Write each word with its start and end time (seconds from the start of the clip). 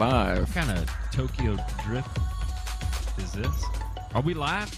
You're 0.00 0.08
live. 0.08 0.38
What 0.38 0.54
kind 0.54 0.78
of 0.78 0.90
Tokyo 1.12 1.58
drift 1.84 2.18
is 3.18 3.32
this? 3.32 3.64
Are 4.14 4.22
we 4.22 4.32
live? 4.32 4.74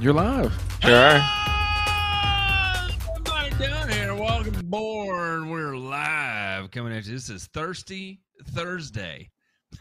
You're 0.00 0.14
live. 0.14 0.50
Sure 0.80 0.94
are. 0.94 1.18
Ah, 1.20 2.88
Everybody 3.10 3.50
down 3.62 3.90
here, 3.90 4.14
welcome 4.14 4.54
aboard. 4.54 5.46
We're 5.46 5.76
live 5.76 6.70
coming 6.70 6.94
at 6.94 7.04
you. 7.04 7.12
This 7.12 7.28
is 7.28 7.48
Thirsty 7.48 8.22
Thursday. 8.52 9.28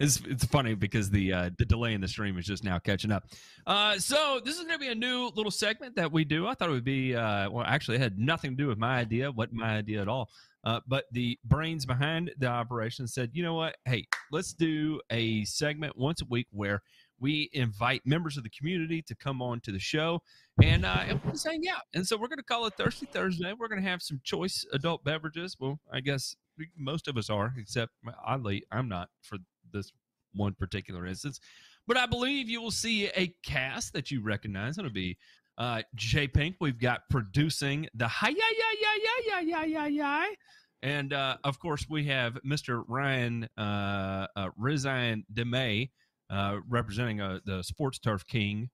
it's 0.00 0.20
it's 0.26 0.44
funny 0.46 0.74
because 0.74 1.10
the 1.10 1.32
uh, 1.32 1.50
the 1.58 1.64
delay 1.64 1.94
in 1.94 2.00
the 2.00 2.08
stream 2.08 2.36
is 2.38 2.44
just 2.44 2.64
now 2.64 2.80
catching 2.80 3.12
up. 3.12 3.22
Uh, 3.68 3.96
so 4.00 4.40
this 4.44 4.56
is 4.56 4.62
going 4.62 4.80
to 4.80 4.84
be 4.84 4.88
a 4.88 4.96
new 4.96 5.30
little 5.36 5.52
segment 5.52 5.94
that 5.94 6.10
we 6.10 6.24
do. 6.24 6.48
I 6.48 6.54
thought 6.54 6.70
it 6.70 6.72
would 6.72 6.82
be 6.82 7.14
uh, 7.14 7.48
well, 7.50 7.64
actually, 7.64 7.98
it 7.98 8.00
had 8.00 8.18
nothing 8.18 8.50
to 8.50 8.56
do 8.56 8.66
with 8.66 8.78
my 8.78 8.98
idea. 8.98 9.30
Wasn't 9.30 9.54
my 9.54 9.76
idea 9.76 10.02
at 10.02 10.08
all. 10.08 10.28
Uh, 10.64 10.80
but 10.86 11.04
the 11.12 11.38
brains 11.44 11.84
behind 11.84 12.30
the 12.38 12.46
operation 12.46 13.06
said, 13.08 13.30
you 13.32 13.42
know 13.42 13.54
what? 13.54 13.76
Hey, 13.84 14.06
let's 14.30 14.52
do 14.52 15.00
a 15.10 15.44
segment 15.44 15.96
once 15.96 16.22
a 16.22 16.26
week 16.26 16.46
where 16.52 16.82
we 17.18 17.50
invite 17.52 18.02
members 18.04 18.36
of 18.36 18.42
the 18.42 18.50
community 18.50 19.00
to 19.02 19.14
come 19.14 19.40
on 19.40 19.60
to 19.60 19.72
the 19.72 19.78
show 19.78 20.20
and 20.62 20.84
uh, 20.84 21.02
and 21.06 21.20
we'll 21.22 21.32
just. 21.32 21.48
And 21.94 22.06
so 22.06 22.16
we're 22.16 22.28
going 22.28 22.38
to 22.38 22.44
call 22.44 22.66
it 22.66 22.74
Thirsty 22.74 23.06
Thursday. 23.06 23.52
We're 23.58 23.68
going 23.68 23.82
to 23.82 23.88
have 23.88 24.02
some 24.02 24.20
choice 24.24 24.66
adult 24.72 25.04
beverages. 25.04 25.56
Well, 25.58 25.78
I 25.92 26.00
guess 26.00 26.34
most 26.76 27.08
of 27.08 27.16
us 27.16 27.30
are, 27.30 27.54
except 27.56 27.92
oddly, 28.24 28.64
I'm 28.70 28.88
not 28.88 29.08
for 29.22 29.38
this 29.72 29.92
one 30.34 30.54
particular 30.54 31.06
instance. 31.06 31.40
But 31.86 31.96
I 31.96 32.06
believe 32.06 32.48
you 32.48 32.60
will 32.60 32.70
see 32.70 33.08
a 33.08 33.34
cast 33.44 33.92
that 33.92 34.10
you 34.10 34.22
recognize. 34.22 34.78
It'll 34.78 34.90
be 34.90 35.16
uh, 35.58 35.82
Jay 35.94 36.28
Pink. 36.28 36.56
We've 36.60 36.78
got 36.78 37.02
producing 37.10 37.88
the 37.94 38.08
hi 38.08 38.28
yeah 38.28 38.34
yeah 38.36 38.64
yeah 38.80 39.40
yeah 39.40 39.40
yeah 39.40 39.64
yeah 39.64 39.86
yeah 39.86 40.22
ya. 40.22 40.34
And 40.82 41.12
uh, 41.12 41.36
of 41.44 41.60
course, 41.60 41.86
we 41.88 42.06
have 42.06 42.38
Mr. 42.44 42.82
Ryan 42.88 43.48
uh, 43.56 44.26
uh, 44.34 44.48
Rizan 44.60 45.22
DeMay 45.32 45.90
uh, 46.28 46.56
representing 46.68 47.20
uh, 47.20 47.38
the 47.44 47.62
Sports 47.62 48.00
Turf 48.00 48.26
King 48.26 48.68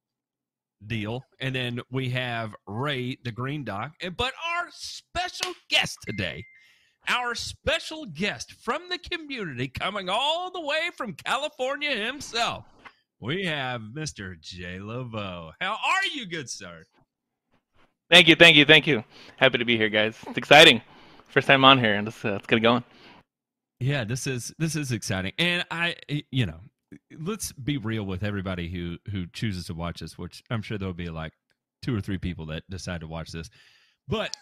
deal. 0.86 1.22
And 1.40 1.54
then 1.54 1.80
we 1.90 2.08
have 2.10 2.54
Ray, 2.66 3.18
the 3.24 3.32
Green 3.32 3.64
Doc. 3.64 3.92
But 4.16 4.32
our 4.54 4.68
special 4.70 5.52
guest 5.68 5.98
today, 6.06 6.44
our 7.08 7.34
special 7.34 8.06
guest 8.06 8.52
from 8.52 8.88
the 8.88 8.98
community, 8.98 9.68
coming 9.68 10.08
all 10.08 10.50
the 10.50 10.60
way 10.60 10.90
from 10.96 11.14
California 11.14 11.90
himself, 11.90 12.64
we 13.20 13.44
have 13.44 13.80
Mr. 13.80 14.38
Jay 14.40 14.78
Lavoe. 14.78 15.52
How 15.60 15.72
are 15.72 16.06
you, 16.14 16.26
good 16.26 16.48
sir? 16.48 16.84
Thank 18.10 18.28
you, 18.28 18.36
thank 18.36 18.56
you, 18.56 18.64
thank 18.64 18.86
you. 18.86 19.04
Happy 19.36 19.58
to 19.58 19.64
be 19.64 19.76
here, 19.76 19.88
guys. 19.88 20.16
It's 20.26 20.38
exciting. 20.38 20.80
First 21.28 21.46
time 21.46 21.64
on 21.64 21.78
here, 21.78 21.94
and 21.94 22.06
let's, 22.06 22.24
uh, 22.24 22.32
let's 22.32 22.46
get 22.46 22.58
it 22.58 22.62
going. 22.62 22.84
Yeah, 23.80 24.04
this 24.04 24.26
is 24.26 24.52
this 24.58 24.74
is 24.74 24.92
exciting, 24.92 25.32
and 25.38 25.64
I, 25.70 25.96
you 26.30 26.46
know, 26.46 26.58
let's 27.16 27.52
be 27.52 27.76
real 27.76 28.04
with 28.04 28.24
everybody 28.24 28.68
who 28.68 28.96
who 29.10 29.26
chooses 29.32 29.66
to 29.66 29.74
watch 29.74 30.00
this, 30.00 30.18
which 30.18 30.42
I'm 30.50 30.62
sure 30.62 30.78
there'll 30.78 30.94
be 30.94 31.10
like 31.10 31.32
two 31.82 31.94
or 31.94 32.00
three 32.00 32.18
people 32.18 32.46
that 32.46 32.64
decide 32.68 33.02
to 33.02 33.06
watch 33.06 33.30
this, 33.30 33.50
but 34.08 34.34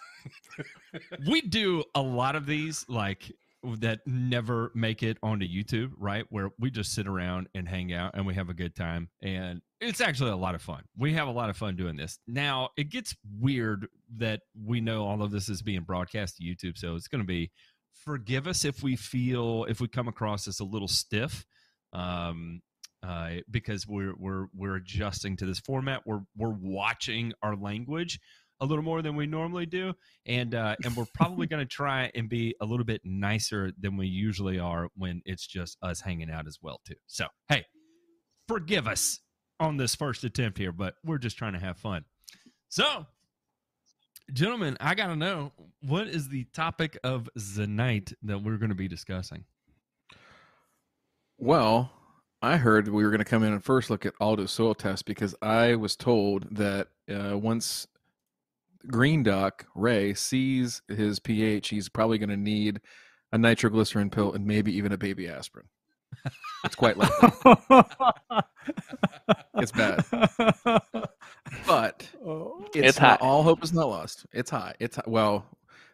we 1.29 1.43
do 1.43 1.85
a 1.95 2.01
lot 2.01 2.37
of 2.37 2.47
these 2.47 2.87
like 2.89 3.31
that 3.81 4.01
never 4.07 4.71
make 4.75 5.03
it 5.03 5.19
onto 5.23 5.47
YouTube, 5.47 5.93
right? 5.99 6.25
Where 6.31 6.51
we 6.59 6.71
just 6.71 6.93
sit 6.93 7.07
around 7.07 7.49
and 7.55 7.69
hang 7.69 7.93
out 7.93 8.13
and 8.15 8.27
we 8.27 8.35
have 8.35 8.49
a 8.49 8.55
good 8.55 8.75
time. 8.75 9.09
And 9.23 9.61
it's 9.81 10.01
actually 10.01 10.31
a 10.31 10.37
lot 10.37 10.55
of 10.55 10.63
fun. 10.63 10.83
We 10.97 11.15
have 11.15 11.29
a 11.29 11.33
lot 11.33 11.51
of 11.51 11.57
fun 11.57 11.77
doing 11.77 11.97
this. 11.97 12.19
Now, 12.27 12.71
it 12.77 12.91
gets 12.91 13.15
weird 13.39 13.89
that 14.17 14.43
we 14.55 14.81
know 14.81 15.05
all 15.05 15.23
of 15.23 15.31
this 15.31 15.49
is 15.49 15.63
being 15.63 15.83
broadcast 15.83 16.37
to 16.37 16.45
YouTube. 16.45 16.79
So 16.79 16.95
it's 16.95 17.09
going 17.09 17.23
to 17.23 17.27
be 17.27 17.51
forgive 18.05 18.47
us 18.47 18.65
if 18.65 18.83
we 18.83 18.97
feel, 18.97 19.67
if 19.69 19.81
we 19.81 19.89
come 19.89 20.09
across 20.09 20.47
as 20.47 20.61
a 20.61 20.65
little 20.65 20.89
stiff. 20.89 21.45
Um, 21.93 22.61
uh, 23.07 23.35
because 23.51 23.87
we're 23.87 24.15
we're 24.19 24.47
we're 24.55 24.77
adjusting 24.77 25.37
to 25.37 25.47
this 25.47 25.61
format. 25.61 26.03
We're 26.07 26.23
we're 26.37 26.57
watching 26.59 27.33
our 27.43 27.55
language 27.55 28.19
a 28.61 28.67
little 28.67 28.85
more 28.85 29.03
than 29.03 29.17
we 29.17 29.27
normally 29.27 29.67
do, 29.67 29.93
and 30.27 30.55
uh, 30.55 30.77
and 30.85 30.97
we're 30.97 31.07
probably 31.15 31.47
going 31.49 31.61
to 31.61 31.69
try 31.69 32.11
and 32.15 32.29
be 32.29 32.55
a 32.61 32.65
little 32.65 32.85
bit 32.85 33.01
nicer 33.05 33.73
than 33.79 33.97
we 33.97 34.07
usually 34.07 34.59
are 34.59 34.89
when 34.97 35.23
it's 35.25 35.47
just 35.47 35.77
us 35.83 36.01
hanging 36.01 36.31
out 36.31 36.47
as 36.47 36.59
well 36.63 36.81
too. 36.87 36.95
So 37.07 37.27
hey, 37.49 37.65
forgive 38.49 38.87
us 38.87 39.21
on 39.61 39.77
this 39.77 39.95
first 39.95 40.25
attempt 40.25 40.59
here, 40.59 40.73
but 40.73 40.95
we're 41.05 41.19
just 41.19 41.37
trying 41.37 41.55
to 41.55 41.59
have 41.59 41.79
fun. 41.79 42.05
So, 42.69 43.07
gentlemen, 44.33 44.77
I 44.81 44.95
got 44.95 45.09
to 45.09 45.17
know 45.17 45.53
what 45.83 46.09
is 46.09 46.29
the 46.29 46.45
topic 46.53 46.99
of 47.05 47.29
the 47.35 47.67
night 47.67 48.13
that 48.23 48.43
we're 48.43 48.59
going 48.59 48.71
to 48.71 48.75
be 48.75 48.89
discussing. 48.89 49.45
Well, 51.39 51.91
I 52.43 52.57
heard 52.57 52.89
we 52.89 53.03
were 53.03 53.11
going 53.11 53.19
to 53.19 53.25
come 53.25 53.43
in 53.43 53.53
and 53.53 53.65
first 53.65 53.91
look 53.91 54.07
at 54.07 54.15
Aldo's 54.21 54.53
soil 54.53 54.75
test 54.75 55.05
because 55.07 55.35
I 55.43 55.75
was 55.77 55.97
told 55.97 56.47
that 56.57 56.89
uh, 57.11 57.37
once 57.37 57.87
Green 58.89 59.23
Doc 59.23 59.67
Ray 59.75 60.15
sees 60.15 60.83
his 60.89 61.19
pH, 61.21 61.69
he's 61.69 61.89
probably 61.89 62.19
going 62.19 62.31
to 62.31 62.37
need 62.37 62.81
a 63.33 63.39
nitroglycerin 63.39 64.11
pill 64.11 64.33
and 64.33 64.47
maybe 64.47 64.77
even 64.77 64.93
a 64.93 64.99
baby 64.99 65.29
aspirin. 65.29 65.67
It's 66.65 66.75
quite 66.75 66.97
likely. 66.97 67.31
it's 69.57 69.73
bad, 69.73 70.05
but 71.67 72.09
it's, 72.75 72.77
It's 72.77 73.01
not, 73.01 73.21
high. 73.21 73.27
all 73.27 73.43
hope 73.43 73.63
is 73.63 73.73
not 73.73 73.89
lost. 73.89 74.25
It's 74.33 74.51
high. 74.51 74.75
It's 74.81 74.97
high. 74.97 75.03
well, 75.07 75.45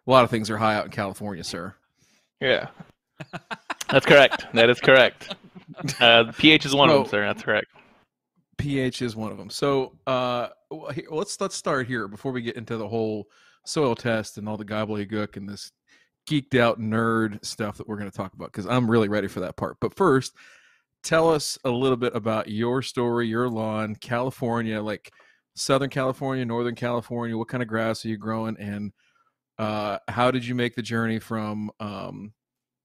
a 0.06 0.10
lot 0.10 0.24
of 0.24 0.30
things 0.30 0.50
are 0.50 0.58
high 0.58 0.74
out 0.74 0.84
in 0.84 0.90
California, 0.90 1.42
sir. 1.44 1.74
Yeah. 2.40 2.68
That's 3.90 4.06
correct. 4.06 4.46
That 4.54 4.70
is 4.70 4.80
correct. 4.80 5.34
Uh, 6.00 6.30
pH 6.36 6.66
is 6.66 6.74
one 6.74 6.90
of 6.90 6.96
them, 6.96 7.06
sir. 7.06 7.24
That's 7.26 7.42
correct. 7.42 7.66
pH 8.62 9.02
is 9.02 9.16
one 9.16 9.32
of 9.32 9.38
them. 9.38 9.50
So 9.50 9.98
uh, 10.06 10.48
let's 11.10 11.40
let's 11.40 11.56
start 11.56 11.88
here 11.88 12.06
before 12.06 12.30
we 12.30 12.42
get 12.42 12.56
into 12.56 12.76
the 12.76 12.86
whole 12.86 13.28
soil 13.64 13.96
test 13.96 14.38
and 14.38 14.48
all 14.48 14.56
the 14.56 14.64
gobbledygook 14.64 15.36
and 15.36 15.48
this 15.48 15.72
geeked 16.28 16.58
out 16.58 16.78
nerd 16.78 17.44
stuff 17.44 17.76
that 17.76 17.88
we're 17.88 17.96
going 17.96 18.10
to 18.10 18.16
talk 18.16 18.34
about 18.34 18.52
because 18.52 18.66
I'm 18.66 18.88
really 18.88 19.08
ready 19.08 19.26
for 19.26 19.40
that 19.40 19.56
part. 19.56 19.78
But 19.80 19.96
first, 19.96 20.36
tell 21.02 21.28
us 21.28 21.58
a 21.64 21.70
little 21.70 21.96
bit 21.96 22.14
about 22.14 22.48
your 22.48 22.82
story, 22.82 23.26
your 23.26 23.48
lawn, 23.48 23.96
California, 23.96 24.80
like 24.80 25.12
Southern 25.56 25.90
California, 25.90 26.44
Northern 26.44 26.76
California. 26.76 27.36
What 27.36 27.48
kind 27.48 27.64
of 27.64 27.68
grass 27.68 28.04
are 28.04 28.08
you 28.08 28.16
growing, 28.16 28.56
and 28.58 28.92
uh, 29.58 29.98
how 30.06 30.30
did 30.30 30.46
you 30.46 30.54
make 30.54 30.76
the 30.76 30.82
journey 30.82 31.18
from, 31.18 31.72
um, 31.80 32.32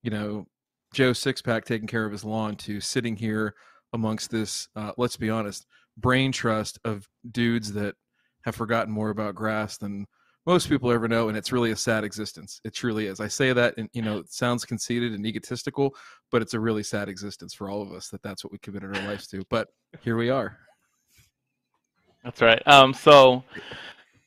you 0.02 0.10
know, 0.10 0.48
Joe 0.92 1.12
Sixpack 1.12 1.66
taking 1.66 1.88
care 1.88 2.06
of 2.06 2.12
his 2.12 2.24
lawn 2.24 2.56
to 2.56 2.82
sitting 2.82 3.16
here 3.16 3.54
amongst 3.98 4.32
this? 4.32 4.70
Uh, 4.76 4.92
let's 4.98 5.18
be 5.18 5.30
honest, 5.30 5.66
brain 5.98 6.32
trust 6.32 6.80
of 6.86 7.10
dudes 7.30 7.74
that 7.74 7.96
have 8.44 8.56
forgotten 8.56 8.94
more 8.94 9.10
about 9.10 9.36
grass 9.36 9.78
than 9.78 10.06
most 10.46 10.70
people 10.70 10.90
ever 10.94 11.10
know, 11.10 11.28
and 11.28 11.38
it's 11.38 11.52
really 11.52 11.72
a 11.72 11.76
sad 11.76 12.06
existence. 12.06 12.62
It 12.64 12.74
truly 12.74 13.08
is. 13.08 13.20
I 13.20 13.28
say 13.28 13.52
that, 13.52 13.76
and 13.78 13.90
you 13.92 14.02
know, 14.02 14.20
it 14.20 14.32
sounds 14.32 14.64
conceited 14.64 15.12
and 15.12 15.26
egotistical, 15.26 15.94
but 16.32 16.42
it's 16.42 16.54
a 16.54 16.60
really 16.60 16.84
sad 16.84 17.10
existence 17.10 17.54
for 17.54 17.70
all 17.70 17.82
of 17.82 17.92
us 17.92 18.08
that 18.10 18.24
that's 18.24 18.46
what 18.46 18.54
we 18.54 18.60
committed 18.60 18.96
our 18.96 19.04
lives 19.04 19.28
to. 19.28 19.44
But 19.50 19.68
here 20.00 20.16
we 20.16 20.30
are. 20.30 20.58
That's 22.24 22.42
right. 22.42 22.66
Um, 22.66 22.94
so, 22.94 23.44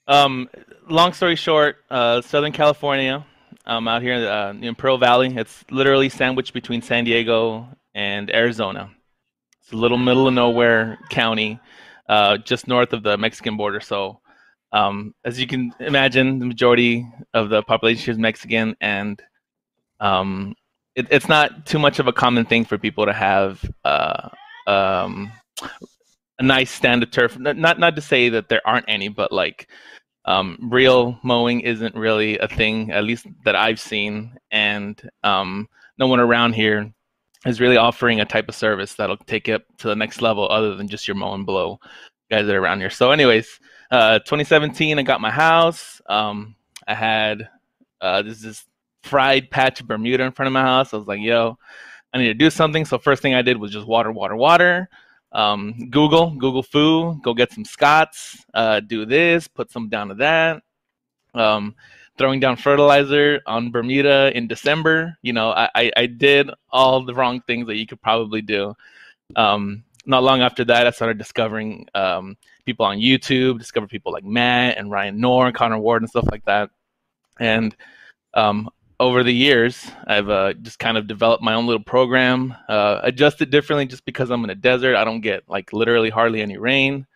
um, 0.09 0.51
long 0.89 1.15
story 1.15 1.37
short, 1.37 1.79
uh, 1.91 2.21
Southern 2.21 2.53
California, 2.53 3.25
um, 3.65 3.89
out 3.89 4.03
here 4.03 4.15
uh, 4.15 4.51
in 4.51 4.65
Imperial 4.65 4.99
Valley, 4.99 5.35
it's 5.35 5.65
literally 5.71 6.11
sandwiched 6.11 6.53
between 6.53 6.83
San 6.83 7.05
Diego 7.05 7.67
and 7.95 8.31
Arizona. 8.31 8.91
It's 9.71 9.77
a 9.77 9.81
little 9.81 9.99
middle 9.99 10.27
of 10.27 10.35
nowhere 10.35 10.99
county, 11.11 11.61
uh, 12.09 12.39
just 12.39 12.67
north 12.67 12.93
of 12.93 13.05
the 13.05 13.17
Mexican 13.17 13.57
border. 13.57 13.79
So, 13.79 14.21
um, 14.73 15.15
as 15.25 15.39
you 15.39 15.47
can 15.47 15.73
imagine, 15.79 16.41
the 16.41 16.47
majority 16.47 17.07
of 17.35 17.51
the 17.51 17.63
population 17.63 18.11
is 18.11 18.19
Mexican, 18.19 18.75
and 18.81 19.23
um, 20.01 20.57
it, 20.97 21.07
it's 21.13 21.29
not 21.29 21.67
too 21.67 21.79
much 21.79 22.01
of 22.01 22.09
a 22.09 22.13
common 22.13 22.47
thing 22.47 22.65
for 22.65 22.79
people 22.79 23.07
to 23.07 23.13
have 23.13 23.65
uh, 23.85 24.31
um, 24.67 25.31
a 26.41 26.43
nice 26.43 26.73
stand 26.73 27.05
of 27.05 27.13
turf. 27.13 27.39
Not 27.39 27.79
not 27.79 27.95
to 27.95 28.03
say 28.03 28.29
that 28.31 28.49
there 28.49 28.63
aren't 28.67 28.87
any, 28.89 29.07
but 29.07 29.31
like 29.31 29.69
um, 30.25 30.59
real 30.69 31.17
mowing 31.23 31.61
isn't 31.61 31.95
really 31.95 32.39
a 32.39 32.49
thing, 32.49 32.91
at 32.91 33.05
least 33.05 33.25
that 33.45 33.55
I've 33.55 33.79
seen, 33.79 34.37
and 34.51 35.01
um, 35.23 35.69
no 35.97 36.09
one 36.09 36.19
around 36.19 36.55
here 36.55 36.93
is 37.47 37.61
really 37.61 37.77
offering 37.77 38.21
a 38.21 38.25
type 38.25 38.49
of 38.49 38.55
service 38.55 38.95
that'll 38.95 39.17
take 39.17 39.49
it 39.49 39.63
to 39.79 39.89
the 39.89 39.97
next 39.97 40.21
level, 40.21 40.49
other 40.51 40.77
than 40.77 40.89
just 40.89 41.09
your 41.09 41.15
mow 41.17 41.35
and 41.35 41.47
blow 41.47 41.81
guys 42.31 42.47
that 42.47 42.55
are 42.55 42.61
around 42.61 42.81
here. 42.81 42.91
So, 42.91 43.11
anyways, 43.11 43.61
uh, 43.91 44.21
2017, 44.21 44.99
I 44.99 45.03
got 45.03 45.21
my 45.21 45.31
house. 45.31 46.01
Um, 46.07 46.55
I 46.87 46.95
had 46.95 47.49
uh, 48.01 48.23
this 48.23 48.41
this 48.41 48.65
fried 49.03 49.51
patch 49.51 49.81
of 49.81 49.89
Bermuda 49.89 50.25
in 50.25 50.33
front 50.33 50.49
of 50.49 50.53
my 50.53 50.63
house. 50.63 50.93
I 50.93 50.97
was 50.97 51.07
like, 51.07 51.21
yo, 51.21 51.59
I 52.13 52.19
need 52.19 52.29
to 52.29 52.35
do 52.35 52.51
something. 52.51 52.85
So 52.85 52.99
first 52.99 53.23
thing 53.23 53.35
I 53.35 53.43
did 53.43 53.57
was 53.57 53.71
just 53.71 53.87
water, 53.87 54.13
water, 54.13 54.37
water. 54.37 54.89
Um, 55.33 55.89
Google, 55.91 56.31
Google 56.31 56.63
foo, 56.63 57.21
go 57.23 57.35
get 57.35 57.53
some 57.53 57.65
Scotts, 57.65 58.45
uh, 58.53 58.81
do 58.81 59.07
this, 59.07 59.47
put 59.47 59.71
some 59.71 59.89
down 59.89 60.09
to 60.09 60.15
that. 60.17 60.63
Um, 61.35 61.77
throwing 62.19 62.41
down 62.41 62.57
fertilizer 62.57 63.41
on 63.47 63.71
Bermuda 63.71 64.31
in 64.35 64.47
December. 64.47 65.17
You 65.23 65.33
know, 65.33 65.51
I, 65.51 65.91
I, 65.97 66.07
did 66.07 66.51
all 66.71 67.05
the 67.05 67.15
wrong 67.15 67.41
things 67.47 67.67
that 67.67 67.77
you 67.77 67.87
could 67.87 68.01
probably 68.03 68.43
do. 68.43 68.75
Um, 69.37 69.85
not 70.07 70.23
long 70.23 70.43
after 70.43 70.65
that, 70.65 70.87
I 70.87 70.91
started 70.91 71.19
discovering 71.19 71.87
um, 71.95 72.37
people 72.67 72.85
on 72.87 72.99
YouTube, 72.99 73.59
discovered 73.59 73.89
people 73.89 74.13
like 74.13 74.25
Matt 74.25 74.77
and 74.77 74.91
Ryan 74.91 75.21
Knorr, 75.21 75.47
and 75.47 75.55
Connor 75.55 75.79
Ward, 75.79 76.03
and 76.03 76.11
stuff 76.11 76.29
like 76.31 76.45
that. 76.45 76.71
And 77.39 77.75
um, 78.35 78.69
over 78.99 79.23
the 79.23 79.33
years, 79.33 79.91
I've 80.07 80.29
uh, 80.29 80.53
just 80.55 80.79
kind 80.79 80.99
of 80.99 81.07
developed 81.07 81.43
my 81.43 81.55
own 81.55 81.67
little 81.67 81.83
program, 81.83 82.55
uh, 82.69 83.01
adjusted 83.03 83.51
differently 83.51 83.87
just 83.87 84.05
because 84.05 84.31
I'm 84.31 84.45
in 84.45 84.51
a 84.51 84.55
desert. 84.55 84.97
I 84.97 85.05
don't 85.05 85.23
get 85.23 85.45
like 85.49 85.73
literally 85.73 86.11
hardly 86.11 86.43
any 86.43 86.59
rain. 86.59 87.07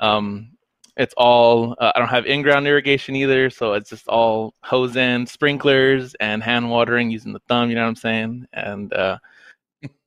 Um, 0.00 0.50
it's 0.96 1.14
all, 1.16 1.74
uh, 1.78 1.92
I 1.94 1.98
don't 1.98 2.08
have 2.08 2.26
in 2.26 2.42
ground 2.42 2.66
irrigation 2.66 3.16
either. 3.16 3.50
So 3.50 3.72
it's 3.72 3.90
just 3.90 4.08
all 4.08 4.54
hose 4.62 4.96
end 4.96 5.28
sprinklers 5.28 6.14
and 6.20 6.42
hand 6.42 6.68
watering 6.70 7.10
using 7.10 7.32
the 7.32 7.40
thumb, 7.48 7.70
you 7.70 7.74
know 7.74 7.82
what 7.82 7.88
I'm 7.88 7.96
saying? 7.96 8.46
And 8.52 8.92
uh, 8.92 9.18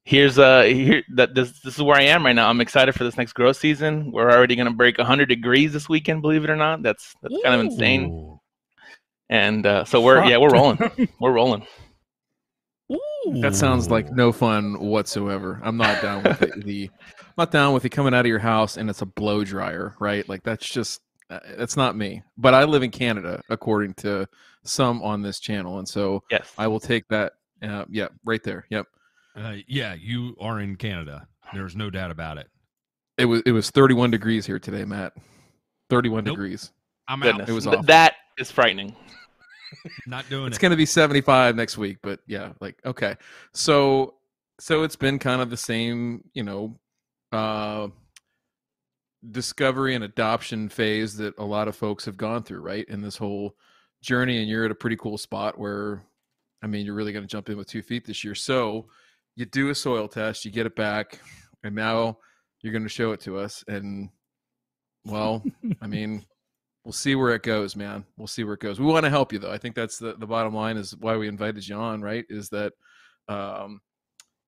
here's 0.06 0.38
uh 0.38 0.62
here 0.62 1.02
that 1.16 1.34
this 1.34 1.60
this 1.62 1.76
is 1.76 1.82
where 1.82 1.98
I 1.98 2.04
am 2.04 2.24
right 2.24 2.36
now. 2.36 2.48
I'm 2.48 2.62
excited 2.62 2.94
for 2.94 3.04
this 3.04 3.18
next 3.18 3.34
growth 3.34 3.58
season. 3.58 4.12
We're 4.12 4.32
already 4.32 4.56
going 4.56 4.68
to 4.68 4.74
break 4.74 4.98
100 4.98 5.28
degrees 5.28 5.74
this 5.74 5.90
weekend, 5.90 6.22
believe 6.22 6.44
it 6.44 6.50
or 6.50 6.56
not. 6.56 6.84
That's 6.84 7.16
that's 7.22 7.36
kind 7.44 7.60
of 7.60 7.62
insane. 7.62 8.40
And 9.30 9.66
uh, 9.66 9.86
so 9.86 10.02
we're 10.02 10.24
yeah, 10.26 10.38
we're 10.38 10.52
rolling. 10.52 10.78
We're 11.20 11.32
rolling. 11.32 11.66
That 13.42 13.56
sounds 13.56 13.90
like 13.90 14.12
no 14.12 14.32
fun 14.32 14.80
whatsoever. 14.80 15.60
I'm 15.64 15.78
not 15.78 16.00
down 16.04 16.22
with 16.22 16.40
the, 16.40 16.62
the 16.64 16.90
I'm 16.92 17.15
not 17.38 17.52
down 17.52 17.74
with 17.74 17.84
you 17.84 17.90
coming 17.90 18.14
out 18.14 18.22
of 18.22 18.30
your 18.30 18.40
house 18.40 18.78
and 18.78 18.90
it's 18.90 19.02
a 19.02 19.06
blow 19.06 19.44
dryer, 19.44 19.96
right? 20.00 20.28
Like 20.28 20.44
that's 20.44 20.68
just 20.68 21.02
uh, 21.30 21.40
that's 21.58 21.76
not 21.78 21.96
me. 21.96 22.22
But 22.38 22.54
I 22.54 22.64
live 22.66 22.84
in 22.84 22.92
Canada, 22.92 23.42
according 23.50 23.96
to 23.96 24.28
some 24.64 25.02
on 25.02 25.22
this 25.22 25.40
channel, 25.40 25.80
and 25.80 25.88
so 25.88 26.24
Yes. 26.32 26.52
I 26.58 26.68
will 26.68 26.80
take 26.80 27.08
that. 27.10 27.34
Uh, 27.62 27.86
yeah, 27.90 28.08
right 28.26 28.44
there. 28.44 28.66
Yep. 28.70 28.86
Uh, 29.36 29.56
yeah, 29.68 29.96
you 29.96 30.36
are 30.40 30.60
in 30.60 30.76
Canada. 30.76 31.28
There's 31.54 31.76
no 31.76 31.90
doubt 31.90 32.12
about 32.12 32.38
it. 32.38 32.48
It 33.18 33.26
was 33.26 33.42
it 33.46 33.52
was 33.54 33.70
31 33.72 34.12
degrees 34.12 34.46
here 34.46 34.60
today, 34.60 34.86
Matt. 34.86 35.14
31 35.90 36.24
Nope. 36.26 36.36
degrees. 36.36 36.72
I'm 37.08 37.20
Goodness. 37.22 37.50
It 37.50 37.54
was 37.54 37.66
awful. 37.68 37.84
that 37.84 38.16
is 38.38 38.52
frightening. 38.52 38.96
Not 40.08 40.28
doing 40.30 40.48
It's 40.48 40.58
it. 40.58 40.62
going 40.62 40.72
to 40.72 40.78
be 40.78 40.86
75 40.86 41.56
next 41.56 41.78
week, 41.78 41.98
but 42.02 42.20
yeah, 42.28 42.54
like 42.60 42.78
okay. 42.86 43.16
So 43.54 44.16
so 44.60 44.84
it's 44.84 44.96
been 44.96 45.20
kind 45.20 45.42
of 45.42 45.50
the 45.50 45.58
same, 45.58 46.24
you 46.34 46.44
know, 46.44 46.78
uh 47.36 47.88
discovery 49.32 49.96
and 49.96 50.04
adoption 50.04 50.70
phase 50.70 51.18
that 51.18 51.38
a 51.38 51.44
lot 51.44 51.68
of 51.68 51.76
folks 51.76 52.06
have 52.06 52.18
gone 52.18 52.44
through, 52.44 52.62
right? 52.62 52.88
In 52.88 53.02
this 53.02 53.18
whole 53.18 53.56
journey 54.02 54.38
and 54.40 54.48
you're 54.48 54.66
at 54.66 54.72
a 54.72 54.76
pretty 54.76 54.98
cool 54.98 55.18
spot 55.18 55.58
where 55.58 56.04
I 56.64 56.68
mean, 56.68 56.86
you're 56.86 56.96
really 56.96 57.14
going 57.14 57.24
to 57.26 57.32
jump 57.32 57.50
in 57.50 57.58
with 57.58 57.68
2 57.68 57.82
feet 57.82 58.06
this 58.06 58.24
year. 58.24 58.34
So 58.34 58.88
you 59.36 59.46
do 59.46 59.70
a 59.70 59.76
soil 59.76 60.08
test, 60.08 60.46
you 60.46 60.52
get 60.52 60.66
it 60.66 60.76
back, 60.76 61.20
and 61.64 61.76
now 61.76 62.18
you're 62.62 62.72
going 62.72 62.84
to 62.84 62.90
show 62.90 63.12
it 63.12 63.22
to 63.22 63.38
us 63.38 63.64
and 63.68 64.10
well, 65.06 65.44
I 65.82 65.88
mean, 65.88 66.26
we'll 66.84 66.94
see 66.94 67.16
where 67.16 67.36
it 67.36 67.44
goes, 67.44 67.76
man. 67.76 68.06
We'll 68.18 68.28
see 68.28 68.44
where 68.44 68.56
it 68.56 68.60
goes. 68.60 68.80
We 68.80 68.86
want 68.86 69.06
to 69.06 69.10
help 69.10 69.34
you 69.34 69.40
though. 69.40 69.52
I 69.52 69.58
think 69.58 69.76
that's 69.76 69.98
the, 69.98 70.16
the 70.18 70.28
bottom 70.28 70.54
line 70.54 70.78
is 70.78 70.96
why 70.96 71.18
we 71.18 71.28
invited 71.28 71.68
you 71.68 71.76
on, 71.76 72.02
right? 72.02 72.26
Is 72.30 72.50
that 72.50 72.74
um, 73.28 73.82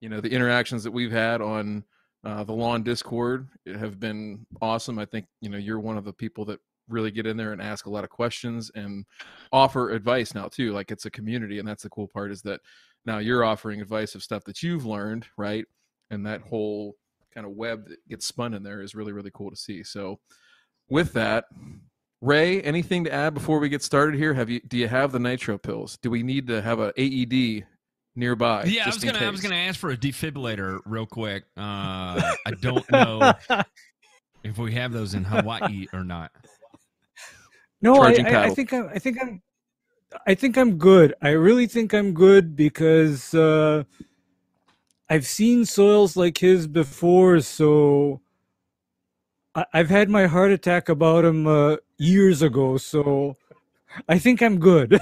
you 0.01 0.10
know, 0.10 0.22
the 0.22 0.32
interactions 0.32 0.84
that 0.84 0.91
we've 0.91 1.12
had 1.12 1.41
on 1.41 1.84
uh, 2.28 2.44
the 2.44 2.52
lawn 2.52 2.84
discord 2.84 3.48
have 3.80 4.02
been 4.02 4.46
awesome. 4.62 5.00
I 5.00 5.06
think, 5.06 5.28
you 5.40 5.50
know, 5.50 5.58
you're 5.58 5.80
one 5.80 5.98
of 5.98 6.04
the 6.04 6.12
people 6.12 6.44
that 6.46 6.60
really 6.90 7.10
get 7.10 7.26
in 7.26 7.38
there 7.38 7.54
and 7.54 7.62
ask 7.62 7.86
a 7.86 7.90
lot 7.90 8.04
of 8.04 8.10
questions 8.10 8.70
and 8.76 9.06
offer 9.54 9.92
advice 9.92 10.36
now 10.36 10.50
too. 10.50 10.74
Like 10.74 10.92
it's 10.92 11.06
a 11.06 11.10
community 11.10 11.58
and 11.58 11.66
that's 11.66 11.84
the 11.84 11.90
cool 11.90 12.10
part 12.14 12.32
is 12.32 12.42
that 12.42 12.60
now 13.06 13.20
you're 13.20 13.46
offering 13.46 13.80
advice 13.80 14.14
of 14.14 14.24
stuff 14.24 14.44
that 14.44 14.62
you've 14.62 14.86
learned, 14.86 15.26
right? 15.38 15.64
And 16.12 16.26
that 16.26 16.42
whole 16.42 16.96
kind 17.34 17.48
of 17.48 17.54
web 17.54 17.88
that 17.88 18.00
gets 18.10 18.28
spun 18.28 18.54
in 18.54 18.62
there 18.62 18.82
is 18.82 18.94
really, 18.94 19.14
really 19.14 19.32
cool 19.34 19.50
to 19.50 19.56
see. 19.56 19.82
So 19.82 20.20
with 20.90 21.14
that, 21.14 21.46
Ray, 22.20 22.62
anything 22.62 23.06
to 23.06 23.14
add 23.14 23.36
before 23.36 23.60
we 23.60 23.70
get 23.70 23.84
started 23.84 24.18
here? 24.18 24.34
Have 24.34 24.50
you 24.50 24.60
do 24.68 24.76
you 24.76 24.90
have 24.90 25.14
the 25.14 25.20
nitro 25.20 25.58
pills? 25.58 25.98
Do 26.02 26.10
we 26.10 26.24
need 26.24 26.48
to 26.48 26.62
have 26.62 26.80
a 26.80 26.92
AED 26.98 27.66
nearby? 28.18 28.66
yeah, 28.66 28.84
I 28.86 28.90
was 28.90 29.04
gonna 29.04 29.20
I 29.20 29.30
was 29.30 29.42
gonna 29.42 29.56
ask 29.56 29.80
for 29.80 29.92
a 29.92 29.98
defibrillator 29.98 30.80
real 30.86 31.06
quick. 31.06 31.44
Uh, 31.56 32.20
I 32.46 32.52
don't 32.60 32.90
know 32.92 33.34
if 34.44 34.58
we 34.58 34.74
have 34.74 34.92
those 34.92 35.14
in 35.14 35.24
Hawaii 35.24 35.88
or 35.94 36.04
not. 36.04 36.32
No, 37.82 37.98
I, 38.02 38.12
I, 38.14 38.44
I 38.46 38.50
think 38.50 38.74
I'm. 38.74 38.90
I 38.90 39.00
think 39.00 39.22
I'm. 39.22 39.42
I 40.26 40.36
think 40.36 40.58
I'm 40.58 40.78
good. 40.78 41.14
I 41.22 41.30
really 41.30 41.68
think 41.68 41.94
I'm 41.94 42.14
good 42.14 42.56
because 42.56 43.34
uh, 43.34 43.84
I've 45.10 45.28
seen 45.28 45.66
soils 45.66 46.18
like 46.18 46.40
his 46.40 46.66
before. 46.66 47.40
So 47.42 48.22
I, 49.54 49.66
I've 49.74 49.90
had 49.90 50.10
my 50.10 50.26
heart 50.26 50.52
attack 50.52 50.90
about 50.90 51.24
him 51.24 51.46
uh, 51.46 51.78
years 51.98 52.42
ago. 52.42 52.78
So 52.78 53.36
I 54.08 54.18
think 54.18 54.42
I'm 54.42 54.60
good. 54.60 55.00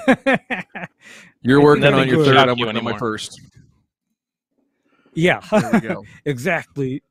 You're 1.45 1.61
I 1.61 1.63
working 1.63 1.85
on 1.85 2.07
your 2.07 2.25
third. 2.25 2.37
I'm 2.37 2.57
working 2.59 2.77
on 2.77 2.83
my 2.83 2.97
first. 2.97 3.39
yeah, 5.13 5.39
There 5.51 5.69
we 5.73 5.79
go. 5.79 6.03
exactly. 6.25 7.03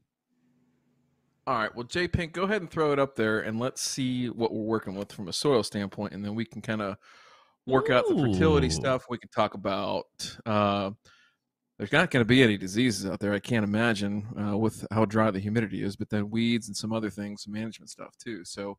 All 1.47 1.57
right. 1.57 1.75
Well, 1.75 1.85
Jay 1.85 2.09
Pink, 2.09 2.33
go 2.33 2.43
ahead 2.43 2.61
and 2.61 2.71
throw 2.71 2.93
it 2.93 2.99
up 2.99 3.15
there, 3.17 3.41
and 3.41 3.61
let's 3.61 3.83
see 3.83 4.29
what 4.29 4.53
we're 4.53 4.63
working 4.63 4.95
with 4.95 5.13
from 5.13 5.29
a 5.29 5.33
soil 5.33 5.63
standpoint, 5.63 6.15
and 6.15 6.25
then 6.25 6.35
we 6.35 6.45
can 6.45 6.63
kind 6.63 6.83
of 6.83 6.97
work 7.67 7.91
out 7.91 8.09
the 8.09 8.17
fertility 8.17 8.71
stuff. 8.71 9.07
We 9.09 9.19
can 9.19 9.31
talk 9.31 9.55
about. 9.55 10.07
Uh, 10.45 10.91
there's 11.79 11.93
not 11.93 12.11
going 12.11 12.21
to 12.21 12.29
be 12.29 12.43
any 12.43 12.57
diseases 12.57 13.05
out 13.05 13.21
there. 13.21 13.35
I 13.35 13.41
can't 13.41 13.65
imagine 13.65 14.27
uh, 14.41 14.57
with 14.57 14.87
how 14.93 15.05
dry 15.05 15.31
the 15.31 15.41
humidity 15.41 15.83
is, 15.83 15.97
but 15.97 16.09
then 16.09 16.31
weeds 16.31 16.69
and 16.69 16.77
some 16.77 16.93
other 16.93 17.11
things, 17.11 17.43
some 17.43 17.53
management 17.53 17.91
stuff 17.91 18.17
too. 18.17 18.45
So, 18.45 18.79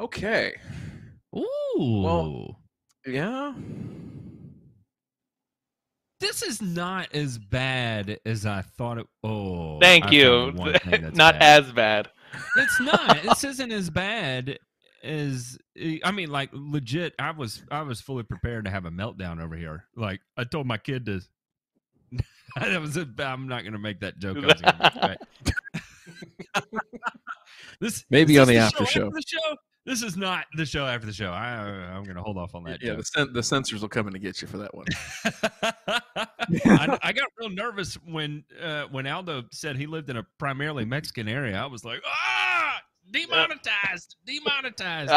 okay, 0.00 0.54
Ooh. 1.36 2.02
Well, 2.02 2.60
yeah. 3.06 3.52
This 6.20 6.42
is 6.42 6.60
not 6.60 7.14
as 7.14 7.38
bad 7.38 8.18
as 8.26 8.44
I 8.46 8.62
thought 8.62 8.98
it. 8.98 9.06
Oh, 9.22 9.78
Thank 9.80 10.06
I 10.06 10.10
you. 10.10 10.24
found 10.46 10.58
one 10.58 10.72
thing 10.74 11.02
that's 11.02 11.16
Not 11.16 11.38
bad. 11.38 11.64
as 11.64 11.72
bad. 11.72 12.08
It's 12.56 12.80
not. 12.80 13.22
this 13.22 13.44
isn't 13.44 13.72
as 13.72 13.88
bad 13.90 14.58
as 15.02 15.58
I 16.04 16.10
mean, 16.10 16.30
like 16.30 16.50
legit. 16.52 17.14
I 17.18 17.30
was 17.30 17.62
I 17.70 17.82
was 17.82 18.00
fully 18.00 18.24
prepared 18.24 18.64
to 18.64 18.70
have 18.70 18.84
a 18.84 18.90
meltdown 18.90 19.42
over 19.42 19.56
here. 19.56 19.84
Like 19.96 20.20
I 20.36 20.44
told 20.44 20.66
my 20.66 20.78
kid 20.78 21.06
to. 21.06 21.20
that 22.56 22.80
was. 22.80 22.96
A, 22.96 23.06
I'm 23.18 23.46
not 23.48 23.62
going 23.62 23.72
to 23.74 23.78
make 23.78 24.00
that 24.00 24.18
joke. 24.18 24.38
I 24.38 24.46
was 24.46 24.60
gonna 24.60 25.08
make, 25.08 25.18
but- 25.44 26.64
this 27.80 28.04
Maybe 28.10 28.34
is 28.34 28.40
on 28.40 28.48
this 28.48 28.56
the 28.56 28.60
after 28.62 28.86
show. 28.86 29.06
after 29.06 29.14
the 29.14 29.22
show. 29.26 29.56
This 29.88 30.02
is 30.02 30.18
not 30.18 30.44
the 30.54 30.66
show 30.66 30.84
after 30.84 31.06
the 31.06 31.14
show. 31.14 31.30
I, 31.30 31.46
I'm 31.46 32.04
going 32.04 32.16
to 32.16 32.22
hold 32.22 32.36
off 32.36 32.54
on 32.54 32.62
that. 32.64 32.82
Yeah, 32.82 32.88
joke. 32.90 32.98
the, 32.98 33.04
cen- 33.04 33.32
the 33.32 33.42
censors 33.42 33.80
will 33.80 33.88
come 33.88 34.06
in 34.06 34.12
to 34.12 34.18
get 34.18 34.42
you 34.42 34.46
for 34.46 34.58
that 34.58 34.74
one. 34.74 34.84
I, 36.66 36.98
I 37.02 37.12
got 37.14 37.28
real 37.38 37.48
nervous 37.48 37.94
when 38.04 38.44
uh, 38.62 38.84
when 38.90 39.06
Aldo 39.06 39.44
said 39.50 39.78
he 39.78 39.86
lived 39.86 40.10
in 40.10 40.18
a 40.18 40.26
primarily 40.38 40.84
Mexican 40.84 41.26
area. 41.26 41.56
I 41.56 41.64
was 41.64 41.86
like, 41.86 42.02
ah, 42.06 42.82
demonetized, 43.10 44.16
demonetized. 44.26 45.10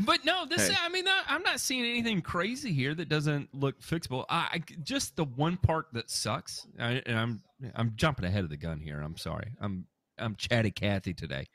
But 0.05 0.23
no, 0.23 0.45
this 0.45 0.69
Hey. 0.69 0.75
I 0.81 0.88
mean, 0.88 1.05
I, 1.05 1.23
I'm 1.27 1.43
not 1.43 1.59
seeing 1.59 1.83
anything 1.83 2.21
crazy 2.21 2.71
here 2.71 2.95
that 2.95 3.09
doesn't 3.09 3.53
look 3.53 3.81
fixable. 3.81 4.23
I, 4.29 4.47
I 4.53 4.63
just 4.83 5.17
the 5.17 5.25
one 5.25 5.57
part 5.57 5.88
that 5.91 6.09
sucks, 6.09 6.65
I, 6.79 7.01
and 7.05 7.19
I'm 7.19 7.41
I'm 7.75 7.91
jumping 7.95 8.23
ahead 8.25 8.45
of 8.45 8.50
the 8.50 8.57
gun 8.57 8.79
here. 8.79 9.01
I'm 9.01 9.17
sorry. 9.17 9.51
I'm 9.59 9.85
I'm 10.21 10.35
chatty 10.35 10.71
Cathy 10.71 11.13
today. 11.13 11.47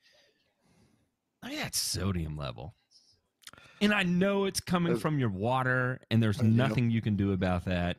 Look 1.43 1.53
at 1.53 1.59
that 1.59 1.75
sodium 1.75 2.37
level. 2.37 2.75
And 3.81 3.93
I 3.93 4.03
know 4.03 4.47
it's 4.47 4.61
coming 4.61 4.97
from 4.97 5.19
your 5.19 5.29
water, 5.29 6.01
and 6.11 6.23
there's 6.23 6.43
nothing 6.43 6.91
you 6.91 7.03
can 7.03 7.15
do 7.17 7.33
about 7.33 7.67
that. 7.67 7.99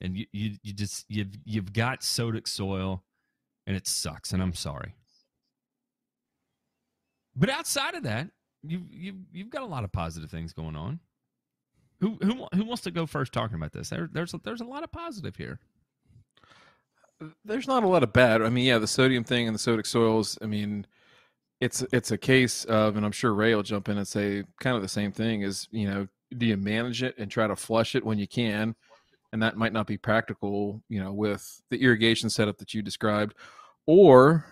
And 0.00 0.16
you, 0.16 0.26
you, 0.32 0.52
you 0.62 0.72
just 0.72 1.04
you've 1.08 1.36
you've 1.44 1.72
got 1.72 2.02
sodic 2.02 2.46
soil, 2.46 3.02
and 3.66 3.76
it 3.76 3.86
sucks. 3.86 4.32
And 4.32 4.40
I'm 4.40 4.54
sorry. 4.54 4.94
But 7.34 7.50
outside 7.50 7.94
of 7.94 8.04
that, 8.04 8.30
you 8.62 8.82
you 8.90 9.14
you've 9.32 9.50
got 9.50 9.62
a 9.62 9.66
lot 9.66 9.84
of 9.84 9.92
positive 9.92 10.30
things 10.30 10.52
going 10.52 10.76
on. 10.76 11.00
Who 12.00 12.16
who 12.22 12.46
who 12.54 12.64
wants 12.64 12.82
to 12.82 12.92
go 12.92 13.06
first 13.06 13.32
talking 13.32 13.56
about 13.56 13.72
this? 13.72 13.90
There, 13.90 14.08
there's 14.12 14.34
a, 14.34 14.40
there's 14.44 14.60
a 14.60 14.64
lot 14.64 14.84
of 14.84 14.92
positive 14.92 15.34
here. 15.34 15.58
There's 17.44 17.66
not 17.66 17.82
a 17.82 17.88
lot 17.88 18.02
of 18.02 18.12
bad. 18.12 18.42
I 18.42 18.48
mean, 18.48 18.64
yeah, 18.64 18.78
the 18.78 18.86
sodium 18.86 19.24
thing 19.24 19.48
and 19.48 19.54
the 19.54 19.58
sodic 19.58 19.86
soils. 19.86 20.38
I 20.42 20.46
mean, 20.46 20.86
it's 21.60 21.84
it's 21.92 22.10
a 22.12 22.18
case 22.18 22.64
of, 22.66 22.96
and 22.96 23.04
I'm 23.04 23.12
sure 23.12 23.34
Ray 23.34 23.54
will 23.54 23.62
jump 23.62 23.88
in 23.88 23.98
and 23.98 24.06
say 24.06 24.44
kind 24.60 24.76
of 24.76 24.82
the 24.82 24.88
same 24.88 25.12
thing. 25.12 25.42
Is 25.42 25.68
you 25.70 25.88
know, 25.88 26.06
do 26.36 26.46
you 26.46 26.56
manage 26.56 27.02
it 27.02 27.16
and 27.18 27.30
try 27.30 27.46
to 27.46 27.56
flush 27.56 27.94
it 27.94 28.04
when 28.04 28.18
you 28.18 28.28
can, 28.28 28.74
and 29.32 29.42
that 29.42 29.56
might 29.56 29.72
not 29.72 29.86
be 29.86 29.98
practical, 29.98 30.82
you 30.88 31.02
know, 31.02 31.12
with 31.12 31.60
the 31.70 31.82
irrigation 31.82 32.30
setup 32.30 32.58
that 32.58 32.74
you 32.74 32.82
described, 32.82 33.34
or 33.86 34.46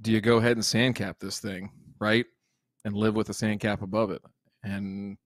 do 0.00 0.12
you 0.12 0.20
go 0.20 0.36
ahead 0.36 0.56
and 0.56 0.64
sand 0.64 0.94
cap 0.94 1.16
this 1.18 1.40
thing, 1.40 1.70
right? 1.98 2.26
and 2.84 2.96
live 2.96 3.14
with 3.14 3.28
a 3.28 3.34
sand 3.34 3.60
cap 3.60 3.82
above 3.82 4.10
it. 4.10 4.22
And 4.62 5.16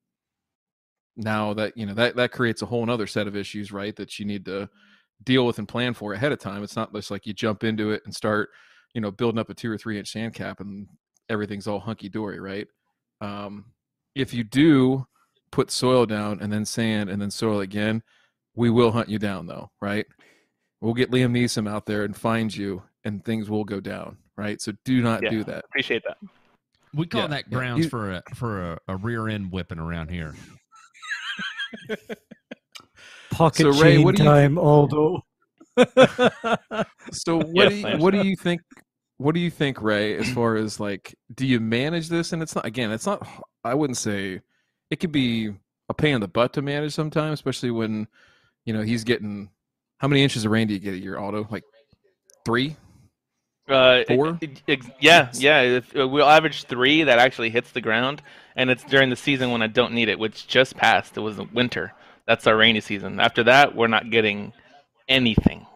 now 1.16 1.55
that 1.55 1.77
you 1.77 1.87
know 1.87 1.94
that 1.94 2.16
that 2.16 2.33
creates 2.33 2.62
a 2.62 2.66
whole 2.66 2.88
other 2.90 3.07
set 3.07 3.27
of 3.27 3.37
issues, 3.37 3.73
right? 3.73 3.94
That 3.97 4.18
you 4.18 4.25
need 4.25 4.44
to 4.47 4.68
deal 5.25 5.47
with 5.47 5.59
and 5.59 5.69
plan 5.69 5.95
for 5.95 6.13
ahead 6.13 6.33
of 6.33 6.39
time. 6.39 6.63
It's 6.63 6.77
not 6.77 6.93
just 6.95 7.11
like 7.11 7.27
you 7.27 7.33
jump 7.33 7.65
into 7.65 7.91
it 7.91 8.03
and 8.05 8.15
start, 8.15 8.51
you 8.95 9.01
know, 9.01 9.11
building 9.11 9.39
up 9.39 9.51
a 9.51 9.55
two 9.55 9.71
or 9.71 9.79
three 9.79 9.99
inch 9.99 10.11
sand 10.11 10.35
cap 10.35 10.61
and 10.61 10.87
everything's 11.29 11.67
all 11.67 11.81
hunky 11.81 12.09
dory, 12.09 12.41
right? 12.41 12.67
Um, 13.21 13.67
if 14.15 14.35
you 14.35 14.45
do 14.45 15.07
put 15.51 15.71
soil 15.71 16.07
down 16.07 16.41
and 16.41 16.53
then 16.53 16.65
sand 16.65 17.11
and 17.11 17.21
then 17.21 17.31
soil 17.31 17.61
again, 17.61 18.03
we 18.55 18.69
will 18.71 18.91
hunt 18.93 19.09
you 19.09 19.19
down 19.19 19.47
though, 19.47 19.71
right? 19.81 20.07
We'll 20.81 20.95
get 20.95 21.11
Liam 21.11 21.31
Neeson 21.33 21.69
out 21.71 21.87
there 21.87 22.05
and 22.05 22.17
find 22.17 22.55
you 22.55 22.83
and 23.05 23.25
things 23.25 23.49
will 23.49 23.65
go 23.65 23.81
down, 23.81 24.19
right? 24.37 24.61
So 24.61 24.73
do 24.85 25.01
not 25.03 25.23
Yeah. 25.23 25.31
do 25.31 25.45
that. 25.45 25.65
Appreciate 25.67 26.03
that. 26.07 26.19
We 26.95 27.07
call 27.07 27.23
Yeah, 27.23 27.27
that 27.29 27.45
yeah. 27.49 27.57
grounds 27.59 27.85
You- 27.85 27.91
for 27.91 28.13
a 28.13 28.23
for 28.35 28.73
a, 28.73 28.79
a 28.89 28.97
rear 28.97 29.29
end 29.29 29.53
whipping 29.53 29.79
around 29.79 30.09
here. 30.11 30.35
Pocket 33.33 33.62
So, 33.75 33.83
Ray, 33.83 33.97
chain 33.97 34.05
what 34.05 34.16
do 34.16 34.23
you- 34.23 34.29
time, 34.29 34.59
Aldo. 34.59 35.23
So 37.12 37.37
what 37.53 37.55
Yes, 37.55 37.71
do 37.73 37.77
you, 37.90 37.97
what 37.99 38.11
do 38.12 38.23
you 38.27 38.37
think? 38.37 38.61
What 39.18 39.35
do 39.35 39.40
you 39.40 39.51
think, 39.51 39.81
Ray? 39.83 40.16
As 40.16 40.31
far 40.33 40.57
as 40.57 40.79
like, 40.81 41.14
do 41.35 41.47
you 41.47 41.61
manage 41.61 42.09
this? 42.09 42.33
And 42.33 42.42
it's 42.42 42.55
not 42.55 42.64
again, 42.66 42.90
it's 42.92 43.07
not. 43.07 43.27
I 43.64 43.75
wouldn't 43.75 43.97
say 43.97 44.40
it 44.90 44.97
could 45.01 45.12
be 45.12 45.53
a 45.88 45.95
pain 45.95 46.14
in 46.14 46.21
the 46.21 46.29
butt 46.29 46.53
to 46.55 46.62
manage 46.62 46.92
sometimes, 46.92 47.35
especially 47.35 47.71
when 47.71 48.07
you 48.64 48.73
know 48.73 48.83
he's 48.83 49.05
getting 49.05 49.51
how 49.99 50.09
many 50.09 50.23
inches 50.23 50.45
of 50.45 50.51
rain 50.51 50.66
do 50.68 50.75
you 50.75 50.81
get 50.81 50.95
a 50.95 50.99
year, 50.99 51.18
Aldo? 51.18 51.47
Like 51.51 51.62
three, 52.45 52.77
Uh, 53.68 54.03
Four? 54.09 54.38
it- 54.40 54.42
it- 54.42 54.62
ex- 54.68 54.87
yeah, 55.01 55.31
yeah. 55.35 55.61
If, 55.62 55.97
uh, 55.97 56.07
we'll 56.09 56.29
average 56.29 56.64
three 56.64 57.05
that 57.05 57.18
actually 57.18 57.51
hits 57.51 57.71
the 57.71 57.81
ground, 57.81 58.21
and 58.57 58.68
it's 58.71 58.83
during 58.85 59.09
the 59.11 59.16
season 59.16 59.53
when 59.53 59.62
I 59.62 59.68
don't 59.68 59.92
need 59.92 60.09
it, 60.09 60.18
which 60.18 60.47
just 60.49 60.77
passed. 60.77 61.16
It 61.16 61.21
was 61.21 61.38
winter. 61.53 61.92
That's 62.27 62.47
our 62.47 62.57
rainy 62.57 62.81
season. 62.81 63.21
After 63.21 63.45
that, 63.45 63.75
we're 63.75 63.89
not 63.89 64.11
getting 64.11 64.53
anything. 65.09 65.67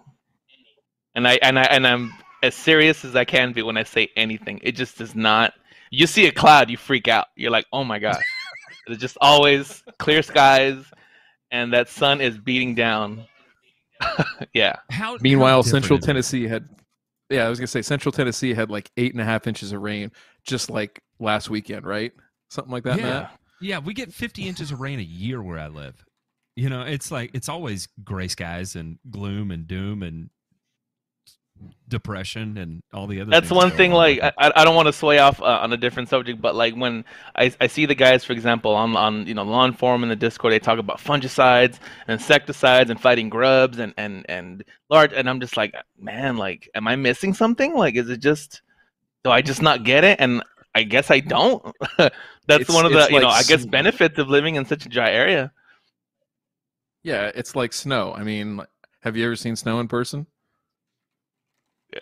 And 1.15 1.27
I 1.27 1.39
and 1.43 1.59
I 1.59 1.63
and 1.65 1.87
I'm 1.87 2.13
as 2.43 2.55
serious 2.55 3.05
as 3.05 3.17
I 3.17 3.25
can 3.25 3.53
be 3.53 3.63
when 3.63 3.77
I 3.77 3.83
say 3.83 4.11
anything. 4.17 4.61
It 4.63 4.73
just 4.73 4.99
does 4.99 5.15
not. 5.15 5.55
You 5.91 6.07
see 6.07 6.27
a 6.27 6.33
cloud, 6.33 6.71
you 6.71 6.77
freak 6.77 7.09
out. 7.09 7.27
You're 7.37 7.51
like, 7.51 7.67
oh 7.73 7.85
my 7.85 7.99
gosh. 7.99 8.23
it's 8.87 9.01
just 9.01 9.17
always 9.21 9.83
clear 9.99 10.23
skies, 10.23 10.85
and 11.51 11.73
that 11.73 11.89
sun 11.89 12.21
is 12.21 12.39
beating 12.39 12.75
down. 12.75 13.25
yeah. 14.55 14.77
How 14.91 15.17
Meanwhile, 15.21 15.63
how 15.63 15.63
Central? 15.63 15.99
Tennessee 15.99 16.47
had, 16.47 16.69
yeah, 17.31 17.47
I 17.47 17.49
was 17.49 17.59
gonna 17.59 17.67
say 17.67 17.83
Central 17.83 18.13
Tennessee 18.13 18.53
had 18.53 18.71
like 18.71 18.91
eight 18.97 19.13
and 19.13 19.21
a 19.21 19.25
half 19.25 19.47
inches 19.47 19.73
of 19.73 19.81
rain 19.81 20.13
just 20.47 20.71
like 20.71 21.01
last 21.19 21.51
weekend, 21.51 21.87
right? 21.87 22.13
Something 22.51 22.73
like 22.73 22.85
that, 22.85 22.99
Yeah. 22.99 23.05
Matt. 23.05 23.39
Yeah, 23.61 23.79
we 23.79 23.95
get 23.95 24.13
50 24.13 24.47
inches 24.47 24.71
of 24.71 24.81
rain 24.83 24.99
a 24.99 25.03
year 25.03 25.43
where 25.43 25.59
I 25.59 25.69
live. 25.69 26.05
You 26.57 26.71
know, 26.71 26.83
it's 26.83 27.11
like 27.11 27.31
it's 27.35 27.49
always 27.49 27.87
gray 28.03 28.29
skies 28.29 28.77
and 28.77 28.99
gloom 29.11 29.51
and 29.51 29.69
doom 29.69 30.03
and 30.03 30.31
depression 31.89 32.57
and 32.59 32.83
all 32.93 33.07
the 33.07 33.21
other. 33.21 33.31
That's 33.31 33.51
one 33.51 33.71
thing. 33.71 33.93
on 33.93 33.99
Like. 33.99 34.21
I, 34.23 34.33
I 34.55 34.65
don't 34.65 34.75
want 34.75 34.87
to 34.87 34.93
sway 34.93 35.19
off 35.19 35.41
uh, 35.41 35.61
on 35.63 35.73
a 35.73 35.77
different 35.77 36.09
subject, 36.09 36.41
but 36.41 36.55
like 36.55 36.75
when 36.75 37.05
I, 37.35 37.53
I 37.61 37.67
see 37.67 37.87
the 37.87 37.95
guys, 37.95 38.25
for 38.25 38.33
example, 38.33 38.75
on 38.75 38.97
on 38.97 39.27
you 39.27 39.35
know 39.35 39.43
lawn 39.43 39.73
forum 39.73 40.03
in 40.03 40.09
the 40.09 40.17
Discord, 40.17 40.53
they 40.53 40.59
talk 40.59 40.79
about 40.79 40.99
fungicides 40.99 41.79
and 42.09 42.19
insecticides 42.21 42.91
and 42.91 43.01
fighting 43.01 43.29
grubs 43.29 43.79
and 43.79 43.93
and 43.97 44.25
and 44.29 44.65
large, 44.89 45.13
and 45.13 45.29
I'm 45.29 45.41
just 45.41 45.57
like, 45.57 45.75
man, 45.99 46.37
like, 46.37 46.69
am 46.75 46.89
I 46.89 46.97
missing 46.97 47.35
something? 47.35 47.75
Like, 47.75 47.97
is 47.97 48.09
it 48.09 48.21
just 48.21 48.63
do 49.25 49.31
I 49.31 49.43
just 49.43 49.61
not 49.61 49.85
get 49.85 50.05
it? 50.05 50.21
And 50.21 50.43
I 50.75 50.85
guess 50.85 51.11
I 51.11 51.21
don't. 51.21 51.63
That's 51.99 52.63
It's- 52.63 52.71
one 52.75 52.87
of 52.87 52.93
the 52.93 53.01
it's 53.03 53.11
you 53.11 53.21
know 53.21 53.29
I 53.29 53.43
guess 53.43 53.67
benefits 53.67 54.19
of 54.19 54.29
living 54.29 54.55
in 54.55 54.65
such 54.65 54.87
a 54.87 54.89
dry 54.89 55.11
area. 55.11 55.53
Yeah, 57.07 57.31
it's 57.37 57.55
like 57.55 57.73
snow. 57.73 58.13
I 58.13 58.25
mean, 58.25 58.61
have 59.03 59.17
you 59.17 59.25
ever 59.27 59.37
seen 59.37 59.55
snow 59.55 59.79
in 59.79 59.87
person? 59.87 60.27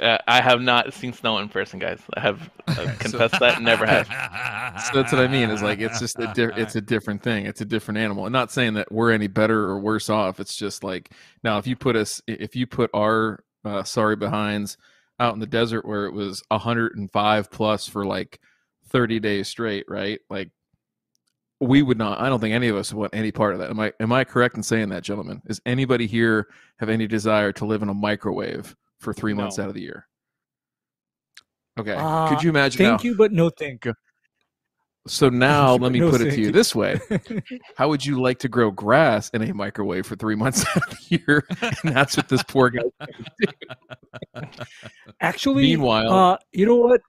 Uh, 0.00 0.16
I 0.26 0.40
have 0.40 0.62
not 0.62 0.94
seen 0.94 1.12
snow 1.12 1.36
in 1.36 1.50
person, 1.50 1.78
guys. 1.78 2.00
I 2.16 2.20
have 2.20 2.50
uh, 2.66 2.94
confessed 2.98 3.38
that 3.38 3.60
never 3.60 3.84
have. 3.84 4.08
So 4.90 5.00
that's 5.00 5.12
what 5.12 5.20
I 5.20 5.28
mean. 5.28 5.50
Is 5.50 5.62
like 5.62 5.78
it's 5.78 6.00
just 6.00 6.18
a 6.18 6.32
di- 6.34 6.60
it's 6.60 6.74
a 6.74 6.80
different 6.80 7.22
thing. 7.22 7.46
It's 7.46 7.60
a 7.60 7.64
different 7.64 7.98
animal. 7.98 8.26
I'm 8.26 8.32
not 8.32 8.50
saying 8.50 8.74
that 8.74 8.90
we're 8.90 9.12
any 9.12 9.28
better 9.28 9.60
or 9.60 9.78
worse 9.78 10.10
off. 10.10 10.40
It's 10.40 10.56
just 10.56 10.82
like 10.82 11.12
now 11.44 11.58
if 11.58 11.66
you 11.66 11.76
put 11.76 11.94
us 11.94 12.20
if 12.26 12.56
you 12.56 12.66
put 12.66 12.90
our 12.92 13.44
uh, 13.64 13.84
sorry 13.84 14.16
behinds 14.16 14.76
out 15.20 15.34
in 15.34 15.38
the 15.38 15.46
desert 15.46 15.84
where 15.84 16.06
it 16.06 16.12
was 16.12 16.42
105 16.48 17.50
plus 17.52 17.86
for 17.86 18.04
like 18.04 18.40
30 18.88 19.20
days 19.20 19.46
straight, 19.48 19.84
right? 19.86 20.18
Like 20.28 20.50
we 21.60 21.82
would 21.82 21.98
not. 21.98 22.20
I 22.20 22.28
don't 22.28 22.40
think 22.40 22.54
any 22.54 22.68
of 22.68 22.76
us 22.76 22.92
want 22.92 23.14
any 23.14 23.30
part 23.32 23.54
of 23.54 23.60
that. 23.60 23.70
Am 23.70 23.80
I 23.80 23.92
am 24.00 24.12
I 24.12 24.24
correct 24.24 24.56
in 24.56 24.62
saying 24.62 24.88
that, 24.90 25.02
gentlemen? 25.02 25.40
Is 25.46 25.60
anybody 25.66 26.06
here 26.06 26.48
have 26.78 26.88
any 26.88 27.06
desire 27.06 27.52
to 27.52 27.64
live 27.64 27.82
in 27.82 27.88
a 27.88 27.94
microwave 27.94 28.74
for 29.00 29.12
three 29.14 29.34
months 29.34 29.58
out 29.58 29.68
of 29.68 29.74
the 29.74 29.82
year? 29.82 30.06
Okay. 31.78 31.94
Uh, 31.94 32.28
Could 32.28 32.42
you 32.42 32.50
imagine? 32.50 32.78
Thank 32.78 33.04
now- 33.04 33.08
you, 33.10 33.16
but 33.16 33.32
no 33.32 33.50
thank. 33.50 33.86
So 35.06 35.28
now 35.30 35.74
you, 35.74 35.82
let 35.82 35.92
me 35.92 36.00
no 36.00 36.10
put 36.10 36.20
it 36.22 36.30
to 36.30 36.40
you 36.40 36.46
you. 36.46 36.52
this 36.52 36.74
way: 36.74 36.98
How 37.76 37.88
would 37.88 38.04
you 38.04 38.20
like 38.20 38.38
to 38.40 38.48
grow 38.48 38.70
grass 38.70 39.28
in 39.30 39.42
a 39.42 39.52
microwave 39.54 40.06
for 40.06 40.16
three 40.16 40.34
months 40.34 40.64
out 40.76 40.76
of 40.90 40.98
the 40.98 41.22
year? 41.26 41.44
And 41.60 41.94
that's 41.94 42.16
what 42.16 42.28
this 42.28 42.42
poor 42.42 42.70
guy. 42.70 42.82
Actually, 45.20 45.64
Meanwhile- 45.64 46.12
uh, 46.12 46.36
you 46.52 46.66
know 46.66 46.76
what? 46.76 47.00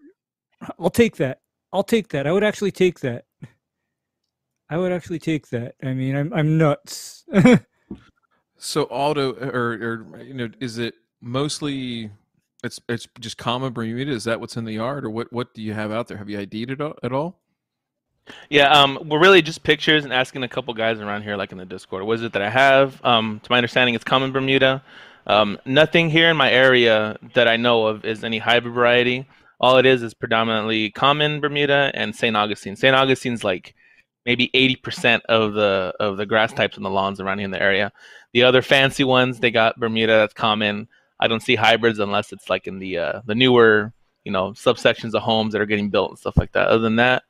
I'll 0.80 0.90
take 0.90 1.16
that. 1.18 1.40
I'll 1.74 1.84
take 1.84 2.10
that. 2.10 2.28
I 2.28 2.32
would 2.32 2.44
actually 2.44 2.72
take 2.72 3.00
that. 3.02 3.26
I 4.70 4.78
would 4.78 4.92
actually 4.92 5.20
take 5.20 5.50
that. 5.50 5.76
I 5.84 5.94
mean, 5.94 6.16
I'm 6.16 6.34
I'm 6.34 6.58
nuts. 6.58 7.26
So 8.58 8.86
Aldo 8.86 9.34
or 9.34 9.74
or 10.14 10.22
you 10.24 10.34
know, 10.34 10.50
is 10.60 10.78
it 10.78 10.96
mostly? 11.22 12.10
It's 12.64 12.80
it's 12.90 13.08
just 13.20 13.38
common 13.38 13.74
Bermuda. 13.74 14.12
Is 14.12 14.24
that 14.24 14.40
what's 14.40 14.58
in 14.58 14.66
the 14.66 14.74
yard, 14.74 15.06
or 15.06 15.10
what? 15.10 15.32
What 15.32 15.54
do 15.54 15.62
you 15.62 15.74
have 15.74 15.92
out 15.92 16.08
there? 16.08 16.18
Have 16.18 16.30
you 16.30 16.40
ID'd 16.40 16.72
it 16.72 16.82
all- 16.82 16.98
at 17.04 17.12
all? 17.12 17.38
Yeah, 18.50 18.72
um, 18.72 18.98
we're 19.06 19.20
really 19.20 19.44
just 19.44 19.62
pictures 19.62 20.04
and 20.04 20.12
asking 20.12 20.42
a 20.42 20.48
couple 20.48 20.74
guys 20.74 21.00
around 21.00 21.22
here, 21.22 21.36
like 21.36 21.52
in 21.52 21.60
the 21.60 21.66
Discord, 21.66 22.04
what 22.04 22.14
is 22.14 22.24
it 22.24 22.34
that 22.34 22.42
I 22.42 22.50
have? 22.50 23.00
Um, 23.06 23.40
to 23.44 23.52
my 23.52 23.58
understanding, 23.58 23.94
it's 23.94 24.04
common 24.04 24.32
Bermuda. 24.32 24.84
Um, 25.28 25.60
nothing 25.66 26.10
here 26.10 26.32
in 26.32 26.38
my 26.38 26.52
area 26.52 27.20
that 27.36 27.48
I 27.48 27.56
know 27.58 27.86
of 27.86 28.04
is 28.04 28.24
any 28.24 28.40
hybrid 28.40 28.74
variety. 28.74 29.28
All 29.60 29.78
it 29.78 29.86
is 29.86 30.02
is 30.02 30.16
predominantly 30.16 30.90
common 30.90 31.40
Bermuda 31.40 31.92
and 31.94 32.16
St. 32.16 32.36
Augustine. 32.36 32.76
St. 32.76 32.96
Augustine's 32.96 33.44
like 33.44 33.76
maybe 34.26 34.50
80% 34.54 35.22
of 35.30 35.54
the 35.54 35.94
of 36.00 36.18
the 36.18 36.26
grass 36.26 36.52
types 36.54 36.78
on 36.78 36.84
the 36.84 36.90
lawns 36.90 37.20
around 37.20 37.40
here 37.40 37.46
in 37.46 37.52
the 37.52 37.62
area. 37.62 37.92
The 38.34 38.44
other 38.44 38.62
fancy 38.62 39.04
ones, 39.04 39.40
they 39.40 39.52
got 39.52 39.80
Bermuda 39.80 40.14
that's 40.14 40.34
common. 40.34 40.88
I 41.20 41.28
don't 41.28 41.42
see 41.42 41.56
hybrids 41.56 42.00
unless 42.00 42.34
it's 42.34 42.50
like 42.50 42.68
in 42.68 42.80
the 42.80 42.98
uh, 42.98 43.22
the 43.26 43.36
newer, 43.36 43.94
you 44.24 44.32
know, 44.32 44.52
subsections 44.52 45.14
of 45.14 45.22
homes 45.22 45.54
that 45.54 45.62
are 45.62 45.66
getting 45.66 45.90
built 45.90 46.12
and 46.12 46.20
stuff 46.20 46.38
like 46.38 46.52
that. 46.54 46.68
Other 46.68 46.80
than 46.80 46.98
that, 46.98 47.24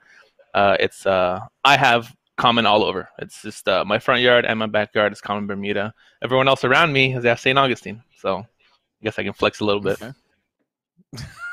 uh, 0.53 0.77
it's 0.79 1.05
uh, 1.05 1.39
I 1.63 1.77
have 1.77 2.15
common 2.37 2.65
all 2.65 2.83
over. 2.83 3.09
It's 3.19 3.41
just 3.41 3.67
uh, 3.67 3.85
my 3.85 3.99
front 3.99 4.21
yard 4.21 4.45
and 4.45 4.59
my 4.59 4.67
backyard 4.67 5.13
is 5.13 5.21
common 5.21 5.47
Bermuda. 5.47 5.93
Everyone 6.23 6.47
else 6.47 6.63
around 6.63 6.91
me 6.91 7.11
has 7.11 7.25
F. 7.25 7.39
St. 7.39 7.57
Augustine. 7.57 8.03
So 8.17 8.37
I 8.37 8.45
guess 9.03 9.19
I 9.19 9.23
can 9.23 9.33
flex 9.33 9.59
a 9.59 9.65
little 9.65 9.81
bit. 9.81 10.01
Okay. 10.01 10.13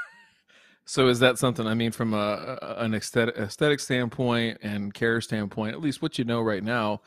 So 0.92 1.08
is 1.08 1.20
that 1.20 1.38
something? 1.38 1.66
I 1.66 1.72
mean, 1.72 1.90
from 1.90 2.12
a, 2.12 2.58
an 2.76 2.92
aesthetic, 2.92 3.34
aesthetic 3.38 3.80
standpoint 3.80 4.58
and 4.60 4.92
care 4.92 5.22
standpoint, 5.22 5.72
at 5.72 5.80
least 5.80 6.02
what 6.02 6.18
you 6.18 6.26
know 6.26 6.42
right 6.42 6.62
now, 6.62 7.00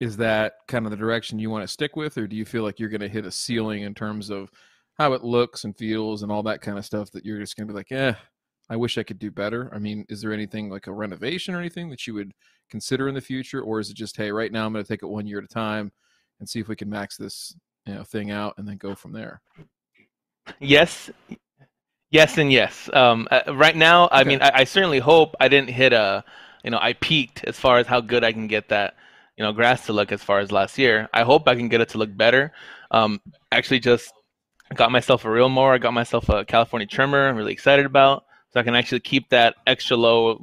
is 0.00 0.16
that 0.16 0.54
kind 0.66 0.86
of 0.86 0.90
the 0.90 0.96
direction 0.96 1.38
you 1.38 1.50
want 1.50 1.62
to 1.62 1.68
stick 1.68 1.94
with, 1.94 2.16
or 2.16 2.26
do 2.26 2.34
you 2.34 2.46
feel 2.46 2.62
like 2.62 2.80
you're 2.80 2.88
going 2.88 3.02
to 3.02 3.08
hit 3.08 3.26
a 3.26 3.30
ceiling 3.30 3.82
in 3.82 3.92
terms 3.92 4.30
of 4.30 4.50
how 4.96 5.12
it 5.12 5.24
looks 5.24 5.64
and 5.64 5.76
feels 5.76 6.22
and 6.22 6.32
all 6.32 6.42
that 6.42 6.62
kind 6.62 6.78
of 6.78 6.86
stuff 6.86 7.10
that 7.10 7.26
you're 7.26 7.38
just 7.38 7.54
going 7.54 7.68
to 7.68 7.70
be 7.74 7.76
like, 7.76 7.92
eh, 7.92 8.14
I 8.70 8.76
wish 8.76 8.96
I 8.96 9.02
could 9.02 9.18
do 9.18 9.30
better. 9.30 9.70
I 9.74 9.78
mean, 9.78 10.06
is 10.08 10.22
there 10.22 10.32
anything 10.32 10.70
like 10.70 10.86
a 10.86 10.92
renovation 10.92 11.54
or 11.54 11.58
anything 11.58 11.90
that 11.90 12.06
you 12.06 12.14
would 12.14 12.32
consider 12.70 13.08
in 13.08 13.14
the 13.14 13.20
future, 13.20 13.60
or 13.60 13.78
is 13.78 13.90
it 13.90 13.96
just, 13.96 14.16
hey, 14.16 14.32
right 14.32 14.50
now 14.50 14.64
I'm 14.64 14.72
going 14.72 14.82
to 14.82 14.88
take 14.88 15.02
it 15.02 15.06
one 15.06 15.26
year 15.26 15.36
at 15.36 15.44
a 15.44 15.48
time 15.48 15.92
and 16.40 16.48
see 16.48 16.60
if 16.60 16.68
we 16.68 16.76
can 16.76 16.88
max 16.88 17.18
this 17.18 17.54
you 17.84 17.92
know 17.92 18.04
thing 18.04 18.30
out 18.30 18.54
and 18.56 18.66
then 18.66 18.78
go 18.78 18.94
from 18.94 19.12
there? 19.12 19.42
Yes, 20.60 21.10
yes, 22.10 22.38
and 22.38 22.52
yes. 22.52 22.88
Um, 22.92 23.28
uh, 23.30 23.54
right 23.54 23.76
now, 23.76 24.08
I 24.10 24.24
mean, 24.24 24.40
I, 24.42 24.50
I 24.54 24.64
certainly 24.64 24.98
hope 24.98 25.34
I 25.40 25.48
didn't 25.48 25.70
hit 25.70 25.92
a, 25.92 26.24
you 26.64 26.70
know, 26.70 26.78
I 26.80 26.94
peaked 26.94 27.44
as 27.44 27.58
far 27.58 27.78
as 27.78 27.86
how 27.86 28.00
good 28.00 28.24
I 28.24 28.32
can 28.32 28.46
get 28.46 28.68
that, 28.68 28.94
you 29.36 29.44
know, 29.44 29.52
grass 29.52 29.86
to 29.86 29.92
look 29.92 30.12
as 30.12 30.22
far 30.22 30.40
as 30.40 30.50
last 30.52 30.78
year. 30.78 31.08
I 31.12 31.22
hope 31.22 31.48
I 31.48 31.54
can 31.54 31.68
get 31.68 31.80
it 31.80 31.90
to 31.90 31.98
look 31.98 32.16
better. 32.16 32.52
Um, 32.90 33.20
actually, 33.52 33.80
just 33.80 34.12
got 34.74 34.90
myself 34.90 35.24
a 35.24 35.30
real 35.30 35.48
mower. 35.48 35.74
I 35.74 35.78
got 35.78 35.94
myself 35.94 36.28
a 36.28 36.44
California 36.44 36.86
trimmer. 36.86 37.28
I'm 37.28 37.36
really 37.36 37.52
excited 37.52 37.86
about, 37.86 38.24
so 38.52 38.60
I 38.60 38.62
can 38.62 38.74
actually 38.74 39.00
keep 39.00 39.28
that 39.30 39.56
extra 39.66 39.96
low 39.96 40.38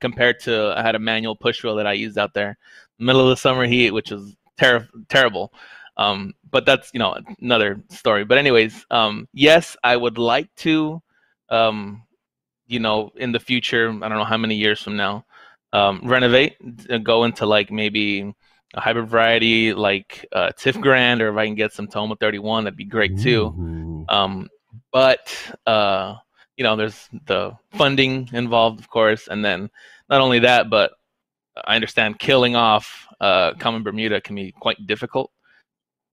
compared 0.00 0.40
to 0.40 0.74
I 0.76 0.82
had 0.82 0.94
a 0.94 0.98
manual 0.98 1.36
push 1.36 1.62
wheel 1.62 1.76
that 1.76 1.86
I 1.86 1.92
used 1.92 2.18
out 2.18 2.34
there, 2.34 2.58
middle 2.98 3.22
of 3.22 3.28
the 3.28 3.36
summer 3.36 3.66
heat, 3.66 3.92
which 3.92 4.10
was 4.10 4.36
ter- 4.58 4.88
terrible. 5.08 5.52
Um, 5.96 6.34
but 6.50 6.64
that's 6.66 6.90
you 6.94 6.98
know 6.98 7.16
another 7.40 7.82
story. 7.90 8.24
But 8.24 8.38
anyways, 8.38 8.86
um, 8.90 9.28
yes, 9.32 9.76
I 9.84 9.96
would 9.96 10.18
like 10.18 10.54
to 10.56 11.02
um, 11.50 12.02
you 12.66 12.78
know, 12.78 13.10
in 13.16 13.32
the 13.32 13.40
future, 13.40 13.88
I 13.90 14.08
don't 14.08 14.18
know 14.18 14.24
how 14.24 14.36
many 14.36 14.54
years 14.54 14.80
from 14.82 14.96
now, 14.96 15.24
um, 15.72 16.00
renovate, 16.04 16.56
uh, 16.88 16.98
go 16.98 17.24
into 17.24 17.46
like 17.46 17.70
maybe 17.70 18.32
a 18.74 18.80
hybrid 18.80 19.08
variety 19.08 19.72
like 19.72 20.26
uh, 20.32 20.50
TifGrand, 20.56 21.20
or 21.20 21.28
if 21.30 21.36
I 21.36 21.46
can 21.46 21.56
get 21.56 21.72
some 21.72 21.88
Tahoma 21.88 22.18
31, 22.18 22.64
that'd 22.64 22.76
be 22.76 22.84
great 22.84 23.18
too. 23.18 23.46
Um, 24.08 24.48
but 24.92 25.34
uh, 25.66 26.16
you 26.56 26.64
know, 26.64 26.76
there's 26.76 27.08
the 27.26 27.52
funding 27.72 28.28
involved, 28.32 28.80
of 28.80 28.88
course, 28.88 29.28
and 29.28 29.44
then 29.44 29.70
not 30.08 30.20
only 30.20 30.40
that, 30.40 30.70
but 30.70 30.92
I 31.66 31.74
understand 31.74 32.18
killing 32.18 32.54
off 32.56 33.06
uh, 33.20 33.54
common 33.54 33.82
Bermuda 33.82 34.20
can 34.20 34.36
be 34.36 34.52
quite 34.52 34.86
difficult, 34.86 35.30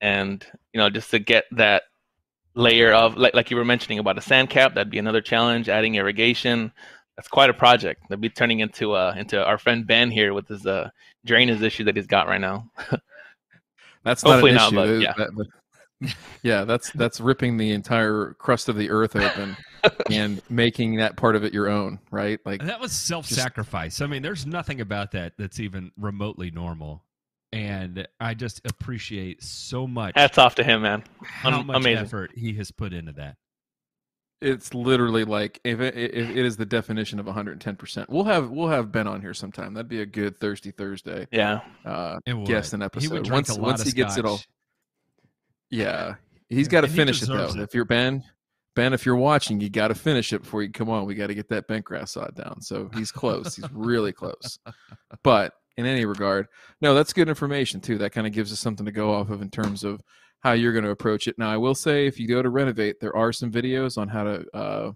and 0.00 0.44
you 0.72 0.78
know, 0.78 0.90
just 0.90 1.10
to 1.12 1.18
get 1.18 1.44
that 1.52 1.82
layer 2.58 2.92
of 2.92 3.16
like 3.16 3.34
like 3.34 3.50
you 3.50 3.56
were 3.56 3.64
mentioning 3.64 3.98
about 3.98 4.18
a 4.18 4.20
sand 4.20 4.50
cap, 4.50 4.74
that'd 4.74 4.90
be 4.90 4.98
another 4.98 5.20
challenge. 5.22 5.68
Adding 5.68 5.94
irrigation, 5.94 6.72
that's 7.16 7.28
quite 7.28 7.48
a 7.50 7.54
project. 7.54 8.02
That'd 8.08 8.20
be 8.20 8.28
turning 8.28 8.60
into 8.60 8.92
uh 8.92 9.14
into 9.16 9.42
our 9.44 9.56
friend 9.58 9.86
Ben 9.86 10.10
here 10.10 10.34
with 10.34 10.48
his 10.48 10.66
uh 10.66 10.90
drainage 11.24 11.62
issue 11.62 11.84
that 11.84 11.96
he's 11.96 12.06
got 12.06 12.26
right 12.26 12.40
now. 12.40 12.70
That's 14.04 14.22
Hopefully 14.22 14.52
not 14.52 14.72
not, 14.72 14.88
an 14.88 15.02
issue. 15.02 15.06
but 15.06 15.16
That- 15.16 15.36
that- 15.36 15.36
that- 15.36 15.46
yeah, 16.44 16.62
that's 16.62 16.92
that's 16.92 17.18
ripping 17.20 17.56
the 17.56 17.72
entire 17.72 18.34
crust 18.38 18.68
of 18.68 18.76
the 18.76 18.88
earth 18.88 19.16
open 19.16 19.56
and 20.12 20.40
making 20.48 20.94
that 20.98 21.16
part 21.16 21.34
of 21.34 21.42
it 21.42 21.52
your 21.52 21.68
own, 21.68 21.98
right? 22.12 22.38
Like 22.46 22.64
that 22.64 22.80
was 22.80 22.92
self-sacrifice. 22.92 24.00
I 24.00 24.06
mean, 24.06 24.22
there's 24.22 24.46
nothing 24.46 24.80
about 24.80 25.10
that 25.10 25.32
that's 25.36 25.58
even 25.58 25.90
remotely 25.96 26.52
normal, 26.52 27.02
and 27.52 28.06
I 28.20 28.34
just 28.34 28.60
appreciate 28.66 29.42
so 29.42 29.86
much 29.86 30.12
Hats 30.16 30.38
off 30.38 30.54
to 30.56 30.64
him, 30.64 30.82
man. 30.82 31.04
how 31.22 31.50
am- 31.60 31.66
much 31.66 31.76
amazing. 31.78 32.04
effort 32.04 32.30
he 32.34 32.52
has 32.54 32.70
put 32.70 32.92
into 32.92 33.12
that. 33.12 33.36
it's 34.40 34.72
literally 34.74 35.24
like 35.24 35.60
if 35.64 35.80
it, 35.80 35.96
if 35.96 36.30
it 36.30 36.44
is 36.44 36.56
the 36.56 36.66
definition 36.66 37.18
of 37.18 37.26
110%. 37.26 38.08
We'll 38.08 38.24
have 38.24 38.50
we'll 38.50 38.68
have 38.68 38.92
Ben 38.92 39.06
on 39.08 39.20
here 39.20 39.34
sometime. 39.34 39.74
That'd 39.74 39.88
be 39.88 40.00
a 40.00 40.06
good 40.06 40.38
thirsty 40.38 40.70
Thursday 40.70 41.26
Yeah. 41.32 41.60
uh 41.84 42.18
It 42.26 42.34
would. 42.34 42.46
guest 42.46 42.72
an 42.72 42.80
He 42.80 42.84
episode. 42.84 43.12
would 43.12 43.22
drink 43.24 43.32
once 43.32 43.48
a 43.50 43.54
lot 43.54 43.62
once 43.62 43.80
of 43.80 43.86
he 43.88 43.92
gets 43.94 44.16
it 44.16 44.24
all 44.24 44.36
scotch. 44.38 44.48
Yeah. 45.70 46.14
He's 46.48 46.68
got 46.68 46.82
to 46.82 46.88
finish 46.88 47.22
it 47.22 47.26
though. 47.26 47.46
it. 47.48 47.56
If 47.56 47.74
you're 47.74 47.84
Ben, 47.84 48.24
Ben, 48.74 48.92
if 48.94 49.04
you're 49.04 49.16
watching, 49.16 49.60
you 49.60 49.68
got 49.68 49.88
to 49.88 49.94
finish 49.94 50.32
it 50.32 50.42
before 50.42 50.62
you 50.62 50.70
come 50.70 50.88
on. 50.88 51.04
We 51.04 51.14
got 51.14 51.26
to 51.26 51.34
get 51.34 51.48
that 51.50 51.66
bent 51.68 51.84
grass 51.84 52.12
sod 52.12 52.34
down. 52.36 52.62
So 52.62 52.88
he's 52.94 53.10
close. 53.12 53.56
he's 53.56 53.70
really 53.72 54.12
close. 54.12 54.58
But 55.22 55.52
in 55.78 55.86
any 55.86 56.04
regard, 56.04 56.48
no, 56.80 56.92
that's 56.92 57.12
good 57.12 57.28
information 57.28 57.80
too. 57.80 57.98
That 57.98 58.10
kind 58.10 58.26
of 58.26 58.32
gives 58.32 58.52
us 58.52 58.58
something 58.58 58.84
to 58.84 58.92
go 58.92 59.14
off 59.14 59.30
of 59.30 59.40
in 59.40 59.48
terms 59.48 59.84
of 59.84 60.02
how 60.40 60.52
you're 60.52 60.72
going 60.72 60.84
to 60.84 60.90
approach 60.90 61.28
it. 61.28 61.38
Now, 61.38 61.50
I 61.50 61.56
will 61.56 61.74
say, 61.74 62.06
if 62.06 62.18
you 62.18 62.26
go 62.26 62.42
to 62.42 62.50
renovate, 62.50 63.00
there 63.00 63.16
are 63.16 63.32
some 63.32 63.50
videos 63.50 63.96
on 63.96 64.08
how 64.08 64.24
to 64.24 64.44
uh, 64.54 64.92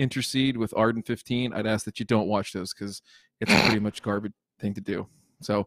interseed 0.00 0.56
with 0.56 0.72
Arden 0.76 1.02
15. 1.02 1.52
I'd 1.52 1.66
ask 1.66 1.84
that 1.84 1.98
you 1.98 2.06
don't 2.06 2.28
watch 2.28 2.52
those 2.52 2.72
because 2.72 3.02
it's 3.40 3.52
a 3.52 3.60
pretty 3.62 3.80
much 3.80 4.02
garbage 4.02 4.32
thing 4.60 4.72
to 4.74 4.80
do. 4.80 5.06
So 5.40 5.66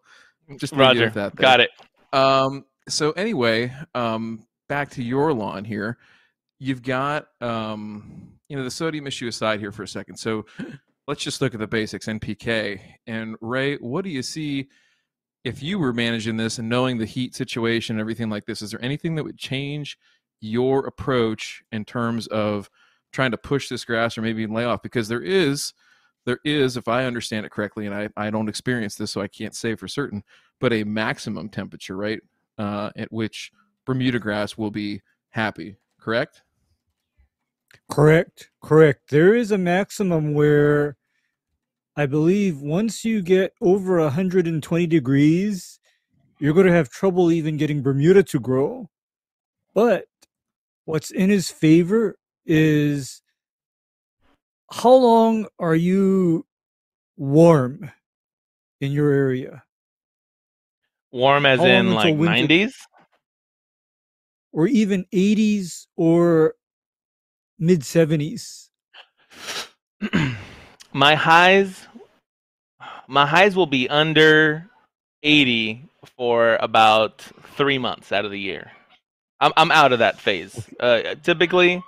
just 0.57 0.73
Roger. 0.73 1.09
that. 1.09 1.35
there. 1.35 1.41
Got 1.41 1.59
it. 1.59 1.69
Um, 2.13 2.65
so 2.87 3.11
anyway, 3.11 3.73
um, 3.95 4.47
back 4.69 4.89
to 4.91 5.03
your 5.03 5.33
lawn 5.33 5.65
here. 5.65 5.97
You've 6.59 6.83
got 6.83 7.27
um, 7.41 8.31
you 8.47 8.55
know, 8.55 8.63
the 8.63 8.71
sodium 8.71 9.07
issue 9.07 9.27
aside 9.27 9.59
here 9.59 9.71
for 9.73 9.83
a 9.83 9.87
second. 9.87 10.15
So 10.15 10.45
let's 11.07 11.23
just 11.23 11.41
look 11.41 11.53
at 11.53 11.59
the 11.59 11.67
basics 11.67 12.07
NPK. 12.07 12.79
And 13.07 13.35
Ray, 13.41 13.77
what 13.77 14.03
do 14.03 14.09
you 14.09 14.21
see 14.21 14.67
if 15.43 15.63
you 15.63 15.79
were 15.79 15.93
managing 15.93 16.37
this 16.37 16.59
and 16.59 16.67
knowing 16.67 16.97
the 16.97 17.05
heat 17.05 17.33
situation 17.35 17.95
and 17.95 18.01
everything 18.01 18.29
like 18.29 18.45
this? 18.45 18.61
Is 18.61 18.71
there 18.71 18.83
anything 18.83 19.15
that 19.15 19.23
would 19.23 19.37
change 19.37 19.97
your 20.41 20.85
approach 20.85 21.63
in 21.71 21.85
terms 21.85 22.27
of 22.27 22.69
trying 23.11 23.31
to 23.31 23.37
push 23.37 23.69
this 23.69 23.85
grass 23.85 24.17
or 24.17 24.21
maybe 24.21 24.45
lay 24.45 24.65
off? 24.65 24.81
Because 24.81 25.07
there 25.07 25.23
is 25.23 25.73
there 26.27 26.39
is, 26.43 26.75
if 26.75 26.89
I 26.89 27.05
understand 27.05 27.45
it 27.45 27.53
correctly, 27.53 27.85
and 27.85 27.95
I, 27.95 28.09
I 28.17 28.29
don't 28.29 28.49
experience 28.49 28.95
this, 28.95 29.11
so 29.11 29.21
I 29.21 29.29
can't 29.29 29.55
say 29.55 29.75
for 29.75 29.87
certain, 29.87 30.23
but 30.59 30.73
a 30.73 30.83
maximum 30.83 31.47
temperature, 31.47 31.95
right? 31.95 32.19
Uh, 32.57 32.89
at 32.97 33.09
which 33.13 33.49
Bermuda 33.85 34.19
grass 34.19 34.57
will 34.57 34.69
be 34.69 35.01
happy, 35.29 35.77
correct? 35.97 36.43
Correct, 37.89 38.49
correct. 38.63 39.09
There 39.09 39.33
is 39.33 39.51
a 39.51 39.57
maximum 39.57 40.33
where 40.33 40.97
I 41.95 42.05
believe 42.05 42.61
once 42.61 43.03
you 43.05 43.21
get 43.21 43.53
over 43.61 43.99
120 43.99 44.87
degrees, 44.87 45.79
you're 46.39 46.53
going 46.53 46.67
to 46.67 46.73
have 46.73 46.89
trouble 46.89 47.31
even 47.31 47.57
getting 47.57 47.81
Bermuda 47.81 48.23
to 48.23 48.39
grow. 48.39 48.89
But 49.73 50.05
what's 50.85 51.11
in 51.11 51.29
his 51.29 51.49
favor 51.49 52.17
is 52.45 53.21
how 54.71 54.93
long 54.93 55.47
are 55.59 55.75
you 55.75 56.45
warm 57.15 57.89
in 58.81 58.91
your 58.91 59.11
area? 59.11 59.63
Warm 61.11 61.45
as 61.45 61.61
in 61.61 61.93
like 61.93 62.15
winter- 62.17 62.53
90s? 62.53 62.73
Or 64.51 64.67
even 64.67 65.05
80s 65.13 65.87
or 65.95 66.55
mid 67.59 67.81
70s? 67.81 68.69
my 70.93 71.15
highs 71.15 71.87
my 73.07 73.25
highs 73.25 73.55
will 73.55 73.67
be 73.67 73.87
under 73.89 74.69
80 75.23 75.85
for 76.17 76.57
about 76.59 77.21
three 77.55 77.77
months 77.77 78.11
out 78.11 78.25
of 78.25 78.31
the 78.31 78.39
year. 78.39 78.71
I'm, 79.39 79.53
I'm 79.55 79.71
out 79.71 79.93
of 79.93 79.99
that 79.99 80.19
phase. 80.19 80.67
Uh, 80.79 81.15
typically 81.23 81.83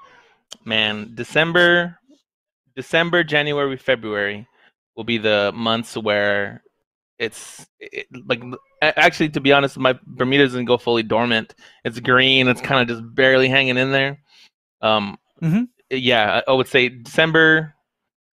man 0.66 1.12
december 1.14 2.00
december 2.76 3.24
january 3.24 3.78
february 3.78 4.48
will 4.96 5.04
be 5.04 5.20
the 5.20 5.52
months 5.54 5.96
where 5.96 6.64
it's 7.20 7.68
it, 7.80 8.08
like 8.26 8.42
actually 8.82 9.30
to 9.30 9.42
be 9.42 9.52
honest 9.52 9.78
my 9.78 9.98
bermuda 10.08 10.46
doesn't 10.46 10.66
go 10.66 10.78
fully 10.78 11.04
dormant. 11.04 11.54
It's 11.84 12.00
green. 12.00 12.48
It's 12.48 12.62
kind 12.62 12.82
of 12.82 12.98
just 12.98 13.16
barely 13.16 13.50
hanging 13.50 13.78
in 13.78 13.92
there. 13.92 14.20
Um 14.82 15.18
Mhm. 15.42 15.68
yeah 15.90 16.42
i 16.48 16.52
would 16.52 16.68
say 16.68 16.90
december 16.90 17.74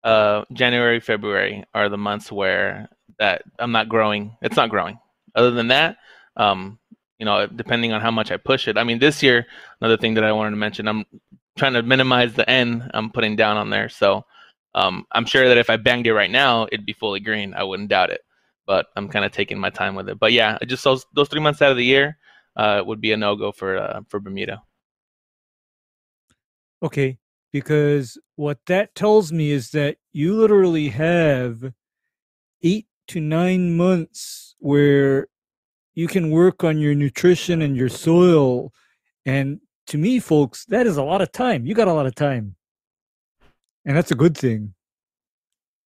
uh, 0.05 0.45
January, 0.53 0.99
February 0.99 1.65
are 1.73 1.89
the 1.89 1.97
months 1.97 2.31
where 2.31 2.87
that 3.17 3.41
I'm 3.57 3.71
not 3.71 3.89
growing. 3.89 4.37
It's 4.41 4.55
not 4.55 4.69
growing. 4.69 4.99
Other 5.33 5.51
than 5.51 5.69
that, 5.69 5.97
um, 6.37 6.77
you 7.17 7.25
know, 7.25 7.47
depending 7.47 7.91
on 7.91 8.01
how 8.01 8.11
much 8.11 8.31
I 8.31 8.37
push 8.37 8.67
it. 8.67 8.77
I 8.77 8.83
mean, 8.83 8.99
this 8.99 9.23
year, 9.23 9.47
another 9.81 9.97
thing 9.97 10.13
that 10.13 10.23
I 10.23 10.31
wanted 10.31 10.51
to 10.51 10.57
mention, 10.57 10.87
I'm 10.87 11.05
trying 11.57 11.73
to 11.73 11.81
minimize 11.81 12.33
the 12.35 12.47
N 12.47 12.89
I'm 12.93 13.09
putting 13.09 13.35
down 13.35 13.57
on 13.57 13.71
there. 13.71 13.89
So 13.89 14.25
um, 14.75 15.05
I'm 15.11 15.25
sure 15.25 15.47
that 15.47 15.57
if 15.57 15.69
I 15.71 15.77
banged 15.77 16.05
it 16.05 16.13
right 16.13 16.29
now, 16.29 16.67
it'd 16.71 16.85
be 16.85 16.93
fully 16.93 17.19
green. 17.19 17.55
I 17.55 17.63
wouldn't 17.63 17.89
doubt 17.89 18.11
it. 18.11 18.21
But 18.67 18.87
I'm 18.95 19.09
kind 19.09 19.25
of 19.25 19.31
taking 19.31 19.59
my 19.59 19.71
time 19.71 19.95
with 19.95 20.07
it. 20.09 20.19
But 20.19 20.33
yeah, 20.33 20.57
just 20.67 20.83
those 20.83 21.05
those 21.13 21.29
three 21.29 21.41
months 21.41 21.61
out 21.61 21.71
of 21.71 21.77
the 21.77 21.85
year 21.85 22.17
uh, 22.55 22.83
would 22.85 23.01
be 23.01 23.11
a 23.11 23.17
no 23.17 23.35
go 23.35 23.51
for 23.51 23.77
uh, 23.77 24.01
for 24.07 24.19
Bermuda. 24.19 24.61
Okay, 26.83 27.17
because 27.51 28.17
what 28.35 28.59
that 28.67 28.95
tells 28.95 29.31
me 29.31 29.51
is 29.51 29.71
that 29.71 29.97
you 30.13 30.35
literally 30.35 30.89
have 30.89 31.73
eight 32.63 32.88
to 33.07 33.19
nine 33.19 33.77
months 33.77 34.55
where 34.59 35.27
you 35.93 36.07
can 36.07 36.31
work 36.31 36.63
on 36.63 36.77
your 36.77 36.93
nutrition 36.93 37.61
and 37.61 37.77
your 37.77 37.89
soil. 37.89 38.73
And 39.25 39.61
to 39.88 39.97
me, 39.97 40.19
folks, 40.19 40.65
that 40.65 40.85
is 40.85 40.97
a 40.97 41.03
lot 41.03 41.21
of 41.21 41.31
time. 41.31 41.65
You 41.65 41.73
got 41.73 41.88
a 41.88 41.93
lot 41.93 42.05
of 42.05 42.15
time. 42.15 42.55
And 43.85 43.95
that's 43.95 44.11
a 44.11 44.15
good 44.15 44.38
thing. 44.38 44.73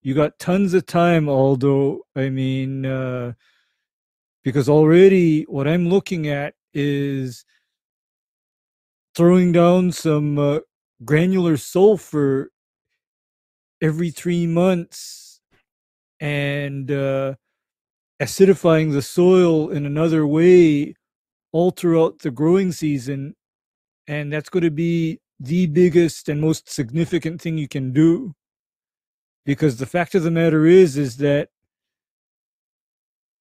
You 0.02 0.14
got 0.14 0.40
tons 0.40 0.74
of 0.74 0.86
time, 0.86 1.28
Aldo. 1.28 2.00
I 2.16 2.30
mean, 2.30 2.86
uh, 2.86 3.34
because 4.44 4.70
already 4.70 5.44
what 5.44 5.68
I'm 5.68 5.90
looking 5.90 6.28
at 6.28 6.54
is 6.74 7.44
throwing 9.16 9.52
down 9.52 9.92
some 9.92 10.40
uh, 10.40 10.60
granular 11.04 11.58
sulfur 11.58 12.52
every 13.82 14.10
three 14.10 14.46
months 14.46 15.40
and 16.20 16.92
uh, 16.92 17.36
acidifying 18.22 18.92
the 18.92 19.02
soil 19.02 19.70
in 19.70 19.86
another 19.86 20.28
way 20.28 20.94
all 21.52 21.72
throughout 21.72 22.20
the 22.20 22.32
growing 22.32 22.72
season. 22.72 23.36
And 24.08 24.34
that's 24.34 24.50
going 24.50 24.64
to 24.64 24.72
be 24.72 25.20
the 25.40 25.68
biggest 25.68 26.28
and 26.28 26.42
most 26.42 26.70
significant 26.70 27.42
thing 27.42 27.58
you 27.58 27.68
can 27.68 27.94
do. 27.94 28.34
Because 29.46 29.78
the 29.78 29.86
fact 29.86 30.16
of 30.16 30.24
the 30.24 30.32
matter 30.32 30.66
is, 30.66 30.98
is 30.98 31.18
that 31.18 31.50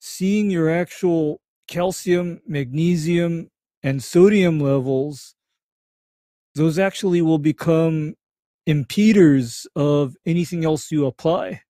seeing 0.01 0.51
your 0.51 0.71
actual 0.71 1.41
calcium, 1.67 2.41
magnesium, 2.47 3.51
and 3.83 4.03
sodium 4.03 4.61
levels 4.61 5.35
those 6.55 6.79
actually 6.79 7.23
will 7.23 7.39
become 7.39 8.15
impeders 8.69 9.67
of 9.77 10.17
anything 10.27 10.65
else 10.65 10.91
you 10.91 11.07
apply. 11.07 11.63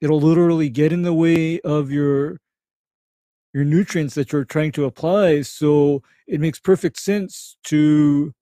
It'll 0.00 0.20
literally 0.20 0.68
get 0.68 0.92
in 0.92 1.02
the 1.02 1.14
way 1.14 1.60
of 1.60 1.90
your 1.90 2.38
your 3.54 3.64
nutrients 3.64 4.14
that 4.16 4.32
you're 4.32 4.44
trying 4.44 4.72
to 4.72 4.84
apply. 4.84 5.42
So 5.42 6.02
it 6.26 6.40
makes 6.40 6.58
perfect 6.58 6.98
sense 6.98 7.56
to 7.64 8.32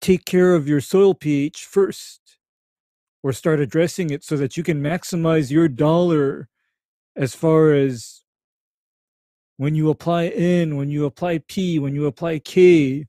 take 0.00 0.24
care 0.24 0.54
of 0.54 0.68
your 0.68 0.80
soil 0.80 1.14
pH 1.14 1.64
first 1.64 2.20
or 3.22 3.32
start 3.32 3.60
addressing 3.60 4.10
it 4.10 4.24
so 4.24 4.36
that 4.36 4.56
you 4.56 4.62
can 4.62 4.82
maximize 4.82 5.50
your 5.50 5.68
dollar 5.68 6.48
as 7.16 7.34
far 7.34 7.72
as 7.72 8.15
when 9.56 9.74
you 9.74 9.90
apply 9.90 10.26
N, 10.28 10.76
when 10.76 10.90
you 10.90 11.06
apply 11.06 11.38
P, 11.48 11.78
when 11.78 11.94
you 11.94 12.06
apply 12.06 12.38
K, 12.40 13.06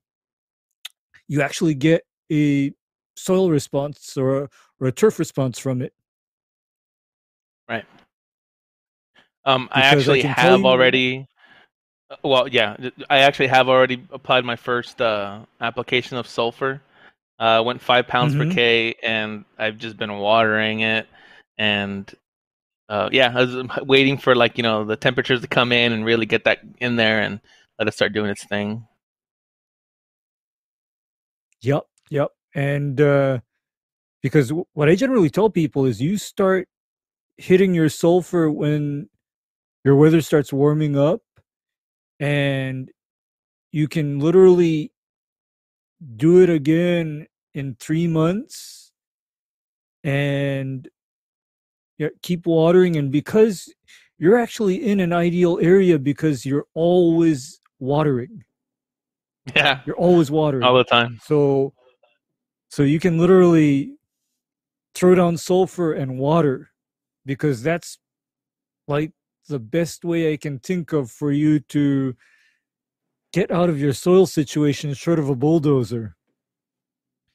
you 1.28 1.42
actually 1.42 1.74
get 1.74 2.04
a 2.32 2.72
soil 3.16 3.50
response 3.50 4.18
or 4.18 4.44
a, 4.44 4.50
or 4.80 4.88
a 4.88 4.92
turf 4.92 5.20
response 5.20 5.60
from 5.60 5.82
it. 5.82 5.94
Right. 7.68 7.86
Um, 9.46 9.70
I 9.72 9.82
Because 9.82 10.10
I 10.10 10.14
actually 10.14 10.22
have 10.22 10.66
already. 10.66 11.28
uh, 12.10 12.16
Well, 12.24 12.48
yeah, 12.48 12.78
I 13.10 13.20
actually 13.20 13.48
have 13.48 13.68
already 13.68 14.04
applied 14.12 14.46
my 14.46 14.56
first 14.56 15.02
uh, 15.02 15.40
application 15.60 16.18
of 16.18 16.28
sulfur. 16.28 16.82
Uh, 17.40 17.62
went 17.66 17.82
five 17.82 18.08
pounds 18.08 18.34
Mhm. 18.34 18.50
per 18.50 18.56
K, 18.56 18.96
and 19.04 19.46
I've 19.58 19.78
just 19.78 19.98
been 19.98 20.14
watering 20.18 20.80
it. 20.82 21.08
And 21.58 22.12
uh, 22.89 23.10
yeah, 23.12 23.34
I 23.36 23.43
was 23.43 23.67
waiting 23.84 24.17
for 24.17 24.36
like 24.36 24.58
you 24.58 24.63
know 24.63 24.84
the 24.84 24.95
temperatures 24.95 25.41
to 25.41 25.47
come 25.47 25.71
in 25.71 25.91
and 25.91 26.06
really 26.06 26.26
get 26.26 26.45
that 26.45 26.60
in 26.80 26.95
there 26.95 27.21
and 27.21 27.39
let 27.80 27.88
it 27.88 27.93
start 27.93 28.13
doing 28.13 28.30
its 28.30 28.45
thing. 28.45 28.86
Yep, 31.62 31.84
yep. 32.10 32.30
And 32.56 33.00
uh, 33.02 33.39
because 34.21 34.52
what 34.73 34.89
I 34.89 34.95
generally 34.95 35.30
tell 35.30 35.50
people 35.50 35.86
is 35.86 36.02
you 36.02 36.17
start 36.17 36.67
hitting 37.38 37.73
your 37.73 37.89
sulfur 37.89 38.50
when 38.50 39.10
your 39.84 39.95
weather 39.95 40.21
starts 40.21 40.54
warming 40.54 40.97
up, 40.97 41.21
and 42.19 42.89
you 43.71 43.88
can 43.88 44.19
literally 44.19 44.91
do 46.15 46.41
it 46.41 46.50
again 46.50 47.28
in 47.54 47.76
three 47.80 48.08
months 48.08 48.91
and 50.04 50.88
yeah, 51.98 52.10
keep 52.22 52.46
watering. 52.46 52.96
And 52.96 53.12
because 53.12 53.74
you're 54.20 54.38
actually 54.38 54.88
in 54.88 55.00
an 55.00 55.14
ideal 55.14 55.60
area 55.62 56.00
because 56.00 56.46
you're 56.46 56.66
always 56.74 57.60
watering, 57.80 58.44
Yeah, 59.56 59.82
you're 59.86 59.96
always 59.98 60.30
watering. 60.32 60.64
all 60.64 60.76
the 60.76 60.84
time. 60.84 61.20
So, 61.24 61.74
so 62.70 62.84
you 62.84 63.00
can 63.00 63.18
literally 63.18 63.94
throw 64.96 65.16
down 65.16 65.38
sulfur 65.38 65.94
and 65.94 66.18
water 66.20 66.70
because 67.26 67.62
that's 67.62 68.00
like 68.88 69.12
the 69.48 69.60
best 69.60 70.04
way 70.04 70.34
I 70.34 70.38
can 70.38 70.60
think 70.60 70.94
of 70.94 71.12
for 71.12 71.32
you 71.32 71.60
to 71.60 72.16
get 73.34 73.52
out 73.52 73.70
of 73.70 73.80
your 73.80 73.94
soil 73.94 74.26
situation 74.26 74.94
short 74.94 75.20
of 75.20 75.30
a 75.30 75.36
bulldozer. 75.36 76.16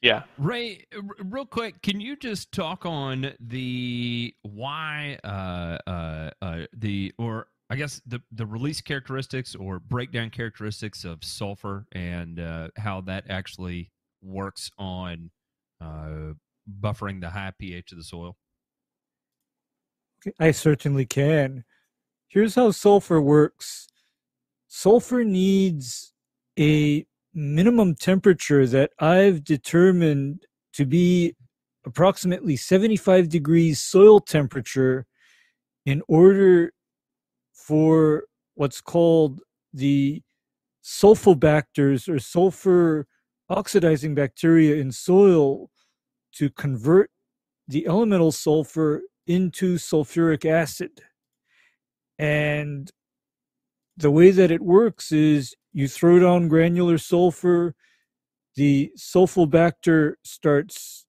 Yeah. 0.03 0.25
Ray, 0.37 0.85
r- 0.95 1.03
real 1.21 1.47
quick, 1.47 1.81
can 1.83 2.01
you 2.01 2.17
just 2.17 2.53
talk 2.53 2.85
on 2.85 3.33
the 3.41 4.35
why, 4.43 5.19
uh, 5.25 5.79
uh, 5.89 6.31
uh, 6.43 6.59
the 6.77 7.13
or 7.19 7.47
I 7.71 7.77
guess 7.77 8.03
the 8.05 8.21
the 8.33 8.45
release 8.45 8.81
characteristics 8.81 9.55
or 9.55 9.79
breakdown 9.79 10.31
characteristics 10.31 11.05
of 11.05 11.25
sulfur 11.25 11.87
and 11.93 12.41
uh, 12.41 12.69
how 12.77 13.01
that 13.03 13.25
actually 13.31 13.93
works 14.23 14.71
on 14.77 15.31
uh, 15.81 16.35
buffering 16.81 17.21
the 17.21 17.31
high 17.31 17.53
pH 17.59 17.93
of 17.93 17.99
the 17.99 18.05
soil? 18.05 18.37
I 20.39 20.51
certainly 20.51 21.07
can. 21.07 21.65
Here's 22.29 22.57
how 22.57 22.73
sulfur 22.73 23.21
works 23.23 23.87
sulfur 24.69 25.23
needs 25.23 26.13
a 26.59 27.07
minimum 27.35 27.95
temperature 27.95 28.67
that 28.67 28.91
I've 28.99 29.45
determined 29.45 30.47
to 30.75 30.85
be 30.87 31.35
approximately 31.85 32.57
75 32.57 33.29
degrees 33.29 33.81
soil 33.81 34.21
temperature 34.21 35.07
in 35.87 36.03
order 36.09 36.73
for 37.53 38.25
what's 38.55 38.81
called 38.81 39.41
the 39.73 40.23
sulfobacters 40.85 42.09
or 42.09 42.19
sulfur 42.19 43.07
oxidizing 43.49 44.15
bacteria 44.15 44.77
in 44.77 44.91
soil 44.91 45.71
to 46.33 46.51
convert 46.51 47.11
the 47.69 47.87
elemental 47.87 48.33
sulfur 48.33 49.03
into 49.27 49.77
sulfuric 49.77 50.45
acid. 50.45 51.03
And 52.19 52.91
the 53.97 54.11
way 54.11 54.31
that 54.31 54.51
it 54.51 54.61
works 54.61 55.13
is 55.13 55.55
you 55.73 55.89
throw 55.89 56.19
down 56.19 56.49
granular 56.49 56.99
sulfur, 56.99 57.75
the 58.57 58.93
sulfobacter 58.97 60.15
starts 60.25 61.07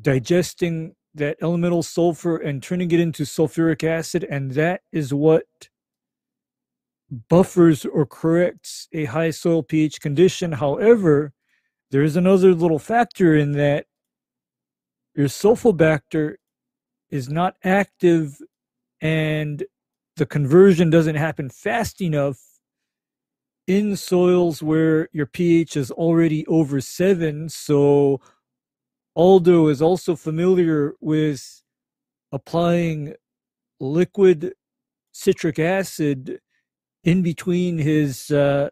digesting 0.00 0.94
that 1.14 1.36
elemental 1.42 1.82
sulfur 1.82 2.36
and 2.36 2.62
turning 2.62 2.90
it 2.90 3.00
into 3.00 3.24
sulfuric 3.24 3.82
acid, 3.82 4.24
and 4.30 4.52
that 4.52 4.82
is 4.92 5.12
what 5.12 5.44
buffers 7.28 7.84
or 7.84 8.06
corrects 8.06 8.88
a 8.92 9.06
high 9.06 9.30
soil 9.30 9.62
pH 9.62 10.00
condition. 10.00 10.52
However, 10.52 11.32
there 11.90 12.02
is 12.02 12.16
another 12.16 12.54
little 12.54 12.78
factor 12.78 13.34
in 13.34 13.52
that 13.52 13.86
your 15.16 15.26
sulfobacter 15.26 16.36
is 17.10 17.28
not 17.28 17.56
active 17.64 18.38
and 19.00 19.64
the 20.16 20.26
conversion 20.26 20.90
doesn't 20.90 21.16
happen 21.16 21.48
fast 21.48 22.00
enough 22.00 22.38
in 23.70 23.94
soils 23.94 24.64
where 24.64 25.08
your 25.12 25.26
pH 25.26 25.76
is 25.76 25.92
already 25.92 26.44
over 26.48 26.80
seven. 26.80 27.48
So, 27.48 28.20
Aldo 29.14 29.68
is 29.68 29.80
also 29.80 30.16
familiar 30.16 30.94
with 31.00 31.62
applying 32.32 33.14
liquid 33.78 34.54
citric 35.12 35.60
acid 35.60 36.40
in 37.04 37.22
between 37.22 37.78
his 37.78 38.32
uh, 38.32 38.70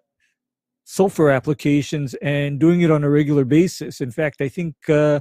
sulfur 0.83 1.31
applications 1.31 2.15
and 2.15 2.59
doing 2.59 2.81
it 2.81 2.91
on 2.91 3.05
a 3.05 3.11
regular 3.11 3.45
basis. 3.45 4.01
In 4.01 4.11
fact, 4.11 4.41
I 4.41 4.49
think 4.49 4.75
uh, 4.89 5.21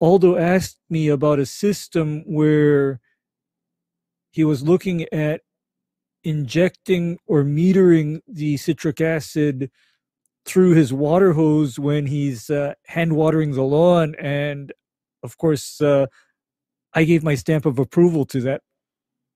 Aldo 0.00 0.36
asked 0.36 0.78
me 0.88 1.08
about 1.08 1.40
a 1.40 1.46
system 1.46 2.22
where 2.24 3.00
he 4.30 4.44
was 4.44 4.62
looking 4.62 5.12
at 5.12 5.40
injecting 6.28 7.18
or 7.26 7.42
metering 7.42 8.20
the 8.28 8.58
citric 8.58 9.00
acid 9.00 9.70
through 10.44 10.74
his 10.74 10.92
water 10.92 11.32
hose 11.32 11.78
when 11.78 12.04
he's 12.06 12.50
uh, 12.50 12.74
hand 12.84 13.14
watering 13.16 13.52
the 13.52 13.62
lawn. 13.62 14.14
And 14.18 14.70
of 15.22 15.38
course, 15.38 15.80
uh, 15.80 16.06
I 16.92 17.04
gave 17.04 17.24
my 17.24 17.34
stamp 17.34 17.64
of 17.64 17.78
approval 17.78 18.26
to 18.26 18.42
that 18.42 18.60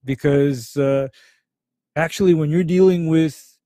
because 0.05 0.77
uh, 0.77 1.07
actually, 1.95 2.35
when 2.35 2.51
you're 2.51 2.63
dealing 2.63 3.07
with 3.07 3.57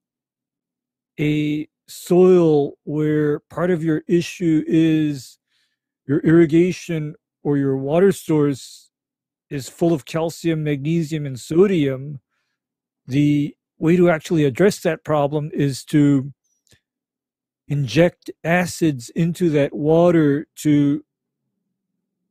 a 1.20 1.68
soil 1.90 2.78
where 2.86 3.42
part 3.50 3.72
of 3.72 3.84
your 3.84 4.04
issue 4.08 4.64
is 4.68 5.38
your 6.06 6.20
irrigation 6.20 7.16
or 7.44 7.58
your 7.58 7.76
water 7.76 8.14
source 8.14 8.90
is 9.50 9.68
full 9.68 9.94
of 9.94 10.06
calcium, 10.06 10.64
magnesium, 10.64 11.26
and 11.26 11.38
sodium, 11.38 12.22
the 13.08 13.56
way 13.80 13.96
to 13.96 14.10
actually 14.10 14.46
address 14.46 14.80
that 14.82 15.04
problem 15.04 15.50
is 15.54 15.84
to 15.86 16.34
inject 17.68 18.32
acids 18.44 19.10
into 19.10 19.50
that 19.52 19.74
water 19.74 20.48
to 20.56 21.04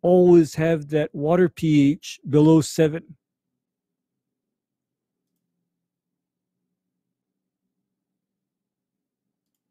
always 0.03 0.55
have 0.55 0.89
that 0.89 1.15
water 1.15 1.49
pH 1.49 2.21
below 2.29 2.61
seven. 2.61 3.17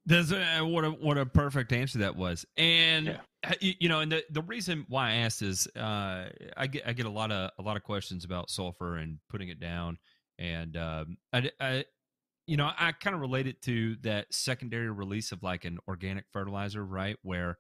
That's 0.08 0.32
a, 0.32 0.62
what 0.62 0.86
a 0.86 0.92
what 0.92 1.18
a 1.18 1.26
perfect 1.26 1.72
answer 1.74 1.98
that 2.00 2.16
was, 2.16 2.46
and 2.58 3.08
Yeah. 3.08 3.22
uh, 3.44 3.54
you, 3.60 3.74
you 3.80 3.90
know, 3.90 4.02
and 4.02 4.12
the, 4.12 4.24
the 4.30 4.44
reason 4.44 4.86
why 4.88 5.10
I 5.10 5.14
asked 5.16 5.42
is 5.42 5.68
uh, 5.76 6.30
I 6.56 6.68
get 6.68 6.84
I 6.88 6.94
get 6.94 7.08
a 7.08 7.10
lot 7.10 7.32
of 7.32 7.50
a 7.58 7.62
lot 7.64 7.76
of 7.76 7.82
questions 7.82 8.24
about 8.24 8.52
sulfur 8.52 8.98
and 8.98 9.18
putting 9.32 9.50
it 9.50 9.60
down, 9.60 9.98
and 10.40 10.78
um, 10.78 11.18
I, 11.34 11.52
I 11.60 11.86
you 12.48 12.58
know 12.58 12.70
I 12.78 12.92
kind 12.92 13.16
of 13.16 13.22
relate 13.22 13.48
it 13.48 13.62
to 13.64 13.96
that 14.04 14.34
secondary 14.34 14.90
release 14.90 15.32
of 15.32 15.44
like 15.44 15.66
an 15.66 15.80
organic 15.88 16.26
fertilizer, 16.32 16.86
right, 16.86 17.18
where 17.22 17.58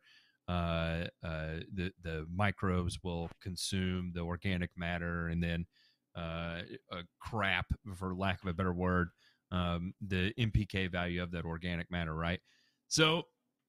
uh, 0.47 1.07
uh, 1.23 1.59
the 1.73 1.91
the 2.03 2.25
microbes 2.33 2.99
will 3.03 3.29
consume 3.41 4.11
the 4.13 4.21
organic 4.21 4.71
matter, 4.77 5.27
and 5.27 5.41
then 5.41 5.65
uh, 6.15 6.61
crap, 7.19 7.65
for 7.95 8.15
lack 8.15 8.41
of 8.41 8.49
a 8.49 8.53
better 8.53 8.73
word, 8.73 9.09
um, 9.51 9.93
the 10.05 10.33
NPK 10.39 10.91
value 10.91 11.21
of 11.21 11.31
that 11.31 11.45
organic 11.45 11.91
matter, 11.91 12.13
right? 12.13 12.39
So, 12.87 13.23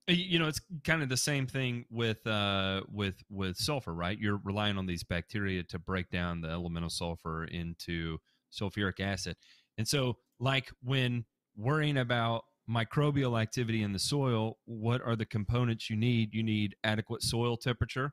you 0.07 0.39
know, 0.39 0.47
it's 0.47 0.61
kind 0.85 1.03
of 1.03 1.09
the 1.09 1.17
same 1.17 1.47
thing 1.47 1.85
with 1.91 2.25
uh, 2.27 2.83
with 2.93 3.23
with 3.29 3.57
sulfur, 3.57 3.93
right? 3.93 4.19
You're 4.19 4.41
relying 4.45 4.79
on 4.79 4.87
these 4.87 5.03
bacteria 5.03 5.65
to 5.65 5.79
break 5.79 6.11
down 6.11 6.41
the 6.41 6.51
elemental 6.51 6.91
sulfur 6.91 7.45
into 7.45 8.19
sulfuric 8.53 9.01
acid, 9.01 9.37
and 9.79 9.87
so, 9.87 10.17
like 10.39 10.71
when 10.83 11.25
worrying 11.57 11.99
about 11.99 12.45
microbial 12.69 13.41
activity 13.41 13.83
in 13.83 13.93
the 13.93 13.99
soil, 13.99 14.59
what 14.65 15.01
are 15.03 15.17
the 15.17 15.27
components 15.27 15.89
you 15.89 15.97
need? 15.97 16.35
You 16.35 16.43
need 16.43 16.75
adequate 16.85 17.23
soil 17.23 17.57
temperature 17.57 18.13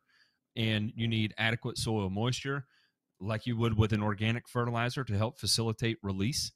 and 0.56 0.92
you 0.96 1.08
need 1.08 1.34
adequate 1.38 1.78
soil 1.78 2.10
moisture, 2.10 2.66
like 3.20 3.48
you 3.48 3.58
would 3.58 3.78
with 3.78 3.94
an 3.94 4.04
organic 4.04 4.48
fertilizer 4.48 5.04
to 5.04 5.18
help 5.18 5.40
facilitate 5.40 5.98
release. 6.04 6.52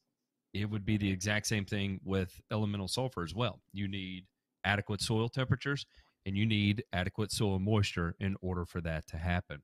It 0.53 0.69
would 0.69 0.85
be 0.85 0.97
the 0.97 1.11
exact 1.11 1.47
same 1.47 1.65
thing 1.65 1.99
with 2.03 2.39
elemental 2.51 2.87
sulfur 2.87 3.23
as 3.23 3.33
well. 3.33 3.61
You 3.73 3.87
need 3.87 4.25
adequate 4.63 5.01
soil 5.01 5.29
temperatures 5.29 5.85
and 6.25 6.37
you 6.37 6.45
need 6.45 6.83
adequate 6.93 7.31
soil 7.31 7.59
moisture 7.59 8.15
in 8.19 8.35
order 8.41 8.65
for 8.65 8.81
that 8.81 9.07
to 9.07 9.17
happen. 9.17 9.63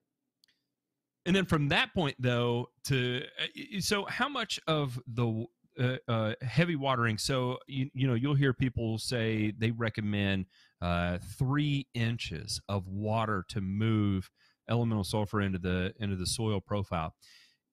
And 1.25 1.35
then 1.35 1.45
from 1.45 1.69
that 1.69 1.93
point, 1.93 2.15
though, 2.19 2.69
to 2.85 3.23
uh, 3.39 3.79
so 3.79 4.05
how 4.05 4.27
much 4.27 4.59
of 4.67 4.99
the 5.07 5.45
uh, 5.79 5.97
uh, 6.07 6.33
heavy 6.41 6.75
watering. 6.75 7.17
So 7.17 7.57
you 7.67 7.89
you 7.93 8.07
know 8.07 8.13
you'll 8.13 8.35
hear 8.35 8.53
people 8.53 8.97
say 8.97 9.53
they 9.57 9.71
recommend 9.71 10.45
uh, 10.81 11.17
three 11.37 11.87
inches 11.93 12.61
of 12.69 12.87
water 12.87 13.43
to 13.49 13.61
move 13.61 14.29
elemental 14.69 15.03
sulfur 15.03 15.41
into 15.41 15.59
the 15.59 15.93
into 15.99 16.15
the 16.15 16.27
soil 16.27 16.61
profile. 16.61 17.15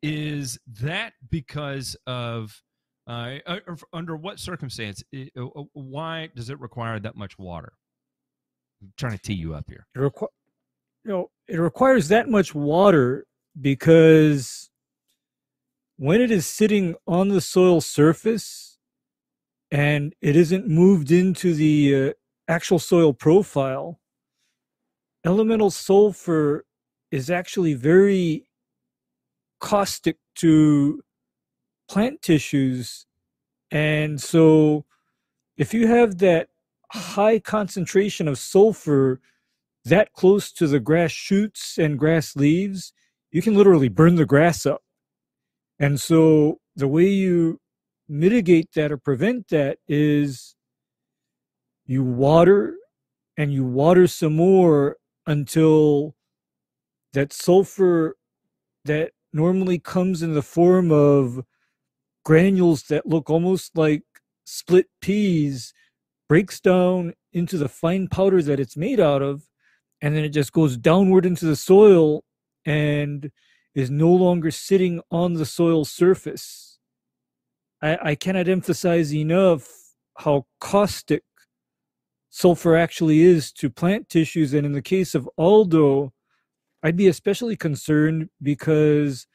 Is 0.03 0.59
that 0.81 1.13
because 1.29 1.97
of 2.07 2.63
uh, 3.07 3.37
uh 3.47 3.59
under 3.93 4.17
what 4.17 4.39
circumstance? 4.39 5.03
Why 5.75 6.31
does 6.35 6.49
it 6.51 6.59
require 6.59 7.01
that 7.01 7.17
much 7.17 7.39
water? 7.39 7.75
I'm 8.81 8.93
trying 8.97 9.13
to 9.13 9.23
tee 9.23 9.35
you 9.35 9.55
up 9.55 9.67
here. 9.69 9.87
It 9.95 9.99
requ- 9.99 10.29
you 11.05 11.11
know, 11.11 11.31
it 11.49 11.59
requires 11.59 12.09
that 12.09 12.29
much 12.31 12.55
water 12.55 13.27
because 13.61 14.71
when 15.97 16.21
it 16.21 16.31
is 16.31 16.47
sitting 16.47 16.95
on 17.07 17.29
the 17.29 17.41
soil 17.41 17.81
surface 17.81 18.79
and 19.71 20.15
it 20.21 20.35
isn't 20.35 20.67
moved 20.67 21.11
into 21.11 21.55
the 21.55 21.95
uh, 21.95 22.13
actual 22.49 22.79
soil 22.79 23.13
profile, 23.13 24.01
elemental 25.25 25.71
sulfur 25.71 26.65
is 27.11 27.31
actually 27.31 27.75
very 27.75 28.47
caustic 29.61 30.17
to 30.37 31.03
plant 31.89 32.23
tissues. 32.23 33.07
And 33.71 34.21
so, 34.21 34.85
if 35.57 35.75
you 35.75 35.87
have 35.87 36.19
that 36.19 36.49
high 36.93 37.39
concentration 37.39 38.27
of 38.27 38.39
sulfur 38.39 39.21
that 39.85 40.13
close 40.13 40.51
to 40.53 40.67
the 40.67 40.81
grass 40.81 41.11
shoots 41.11 41.79
and 41.79 41.99
grass 41.99 42.35
leaves, 42.35 42.93
you 43.33 43.43
can 43.43 43.55
literally 43.55 43.89
burn 43.89 44.17
the 44.17 44.27
grass 44.27 44.67
up. 44.67 44.83
And 45.79 46.01
so, 46.01 46.59
the 46.77 46.89
way 46.89 47.07
you 47.09 47.59
mitigate 48.09 48.71
that 48.75 48.93
or 48.93 48.97
prevent 48.97 49.49
that 49.49 49.79
is 49.89 50.55
you 51.87 52.03
water 52.03 52.75
and 53.37 53.53
you 53.53 53.65
water 53.65 54.07
some 54.07 54.37
more 54.37 54.97
until 55.27 56.15
that 57.13 57.33
sulfur 57.33 58.17
that 58.85 59.13
normally 59.33 59.79
comes 59.79 60.23
in 60.23 60.35
the 60.35 60.43
form 60.43 60.91
of 60.91 61.41
granules 62.25 62.85
that 62.85 63.07
look 63.07 63.31
almost 63.31 63.77
like 63.77 64.03
split 64.45 64.87
peas 65.01 65.73
breaks 66.29 66.61
down 66.61 67.13
into 67.33 67.57
the 67.57 67.69
fine 67.69 68.09
powder 68.09 68.43
that 68.43 68.61
it's 68.61 68.77
made 68.77 69.01
out 69.01 69.23
of 69.23 69.45
and 70.03 70.17
then 70.17 70.25
it 70.25 70.31
just 70.31 70.53
goes 70.53 70.77
downward 70.77 71.25
into 71.25 71.45
the 71.47 71.57
soil 71.57 72.25
and 72.65 73.31
is 73.75 73.91
no 73.91 74.11
longer 74.11 74.51
sitting 74.51 75.01
on 75.11 75.35
the 75.35 75.47
soil 75.47 75.85
surface 75.85 76.79
i, 77.83 77.99
I 78.03 78.15
cannot 78.15 78.49
emphasize 78.49 79.15
enough 79.15 79.69
how 80.17 80.47
caustic 80.61 81.23
sulfur 82.31 82.77
actually 82.77 83.21
is 83.21 83.53
to 83.53 83.69
plant 83.69 84.09
tissues. 84.09 84.55
And 84.55 84.65
in 84.65 84.73
the 84.73 84.83
case 84.83 85.15
of 85.15 85.29
Aldo, 85.37 86.13
I'd 86.83 86.97
be 86.97 87.09
especially 87.09 87.57
concerned 87.57 88.31
because 88.41 89.27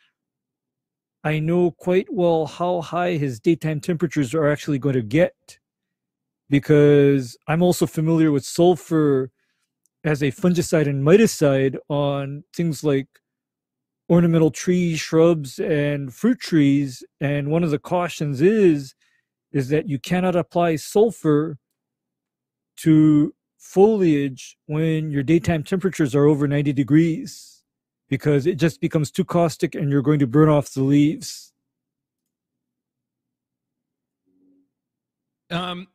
I 1.24 1.40
know 1.40 1.72
quite 1.72 2.08
well 2.12 2.46
how 2.48 2.82
high 2.82 3.18
his 3.18 3.40
daytime 3.40 3.82
temperatures 3.82 4.34
are 4.34 4.50
actually 4.50 4.80
going 4.80 4.96
to 4.96 5.02
get. 5.02 5.60
Because 6.50 7.38
I'm 7.48 7.62
also 7.64 7.86
familiar 7.86 8.32
with 8.32 8.46
sulfur 8.46 9.32
as 10.06 10.22
a 10.22 10.32
fungicide 10.32 10.88
and 10.88 11.06
miticide 11.06 11.76
on 11.90 12.44
things 12.54 12.84
like 12.84 13.08
ornamental 14.10 14.52
trees, 14.52 15.00
shrubs, 15.00 15.58
and 15.60 16.14
fruit 16.14 16.40
trees. 16.40 17.04
And 17.20 17.50
one 17.50 17.64
of 17.64 17.72
the 17.72 17.80
cautions 17.80 18.40
is 18.40 18.94
is 19.52 19.70
that 19.70 19.88
you 19.88 19.98
cannot 19.98 20.36
apply 20.36 20.76
sulfur 20.76 21.58
to 22.78 23.34
foliage 23.58 24.58
when 24.68 25.10
your 25.10 25.24
daytime 25.24 25.64
temperatures 25.64 26.14
are 26.14 26.26
over 26.26 26.46
90 26.46 26.74
degrees 26.74 27.64
because 28.10 28.46
it 28.46 28.56
just 28.56 28.82
becomes 28.82 29.10
too 29.10 29.24
caustic 29.24 29.74
and 29.74 29.90
you're 29.90 30.02
going 30.02 30.20
to 30.20 30.28
burn 30.28 30.50
off 30.50 30.74
the 30.74 30.84
leaves. 30.84 31.54
Um, 35.50 35.88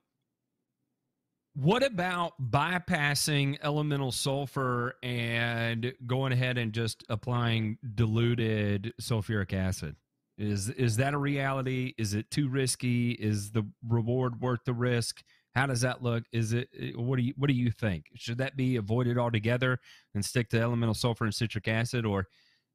what 1.54 1.82
about 1.82 2.32
bypassing 2.40 3.58
elemental 3.62 4.12
sulfur 4.12 4.94
and 5.02 5.92
going 6.06 6.32
ahead 6.32 6.58
and 6.58 6.72
just 6.72 7.04
applying 7.08 7.78
diluted 7.94 8.94
sulfuric 9.00 9.52
acid? 9.52 9.96
Is 10.38 10.70
is 10.70 10.96
that 10.96 11.12
a 11.12 11.18
reality? 11.18 11.92
Is 11.98 12.14
it 12.14 12.30
too 12.30 12.48
risky? 12.48 13.12
Is 13.12 13.50
the 13.50 13.66
reward 13.86 14.40
worth 14.40 14.64
the 14.64 14.72
risk? 14.72 15.22
How 15.54 15.66
does 15.66 15.80
that 15.82 16.02
look? 16.02 16.24
Is 16.32 16.52
it 16.52 16.68
what 16.96 17.16
do 17.16 17.22
you 17.22 17.34
what 17.36 17.48
do 17.48 17.54
you 17.54 17.70
think? 17.70 18.06
Should 18.14 18.38
that 18.38 18.56
be 18.56 18.76
avoided 18.76 19.18
altogether 19.18 19.78
and 20.14 20.24
stick 20.24 20.48
to 20.50 20.60
elemental 20.60 20.94
sulfur 20.94 21.24
and 21.24 21.34
citric 21.34 21.68
acid, 21.68 22.06
or 22.06 22.28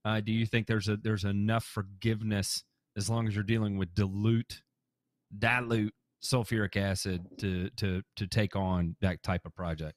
uh, 0.04 0.20
do 0.20 0.32
you 0.32 0.46
think 0.46 0.68
there's 0.68 0.90
a 0.90 0.98
there's 0.98 1.24
enough 1.24 1.64
forgiveness 1.64 2.64
as 2.98 3.10
long 3.10 3.28
as 3.28 3.34
you're 3.34 3.44
dealing 3.44 3.78
with 3.78 3.96
dilute 3.96 4.62
dilute 5.38 5.94
sulfuric 6.26 6.76
acid 6.76 7.26
to 7.40 7.70
to 7.78 8.02
to 8.16 8.28
take 8.28 8.56
on 8.56 8.96
that 9.02 9.22
type 9.24 9.46
of 9.46 9.56
project? 9.56 9.96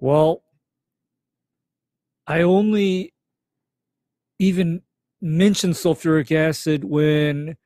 Well, 0.00 0.42
I 2.26 2.42
only 2.42 3.14
even 4.38 4.82
mention 5.20 5.70
sulfuric 5.70 6.32
acid 6.32 6.84
when 6.84 7.56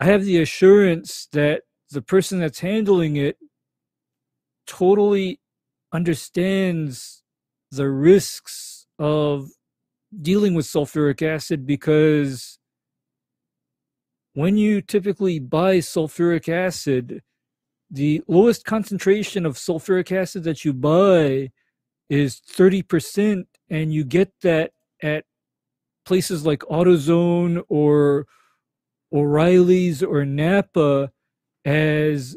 I 0.00 0.06
have 0.06 0.24
the 0.24 0.40
assurance 0.40 1.28
that 1.32 1.62
the 1.90 2.02
person 2.02 2.38
that's 2.40 2.60
handling 2.60 3.16
it 3.16 3.36
totally 4.66 5.40
understands 5.92 7.22
the 7.70 7.88
risks 7.88 8.86
of 8.98 9.48
dealing 10.22 10.54
with 10.54 10.66
sulfuric 10.66 11.22
acid 11.22 11.66
because 11.66 12.57
when 14.38 14.56
you 14.56 14.80
typically 14.80 15.40
buy 15.40 15.78
sulfuric 15.78 16.48
acid, 16.48 17.22
the 17.90 18.22
lowest 18.28 18.64
concentration 18.64 19.44
of 19.44 19.56
sulfuric 19.56 20.12
acid 20.12 20.44
that 20.44 20.64
you 20.64 20.72
buy 20.72 21.50
is 22.08 22.40
30%, 22.56 23.46
and 23.68 23.92
you 23.92 24.04
get 24.04 24.32
that 24.42 24.70
at 25.02 25.24
places 26.06 26.46
like 26.46 26.60
AutoZone 26.60 27.64
or 27.68 28.28
O'Reilly's 29.12 30.04
or 30.04 30.24
Napa 30.24 31.10
as 31.64 32.36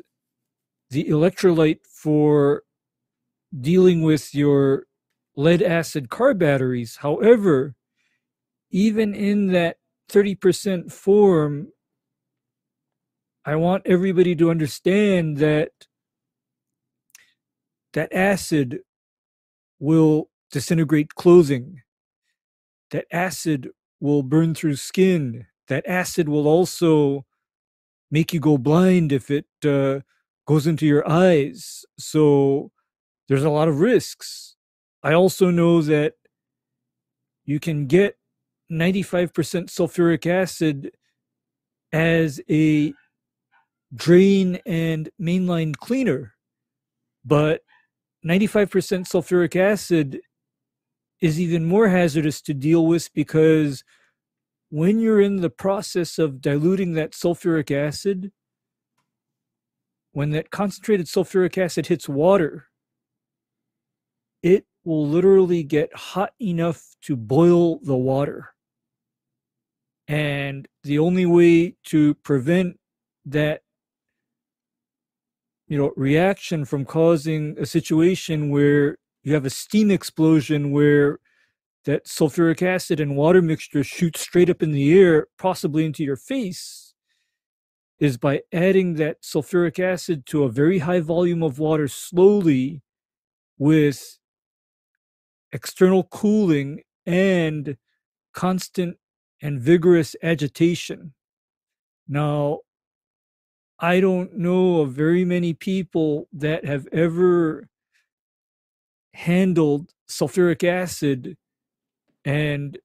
the 0.90 1.04
electrolyte 1.04 1.86
for 1.86 2.64
dealing 3.56 4.02
with 4.02 4.34
your 4.34 4.88
lead 5.36 5.62
acid 5.62 6.10
car 6.10 6.34
batteries. 6.34 6.98
However, 7.02 7.76
even 8.72 9.14
in 9.14 9.52
that 9.52 9.78
30% 10.10 10.92
form, 10.92 11.68
I 13.46 13.56
want 13.56 13.84
everybody 13.86 14.36
to 14.36 14.52
understand 14.52 15.38
that 15.38 15.72
that 17.94 18.14
acid 18.14 18.80
will 19.80 20.30
disintegrate 20.52 21.16
clothing. 21.16 21.82
That 22.92 23.06
acid 23.12 23.70
will 24.00 24.22
burn 24.22 24.54
through 24.54 24.76
skin. 24.76 25.48
That 25.70 25.86
acid 25.88 26.30
will 26.30 26.48
also 26.48 27.26
make 28.12 28.34
you 28.34 28.40
go 28.40 28.58
blind 28.58 29.12
if 29.12 29.32
it 29.32 29.46
uh, 29.66 30.02
goes 30.46 30.68
into 30.68 30.86
your 30.86 31.08
eyes. 31.10 31.86
So 31.98 32.72
there's 33.28 33.44
a 33.44 33.50
lot 33.50 33.68
of 33.68 33.80
risks. 33.80 34.56
I 35.02 35.14
also 35.14 35.50
know 35.50 35.82
that 35.82 36.14
you 37.46 37.60
can 37.60 37.88
get 37.88 38.18
95% 38.72 39.32
sulfuric 39.32 40.28
acid 40.28 40.92
as 41.92 42.40
a 42.50 42.94
drain 43.94 44.60
and 44.66 45.10
mainline 45.20 45.76
cleaner, 45.76 46.36
but 47.26 47.62
95% 48.26 48.70
sulfuric 49.06 49.56
acid 49.56 50.22
is 51.20 51.40
even 51.40 51.66
more 51.66 51.90
hazardous 51.90 52.42
to 52.42 52.54
deal 52.54 52.86
with 52.86 53.14
because 53.14 53.84
when 54.70 55.00
you're 55.00 55.22
in 55.22 55.42
the 55.42 55.50
process 55.50 56.18
of 56.18 56.42
diluting 56.42 56.94
that 56.94 57.12
sulfuric 57.12 57.72
acid, 57.72 58.32
when 60.14 60.32
that 60.32 60.50
concentrated 60.50 61.08
sulfuric 61.08 61.58
acid 61.58 61.88
hits 61.88 62.08
water, 62.08 62.68
it 64.42 64.66
will 64.84 65.08
literally 65.08 65.64
get 65.64 65.94
hot 65.96 66.34
enough 66.40 66.96
to 67.02 67.16
boil 67.16 67.80
the 67.80 67.96
water. 67.96 68.54
And 70.08 70.68
the 70.84 71.00
only 71.00 71.26
way 71.26 71.76
to 71.86 72.16
prevent 72.16 72.80
that 73.26 73.62
you 75.72 75.78
know 75.78 75.94
reaction 75.96 76.66
from 76.66 76.84
causing 76.84 77.56
a 77.58 77.66
situation 77.66 78.50
where 78.50 78.98
you 79.24 79.34
have 79.34 79.46
a 79.46 79.50
steam 79.50 79.90
explosion 79.90 80.72
where 80.72 81.18
that 81.86 82.06
sulfuric 82.06 82.62
acid 82.62 83.00
and 83.00 83.16
water 83.16 83.42
mixture 83.42 83.82
shoots 83.82 84.20
straight 84.20 84.50
up 84.50 84.62
in 84.62 84.74
the 84.74 85.00
air 85.00 85.28
possibly 85.38 85.86
into 85.86 86.04
your 86.04 86.18
face 86.18 86.94
is 88.02 88.18
by 88.18 88.42
adding 88.52 88.96
that 88.96 89.22
sulfuric 89.22 89.80
acid 89.80 90.26
to 90.26 90.44
a 90.44 90.50
very 90.50 90.80
high 90.80 91.00
volume 91.00 91.42
of 91.42 91.58
water 91.58 91.88
slowly 91.88 92.82
with 93.58 94.20
external 95.54 96.04
cooling 96.04 96.82
and 97.06 97.78
constant 98.34 98.98
and 99.42 99.62
vigorous 99.62 100.18
agitation. 100.22 101.14
Now, 102.10 102.60
I 103.82 104.00
don't 104.00 104.38
know 104.38 104.82
of 104.82 104.94
very 104.94 105.26
many 105.26 105.54
people 105.54 106.28
that 106.34 106.66
have 106.66 106.88
ever 106.92 107.68
handled 109.16 109.92
sulfuric 110.08 110.64
acid 110.64 111.36
and 112.24 112.78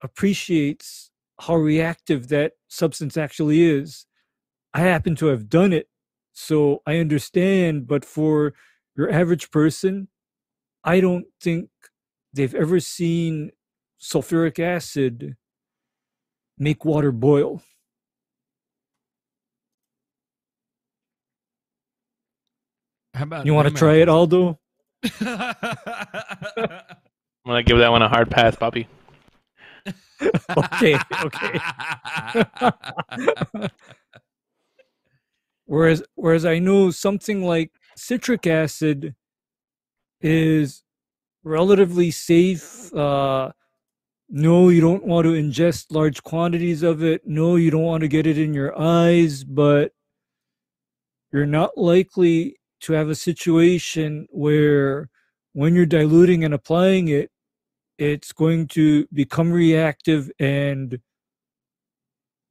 appreciates 0.00 1.10
how 1.40 1.56
reactive 1.56 2.28
that 2.28 2.52
substance 2.68 3.16
actually 3.16 3.62
is. 3.62 4.06
I 4.72 4.80
happen 4.82 5.16
to 5.16 5.26
have 5.26 5.48
done 5.48 5.72
it, 5.72 5.88
so 6.32 6.82
I 6.86 6.98
understand, 6.98 7.88
but 7.88 8.04
for 8.04 8.54
your 8.96 9.10
average 9.10 9.50
person, 9.50 10.06
I 10.84 11.00
don't 11.00 11.26
think 11.40 11.68
they've 12.32 12.54
ever 12.54 12.78
seen 12.78 13.50
sulfuric 14.00 14.60
acid 14.60 15.36
make 16.58 16.84
water 16.84 17.10
boil. 17.10 17.62
How 23.22 23.24
about 23.24 23.46
You 23.46 23.54
want 23.54 23.68
to 23.68 23.74
try 23.74 23.94
it, 23.98 24.08
Aldo? 24.08 24.58
I'm 25.20 25.54
gonna 27.46 27.62
give 27.62 27.78
that 27.78 27.92
one 27.92 28.02
a 28.02 28.08
hard 28.08 28.28
pass, 28.32 28.56
Bobby. 28.56 28.88
Okay, 30.56 30.96
okay. 31.24 31.58
Whereas, 35.66 36.02
whereas 36.14 36.44
I 36.44 36.58
know 36.58 36.90
something 36.90 37.44
like 37.44 37.70
citric 37.96 38.46
acid 38.46 39.14
is 40.20 40.82
relatively 41.42 42.10
safe. 42.12 42.92
Uh, 42.94 43.52
no, 44.28 44.68
you 44.68 44.80
don't 44.80 45.04
want 45.04 45.24
to 45.26 45.32
ingest 45.32 45.86
large 45.90 46.22
quantities 46.22 46.82
of 46.84 47.02
it. 47.02 47.22
No, 47.26 47.56
you 47.56 47.70
don't 47.70 47.82
want 47.82 48.02
to 48.02 48.08
get 48.08 48.26
it 48.26 48.38
in 48.38 48.54
your 48.54 48.78
eyes, 48.78 49.42
but 49.44 49.92
you're 51.32 51.46
not 51.46 51.76
likely 51.76 52.56
to 52.82 52.92
have 52.92 53.08
a 53.08 53.14
situation 53.14 54.26
where 54.30 55.08
when 55.52 55.74
you're 55.74 55.86
diluting 55.86 56.44
and 56.44 56.54
applying 56.54 57.08
it, 57.08 57.30
it's 57.98 58.32
going 58.32 58.66
to 58.68 59.06
become 59.12 59.52
reactive 59.52 60.30
and 60.38 60.98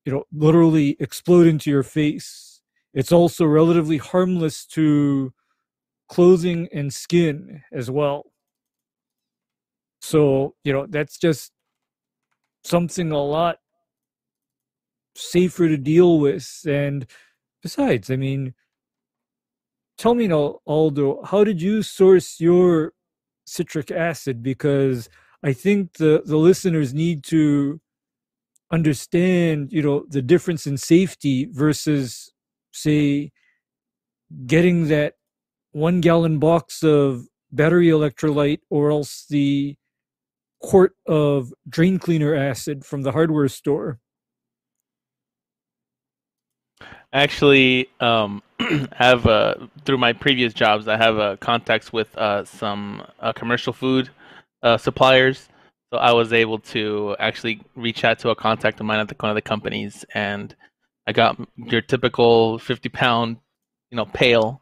you 0.05 0.11
know 0.11 0.23
literally 0.33 0.95
explode 0.99 1.47
into 1.47 1.69
your 1.69 1.83
face. 1.83 2.61
It's 2.93 3.11
also 3.11 3.45
relatively 3.45 3.97
harmless 3.97 4.65
to 4.67 5.33
clothing 6.09 6.67
and 6.73 6.93
skin 6.93 7.61
as 7.71 7.89
well. 7.91 8.31
So 10.01 10.55
you 10.63 10.73
know 10.73 10.85
that's 10.87 11.17
just 11.17 11.51
something 12.63 13.11
a 13.11 13.21
lot 13.21 13.57
safer 15.15 15.67
to 15.67 15.77
deal 15.77 16.19
with. 16.19 16.47
And 16.67 17.05
besides 17.61 18.09
i 18.09 18.15
mean 18.15 18.53
tell 20.01 20.15
me 20.15 20.25
now 20.25 20.59
aldo 20.65 21.21
how 21.23 21.43
did 21.43 21.61
you 21.61 21.83
source 21.83 22.39
your 22.39 22.91
citric 23.45 23.91
acid 23.91 24.41
because 24.41 25.07
I 25.43 25.53
think 25.53 25.93
the 25.97 26.23
the 26.25 26.37
listeners 26.37 26.91
need 26.91 27.23
to 27.25 27.79
understand, 28.71 29.71
you 29.71 29.83
know, 29.83 30.05
the 30.09 30.23
difference 30.23 30.65
in 30.65 30.77
safety 30.77 31.47
versus 31.51 32.31
say 32.71 33.31
getting 34.47 34.87
that 34.87 35.15
one 35.71 36.01
gallon 36.01 36.39
box 36.39 36.83
of 36.83 37.27
battery 37.51 37.87
electrolyte 37.87 38.61
or 38.71 38.89
else 38.89 39.25
the 39.29 39.75
quart 40.61 40.93
of 41.05 41.53
drain 41.69 41.99
cleaner 41.99 42.33
acid 42.33 42.85
from 42.85 43.03
the 43.03 43.11
hardware 43.11 43.49
store. 43.49 43.99
Actually, 47.13 47.89
um, 47.99 48.41
have 48.93 49.25
uh, 49.25 49.55
through 49.85 49.97
my 49.97 50.13
previous 50.13 50.53
jobs, 50.53 50.87
I 50.87 50.97
have 50.97 51.17
uh, 51.17 51.37
contacts 51.37 51.91
with 51.91 52.15
uh, 52.17 52.45
some 52.45 53.03
uh, 53.19 53.33
commercial 53.33 53.73
food 53.73 54.09
uh, 54.63 54.77
suppliers. 54.77 55.49
So 55.91 55.99
I 55.99 56.13
was 56.13 56.31
able 56.31 56.59
to 56.59 57.15
actually 57.19 57.61
reach 57.75 58.05
out 58.05 58.19
to 58.19 58.29
a 58.29 58.35
contact 58.35 58.79
of 58.79 58.85
mine 58.85 58.99
at 58.99 59.09
the, 59.09 59.15
one 59.19 59.29
of 59.29 59.35
the 59.35 59.41
companies, 59.41 60.05
and 60.13 60.55
I 61.05 61.11
got 61.11 61.37
your 61.57 61.81
typical 61.81 62.59
fifty-pound, 62.59 63.37
you 63.89 63.97
know, 63.97 64.05
pail 64.05 64.61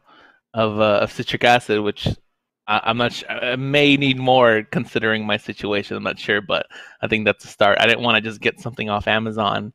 of 0.54 0.80
uh, 0.80 1.00
of 1.02 1.12
citric 1.12 1.44
acid, 1.44 1.80
which 1.82 2.08
I, 2.66 2.80
I'm 2.84 2.96
not. 2.96 3.22
I 3.28 3.56
may 3.56 3.96
need 3.96 4.18
more 4.18 4.64
considering 4.70 5.26
my 5.26 5.36
situation. 5.36 5.96
I'm 5.96 6.02
not 6.02 6.18
sure, 6.18 6.40
but 6.40 6.66
I 7.00 7.06
think 7.06 7.24
that's 7.24 7.44
a 7.44 7.48
start. 7.48 7.78
I 7.80 7.86
didn't 7.86 8.02
want 8.02 8.16
to 8.16 8.28
just 8.28 8.40
get 8.40 8.60
something 8.60 8.88
off 8.90 9.06
Amazon, 9.06 9.72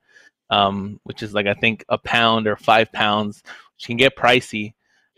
um, 0.50 1.00
which 1.04 1.24
is 1.24 1.34
like 1.34 1.48
I 1.48 1.54
think 1.54 1.84
a 1.90 1.98
pound 1.98 2.48
or 2.48 2.56
five 2.56 2.92
pounds, 2.92 3.44
which 3.76 3.88
can 3.88 3.98
get 3.98 4.16
pricey. 4.16 4.74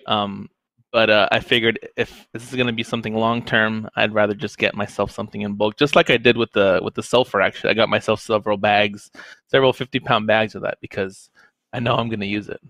Um, 0.06 0.50
but 0.92 1.10
uh, 1.10 1.28
I 1.32 1.42
figured 1.42 1.80
if 1.98 2.28
this 2.34 2.48
is 2.48 2.56
going 2.56 2.68
to 2.68 2.74
be 2.74 2.84
something 2.84 3.14
long 3.14 3.44
term, 3.44 3.90
I'd 3.96 4.14
rather 4.14 4.34
just 4.34 4.58
get 4.58 4.74
myself 4.74 5.12
something 5.12 5.42
in 5.42 5.56
bulk, 5.56 5.78
just 5.78 5.96
like 5.96 6.10
I 6.10 6.18
did 6.18 6.38
with 6.38 6.52
the 6.54 6.80
with 6.84 6.96
the 6.96 7.04
sulfur. 7.04 7.42
Actually, 7.42 7.72
I 7.72 7.74
got 7.74 7.90
myself 7.90 8.22
several 8.22 8.58
bags, 8.58 9.12
several 9.48 9.74
fifty 9.74 10.00
pound 10.00 10.28
bags 10.28 10.56
of 10.56 10.62
that 10.62 10.78
because 10.82 11.30
I 11.74 11.80
know 11.80 11.96
I'm 11.96 12.08
going 12.10 12.22
to 12.22 12.26
use 12.26 12.50
it. 12.50 12.62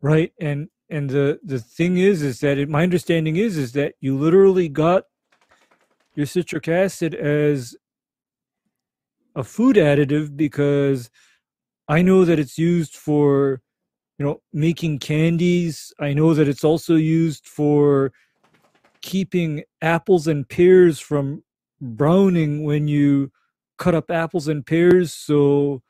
Right. 0.00 0.32
And 0.40 0.68
and 0.88 1.10
the 1.10 1.40
the 1.44 1.58
thing 1.58 1.98
is 1.98 2.22
is 2.22 2.40
that 2.40 2.58
it, 2.58 2.68
my 2.68 2.82
understanding 2.82 3.36
is 3.36 3.56
is 3.56 3.72
that 3.72 3.94
you 4.00 4.16
literally 4.16 4.68
got 4.68 5.04
your 6.14 6.26
citric 6.26 6.68
acid 6.68 7.14
as 7.14 7.76
a 9.34 9.44
food 9.44 9.76
additive 9.76 10.36
because 10.36 11.10
I 11.88 12.02
know 12.02 12.24
that 12.24 12.38
it's 12.38 12.58
used 12.58 12.96
for 12.96 13.60
you 14.18 14.24
know 14.24 14.42
making 14.52 14.98
candies. 14.98 15.92
I 15.98 16.12
know 16.12 16.34
that 16.34 16.48
it's 16.48 16.64
also 16.64 16.96
used 16.96 17.46
for 17.46 18.12
keeping 19.00 19.64
apples 19.80 20.26
and 20.26 20.48
pears 20.48 21.00
from 21.00 21.42
browning 21.80 22.64
when 22.64 22.86
you 22.86 23.32
cut 23.78 23.94
up 23.94 24.10
apples 24.10 24.46
and 24.46 24.64
pears 24.64 25.12
so 25.12 25.82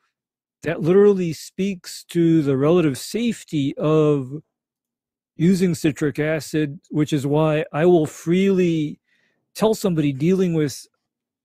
that 0.63 0.81
literally 0.81 1.33
speaks 1.33 2.03
to 2.05 2.41
the 2.41 2.57
relative 2.57 2.97
safety 2.97 3.77
of 3.77 4.41
using 5.35 5.75
citric 5.75 6.19
acid, 6.19 6.79
which 6.89 7.13
is 7.13 7.27
why 7.27 7.65
I 7.71 7.85
will 7.85 8.05
freely 8.05 8.99
tell 9.55 9.73
somebody 9.73 10.13
dealing 10.13 10.53
with 10.53 10.87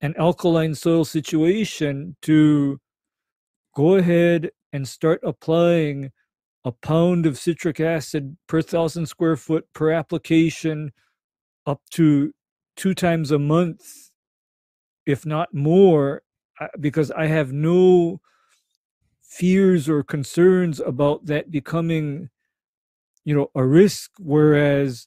an 0.01 0.15
alkaline 0.17 0.75
soil 0.75 1.05
situation 1.05 2.17
to 2.23 2.79
go 3.75 3.97
ahead 3.97 4.51
and 4.73 4.87
start 4.87 5.21
applying 5.23 6.11
a 6.65 6.73
pound 6.73 7.27
of 7.27 7.39
citric 7.39 7.81
acid 7.81 8.37
per 8.47 8.61
thousand 8.61 9.07
square 9.07 9.37
foot 9.37 9.65
per 9.73 9.91
application 9.91 10.93
up 11.67 11.81
to 11.91 12.33
two 12.77 12.95
times 12.95 13.31
a 13.31 13.39
month, 13.39 14.11
if 15.07 15.25
not 15.25 15.53
more, 15.53 16.23
uh, 16.61 16.69
because 16.81 17.11
I 17.11 17.27
have 17.27 17.53
no 17.53 18.21
fears 19.23 19.89
or 19.89 20.03
concerns 20.03 20.81
about 20.81 21.27
that 21.27 21.51
becoming 21.51 22.31
you 23.25 23.35
know 23.35 23.51
a 23.55 23.65
risk. 23.65 24.11
Whereas 24.19 25.07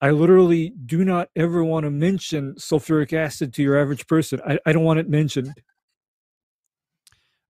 i 0.00 0.10
literally 0.10 0.70
do 0.70 1.04
not 1.04 1.28
ever 1.36 1.64
want 1.64 1.84
to 1.84 1.90
mention 1.90 2.54
sulfuric 2.54 3.12
acid 3.12 3.52
to 3.54 3.62
your 3.62 3.78
average 3.78 4.06
person. 4.06 4.40
I, 4.46 4.58
I 4.64 4.72
don't 4.72 4.84
want 4.84 5.00
it 5.00 5.08
mentioned. 5.08 5.54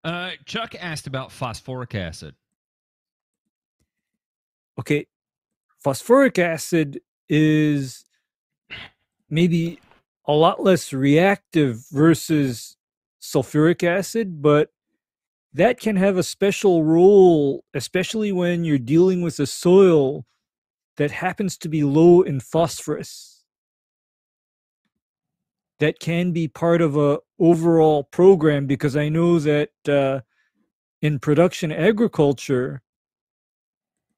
Uh, 0.05 0.31
Chuck 0.47 0.75
asked 0.79 1.07
about 1.07 1.33
phosphoric 1.33 1.95
acid. 1.95 2.35
okay. 4.79 5.07
Phosphoric 5.83 6.39
acid 6.39 7.01
is 7.29 8.05
maybe 9.29 9.79
a 10.27 10.33
lot 10.33 10.63
less 10.63 10.93
reactive 10.93 11.85
versus 11.91 12.77
sulfuric 13.21 13.83
acid 13.83 14.41
but 14.41 14.71
that 15.53 15.81
can 15.81 15.97
have 15.97 16.17
a 16.17 16.23
special 16.23 16.85
role, 16.85 17.65
especially 17.75 18.33
when 18.33 18.65
you're 18.65 18.79
dealing 18.79 19.23
with 19.23 19.41
a 19.41 19.47
soil 19.47 20.25
that 20.99 21.13
happens 21.13 21.57
to 21.57 21.69
be 21.69 21.85
low 21.85 22.23
in 22.23 22.41
phosphorus. 22.41 23.45
That 25.79 26.01
can 26.01 26.33
be 26.33 26.49
part 26.49 26.83
of 26.83 26.97
a 26.97 27.21
overall 27.39 28.03
program 28.03 28.67
because 28.67 28.97
I 28.97 29.09
know 29.09 29.39
that 29.39 29.71
uh, 29.89 30.21
in 31.01 31.21
production 31.21 31.71
agriculture, 31.71 32.83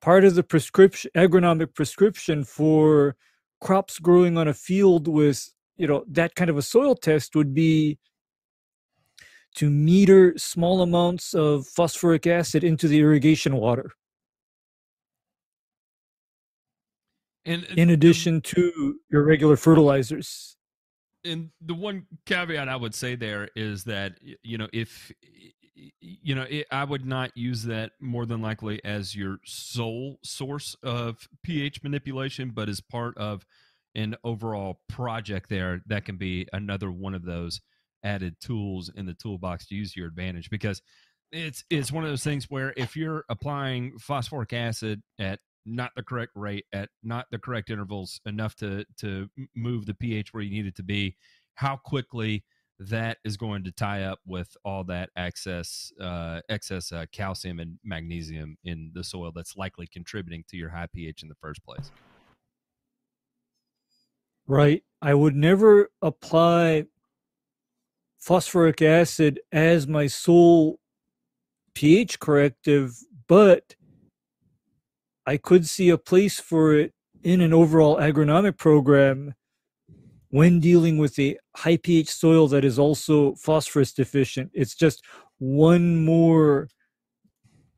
part 0.00 0.24
of 0.24 0.34
the 0.34 0.42
prescription 0.42 1.10
agronomic 1.14 1.74
prescription 1.74 2.44
for 2.44 3.14
crops 3.60 3.98
growing 3.98 4.38
on 4.38 4.48
a 4.48 4.54
field 4.54 5.06
with 5.06 5.50
you 5.76 5.86
know 5.86 6.02
that 6.08 6.34
kind 6.34 6.48
of 6.48 6.56
a 6.56 6.62
soil 6.62 6.94
test 6.94 7.36
would 7.36 7.52
be 7.52 7.98
to 9.56 9.68
meter 9.68 10.32
small 10.38 10.80
amounts 10.80 11.34
of 11.34 11.66
phosphoric 11.66 12.26
acid 12.26 12.64
into 12.64 12.88
the 12.88 13.00
irrigation 13.00 13.56
water 13.56 13.90
And 17.44 17.64
in 17.76 17.90
addition 17.90 18.40
to 18.42 18.96
your 19.10 19.24
regular 19.24 19.56
fertilizers. 19.56 20.56
And 21.24 21.50
the 21.60 21.74
one 21.74 22.06
caveat 22.26 22.68
I 22.68 22.76
would 22.76 22.94
say 22.94 23.14
there 23.14 23.48
is 23.54 23.84
that 23.84 24.18
you 24.42 24.58
know 24.58 24.68
if 24.72 25.12
you 26.00 26.34
know 26.34 26.46
it, 26.48 26.66
I 26.70 26.84
would 26.84 27.06
not 27.06 27.36
use 27.36 27.64
that 27.64 27.92
more 28.00 28.26
than 28.26 28.40
likely 28.40 28.82
as 28.84 29.14
your 29.14 29.38
sole 29.44 30.18
source 30.22 30.76
of 30.82 31.28
pH 31.42 31.82
manipulation, 31.82 32.52
but 32.54 32.68
as 32.68 32.80
part 32.80 33.16
of 33.18 33.44
an 33.94 34.16
overall 34.22 34.80
project 34.88 35.48
there 35.48 35.82
that 35.86 36.04
can 36.04 36.16
be 36.16 36.46
another 36.52 36.90
one 36.90 37.14
of 37.14 37.24
those 37.24 37.60
added 38.04 38.36
tools 38.40 38.90
in 38.94 39.04
the 39.04 39.14
toolbox 39.14 39.66
to 39.66 39.74
use 39.74 39.92
to 39.92 40.00
your 40.00 40.08
advantage 40.08 40.48
because 40.48 40.80
it's 41.32 41.64
it's 41.70 41.92
one 41.92 42.04
of 42.04 42.10
those 42.10 42.24
things 42.24 42.48
where 42.48 42.72
if 42.76 42.96
you're 42.96 43.24
applying 43.28 43.98
phosphoric 43.98 44.52
acid 44.52 45.02
at 45.18 45.40
not 45.70 45.92
the 45.96 46.02
correct 46.02 46.32
rate 46.34 46.66
at 46.72 46.88
not 47.02 47.26
the 47.30 47.38
correct 47.38 47.70
intervals 47.70 48.20
enough 48.26 48.54
to 48.56 48.84
to 48.98 49.28
move 49.54 49.86
the 49.86 49.94
pH 49.94 50.32
where 50.32 50.42
you 50.42 50.50
need 50.50 50.66
it 50.66 50.76
to 50.76 50.82
be, 50.82 51.16
how 51.54 51.76
quickly 51.76 52.44
that 52.78 53.18
is 53.24 53.36
going 53.36 53.62
to 53.62 53.70
tie 53.72 54.04
up 54.04 54.18
with 54.26 54.56
all 54.64 54.84
that 54.84 55.10
excess 55.16 55.92
uh, 56.00 56.40
excess 56.48 56.92
uh, 56.92 57.04
calcium 57.12 57.60
and 57.60 57.78
magnesium 57.84 58.56
in 58.64 58.90
the 58.94 59.04
soil 59.04 59.32
that's 59.34 59.56
likely 59.56 59.86
contributing 59.86 60.44
to 60.48 60.56
your 60.56 60.70
high 60.70 60.88
pH 60.92 61.22
in 61.22 61.28
the 61.28 61.34
first 61.40 61.62
place. 61.64 61.90
right 64.46 64.82
i 65.00 65.14
would 65.14 65.36
never 65.36 65.90
apply 66.02 66.84
phosphoric 68.18 68.82
acid 68.82 69.40
as 69.52 69.86
my 69.86 70.06
sole 70.06 70.78
pH 71.74 72.20
corrective, 72.20 72.98
but 73.26 73.74
I 75.30 75.36
could 75.36 75.68
see 75.68 75.90
a 75.90 75.96
place 75.96 76.40
for 76.40 76.74
it 76.74 76.92
in 77.22 77.40
an 77.40 77.52
overall 77.52 77.98
agronomic 77.98 78.58
program 78.58 79.34
when 80.30 80.58
dealing 80.58 80.98
with 80.98 81.16
a 81.20 81.38
high 81.54 81.76
pH 81.76 82.10
soil 82.10 82.48
that 82.48 82.64
is 82.64 82.80
also 82.80 83.36
phosphorus 83.36 83.92
deficient. 83.92 84.50
It's 84.54 84.74
just 84.74 85.04
one 85.38 86.04
more 86.04 86.68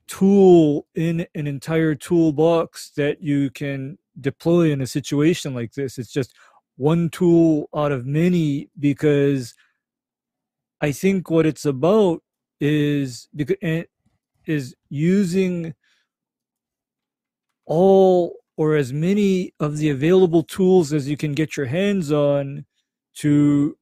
tool 0.07 0.87
in 0.95 1.27
an 1.35 1.47
entire 1.47 1.95
toolbox 1.95 2.93
that 2.97 3.23
you 3.23 3.51
can 3.51 3.99
deploy 4.19 4.73
in 4.73 4.81
a 4.81 4.87
situation 4.87 5.53
like 5.53 5.75
this. 5.75 5.99
It's 5.99 6.11
just 6.11 6.33
one 6.79 7.11
tool 7.11 7.69
out 7.77 7.93
of 7.93 8.07
many 8.07 8.71
because 8.79 9.53
I 10.81 10.91
think 10.93 11.29
what 11.29 11.45
it's 11.45 11.67
about 11.67 12.23
is 12.63 13.29
because 13.37 13.57
eh, 13.61 13.83
is 14.47 14.75
using 14.89 15.75
all 17.73 18.37
or 18.59 18.77
as 18.77 18.93
many 18.93 19.55
of 19.59 19.79
the 19.79 19.89
available 19.89 20.43
tools 20.43 20.93
as 20.93 21.09
you 21.09 21.17
can 21.17 21.33
get 21.33 21.57
your 21.57 21.67
hands 21.67 22.13
on 22.13 22.67
to 23.15 23.75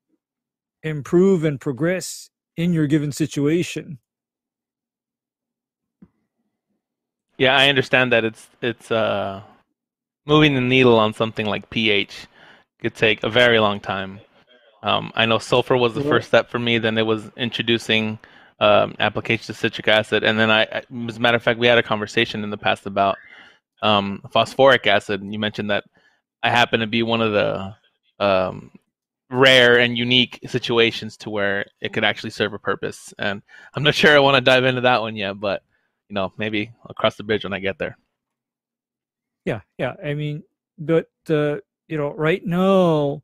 improve 0.84 1.43
and 1.43 1.61
progress 1.61 2.30
in 2.57 2.72
your 2.72 2.86
given 2.86 3.11
situation. 3.11 3.99
Yeah, 7.36 7.57
I 7.57 7.68
understand 7.68 8.12
that 8.12 8.24
it's 8.24 8.49
it's 8.62 8.93
uh 8.93 9.43
moving 10.24 10.55
the 10.55 10.61
needle 10.61 10.97
on 10.97 11.12
something 11.12 11.47
like 11.47 11.68
pH 11.70 12.28
could 12.80 12.95
take 12.95 13.24
a 13.24 13.28
very 13.28 13.59
long 13.59 13.80
time. 13.80 14.20
Um, 14.82 15.11
I 15.16 15.26
know 15.26 15.38
sulfur 15.38 15.76
was 15.76 15.95
the 15.95 16.05
first 16.05 16.28
step 16.28 16.49
for 16.49 16.59
me. 16.59 16.78
Then 16.78 16.97
it 16.97 17.05
was 17.05 17.30
introducing 17.36 18.18
um, 18.61 18.95
application 19.01 19.51
of 19.51 19.57
citric 19.57 19.88
acid, 19.88 20.22
and 20.22 20.38
then 20.38 20.51
I, 20.51 20.62
I, 20.62 20.82
as 21.09 21.16
a 21.16 21.20
matter 21.20 21.36
of 21.36 21.43
fact, 21.43 21.59
we 21.59 21.66
had 21.66 21.78
a 21.78 21.82
conversation 21.82 22.45
in 22.45 22.51
the 22.51 22.57
past 22.57 22.86
about 22.86 23.18
um, 23.83 24.22
phosphoric 24.31 24.87
acid. 24.87 25.22
You 25.24 25.39
mentioned 25.39 25.70
that 25.70 25.85
I 26.43 26.51
happen 26.51 26.81
to 26.81 26.87
be 26.87 27.03
one 27.03 27.20
of 27.20 27.33
the 27.33 27.74
um, 28.18 28.70
rare 29.31 29.78
and 29.78 29.97
unique 29.97 30.41
situations 30.47 31.16
to 31.18 31.31
where 31.31 31.66
it 31.81 31.93
could 31.93 32.05
actually 32.05 32.31
serve 32.31 32.53
a 32.53 32.59
purpose. 32.59 33.14
And 33.18 33.43
I'm 33.74 33.83
not 33.83 33.95
sure 33.95 34.14
I 34.14 34.20
want 34.20 34.37
to 34.37 34.41
dive 34.41 34.64
into 34.64 34.83
that 34.83 35.01
one 35.01 35.16
yet, 35.16 35.39
but 35.39 35.62
you 36.09 36.14
know, 36.14 36.33
maybe 36.37 36.72
I'll 36.85 36.95
cross 36.95 37.16
the 37.16 37.22
bridge 37.22 37.45
when 37.45 37.53
I 37.53 37.61
get 37.61 37.78
there. 37.78 37.97
Yeah, 39.45 39.61
yeah. 39.78 39.95
I 40.05 40.14
mean, 40.14 40.43
but 40.78 41.09
uh, 41.28 41.59
you 41.89 41.97
know, 41.97 42.12
right 42.12 42.45
now, 42.45 43.22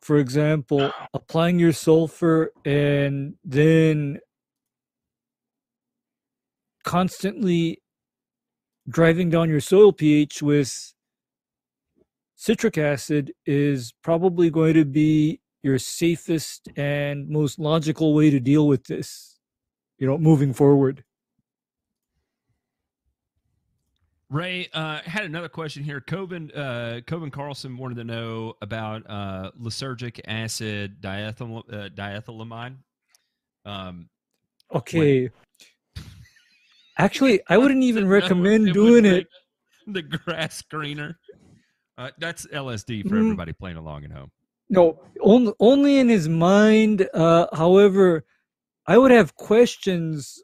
for 0.00 0.16
example, 0.16 0.90
applying 1.12 1.58
your 1.58 1.72
sulfur 1.72 2.52
and 2.64 3.34
then 3.44 4.20
constantly 6.84 7.82
driving 8.88 9.30
down 9.30 9.48
your 9.48 9.60
soil 9.60 9.92
pH 9.92 10.42
with 10.42 10.94
citric 12.34 12.78
acid 12.78 13.32
is 13.44 13.92
probably 14.02 14.50
going 14.50 14.74
to 14.74 14.84
be 14.84 15.40
your 15.62 15.78
safest 15.78 16.68
and 16.76 17.28
most 17.28 17.58
logical 17.58 18.14
way 18.14 18.30
to 18.30 18.38
deal 18.38 18.68
with 18.68 18.84
this, 18.84 19.38
you 19.98 20.06
know, 20.06 20.16
moving 20.16 20.52
forward. 20.52 21.02
Ray 24.28 24.68
uh, 24.72 25.00
had 25.04 25.24
another 25.24 25.48
question 25.48 25.84
here. 25.84 26.00
Coven 26.00 26.50
uh, 26.50 27.00
Coven 27.06 27.30
Carlson 27.30 27.76
wanted 27.76 27.96
to 27.96 28.04
know 28.04 28.54
about 28.60 29.08
uh, 29.08 29.52
lysergic 29.60 30.20
acid 30.26 31.00
diethyl, 31.00 31.62
uh, 31.72 31.88
diethylamide. 31.90 32.76
Um, 33.64 34.08
Okay. 34.74 35.30
Actually, 36.98 37.40
I 37.48 37.56
wouldn't 37.58 37.82
even 37.82 38.06
recommend 38.08 38.72
doing 38.72 39.04
it. 39.04 39.26
The 39.88 40.02
grass 40.02 40.62
greener. 40.62 41.16
Uh, 41.96 42.10
that's 42.18 42.44
LSD 42.46 43.04
for 43.08 43.14
Mm. 43.14 43.20
everybody 43.20 43.52
playing 43.52 43.76
along 43.76 44.04
at 44.04 44.10
home. 44.10 44.32
No, 44.68 45.00
only 45.20 45.52
only 45.60 45.98
in 45.98 46.08
his 46.08 46.28
mind. 46.28 47.08
Uh, 47.14 47.46
however, 47.52 48.24
I 48.88 48.98
would 48.98 49.12
have 49.12 49.36
questions 49.36 50.42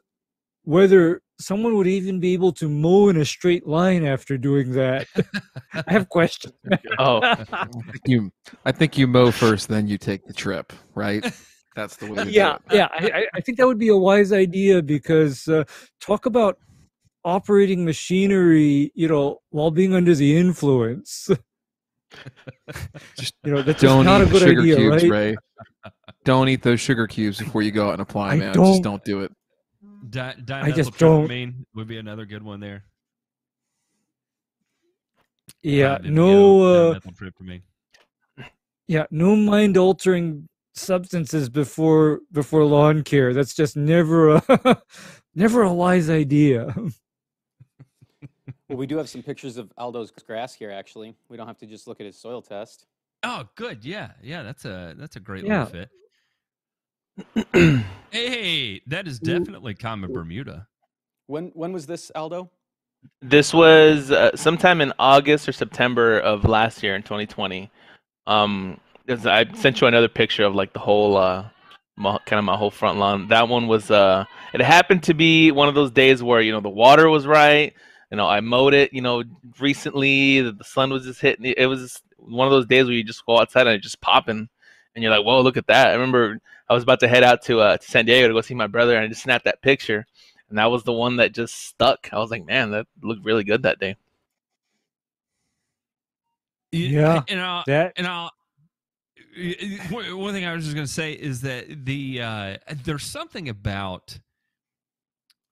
whether 0.63 1.21
someone 1.41 1.75
would 1.75 1.87
even 1.87 2.21
be 2.21 2.31
able 2.31 2.53
to 2.53 2.69
mow 2.69 3.09
in 3.09 3.17
a 3.17 3.25
straight 3.25 3.67
line 3.67 4.05
after 4.05 4.37
doing 4.37 4.71
that. 4.71 5.07
I 5.73 5.83
have 5.91 6.07
questions. 6.07 6.53
Oh, 6.97 7.19
I 7.21 7.43
think 7.43 8.01
you, 8.05 8.31
I 8.63 8.71
think 8.71 8.97
you 8.97 9.07
mow 9.07 9.29
first, 9.31 9.67
then 9.67 9.87
you 9.89 9.97
take 9.97 10.25
the 10.25 10.31
trip, 10.33 10.71
right? 10.95 11.25
That's 11.75 11.95
the 11.97 12.05
way. 12.07 12.15
To 12.15 12.25
do 12.25 12.31
yeah, 12.31 12.55
it. 12.69 12.75
yeah. 12.75 12.87
I, 12.91 13.09
I- 13.21 13.27
I 13.35 13.41
think 13.41 13.57
that 13.57 13.65
would 13.67 13.79
be 13.79 13.87
a 13.89 13.97
wise 13.97 14.31
idea 14.31 14.81
because 14.81 15.47
uh, 15.47 15.63
talk 15.99 16.25
about 16.25 16.57
operating 17.25 17.83
machinery, 17.85 18.91
you 18.95 19.07
know, 19.07 19.39
while 19.49 19.71
being 19.71 19.93
under 19.95 20.13
the 20.13 20.37
influence. 20.37 21.29
Just 23.17 23.33
You 23.43 23.53
know, 23.53 23.61
that's 23.63 23.81
don't 23.81 24.05
not 24.05 24.21
a 24.21 24.25
eat 24.25 24.31
good 24.31 24.41
sugar 24.41 24.61
idea, 24.61 24.75
cubes, 24.75 25.03
right? 25.03 25.11
Ray. 25.11 25.35
Don't 26.25 26.47
eat 26.49 26.61
those 26.61 26.79
sugar 26.79 27.07
cubes 27.07 27.39
before 27.39 27.61
you 27.63 27.71
go 27.71 27.87
out 27.87 27.93
and 27.93 28.01
apply, 28.01 28.33
I 28.33 28.35
man. 28.37 28.53
don't- 28.53 28.65
Just 28.67 28.83
don't 28.83 29.03
do 29.03 29.21
it. 29.21 29.31
Di- 30.09 30.35
I 30.49 30.71
just 30.71 30.97
don't- 30.99 31.27
dimethyltryptamine 31.27 31.65
would 31.75 31.87
be 31.87 31.97
another 31.97 32.25
good 32.25 32.43
one 32.43 32.59
there. 32.59 32.83
Yeah, 35.61 35.97
no, 36.03 36.91
uh, 36.91 36.99
yeah, 38.87 39.05
no 39.11 39.35
mind 39.35 39.77
altering 39.77 40.47
substances 40.73 41.49
before 41.49 42.19
before 42.31 42.63
lawn 42.65 43.03
care. 43.03 43.33
That's 43.33 43.53
just 43.53 43.75
never 43.77 44.35
a 44.35 44.81
never 45.35 45.61
a 45.63 45.73
wise 45.73 46.09
idea. 46.09 46.73
Well, 48.69 48.77
we 48.77 48.87
do 48.87 48.97
have 48.97 49.09
some 49.09 49.21
pictures 49.23 49.57
of 49.57 49.71
Aldo's 49.77 50.11
grass 50.11 50.53
here. 50.53 50.71
Actually, 50.71 51.15
we 51.29 51.37
don't 51.37 51.47
have 51.47 51.57
to 51.59 51.65
just 51.67 51.87
look 51.87 51.99
at 51.99 52.05
his 52.05 52.17
soil 52.19 52.41
test. 52.41 52.85
Oh, 53.23 53.47
good. 53.55 53.85
Yeah, 53.85 54.11
yeah. 54.21 54.43
That's 54.43 54.65
a 54.65 54.95
that's 54.97 55.15
a 55.15 55.19
great 55.19 55.45
Yeah. 55.45 55.67
little 55.71 55.87
fit. 57.55 57.83
Hey, 58.11 58.81
that 58.87 59.07
is 59.07 59.19
definitely 59.19 59.73
common 59.73 60.11
Bermuda. 60.13 60.67
When 61.27 61.47
when 61.55 61.73
was 61.73 61.87
this, 61.87 62.11
Aldo? 62.13 62.51
This 63.21 63.53
was 63.53 64.11
uh, 64.11 64.35
sometime 64.35 64.81
in 64.81 64.93
August 64.99 65.49
or 65.49 65.51
September 65.51 66.19
of 66.19 66.45
last 66.45 66.83
year 66.83 66.95
in 66.95 67.01
2020. 67.01 67.71
Um, 68.27 68.79
'cause 69.07 69.25
I 69.25 69.51
sent 69.53 69.81
you 69.81 69.87
another 69.87 70.07
picture 70.07 70.43
of 70.43 70.55
like 70.55 70.73
the 70.73 70.79
whole 70.79 71.17
uh, 71.17 71.45
my, 71.95 72.17
kind 72.25 72.39
of 72.39 72.45
my 72.45 72.57
whole 72.57 72.71
front 72.71 72.97
lawn. 72.99 73.27
That 73.27 73.47
one 73.49 73.67
was 73.67 73.91
uh, 73.91 74.25
it 74.53 74.61
happened 74.61 75.03
to 75.03 75.13
be 75.13 75.51
one 75.51 75.67
of 75.67 75.75
those 75.75 75.91
days 75.91 76.23
where 76.23 76.41
you 76.41 76.51
know 76.51 76.61
the 76.61 76.69
water 76.69 77.09
was 77.09 77.27
right. 77.27 77.73
You 78.11 78.17
know, 78.17 78.27
I 78.27 78.41
mowed 78.41 78.73
it. 78.73 78.93
You 78.93 79.01
know, 79.01 79.23
recently 79.59 80.41
the, 80.41 80.51
the 80.51 80.63
sun 80.63 80.91
was 80.91 81.05
just 81.05 81.19
hitting. 81.21 81.53
It 81.57 81.65
was 81.65 81.81
just 81.81 82.03
one 82.17 82.47
of 82.47 82.51
those 82.51 82.67
days 82.67 82.85
where 82.85 82.93
you 82.93 83.03
just 83.03 83.25
go 83.25 83.39
outside 83.39 83.67
and 83.67 83.75
it's 83.75 83.83
just 83.83 84.01
popping, 84.01 84.47
and 84.95 85.03
you're 85.03 85.11
like, 85.11 85.25
"Whoa, 85.25 85.41
look 85.41 85.57
at 85.57 85.67
that!" 85.67 85.89
I 85.89 85.93
remember 85.93 86.39
I 86.69 86.73
was 86.73 86.83
about 86.83 86.99
to 87.01 87.07
head 87.07 87.23
out 87.23 87.41
to 87.43 87.59
uh, 87.59 87.77
to 87.77 87.85
San 87.85 88.05
Diego 88.05 88.27
to 88.27 88.33
go 88.33 88.41
see 88.41 88.53
my 88.55 88.67
brother, 88.67 88.95
and 88.95 89.03
I 89.03 89.07
just 89.07 89.23
snapped 89.23 89.45
that 89.45 89.61
picture, 89.61 90.05
and 90.49 90.57
that 90.57 90.71
was 90.71 90.83
the 90.83 90.93
one 90.93 91.17
that 91.17 91.33
just 91.33 91.55
stuck. 91.67 92.09
I 92.13 92.19
was 92.19 92.31
like, 92.31 92.45
"Man, 92.45 92.71
that 92.71 92.87
looked 93.01 93.25
really 93.25 93.43
good 93.43 93.63
that 93.63 93.79
day." 93.79 93.95
Yeah, 96.71 97.21
and 97.27 97.39
I'll, 97.39 97.63
that 97.67 97.93
and 97.97 98.07
I'll. 98.07 98.31
One 99.89 100.33
thing 100.33 100.45
I 100.45 100.53
was 100.53 100.65
just 100.65 100.75
going 100.75 100.87
to 100.87 100.91
say 100.91 101.13
is 101.13 101.41
that 101.41 101.85
the 101.85 102.21
uh, 102.21 102.57
there's 102.83 103.03
something 103.03 103.49
about 103.49 104.19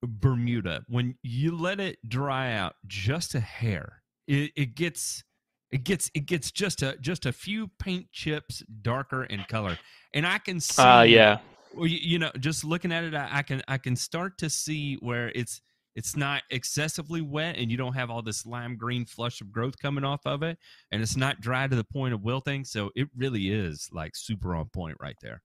Bermuda 0.02 0.84
when 0.88 1.16
you 1.22 1.56
let 1.56 1.80
it 1.80 1.98
dry 2.06 2.52
out 2.52 2.74
just 2.86 3.34
a 3.34 3.40
hair, 3.40 4.02
it, 4.26 4.52
it 4.56 4.74
gets 4.74 5.24
it 5.70 5.84
gets 5.84 6.10
it 6.14 6.26
gets 6.26 6.50
just 6.50 6.82
a 6.82 6.96
just 7.00 7.24
a 7.26 7.32
few 7.32 7.68
paint 7.78 8.10
chips 8.12 8.62
darker 8.82 9.24
in 9.24 9.44
color, 9.48 9.78
and 10.12 10.26
I 10.26 10.38
can 10.38 10.60
see. 10.60 10.82
Uh, 10.82 11.02
yeah. 11.02 11.38
Well, 11.74 11.86
you, 11.86 11.98
you 12.02 12.18
know, 12.18 12.30
just 12.38 12.64
looking 12.64 12.92
at 12.92 13.04
it, 13.04 13.14
I, 13.14 13.28
I 13.32 13.42
can 13.42 13.62
I 13.68 13.78
can 13.78 13.96
start 13.96 14.38
to 14.38 14.50
see 14.50 14.96
where 14.96 15.30
it's 15.34 15.62
it's 15.94 16.16
not 16.16 16.42
excessively 16.50 17.20
wet 17.20 17.56
and 17.56 17.70
you 17.70 17.76
don't 17.76 17.94
have 17.94 18.10
all 18.10 18.22
this 18.22 18.46
lime 18.46 18.76
green 18.76 19.04
flush 19.04 19.40
of 19.40 19.52
growth 19.52 19.78
coming 19.78 20.04
off 20.04 20.20
of 20.26 20.42
it 20.42 20.58
and 20.90 21.02
it's 21.02 21.16
not 21.16 21.40
dry 21.40 21.66
to 21.66 21.76
the 21.76 21.84
point 21.84 22.14
of 22.14 22.22
wilting 22.22 22.64
so 22.64 22.90
it 22.94 23.08
really 23.16 23.50
is 23.50 23.88
like 23.92 24.16
super 24.16 24.54
on 24.54 24.66
point 24.66 24.96
right 25.00 25.16
there 25.20 25.42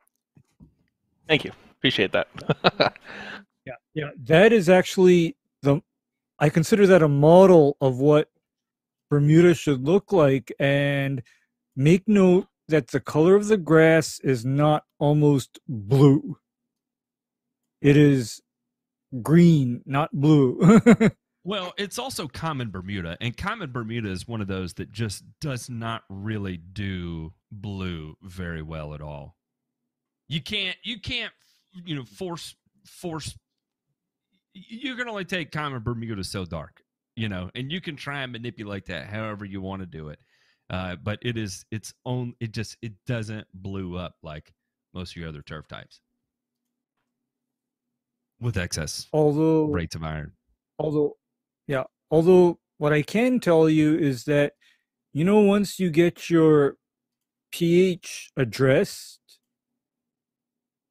Thank 1.28 1.44
you. 1.44 1.52
Appreciate 1.72 2.12
that. 2.14 2.28
Yeah, 3.66 3.74
yeah, 3.94 4.10
that 4.24 4.54
is 4.54 4.70
actually 4.70 5.36
the. 5.62 5.82
I 6.40 6.48
consider 6.48 6.88
that 6.88 7.04
a 7.04 7.10
model 7.10 7.76
of 7.82 8.00
what 8.00 8.30
Bermuda 9.10 9.54
should 9.56 9.84
look 9.84 10.14
like, 10.14 10.54
and 10.58 11.22
make 11.76 12.08
note 12.08 12.48
that 12.70 12.88
the 12.88 13.02
color 13.02 13.36
of 13.36 13.50
the 13.50 13.58
grass 13.58 14.22
is 14.22 14.46
not 14.46 14.86
almost 15.00 15.60
blue. 15.68 16.38
It 17.82 17.98
is 17.98 18.42
green, 19.22 19.82
not 19.86 20.12
blue. 20.14 20.80
well 21.48 21.74
it's 21.78 21.98
also 21.98 22.28
common 22.28 22.70
bermuda 22.70 23.18
and 23.22 23.38
common 23.38 23.72
bermuda 23.72 24.10
is 24.12 24.28
one 24.28 24.42
of 24.42 24.48
those 24.48 24.74
that 24.74 24.92
just 24.92 25.24
does 25.40 25.70
not 25.70 26.04
really 26.10 26.58
do 26.58 27.34
blue 27.52 28.16
very 28.22 28.62
well 28.62 28.94
at 28.94 29.02
all 29.02 29.38
you 30.28 30.42
can't 30.42 30.76
you 30.84 31.00
can't 31.00 31.32
you 31.86 31.96
know 31.96 32.04
force 32.04 32.54
force 32.86 33.36
you 34.54 34.96
can 34.96 35.08
only 35.08 35.24
take 35.24 35.52
common 35.52 35.82
bermuda 35.82 36.24
so 36.24 36.44
dark 36.44 36.84
you 37.16 37.30
know 37.30 37.50
and 37.56 37.72
you 37.72 37.80
can 37.80 37.96
try 37.96 38.24
and 38.24 38.32
manipulate 38.34 38.86
that 38.86 39.08
however 39.08 39.46
you 39.46 39.62
want 39.62 39.82
to 39.82 39.86
do 39.86 40.10
it 40.10 40.20
uh, 40.70 40.98
but 41.02 41.18
it 41.22 41.38
is 41.38 41.66
its 41.72 41.94
own 42.06 42.34
it 42.42 42.52
just 42.52 42.76
it 42.82 42.92
doesn't 43.06 43.48
blue 43.54 43.96
up 43.96 44.16
like 44.22 44.54
most 44.94 45.12
of 45.12 45.16
your 45.16 45.30
other 45.30 45.42
turf 45.42 45.66
types 45.68 46.02
with 48.40 48.58
excess 48.58 49.08
although 49.14 49.66
rates 49.66 49.96
of 49.96 50.04
iron. 50.04 50.32
although 50.80 51.16
yeah 51.68 51.84
although 52.12 52.60
what 52.78 52.94
i 52.94 53.02
can 53.02 53.40
tell 53.40 53.70
you 53.70 53.98
is 53.98 54.26
that 54.26 54.54
you 55.14 55.24
know 55.24 55.40
once 55.40 55.80
you 55.80 55.90
get 55.90 56.30
your 56.30 56.76
ph 57.52 58.32
addressed 58.38 59.20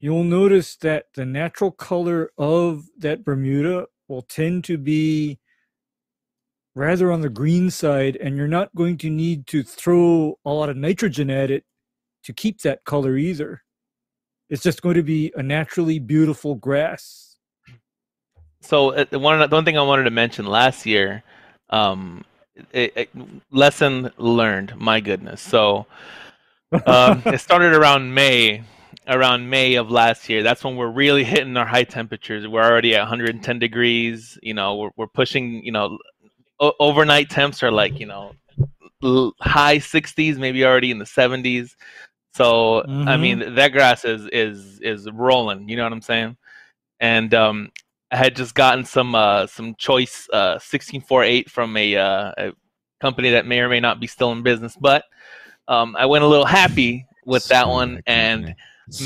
you'll 0.01 0.25
notice 0.25 0.77
that 0.77 1.07
the 1.15 1.25
natural 1.25 1.71
color 1.71 2.31
of 2.37 2.85
that 2.99 3.25
bermuda 3.25 3.87
will 4.09 4.23
tend 4.23 4.65
to 4.65 4.79
be 4.79 5.39
rather 6.77 7.11
on 7.11 7.23
the 7.23 7.31
green 7.31 7.71
side 7.71 8.17
and 8.17 8.37
you're 8.37 8.47
not 8.47 8.73
going 8.75 8.99
to 8.99 9.09
need 9.09 9.47
to 9.47 9.63
throw 9.63 10.39
a 10.45 10.51
lot 10.51 10.69
of 10.69 10.77
nitrogen 10.77 11.31
at 11.31 11.51
it 11.51 11.65
to 12.23 12.33
keep 12.35 12.61
that 12.61 12.85
color 12.85 13.17
either. 13.17 13.63
It's 14.51 14.63
just 14.63 14.83
going 14.83 14.97
to 14.97 15.03
be 15.03 15.33
a 15.35 15.43
naturally 15.43 15.99
beautiful 15.99 16.55
grass 16.55 17.36
So 18.67 18.91
uh, 18.91 19.05
the 19.11 19.19
one 19.19 19.39
the 19.39 19.55
one 19.55 19.65
thing 19.65 19.79
I 19.79 19.83
wanted 19.83 20.05
to 20.05 20.11
mention 20.11 20.47
last 20.47 20.87
year, 20.87 21.23
um, 21.71 22.25
it, 22.73 22.93
it- 22.97 23.11
lesson 23.51 24.11
learned. 24.19 24.77
My 24.77 25.01
goodness. 25.01 25.41
So 25.41 25.87
um, 26.87 27.25
it 27.31 27.39
started 27.39 27.73
around 27.75 28.15
May, 28.15 28.63
around 29.09 29.49
May 29.49 29.75
of 29.77 29.91
last 29.91 30.29
year. 30.29 30.43
That's 30.43 30.65
when 30.65 30.77
we're 30.77 30.91
really 30.91 31.25
hitting 31.25 31.57
our 31.57 31.67
high 31.67 31.85
temperatures. 31.85 32.47
We're 32.47 32.63
already 32.65 32.95
at 32.95 33.01
110 33.01 33.59
degrees. 33.59 34.39
You 34.43 34.55
know, 34.55 34.77
we're 34.77 34.91
we're 34.97 35.07
pushing. 35.07 35.65
You 35.65 35.73
know, 35.73 35.99
o- 36.61 36.75
overnight 36.81 37.31
temps 37.31 37.63
are 37.63 37.71
like 37.73 38.01
you 38.01 38.07
know 38.07 38.33
l- 39.03 39.35
high 39.41 39.79
60s, 39.79 40.39
maybe 40.39 40.65
already 40.65 40.91
in 40.91 40.99
the 40.99 41.07
70s. 41.07 41.77
So 42.35 42.85
I 43.07 43.17
Mhm. 43.17 43.21
mean, 43.21 43.55
that 43.55 43.73
grass 43.73 44.05
is 44.05 44.27
is 44.33 44.81
is 44.81 45.09
rolling. 45.11 45.69
You 45.69 45.77
know 45.77 45.85
what 45.85 45.93
I'm 45.93 46.03
saying? 46.03 46.37
And 47.01 47.33
um, 47.35 47.71
I 47.77 47.86
had 48.17 48.35
just 48.35 48.55
gotten 48.55 48.85
some 48.85 49.15
uh, 49.15 49.47
some 49.47 49.75
choice 49.77 50.29
uh, 50.33 50.59
1648 50.59 51.51
from 51.51 51.77
a, 51.77 51.97
uh, 51.97 52.33
a 52.39 52.53
company 53.01 53.31
that 53.31 53.47
may 53.47 53.61
or 53.61 53.69
may 53.69 53.81
not 53.81 54.01
be 54.01 54.07
still 54.07 54.33
in 54.33 54.43
business, 54.43 54.77
but 54.81 55.05
um, 55.69 55.97
I 55.97 56.07
went 56.07 56.25
a 56.25 56.27
little 56.27 56.47
happy 56.47 57.07
with 57.25 57.47
that 57.49 57.69
one, 57.69 58.03
and 58.07 58.55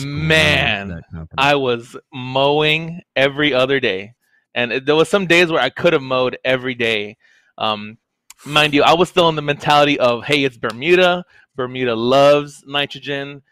man. 0.05 1.03
I 1.39 1.55
was 1.55 1.97
mowing 2.13 3.01
every 3.17 3.53
other 3.53 3.81
day, 3.81 4.15
and 4.55 4.73
it, 4.73 4.87
there 4.87 4.97
was 4.97 5.09
some 5.09 5.27
days 5.27 5.51
where 5.51 5.63
I 5.63 5.71
could 5.71 5.93
have 5.93 6.03
mowed 6.03 6.39
every 6.45 6.75
day. 6.75 7.17
Um, 7.59 7.99
mind 8.45 8.75
you, 8.75 8.83
I 8.83 8.95
was 8.95 9.09
still 9.09 9.29
in 9.29 9.37
the 9.37 9.43
mentality 9.43 9.99
of, 9.99 10.25
hey, 10.25 10.45
it's 10.45 10.57
Bermuda. 10.57 11.25
Bermuda 11.57 11.95
loves 11.95 12.63
nitrogen. 12.67 13.43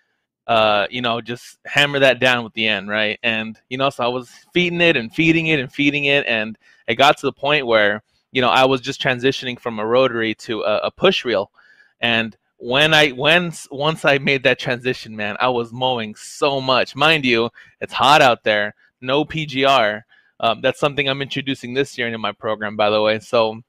Uh, 0.48 0.86
you 0.90 1.02
know, 1.02 1.20
just 1.20 1.58
hammer 1.66 1.98
that 1.98 2.18
down 2.18 2.42
with 2.42 2.54
the 2.54 2.66
N, 2.66 2.88
right? 2.88 3.18
And 3.22 3.60
you 3.68 3.78
know, 3.78 3.90
so 3.90 4.02
I 4.02 4.08
was 4.08 4.30
feeding 4.52 4.80
it 4.80 4.96
and 4.96 5.14
feeding 5.14 5.46
it 5.48 5.60
and 5.60 5.70
feeding 5.70 6.06
it, 6.06 6.26
and 6.26 6.58
it 6.88 6.94
got 6.94 7.18
to 7.18 7.26
the 7.26 7.32
point 7.32 7.66
where 7.66 8.02
you 8.32 8.40
know 8.40 8.48
I 8.48 8.64
was 8.64 8.80
just 8.80 9.00
transitioning 9.00 9.60
from 9.60 9.78
a 9.78 9.86
rotary 9.86 10.34
to 10.36 10.62
a, 10.62 10.78
a 10.84 10.90
push 10.90 11.24
reel, 11.24 11.50
and 12.00 12.36
when 12.58 12.92
I 12.92 13.10
when 13.10 13.52
once 13.70 14.04
I 14.04 14.18
made 14.18 14.42
that 14.42 14.58
transition, 14.58 15.14
man, 15.14 15.36
I 15.40 15.48
was 15.48 15.72
mowing 15.72 16.14
so 16.16 16.60
much. 16.60 16.96
Mind 16.96 17.24
you, 17.24 17.50
it's 17.80 17.92
hot 17.92 18.20
out 18.20 18.42
there. 18.42 18.74
No 19.00 19.24
PGR. 19.24 20.02
Um, 20.40 20.60
that's 20.60 20.80
something 20.80 21.08
I'm 21.08 21.22
introducing 21.22 21.74
this 21.74 21.96
year 21.96 22.08
in 22.08 22.20
my 22.20 22.32
program, 22.32 22.76
by 22.76 22.90
the 22.90 23.00
way. 23.00 23.20
So 23.20 23.62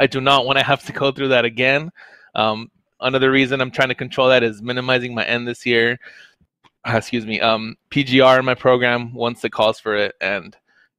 I 0.00 0.06
do 0.06 0.20
not 0.20 0.46
want 0.46 0.58
to 0.58 0.64
have 0.64 0.84
to 0.84 0.92
go 0.92 1.10
through 1.10 1.28
that 1.28 1.44
again. 1.44 1.90
Um, 2.34 2.70
another 3.00 3.30
reason 3.30 3.60
I'm 3.60 3.70
trying 3.70 3.88
to 3.88 3.94
control 3.94 4.28
that 4.28 4.42
is 4.42 4.62
minimizing 4.62 5.14
my 5.14 5.24
N 5.24 5.44
this 5.44 5.64
year. 5.66 5.98
Ah, 6.84 6.96
Excuse 6.96 7.26
me. 7.26 7.40
Um, 7.40 7.76
PGR 7.90 8.38
in 8.38 8.44
my 8.44 8.54
program 8.54 9.12
once 9.14 9.44
it 9.44 9.50
calls 9.50 9.78
for 9.80 9.96
it, 9.96 10.14
and 10.20 10.56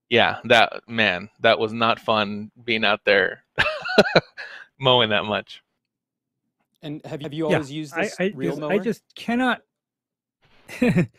yeah, 0.10 0.40
that 0.46 0.82
man, 0.88 1.30
that 1.42 1.58
was 1.60 1.74
not 1.74 2.00
fun 2.00 2.52
being 2.66 2.84
out 2.84 3.02
there 3.06 3.44
mowing 4.80 5.10
that 5.10 5.26
much. 5.26 5.62
And 6.82 7.06
have, 7.06 7.22
have 7.22 7.34
you 7.34 7.50
Yeah, 7.50 7.56
always 7.56 7.72
used 7.72 7.94
I, 7.94 8.04
this 8.04 8.16
I, 8.20 8.32
real 8.36 8.52
just, 8.52 8.62
mower? 8.62 8.72
I 8.72 8.78
just 8.80 9.04
cannot 9.16 9.62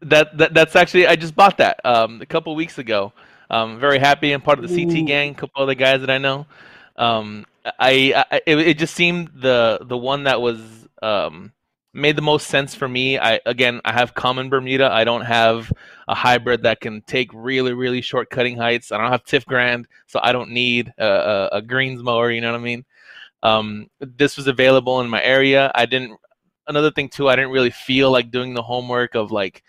That, 0.00 0.36
that 0.36 0.52
that's 0.52 0.74
actually 0.74 1.06
I 1.06 1.14
just 1.14 1.36
bought 1.36 1.58
that 1.58 1.80
um, 1.84 2.20
a 2.20 2.26
couple 2.26 2.54
weeks 2.56 2.78
ago. 2.78 3.12
Um, 3.50 3.78
very 3.78 4.00
happy. 4.00 4.32
I'm 4.32 4.40
part 4.40 4.58
of 4.58 4.68
the 4.68 4.84
CT 4.84 5.06
gang. 5.06 5.30
A 5.30 5.34
couple 5.34 5.62
other 5.62 5.76
guys 5.76 6.00
that 6.00 6.10
I 6.10 6.18
know. 6.18 6.44
Um, 6.96 7.46
I, 7.78 8.24
I 8.30 8.40
it, 8.46 8.58
it 8.58 8.78
just 8.78 8.94
seemed 8.94 9.30
the 9.34 9.78
the 9.82 9.96
one 9.96 10.24
that 10.24 10.40
was 10.40 10.60
um, 11.02 11.52
made 11.92 12.16
the 12.16 12.22
most 12.22 12.46
sense 12.48 12.74
for 12.74 12.88
me. 12.88 13.18
I 13.18 13.40
again 13.46 13.80
I 13.84 13.92
have 13.92 14.14
common 14.14 14.48
Bermuda. 14.48 14.90
I 14.92 15.04
don't 15.04 15.22
have 15.22 15.72
a 16.08 16.14
hybrid 16.14 16.62
that 16.62 16.80
can 16.80 17.02
take 17.02 17.30
really 17.34 17.72
really 17.72 18.00
short 18.00 18.30
cutting 18.30 18.56
heights. 18.56 18.92
I 18.92 18.98
don't 18.98 19.10
have 19.10 19.24
TifGrand, 19.24 19.86
so 20.06 20.20
I 20.22 20.32
don't 20.32 20.50
need 20.50 20.92
a, 20.98 21.06
a, 21.06 21.48
a 21.58 21.62
greens 21.62 22.02
mower. 22.02 22.30
You 22.30 22.40
know 22.40 22.52
what 22.52 22.60
I 22.60 22.64
mean? 22.64 22.84
Um, 23.42 23.90
this 24.00 24.36
was 24.36 24.46
available 24.46 25.00
in 25.00 25.08
my 25.10 25.22
area. 25.22 25.70
I 25.74 25.86
didn't. 25.86 26.18
Another 26.68 26.90
thing 26.90 27.08
too, 27.08 27.28
I 27.28 27.36
didn't 27.36 27.52
really 27.52 27.70
feel 27.70 28.10
like 28.10 28.30
doing 28.30 28.54
the 28.54 28.62
homework 28.62 29.14
of 29.14 29.30
like 29.30 29.62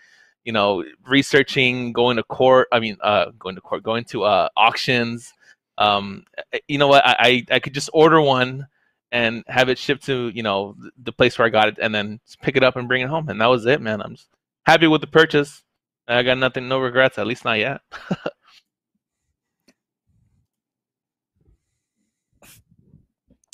you 0.44 0.52
know, 0.52 0.82
researching, 1.06 1.92
going 1.92 2.16
to 2.16 2.22
court. 2.22 2.68
I 2.72 2.80
mean, 2.80 2.96
uh, 3.02 3.32
going 3.38 3.54
to 3.56 3.60
court, 3.60 3.82
going 3.82 4.04
to 4.04 4.22
uh, 4.24 4.48
auctions. 4.56 5.34
Um, 5.78 6.24
eh, 6.52 6.58
you 6.68 6.78
know 6.78 6.88
what? 6.88 7.06
I, 7.06 7.16
I 7.18 7.46
I 7.56 7.58
could 7.60 7.74
just 7.74 7.90
order 7.94 8.20
one 8.20 8.66
and 9.12 9.44
have 9.48 9.70
it 9.70 9.78
shipped 9.78 10.04
to 10.06 10.30
you 10.34 10.42
know 10.42 10.76
the 11.02 11.12
place 11.12 11.38
where 11.38 11.46
I 11.46 11.50
got 11.50 11.68
it, 11.68 11.78
and 11.80 11.94
then 11.94 12.20
pick 12.42 12.56
it 12.56 12.64
up 12.64 12.76
and 12.76 12.88
bring 12.88 13.02
it 13.02 13.08
home, 13.08 13.28
and 13.30 13.40
that 13.40 13.46
was 13.46 13.66
it, 13.66 13.80
man. 13.80 14.02
I'm 14.02 14.16
just 14.16 14.28
happy 14.66 14.88
with 14.88 15.00
the 15.00 15.06
purchase. 15.06 15.62
I 16.08 16.22
got 16.22 16.38
nothing, 16.38 16.68
no 16.68 16.78
regrets, 16.80 17.18
at 17.18 17.26
least 17.26 17.44
not 17.44 17.58
yet. 17.58 17.80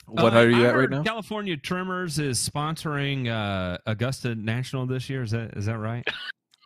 What 0.07 0.35
Uh, 0.35 0.37
are 0.37 0.51
you 0.51 0.67
I 0.67 0.69
at 0.69 0.77
right 0.77 0.91
now? 0.91 1.03
California 1.03 1.57
Trimmers 1.57 2.19
is 2.19 2.39
sponsoring 2.39 3.29
uh, 3.29 3.79
Augusta 3.87 4.35
National 4.35 4.87
this 4.87 5.09
year. 5.11 5.23
Is 5.23 5.33
that 5.33 5.57
is 5.57 5.67
that 5.67 5.79
right? 5.79 6.07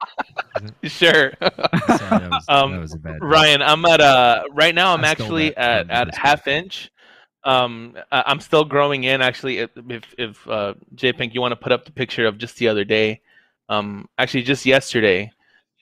Sure. 0.84 1.32
Sorry, 1.40 1.40
that 1.40 2.28
was, 2.30 2.44
Um, 2.48 2.72
that 2.72 2.80
was 2.80 2.94
a 2.94 2.98
bad. 2.98 3.18
Ryan, 3.22 3.62
I'm 3.62 3.84
at 3.84 4.00
uh 4.00 4.44
right 4.52 4.74
now. 4.74 4.92
I'm 4.94 5.04
I 5.04 5.08
actually 5.08 5.56
at 5.56 5.90
at 5.90 6.14
half 6.14 6.46
inch. 6.46 6.90
Um, 7.44 7.96
I- 8.10 8.24
I'm 8.26 8.40
still 8.40 8.64
growing 8.64 9.04
in. 9.04 9.22
Actually, 9.22 9.58
if 9.58 9.70
if, 9.88 10.02
if 10.18 10.48
uh, 10.48 10.74
J 10.94 11.12
Pink, 11.12 11.34
you 11.34 11.40
want 11.40 11.52
to 11.52 11.56
put 11.56 11.72
up 11.72 11.84
the 11.84 11.92
picture 11.92 12.26
of 12.26 12.38
just 12.38 12.56
the 12.58 12.68
other 12.68 12.84
day, 12.84 13.20
um, 13.68 14.08
actually 14.18 14.42
just 14.42 14.66
yesterday, 14.66 15.30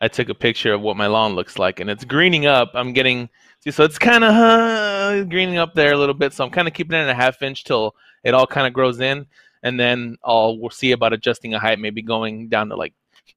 I 0.00 0.08
took 0.08 0.28
a 0.28 0.34
picture 0.34 0.72
of 0.74 0.80
what 0.82 0.96
my 0.96 1.06
lawn 1.06 1.34
looks 1.34 1.58
like, 1.58 1.80
and 1.80 1.88
it's 1.90 2.04
greening 2.04 2.46
up. 2.46 2.70
I'm 2.74 2.92
getting 2.92 3.28
see, 3.60 3.70
so 3.70 3.84
it's 3.84 3.98
kind 3.98 4.24
of 4.24 4.34
uh, 4.34 5.24
greening 5.24 5.56
up 5.58 5.74
there 5.74 5.92
a 5.92 5.96
little 5.96 6.14
bit. 6.14 6.32
So 6.34 6.44
I'm 6.44 6.50
kind 6.50 6.68
of 6.68 6.74
keeping 6.74 6.96
it 6.98 7.02
at 7.02 7.08
a 7.08 7.14
half 7.14 7.42
inch 7.42 7.64
till 7.64 7.94
it 8.24 8.34
all 8.34 8.46
kind 8.46 8.66
of 8.66 8.72
grows 8.72 9.00
in, 9.00 9.26
and 9.62 9.80
then 9.80 10.16
I'll 10.24 10.58
we'll 10.58 10.70
see 10.70 10.92
about 10.92 11.12
adjusting 11.14 11.54
a 11.54 11.58
height, 11.58 11.78
maybe 11.78 12.02
going 12.02 12.48
down 12.48 12.68
to 12.68 12.76
like 12.76 12.92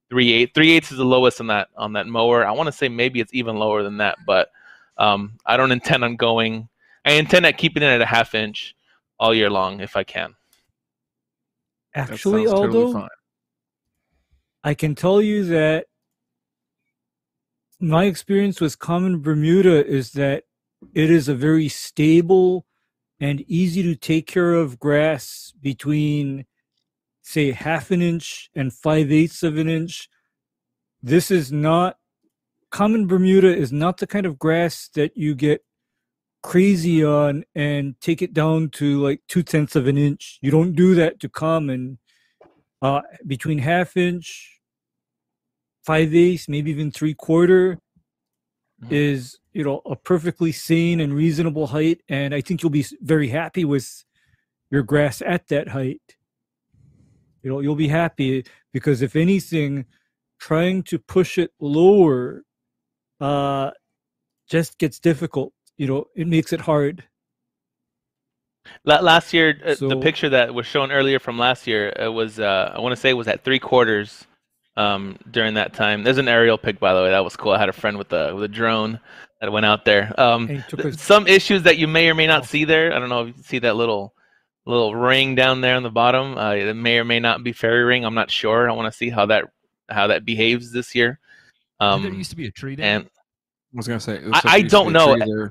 three 0.09 0.33
eight. 0.33 0.53
Three 0.53 0.71
eighths 0.71 0.91
is 0.91 0.97
the 0.97 1.05
lowest 1.05 1.39
on 1.39 1.47
that 1.47 1.69
on 1.75 1.93
that 1.93 2.07
mower. 2.07 2.45
I 2.45 2.51
want 2.51 2.67
to 2.67 2.71
say 2.71 2.89
maybe 2.89 3.19
it's 3.19 3.33
even 3.33 3.57
lower 3.57 3.83
than 3.83 3.97
that, 3.97 4.17
but 4.25 4.49
um, 4.97 5.37
I 5.45 5.57
don't 5.57 5.71
intend 5.71 6.03
on 6.03 6.15
going. 6.15 6.69
I 7.05 7.13
intend 7.13 7.45
at 7.45 7.57
keeping 7.57 7.83
it 7.83 7.87
at 7.87 8.01
a 8.01 8.05
half 8.05 8.35
inch 8.35 8.75
all 9.19 9.33
year 9.33 9.49
long 9.49 9.79
if 9.79 9.95
I 9.95 10.03
can. 10.03 10.35
Actually, 11.95 12.45
sounds 12.45 12.59
totally 12.59 13.07
I 14.63 14.73
can 14.73 14.93
tell 14.93 15.21
you 15.21 15.45
that 15.45 15.85
my 17.79 18.05
experience 18.05 18.59
with 18.59 18.77
common 18.77 19.21
Bermuda 19.21 19.85
is 19.85 20.11
that 20.11 20.43
it 20.93 21.09
is 21.09 21.29
a 21.29 21.35
very 21.35 21.69
stable 21.69 22.65
and 23.19 23.41
easy 23.47 23.83
to 23.83 23.95
take 23.95 24.27
care 24.27 24.53
of 24.53 24.79
grass 24.79 25.53
between, 25.61 26.45
say, 27.29 27.51
half 27.51 27.91
an 27.91 28.01
inch 28.01 28.49
and 28.55 28.73
five 28.73 29.11
eighths 29.11 29.43
of 29.43 29.57
an 29.57 29.69
inch. 29.69 30.09
This 31.03 31.29
is 31.29 31.51
not 31.51 31.97
common 32.71 33.07
Bermuda 33.07 33.55
is 33.55 33.71
not 33.71 33.97
the 33.97 34.07
kind 34.07 34.25
of 34.25 34.37
grass 34.37 34.89
that 34.95 35.15
you 35.15 35.35
get 35.35 35.63
crazy 36.41 37.03
on 37.03 37.43
and 37.55 37.99
take 37.99 38.21
it 38.21 38.33
down 38.33 38.69
to 38.69 39.01
like 39.01 39.21
two 39.27 39.43
tenths 39.43 39.75
of 39.75 39.87
an 39.87 39.97
inch. 39.97 40.39
You 40.41 40.51
don't 40.51 40.73
do 40.73 40.95
that 40.95 41.19
to 41.21 41.29
common. 41.29 41.99
Uh, 42.81 43.01
between 43.27 43.59
half 43.59 43.97
inch, 43.97 44.59
five 45.85 46.15
eighths, 46.15 46.47
maybe 46.47 46.71
even 46.71 46.91
three 46.91 47.13
quarter 47.13 47.77
Mhm. 48.81 48.91
is 48.91 49.37
you 49.51 49.63
know 49.63 49.81
a 49.85 49.95
perfectly 49.95 50.51
sane 50.53 50.99
and 51.01 51.13
reasonable 51.13 51.67
height, 51.67 52.01
and 52.07 52.33
I 52.33 52.41
think 52.41 52.63
you'll 52.63 52.69
be 52.69 52.85
very 53.01 53.27
happy 53.27 53.65
with 53.65 54.05
your 54.71 54.83
grass 54.83 55.21
at 55.21 55.47
that 55.49 55.69
height. 55.69 56.15
You 57.41 57.49
know, 57.49 57.59
you'll 57.59 57.75
be 57.75 57.87
happy 57.87 58.45
because 58.73 59.01
if 59.01 59.15
anything, 59.15 59.85
trying 60.39 60.83
to 60.83 60.99
push 60.99 61.37
it 61.37 61.51
lower 61.59 62.43
uh 63.21 63.71
just 64.49 64.77
gets 64.77 64.99
difficult. 64.99 65.53
You 65.77 65.87
know, 65.87 66.05
it 66.15 66.27
makes 66.27 66.53
it 66.53 66.61
hard. 66.61 67.03
Last 68.83 69.33
year, 69.33 69.59
uh, 69.65 69.75
the 69.75 69.97
picture 69.97 70.29
that 70.29 70.53
was 70.53 70.65
shown 70.65 70.91
earlier 70.91 71.19
from 71.19 71.37
last 71.37 71.65
year 71.67 71.93
it 71.95 72.09
was 72.09 72.39
uh, 72.39 72.73
I 72.75 72.79
want 72.79 72.93
to 72.93 72.97
say 72.97 73.09
it 73.09 73.13
was 73.13 73.27
at 73.27 73.43
three 73.43 73.59
quarters 73.59 74.25
um, 74.77 75.17
during 75.29 75.55
that 75.55 75.73
time. 75.73 76.03
There's 76.03 76.17
an 76.17 76.27
aerial 76.27 76.57
pic 76.57 76.79
by 76.79 76.93
the 76.93 77.01
way. 77.01 77.09
That 77.09 77.23
was 77.23 77.35
cool. 77.35 77.51
I 77.51 77.59
had 77.59 77.69
a 77.69 77.73
friend 77.73 77.97
with 77.97 78.11
a 78.13 78.33
with 78.35 78.43
a 78.43 78.47
drone 78.47 78.99
that 79.41 79.51
went 79.51 79.65
out 79.65 79.85
there. 79.85 80.13
Um, 80.19 80.49
And 80.49 80.59
it 80.59 80.67
took 80.67 80.81
th- 80.81 80.95
us 80.95 81.01
some 81.01 81.27
issues 81.27 81.63
that 81.63 81.77
you 81.77 81.87
may 81.87 82.09
or 82.09 82.15
may 82.15 82.27
not 82.27 82.45
see 82.45 82.65
there. 82.65 82.93
I 82.93 82.99
don't 82.99 83.09
know 83.09 83.25
if 83.27 83.37
you 83.37 83.43
see 83.43 83.59
that 83.59 83.75
little 83.75 84.13
little 84.69 84.95
ring 84.95 85.35
down 85.35 85.61
there 85.61 85.75
on 85.75 85.83
the 85.83 85.89
bottom. 85.89 86.37
Uh, 86.37 86.53
it 86.53 86.73
may 86.75 86.97
or 86.99 87.03
may 87.05 87.19
not 87.19 87.43
be 87.43 87.51
fairy 87.53 87.83
ring. 87.83 88.05
I'm 88.05 88.13
not 88.15 88.29
sure. 88.31 88.69
I 88.69 88.73
want 88.73 88.91
to 88.91 88.97
see 88.97 89.09
how 89.09 89.25
that 89.27 89.45
how 89.89 90.07
that 90.07 90.23
behaves 90.25 90.71
this 90.71 90.93
year. 90.93 91.19
Did 91.81 92.03
there 92.03 92.11
Um, 92.11 92.17
used 92.17 92.29
to 92.31 92.35
be 92.35 92.47
a 92.47 92.51
tree 92.51 92.75
there. 92.75 92.85
and 92.97 93.05
I 93.05 93.77
was 93.77 93.87
gonna 93.87 93.99
say. 93.99 94.15
it 94.15 94.23
I- 94.33 94.37
I 94.37 94.41
there 94.41 94.57
used 94.59 94.65
to 94.65 94.69
don't 94.69 94.93
know. 94.93 95.49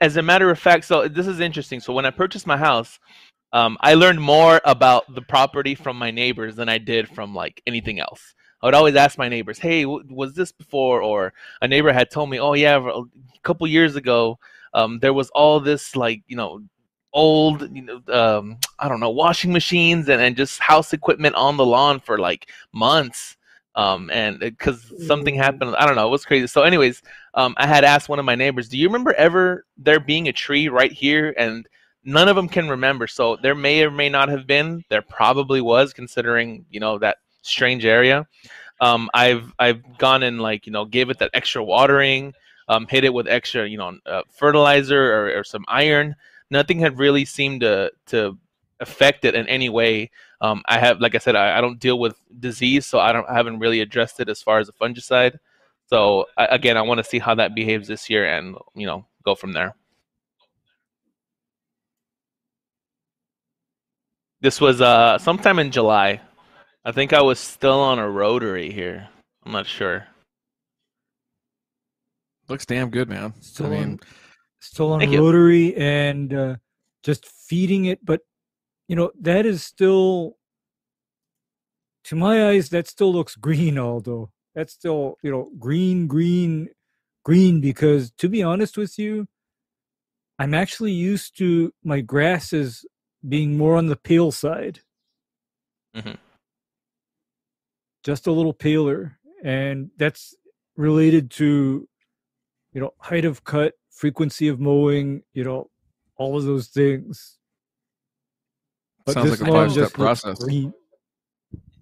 as 0.00 0.16
a 0.16 0.22
matter 0.22 0.50
of 0.50 0.58
fact, 0.58 0.84
so 0.84 1.06
this 1.08 1.26
is 1.26 1.40
interesting. 1.40 1.80
So 1.80 1.92
when 1.92 2.06
I 2.06 2.10
purchased 2.10 2.46
my 2.46 2.56
house, 2.56 2.98
um, 3.52 3.76
I 3.80 3.94
learned 3.94 4.20
more 4.20 4.60
about 4.64 5.12
the 5.14 5.22
property 5.22 5.74
from 5.74 5.96
my 5.98 6.10
neighbors 6.10 6.56
than 6.56 6.68
I 6.68 6.78
did 6.78 7.08
from 7.08 7.34
like 7.34 7.62
anything 7.66 8.00
else. 8.00 8.34
I 8.62 8.66
would 8.66 8.74
always 8.74 8.96
ask 8.96 9.18
my 9.18 9.28
neighbors, 9.28 9.58
"Hey, 9.58 9.82
w- 9.82 10.04
was 10.08 10.34
this 10.34 10.50
before?" 10.50 11.02
Or 11.02 11.32
a 11.60 11.68
neighbor 11.68 11.92
had 11.92 12.10
told 12.10 12.30
me, 12.30 12.40
"Oh 12.40 12.54
yeah, 12.54 12.78
a 12.78 13.02
couple 13.42 13.66
years 13.66 13.94
ago, 13.96 14.38
um, 14.74 14.98
there 15.00 15.12
was 15.12 15.28
all 15.30 15.60
this 15.60 15.94
like 15.94 16.22
you 16.26 16.36
know 16.36 16.62
old 17.16 17.74
you 17.74 17.82
know 17.82 18.00
um, 18.12 18.58
I 18.78 18.88
don't 18.88 19.00
know 19.00 19.10
washing 19.10 19.52
machines 19.52 20.08
and, 20.08 20.22
and 20.22 20.36
just 20.36 20.60
house 20.60 20.92
equipment 20.92 21.34
on 21.34 21.56
the 21.56 21.66
lawn 21.66 21.98
for 21.98 22.18
like 22.18 22.48
months." 22.72 23.36
Um, 23.74 24.08
and 24.10 24.38
because 24.40 24.90
something 25.06 25.34
happened, 25.34 25.76
I 25.76 25.84
don't 25.84 25.96
know, 25.96 26.06
it 26.06 26.10
was 26.10 26.24
crazy. 26.24 26.46
So, 26.46 26.62
anyways, 26.62 27.02
um, 27.34 27.54
I 27.58 27.66
had 27.66 27.84
asked 27.84 28.08
one 28.08 28.18
of 28.18 28.24
my 28.24 28.34
neighbors, 28.34 28.68
"Do 28.68 28.78
you 28.78 28.88
remember 28.88 29.12
ever 29.14 29.66
there 29.76 30.00
being 30.00 30.28
a 30.28 30.32
tree 30.32 30.68
right 30.68 30.92
here?" 30.92 31.34
And 31.36 31.68
none 32.06 32.28
of 32.28 32.36
them 32.36 32.48
can 32.48 32.68
remember. 32.68 33.06
So 33.06 33.36
there 33.36 33.54
may 33.54 33.84
or 33.84 33.90
may 33.90 34.08
not 34.08 34.30
have 34.30 34.46
been. 34.46 34.84
There 34.88 35.02
probably 35.02 35.60
was, 35.60 35.92
considering 35.92 36.64
you 36.70 36.80
know 36.80 36.98
that 36.98 37.18
strange 37.42 37.84
area. 37.84 38.26
Um, 38.80 39.10
I've 39.12 39.52
I've 39.58 39.98
gone 39.98 40.22
and 40.22 40.40
like 40.40 40.66
you 40.66 40.72
know 40.72 40.84
gave 40.84 41.10
it 41.10 41.18
that 41.18 41.30
extra 41.34 41.62
watering, 41.62 42.32
um, 42.68 42.86
hit 42.88 43.04
it 43.04 43.12
with 43.12 43.28
extra 43.28 43.68
you 43.68 43.76
know 43.76 43.98
uh, 44.06 44.22
fertilizer 44.30 45.12
or, 45.12 45.38
or 45.38 45.44
some 45.44 45.64
iron. 45.68 46.14
Nothing 46.50 46.78
had 46.78 46.98
really 46.98 47.24
seemed 47.24 47.60
to 47.62 47.92
to 48.06 48.38
affect 48.80 49.24
it 49.24 49.34
in 49.34 49.48
any 49.48 49.68
way. 49.68 50.10
Um, 50.40 50.62
I 50.66 50.78
have, 50.78 51.00
like 51.00 51.14
I 51.14 51.18
said, 51.18 51.34
I, 51.34 51.58
I 51.58 51.60
don't 51.60 51.80
deal 51.80 51.98
with 51.98 52.20
disease, 52.38 52.86
so 52.86 52.98
I 52.98 53.12
don't 53.12 53.28
I 53.28 53.34
haven't 53.34 53.58
really 53.58 53.80
addressed 53.80 54.20
it 54.20 54.28
as 54.28 54.42
far 54.42 54.58
as 54.58 54.68
a 54.68 54.72
fungicide. 54.72 55.38
So 55.86 56.26
I, 56.36 56.46
again, 56.46 56.76
I 56.76 56.82
want 56.82 56.98
to 56.98 57.04
see 57.04 57.18
how 57.18 57.34
that 57.36 57.54
behaves 57.54 57.88
this 57.88 58.10
year, 58.10 58.26
and 58.26 58.56
you 58.74 58.86
know, 58.86 59.06
go 59.24 59.34
from 59.34 59.52
there. 59.52 59.74
This 64.40 64.60
was 64.60 64.80
uh 64.80 65.18
sometime 65.18 65.58
in 65.58 65.70
July. 65.70 66.20
I 66.84 66.92
think 66.92 67.12
I 67.12 67.22
was 67.22 67.40
still 67.40 67.80
on 67.80 67.98
a 67.98 68.08
rotary 68.08 68.70
here. 68.70 69.08
I'm 69.44 69.52
not 69.52 69.66
sure. 69.66 70.06
Looks 72.48 72.66
damn 72.66 72.90
good, 72.90 73.08
man. 73.08 73.34
still 73.40 73.66
I 73.66 73.70
mean, 73.70 73.82
on 73.82 74.00
still 74.66 74.92
on 74.92 75.00
Thank 75.00 75.12
you. 75.12 75.20
rotary 75.20 75.74
and 75.76 76.32
uh, 76.34 76.56
just 77.02 77.26
feeding 77.26 77.84
it, 77.86 78.04
but 78.04 78.20
you 78.88 78.96
know 78.96 79.10
that 79.20 79.46
is 79.46 79.64
still, 79.64 80.36
to 82.04 82.16
my 82.16 82.48
eyes, 82.50 82.68
that 82.70 82.86
still 82.88 83.12
looks 83.12 83.34
green. 83.36 83.78
Although 83.78 84.30
that's 84.54 84.72
still 84.72 85.16
you 85.22 85.30
know 85.30 85.50
green, 85.58 86.06
green, 86.06 86.68
green. 87.24 87.60
Because 87.60 88.10
to 88.12 88.28
be 88.28 88.42
honest 88.42 88.76
with 88.76 88.98
you, 88.98 89.26
I'm 90.38 90.54
actually 90.54 90.92
used 90.92 91.36
to 91.38 91.72
my 91.82 92.00
grasses 92.00 92.84
being 93.26 93.56
more 93.56 93.76
on 93.76 93.86
the 93.86 93.96
pale 93.96 94.30
side. 94.30 94.80
Mhm. 95.96 96.18
Just 98.04 98.26
a 98.26 98.32
little 98.32 98.52
paler, 98.52 99.18
and 99.42 99.90
that's 99.96 100.34
related 100.76 101.30
to 101.32 101.88
you 102.72 102.80
know 102.80 102.92
height 102.98 103.24
of 103.24 103.42
cut 103.44 103.74
frequency 103.96 104.46
of 104.48 104.60
mowing 104.60 105.22
you 105.32 105.42
know 105.42 105.68
all 106.16 106.36
of 106.36 106.44
those 106.44 106.68
things 106.68 107.38
but 109.04 109.12
Sounds 109.14 109.30
this 109.30 109.40
like 109.40 109.48
a 109.48 109.52
lawn 109.52 109.66
five-step 109.68 109.82
just 109.84 109.94
process. 109.94 110.38
green. 110.42 110.72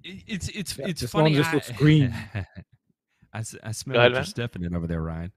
It's 0.02 0.48
it's 0.50 0.76
Yeah, 0.78 0.88
it's 0.88 1.00
this 1.00 1.10
funny. 1.10 1.30
lawn 1.34 1.42
just 1.42 1.50
I- 1.50 1.54
looks 1.54 1.70
green. 1.72 2.14
I, 3.32 3.38
s- 3.38 3.56
I 3.62 3.72
smell 3.72 3.94
Go 3.94 4.00
ahead, 4.00 4.12
what 4.12 4.18
you're 4.18 4.24
stepping 4.26 4.62
in 4.64 4.76
over 4.76 4.86
there, 4.86 5.00
Ryan. 5.02 5.32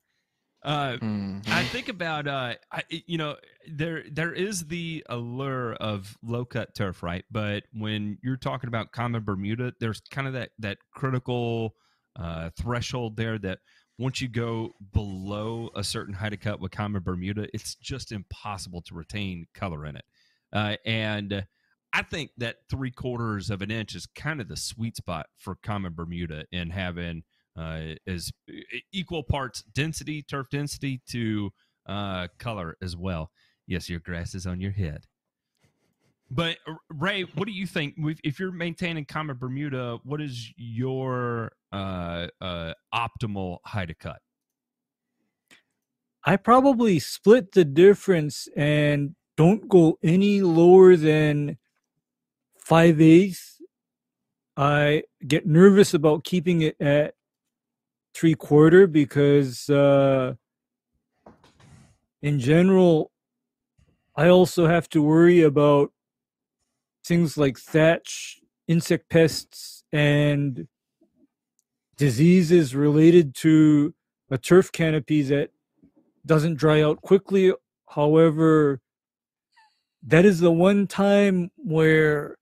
Uh, 0.64 0.98
mhm. 0.98 1.48
I 1.48 1.64
think 1.64 1.88
about 1.88 2.28
uh, 2.28 2.56
I, 2.72 2.84
you 2.90 3.18
know, 3.18 3.38
there 3.72 4.04
there 4.12 4.34
is 4.34 4.66
the 4.66 5.04
allure 5.08 5.74
of 5.76 6.18
low 6.22 6.44
cut 6.44 6.76
turf, 6.76 7.02
right? 7.04 7.24
But 7.32 7.64
when 7.72 8.18
you're 8.22 8.36
talking 8.38 8.68
about 8.68 8.92
common 8.92 9.24
Bermuda, 9.24 9.74
there's 9.80 10.02
kind 10.12 10.28
of 10.28 10.34
that 10.34 10.50
that 10.60 10.78
critical 10.92 11.74
uh, 12.20 12.50
threshold 12.60 13.16
there 13.16 13.40
that 13.40 13.60
once 13.98 14.22
you 14.22 14.28
go 14.28 14.74
below 14.94 15.70
a 15.76 15.84
certain 15.84 16.14
height 16.14 16.34
of 16.34 16.40
cut 16.40 16.60
with 16.60 16.72
common 16.72 17.02
Bermuda, 17.02 17.48
it's 17.54 17.76
just 17.76 18.12
impossible 18.12 18.82
to 18.84 18.94
retain 18.94 19.48
color 19.54 19.86
in 19.86 19.96
it. 19.96 20.06
Uh, 20.54 20.76
and 20.86 21.46
I 21.94 22.04
think 22.04 22.32
that 22.38 22.58
three 22.70 22.92
quarters 22.92 23.50
of 23.50 23.62
an 23.62 23.72
inch 23.72 23.96
is 23.96 24.06
kind 24.06 24.40
of 24.40 24.48
the 24.48 24.58
sweet 24.58 24.96
spot 24.96 25.28
for 25.38 25.56
common 25.56 25.94
Bermuda 25.94 26.46
in 26.52 26.70
having 26.70 27.24
uh, 27.58 27.96
equal 28.92 29.24
parts 29.24 29.64
density, 29.74 30.22
turf 30.22 30.48
density 30.52 31.02
to 31.10 31.52
uh, 31.88 32.28
color 32.38 32.78
as 32.82 32.96
well. 32.96 33.32
Yes, 33.66 33.90
your 33.90 34.00
grass 34.00 34.36
is 34.36 34.46
on 34.46 34.62
your 34.62 34.72
head. 34.72 35.06
But 36.30 36.58
uh, 36.68 36.74
Ray, 36.90 37.24
what 37.24 37.46
do 37.46 37.52
you 37.52 37.68
think? 37.68 37.96
If 38.24 38.40
you're 38.40 38.52
maintaining 38.52 39.06
common 39.06 39.38
Bermuda, 39.38 40.00
what 40.04 40.22
is 40.22 40.52
your 40.58 41.52
uh, 41.72 42.28
uh, 42.42 42.74
optimal 42.94 43.58
height 43.66 43.88
to 43.88 43.96
cut? 43.96 44.20
i 46.26 46.36
probably 46.36 47.00
split 47.00 47.54
the 47.54 47.64
difference 47.64 48.50
and 48.58 49.16
don't 49.38 49.70
go 49.70 49.98
any 50.04 50.42
lower 50.42 50.98
than 50.98 51.58
five 52.58 53.00
eighths 53.00 53.62
i 54.58 55.04
get 55.26 55.46
nervous 55.46 55.94
about 55.94 56.26
keeping 56.26 56.64
it 56.64 56.76
at 56.82 57.14
three 58.18 58.34
quarter 58.34 58.88
because 58.88 59.70
uh, 59.70 60.34
in 62.22 62.40
general, 62.40 63.12
I 64.16 64.30
also 64.30 64.68
have 64.68 64.90
to 64.90 65.04
worry 65.04 65.44
about 65.44 65.92
things 67.08 67.38
like 67.38 67.58
thatch, 67.58 68.40
insect 68.68 69.10
pests, 69.10 69.84
and 69.92 70.68
diseases 71.96 72.76
related 72.76 73.34
to 73.36 73.94
a 74.30 74.38
turf 74.38 74.72
canopy 74.72 75.22
that 75.24 75.50
doesn't 76.26 76.58
dry 76.58 76.82
out 76.82 77.02
quickly. 77.02 77.54
However, 77.90 78.82
that 80.04 80.26
is 80.26 80.40
the 80.40 80.52
one 80.52 80.88
time 80.88 81.50
where 81.56 82.38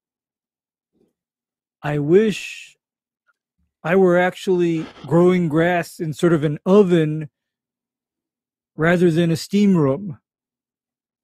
I 1.82 2.00
wish 2.00 2.76
I 3.84 3.96
were 3.96 4.18
actually 4.18 4.86
growing 5.06 5.48
grass 5.48 6.00
in 6.00 6.14
sort 6.14 6.34
of 6.34 6.44
an 6.44 6.58
oven 6.66 7.30
rather 8.76 9.12
than 9.12 9.30
a 9.30 9.36
steam 9.36 9.78
room. 9.78 10.18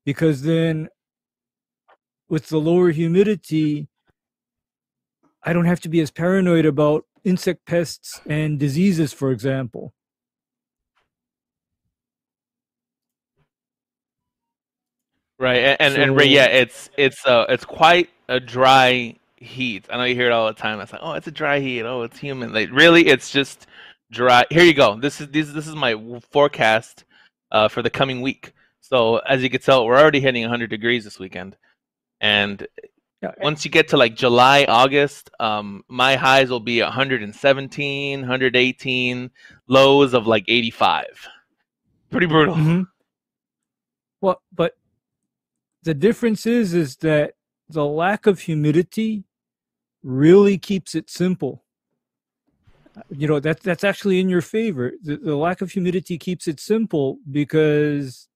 Because 0.06 0.44
then, 0.44 0.90
with 2.32 2.48
the 2.48 2.58
lower 2.58 2.92
humidity, 2.92 3.90
I 5.44 5.52
don't 5.52 5.66
have 5.66 5.82
to 5.82 5.90
be 5.90 6.00
as 6.00 6.12
paranoid 6.12 6.66
about 6.66 7.06
insect 7.26 7.66
pests 7.66 8.22
and 8.26 8.58
diseases, 8.58 9.12
for 9.12 9.32
example. 9.32 9.94
Right, 15.38 15.58
and 15.58 15.78
and, 15.82 15.96
and 15.98 16.16
Ray, 16.16 16.28
yeah, 16.28 16.46
it's 16.46 16.90
it's 16.98 17.26
uh 17.26 17.48
it's 17.50 17.66
quite 17.66 18.10
a 18.30 18.40
dry 18.40 19.16
heat. 19.36 19.88
I 19.90 19.98
know 19.98 20.06
you 20.06 20.16
hear 20.16 20.28
it 20.28 20.32
all 20.32 20.48
the 20.48 20.54
time. 20.54 20.80
It's 20.80 20.94
like, 20.94 21.02
oh, 21.04 21.14
it's 21.14 21.28
a 21.28 21.32
dry 21.32 21.60
heat. 21.60 21.82
Oh, 21.84 22.04
it's 22.04 22.18
humid. 22.18 22.54
Like, 22.54 22.70
really, 22.72 23.08
it's 23.08 23.30
just 23.30 23.68
dry. 24.10 24.46
Here 24.52 24.64
you 24.64 24.74
go. 24.74 24.98
This 24.98 25.20
is 25.20 25.28
this 25.30 25.52
this 25.52 25.68
is 25.68 25.76
my 25.76 26.00
forecast 26.32 27.04
uh, 27.52 27.68
for 27.68 27.82
the 27.82 27.90
coming 27.90 28.22
week. 28.22 28.54
So 28.80 29.18
as 29.18 29.44
you 29.44 29.50
can 29.50 29.60
tell, 29.60 29.86
we're 29.86 29.98
already 29.98 30.22
hitting 30.22 30.44
100 30.44 30.70
degrees 30.70 31.04
this 31.04 31.20
weekend, 31.20 31.58
and 32.22 32.66
once 33.40 33.66
you 33.66 33.72
get 33.72 33.88
to 33.90 33.98
like 33.98 34.16
July, 34.16 34.66
August, 34.68 35.30
um, 35.40 35.84
my 35.88 36.16
highs 36.16 36.50
will 36.50 36.60
be 36.60 36.82
117, 36.82 38.20
118, 38.22 39.32
lows 39.68 40.14
of 40.14 40.28
like 40.28 40.46
85. 40.48 41.06
Pretty 42.10 42.28
brutal. 42.28 42.56
Mhm. 42.56 42.88
Well, 44.22 44.42
but 44.54 44.78
the 45.84 45.94
difference 45.94 46.46
is 46.46 46.74
is 46.74 46.98
that 46.98 47.34
the 47.70 47.86
lack 47.86 48.28
of 48.28 48.42
humidity 48.42 49.24
really 50.04 50.58
keeps 50.58 50.94
it 50.96 51.10
simple. 51.10 51.64
You 53.10 53.28
know 53.28 53.40
that 53.40 53.62
that's 53.62 53.84
actually 53.84 54.20
in 54.20 54.30
your 54.30 54.42
favor. 54.42 54.94
The, 55.02 55.18
the 55.18 55.36
lack 55.36 55.62
of 55.62 55.72
humidity 55.72 56.18
keeps 56.18 56.48
it 56.48 56.60
simple 56.60 57.20
because 57.30 58.28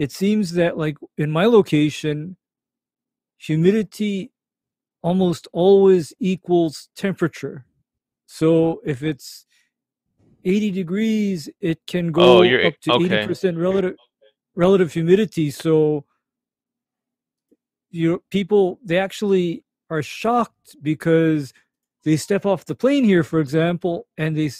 it 0.00 0.10
seems 0.12 0.54
that 0.54 0.78
like 0.78 0.96
in 1.18 1.30
my 1.30 1.44
location, 1.44 2.38
humidity 3.38 4.32
almost 5.02 5.46
always 5.52 6.14
equals 6.18 6.88
temperature. 6.96 7.66
So 8.26 8.80
if 8.86 9.02
it's 9.02 9.46
80 10.44 10.70
degrees, 10.70 11.50
it 11.60 11.80
can 11.86 12.12
go 12.12 12.38
Oh, 12.38 12.44
up 12.66 12.80
to 12.82 12.90
okay. 12.92 13.26
80% 13.26 13.58
relative 13.58 13.96
relative 14.56 14.92
humidity. 14.94 15.50
So 15.50 16.06
you 17.90 18.10
know, 18.10 18.22
people 18.30 18.80
they 18.84 18.98
actually 18.98 19.64
are 19.90 20.02
shocked 20.02 20.76
because 20.82 21.52
they 22.04 22.16
step 22.16 22.46
off 22.46 22.64
the 22.64 22.74
plane 22.74 23.04
here, 23.04 23.22
for 23.24 23.40
example, 23.40 24.06
and 24.16 24.36
they 24.36 24.50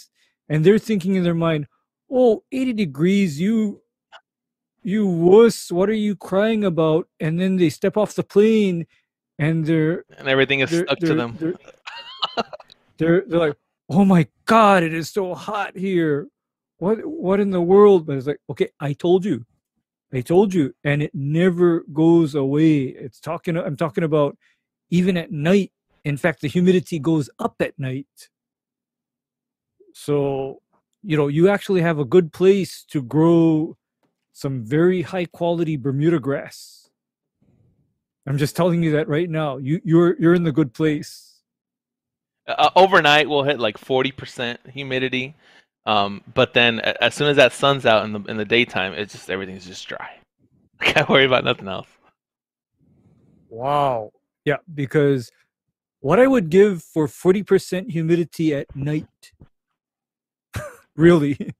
and 0.49 0.63
they're 0.63 0.79
thinking 0.79 1.15
in 1.15 1.23
their 1.23 1.33
mind, 1.33 1.67
"Oh, 2.11 2.43
80 2.51 2.73
degrees, 2.73 3.41
you 3.41 3.80
you 4.83 5.07
wuss, 5.07 5.71
what 5.71 5.89
are 5.89 5.93
you 5.93 6.15
crying 6.15 6.63
about?" 6.63 7.07
And 7.19 7.39
then 7.39 7.57
they 7.57 7.69
step 7.69 7.97
off 7.97 8.15
the 8.15 8.23
plane, 8.23 8.87
and 9.39 9.65
they're 9.65 10.05
And 10.17 10.27
everything 10.27 10.59
is 10.61 10.69
stuck 10.69 10.99
to 10.99 11.13
them. 11.15 11.37
They're, 11.39 11.55
they're 12.97 13.23
they're 13.27 13.39
like, 13.39 13.57
"Oh 13.89 14.05
my 14.05 14.27
god, 14.45 14.83
it 14.83 14.93
is 14.93 15.09
so 15.09 15.33
hot 15.33 15.77
here. 15.77 16.27
What 16.77 17.05
what 17.05 17.39
in 17.39 17.51
the 17.51 17.61
world?" 17.61 18.05
But 18.05 18.17
it's 18.17 18.27
like, 18.27 18.41
"Okay, 18.49 18.69
I 18.79 18.93
told 18.93 19.25
you. 19.25 19.45
I 20.13 20.21
told 20.21 20.53
you." 20.53 20.73
And 20.83 21.01
it 21.03 21.13
never 21.13 21.83
goes 21.93 22.35
away. 22.35 22.83
It's 22.83 23.19
talking 23.19 23.57
I'm 23.57 23.77
talking 23.77 24.03
about 24.03 24.37
even 24.89 25.17
at 25.17 25.31
night. 25.31 25.71
In 26.03 26.17
fact, 26.17 26.41
the 26.41 26.47
humidity 26.47 26.99
goes 26.99 27.29
up 27.39 27.55
at 27.59 27.77
night. 27.77 28.29
So, 29.93 30.61
you 31.03 31.17
know, 31.17 31.27
you 31.27 31.49
actually 31.49 31.81
have 31.81 31.99
a 31.99 32.05
good 32.05 32.33
place 32.33 32.83
to 32.89 33.01
grow 33.01 33.77
some 34.33 34.63
very 34.65 35.01
high 35.01 35.25
quality 35.25 35.77
Bermuda 35.77 36.19
grass. 36.19 36.89
I'm 38.27 38.37
just 38.37 38.55
telling 38.55 38.83
you 38.83 38.91
that 38.93 39.07
right 39.07 39.29
now. 39.29 39.57
You 39.57 39.81
you're 39.83 40.19
you're 40.19 40.33
in 40.33 40.43
the 40.43 40.51
good 40.51 40.73
place. 40.73 41.41
uh, 42.47 42.69
overnight 42.75 43.29
we'll 43.29 43.43
hit 43.43 43.59
like 43.59 43.77
40% 43.77 44.69
humidity 44.69 45.35
um, 45.85 46.21
but 46.33 46.53
then 46.53 46.79
as 46.79 47.15
soon 47.15 47.27
as 47.27 47.37
that 47.37 47.53
sun's 47.53 47.85
out 47.85 48.05
in 48.05 48.13
the 48.13 48.19
in 48.29 48.37
the 48.37 48.45
daytime 48.45 48.93
it's 48.93 49.13
just 49.13 49.29
everything's 49.29 49.65
just 49.65 49.87
dry 49.87 50.19
I 50.79 50.85
can't 50.85 51.09
worry 51.09 51.25
about 51.25 51.43
nothing 51.43 51.67
else 51.67 51.87
Wow. 53.49 54.11
Yeah, 54.45 54.57
because 54.73 55.31
what 55.99 56.19
I 56.19 56.27
would 56.27 56.49
give 56.49 56.83
for 56.83 57.07
40% 57.07 57.91
humidity 57.91 58.55
at 58.55 58.73
night. 58.75 59.33
really. 60.95 61.51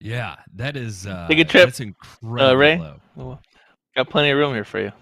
Yeah, 0.00 0.36
that 0.54 0.76
is. 0.76 1.06
Uh, 1.06 1.26
Take 1.28 1.40
a 1.40 1.44
trip, 1.44 1.66
That's 1.66 1.80
incredible. 1.80 2.56
Ray? 2.56 2.78
low. 3.16 3.38
Got 3.96 4.08
plenty 4.08 4.30
of 4.30 4.38
room 4.38 4.54
here 4.54 4.64
for 4.64 4.80
you 4.80 4.92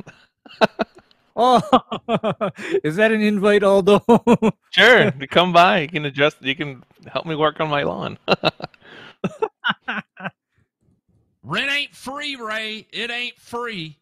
Oh, 1.36 1.60
is 2.82 2.96
that 2.96 3.12
an 3.12 3.20
invite, 3.20 3.62
Aldo? 3.62 4.02
sure 4.70 5.10
to 5.10 5.26
come 5.28 5.52
by 5.52 5.80
you 5.80 5.88
can 5.88 6.04
adjust 6.04 6.42
you 6.42 6.56
can 6.56 6.82
help 7.06 7.26
me 7.26 7.36
work 7.36 7.60
on 7.60 7.68
my 7.68 7.84
lawn 7.84 8.18
Rent 11.44 11.70
ain't 11.70 11.94
free, 11.94 12.36
Ray. 12.36 12.86
It 12.92 13.10
ain't 13.10 13.38
free. 13.38 13.96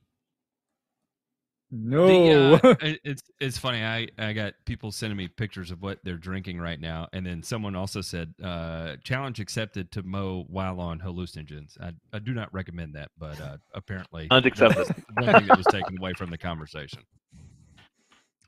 No. 1.70 2.56
The, 2.56 2.68
uh, 2.68 2.74
it's 3.04 3.22
it's 3.40 3.58
funny. 3.58 3.82
I 3.82 4.08
I 4.18 4.32
got 4.32 4.54
people 4.64 4.92
sending 4.92 5.16
me 5.16 5.28
pictures 5.28 5.70
of 5.70 5.82
what 5.82 5.98
they're 6.04 6.16
drinking 6.16 6.60
right 6.60 6.80
now, 6.80 7.08
and 7.12 7.26
then 7.26 7.42
someone 7.42 7.74
also 7.74 8.00
said, 8.00 8.34
uh, 8.42 8.96
"Challenge 9.02 9.40
accepted 9.40 9.90
to 9.92 10.02
mow 10.02 10.44
while 10.48 10.80
on 10.80 11.00
hallucinogens." 11.00 11.80
I, 11.80 11.92
I 12.12 12.18
do 12.18 12.34
not 12.34 12.52
recommend 12.52 12.94
that, 12.94 13.10
but 13.18 13.40
uh, 13.40 13.56
apparently 13.74 14.28
Unaccepted. 14.30 14.86
that's 14.86 15.00
One 15.14 15.32
thing 15.34 15.46
that 15.48 15.56
was 15.56 15.66
taken 15.66 15.98
away 15.98 16.12
from 16.14 16.30
the 16.30 16.38
conversation. 16.38 17.02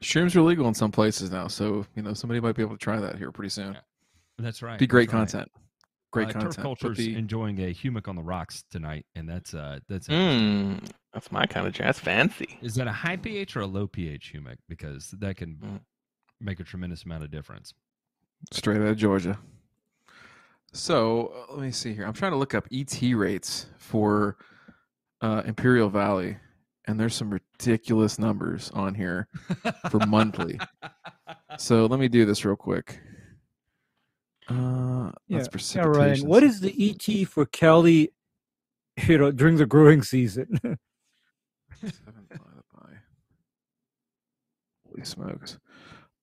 Shrooms 0.02 0.36
are 0.36 0.42
legal 0.42 0.68
in 0.68 0.74
some 0.74 0.92
places 0.92 1.30
now, 1.30 1.48
so 1.48 1.84
you 1.96 2.02
know 2.02 2.14
somebody 2.14 2.40
might 2.40 2.54
be 2.54 2.62
able 2.62 2.76
to 2.76 2.84
try 2.84 3.00
that 3.00 3.16
here 3.16 3.32
pretty 3.32 3.50
soon. 3.50 3.74
Yeah, 3.74 3.80
That's 4.38 4.62
right. 4.62 4.78
Be 4.78 4.86
great 4.86 5.10
that's 5.10 5.34
right. 5.34 5.48
Content. 6.10 6.12
Great 6.12 6.28
uh, 6.28 6.32
content. 6.32 6.54
Turf 6.54 6.62
culture's 6.62 6.98
the- 6.98 7.14
enjoying 7.16 7.58
a 7.60 7.72
humic 7.74 8.08
on 8.08 8.16
the 8.16 8.22
rocks 8.22 8.64
tonight, 8.70 9.06
and 9.14 9.28
that's 9.28 9.54
uh 9.54 9.78
that's 9.88 10.08
mm, 10.08 10.78
that's 11.12 11.30
my 11.32 11.46
kind 11.46 11.66
of 11.66 11.72
drink 11.72 11.88
that's 11.88 11.98
fancy 11.98 12.58
Is 12.62 12.74
that 12.76 12.86
a 12.86 12.92
high 12.92 13.16
pH 13.16 13.56
or 13.56 13.60
a 13.60 13.66
low 13.66 13.86
pH 13.86 14.32
humic? 14.34 14.56
Because 14.68 15.10
that 15.20 15.36
can 15.36 15.56
Mm. 15.56 15.80
make 16.40 16.60
a 16.60 16.64
tremendous 16.64 17.04
amount 17.04 17.24
of 17.24 17.30
difference. 17.30 17.74
straight 18.52 18.76
out 18.80 18.88
of 18.88 18.96
Georgia. 18.96 19.38
So 20.72 21.32
uh, 21.48 21.52
let 21.54 21.62
me 21.62 21.70
see 21.70 21.92
here. 21.94 22.04
I'm 22.04 22.12
trying 22.12 22.32
to 22.32 22.38
look 22.38 22.54
up 22.54 22.66
ET 22.72 23.00
rates 23.14 23.66
for 23.78 24.36
uh, 25.22 25.42
Imperial 25.46 25.88
Valley, 25.88 26.36
and 26.86 27.00
there's 27.00 27.14
some 27.14 27.30
ridiculous 27.30 28.18
numbers 28.18 28.70
on 28.74 28.94
here 28.94 29.28
for 29.90 29.98
monthly. 30.06 30.58
So 31.56 31.86
let 31.86 31.98
me 31.98 32.06
do 32.08 32.24
this 32.24 32.44
real 32.44 32.54
quick. 32.54 33.00
Uh, 34.48 35.12
yeah, 35.26 35.38
that's 35.38 35.74
yeah, 35.74 35.82
Ryan, 35.82 36.26
what 36.26 36.42
is 36.42 36.60
the 36.60 36.74
ET 36.78 37.28
for 37.28 37.44
Cali, 37.46 38.12
you 39.06 39.18
know, 39.18 39.30
during 39.30 39.56
the 39.56 39.66
growing 39.66 40.02
season? 40.02 40.58
Seven 40.62 42.26
divided 42.30 42.62
by. 42.74 42.88
Holy 44.88 45.04
smokes! 45.04 45.58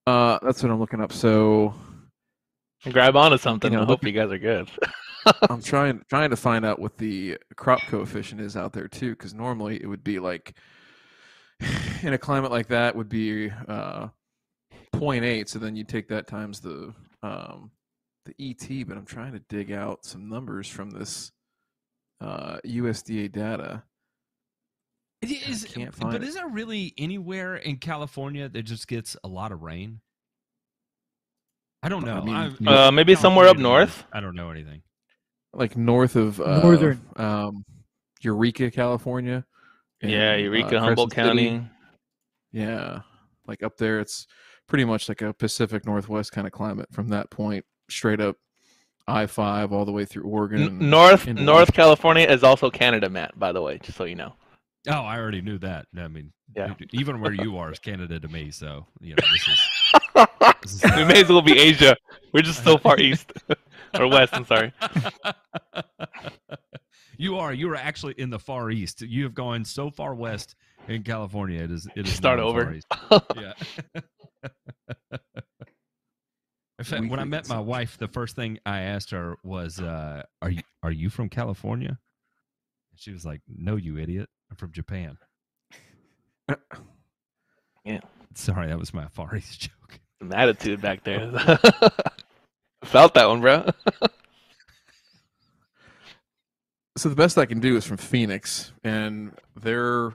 Uh, 0.08 0.40
that's 0.42 0.64
what 0.64 0.72
I'm 0.72 0.80
looking 0.80 1.02
up. 1.02 1.14
So 1.14 1.74
grab 2.92 3.16
onto 3.16 3.38
something 3.38 3.72
know, 3.74 3.80
i 3.80 3.82
look 3.82 3.88
hope 3.88 4.04
you 4.06 4.12
guys 4.12 4.32
are 4.32 4.38
good 4.38 4.70
I'm 5.50 5.62
trying 5.62 6.02
trying 6.10 6.30
to 6.30 6.36
find 6.36 6.66
out 6.66 6.80
what 6.80 6.98
the 6.98 7.38
crop 7.56 7.82
coefficient 7.88 8.42
is 8.42 8.56
out 8.56 8.74
there 8.74 8.88
too, 8.88 9.12
because 9.12 9.34
normally 9.34 9.82
it 9.82 9.88
would 9.88 10.04
be 10.04 10.20
like 10.20 10.56
in 12.04 12.14
a 12.14 12.18
climate 12.18 12.52
like 12.52 12.68
that 12.68 12.96
would 12.96 13.10
be 13.10 13.50
uh 13.68 14.08
0.8. 14.94 15.50
So 15.50 15.60
then 15.60 15.76
you 15.76 15.84
take 15.84 16.08
that 16.10 16.28
times 16.28 16.60
the 16.60 16.94
um 17.24 17.72
the 18.26 18.34
ET. 18.40 18.88
But 18.88 18.98
I'm 18.98 19.06
trying 19.06 19.34
to 19.34 19.40
dig 19.50 19.72
out 19.72 20.06
some 20.06 20.28
numbers 20.30 20.68
from 20.68 20.90
this 20.92 21.32
uh 22.22 22.58
USDA 22.66 23.32
data. 23.32 23.84
It 25.22 25.32
is, 25.50 25.66
can't 25.66 25.92
but 25.92 26.12
find 26.12 26.16
it. 26.16 26.24
is 26.24 26.36
there 26.36 26.48
really 26.48 26.94
anywhere 26.98 27.56
in 27.56 27.78
California 27.78 28.48
that 28.50 28.64
just 28.64 28.88
gets 28.88 29.18
a 29.24 29.28
lot 29.28 29.52
of 29.52 29.62
rain? 29.64 30.02
I 31.82 31.90
don't 31.90 32.06
know. 32.06 32.18
I 32.18 32.26
mean, 32.26 32.36
I'm- 32.36 32.68
Uh, 32.68 32.92
maybe 32.92 33.16
somewhere 33.16 33.48
up 33.48 33.58
north. 33.58 34.04
I 34.12 34.20
don't 34.20 34.36
know 34.36 34.52
anything. 34.52 34.82
like 35.54 35.78
north 35.78 36.16
of 36.18 36.42
uh, 36.42 36.62
Northern. 36.62 37.02
um, 37.16 37.64
Eureka, 38.22 38.70
California. 38.72 39.46
Yeah, 40.02 40.34
and, 40.34 40.42
uh, 40.42 40.44
Eureka, 40.44 40.80
Humboldt 40.82 41.14
Crescent 41.14 41.38
City. 41.40 41.50
County. 41.52 41.70
Yeah, 42.52 43.02
like 43.48 43.64
up 43.64 43.78
there, 43.78 44.00
it's 44.02 44.28
pretty 44.68 44.84
much 44.86 45.08
like 45.08 45.22
a 45.22 45.34
Pacific 45.34 45.86
Northwest 45.86 46.32
kind 46.34 46.46
of 46.46 46.52
climate 46.54 46.90
from 46.92 47.08
that 47.10 47.30
point 47.32 47.66
straight 47.90 48.20
up 48.22 48.38
I 49.08 49.28
five 49.28 49.72
all 49.72 49.86
the 49.86 49.92
way 49.92 50.06
through 50.06 50.24
Oregon. 50.24 50.62
N- 50.64 50.90
North 50.90 51.28
into 51.28 51.44
North 51.44 51.74
California 51.74 52.26
is 52.26 52.44
also 52.44 52.70
Canada, 52.72 53.10
Matt. 53.10 53.38
By 53.40 53.52
the 53.52 53.62
way, 53.62 53.78
just 53.78 53.98
so 53.98 54.06
you 54.06 54.16
know. 54.16 54.34
Oh, 54.88 54.92
I 54.94 55.18
already 55.20 55.42
knew 55.42 55.58
that. 55.60 55.88
I 55.98 56.08
mean, 56.08 56.32
Yeah. 56.56 56.74
even 56.92 57.20
where 57.20 57.32
you 57.34 57.58
are 57.58 57.72
is 57.72 57.80
Canada 57.80 58.20
to 58.20 58.28
me. 58.28 58.52
So 58.52 58.86
you 59.02 59.16
know, 59.16 59.24
this 59.32 59.48
is. 59.48 59.60
This 60.62 60.84
is 60.84 60.96
we 60.96 61.04
may 61.06 61.22
as 61.22 61.30
well 61.30 61.42
be 61.44 61.58
Asia. 61.60 61.96
We're 62.34 62.42
just 62.42 62.64
so 62.64 62.78
far 62.78 63.00
east 63.00 63.32
or 64.00 64.08
west. 64.08 64.34
I'm 64.34 64.46
sorry. 64.46 64.74
you 67.18 67.38
are. 67.38 67.54
You 67.54 67.70
are 67.72 67.76
actually 67.76 68.14
in 68.18 68.30
the 68.32 68.40
far 68.40 68.72
east. 68.72 69.02
You 69.02 69.24
have 69.24 69.36
gone 69.36 69.64
so 69.66 69.92
far 69.92 70.16
west 70.16 70.56
in 70.88 71.04
California. 71.04 71.62
It 71.62 71.72
is. 71.72 71.88
It 71.96 72.08
is 72.08 72.14
Start 72.14 72.40
over. 72.40 72.64
Far 72.64 72.74
east. 72.74 72.88
Yeah. 73.36 73.54
In 76.78 76.86
fact, 76.86 77.08
when 77.08 77.20
I 77.20 77.24
met 77.24 77.48
my 77.48 77.60
wife, 77.60 77.98
the 77.98 78.08
first 78.08 78.36
thing 78.36 78.60
I 78.66 78.82
asked 78.82 79.12
her 79.12 79.38
was, 79.44 79.80
uh, 79.80 80.24
"Are 80.42 80.50
you 80.50 80.62
are 80.84 80.92
you 80.92 81.10
from 81.10 81.30
California?" 81.30 81.98
And 82.92 83.00
she 83.00 83.12
was 83.12 83.26
like, 83.26 83.42
"No, 83.48 83.78
you 83.78 83.98
idiot. 83.98 84.30
I'm 84.50 84.58
from 84.58 84.72
Japan." 84.72 85.18
Yeah. 87.88 88.00
Sorry, 88.34 88.68
that 88.68 88.80
was 88.80 88.96
my 88.96 89.08
Far 89.10 89.36
East 89.36 89.60
joke. 89.70 90.00
Some 90.20 90.34
attitude 90.34 90.82
back 90.82 91.04
there. 91.04 91.30
Felt 92.84 93.14
that 93.14 93.30
one, 93.30 93.42
bro. 93.42 93.70
so 96.98 97.10
the 97.10 97.16
best 97.16 97.38
I 97.38 97.46
can 97.46 97.60
do 97.60 97.78
is 97.78 97.86
from 97.86 97.98
Phoenix, 97.98 98.72
and 98.84 99.34
they're 99.56 100.14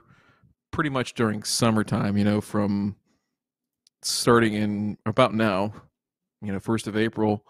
pretty 0.71 0.89
much 0.89 1.13
during 1.13 1.43
summertime. 1.43 2.17
You 2.17 2.25
know, 2.25 2.41
from 2.41 2.97
starting 4.01 4.53
in 4.53 4.97
about 5.05 5.33
now, 5.33 5.73
you 6.41 6.51
know, 6.51 6.59
first 6.59 6.87
of 6.87 6.97
April 6.97 7.45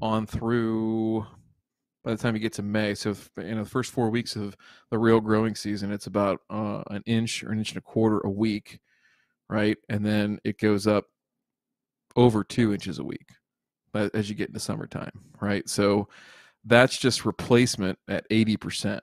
on 0.00 0.26
through 0.26 1.26
by 2.04 2.12
the 2.12 2.16
time 2.16 2.34
you 2.34 2.40
get 2.40 2.54
to 2.54 2.62
May. 2.62 2.94
So 2.94 3.14
you 3.36 3.54
know, 3.54 3.64
the 3.64 3.70
first 3.70 3.92
four 3.92 4.10
weeks 4.10 4.36
of 4.36 4.56
the 4.90 4.98
real 4.98 5.20
growing 5.20 5.54
season, 5.54 5.92
it's 5.92 6.06
about 6.06 6.40
uh, 6.48 6.82
an 6.90 7.02
inch 7.06 7.44
or 7.44 7.52
an 7.52 7.58
inch 7.58 7.70
and 7.70 7.78
a 7.78 7.82
quarter 7.82 8.20
a 8.20 8.30
week, 8.30 8.80
right? 9.48 9.76
And 9.88 10.04
then 10.04 10.38
it 10.44 10.58
goes 10.58 10.86
up 10.86 11.04
over 12.16 12.42
two 12.42 12.72
inches 12.72 12.98
a 12.98 13.04
week 13.04 13.28
as 13.94 14.28
you 14.28 14.34
get 14.34 14.48
into 14.48 14.60
summertime, 14.60 15.10
right? 15.40 15.68
So 15.68 16.08
that's 16.64 16.96
just 16.96 17.24
replacement 17.24 17.98
at 18.08 18.28
80%. 18.30 19.00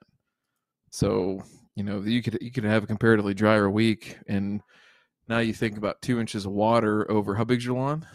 So, 0.92 1.44
you 1.76 1.84
know, 1.84 2.02
you 2.02 2.22
could 2.24 2.38
you 2.42 2.52
could 2.52 2.64
have 2.64 2.84
a 2.84 2.88
comparatively 2.88 3.34
drier 3.34 3.70
week 3.70 4.18
and 4.28 4.62
now 5.28 5.40
you 5.40 5.54
think 5.54 5.78
about 5.78 6.02
two 6.02 6.20
inches 6.20 6.46
of 6.46 6.54
water 6.54 7.10
over 7.12 7.36
how 7.36 7.44
big's 7.44 7.66
your 7.66 7.76
lawn? 7.76 8.06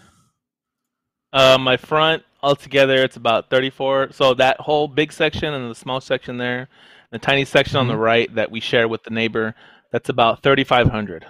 Uh, 1.33 1.57
my 1.59 1.76
front 1.76 2.22
altogether, 2.43 2.97
it's 2.97 3.16
about 3.16 3.49
34. 3.51 4.12
So 4.12 4.35
that 4.35 4.61
whole 4.61 4.89
big 4.89 5.12
section 5.12 5.55
and 5.55 5.70
the 5.70 5.74
small 5.74 6.01
section 6.01 6.37
there, 6.37 6.68
the 7.11 7.18
tiny 7.18 7.45
section 7.45 7.76
on 7.78 7.89
the 7.89 7.97
right 7.97 8.33
that 8.35 8.51
we 8.51 8.61
share 8.61 8.89
with 8.89 9.03
the 9.05 9.11
neighbor, 9.11 9.55
that's 9.91 10.09
about 10.09 10.43
3,500. 10.43 11.26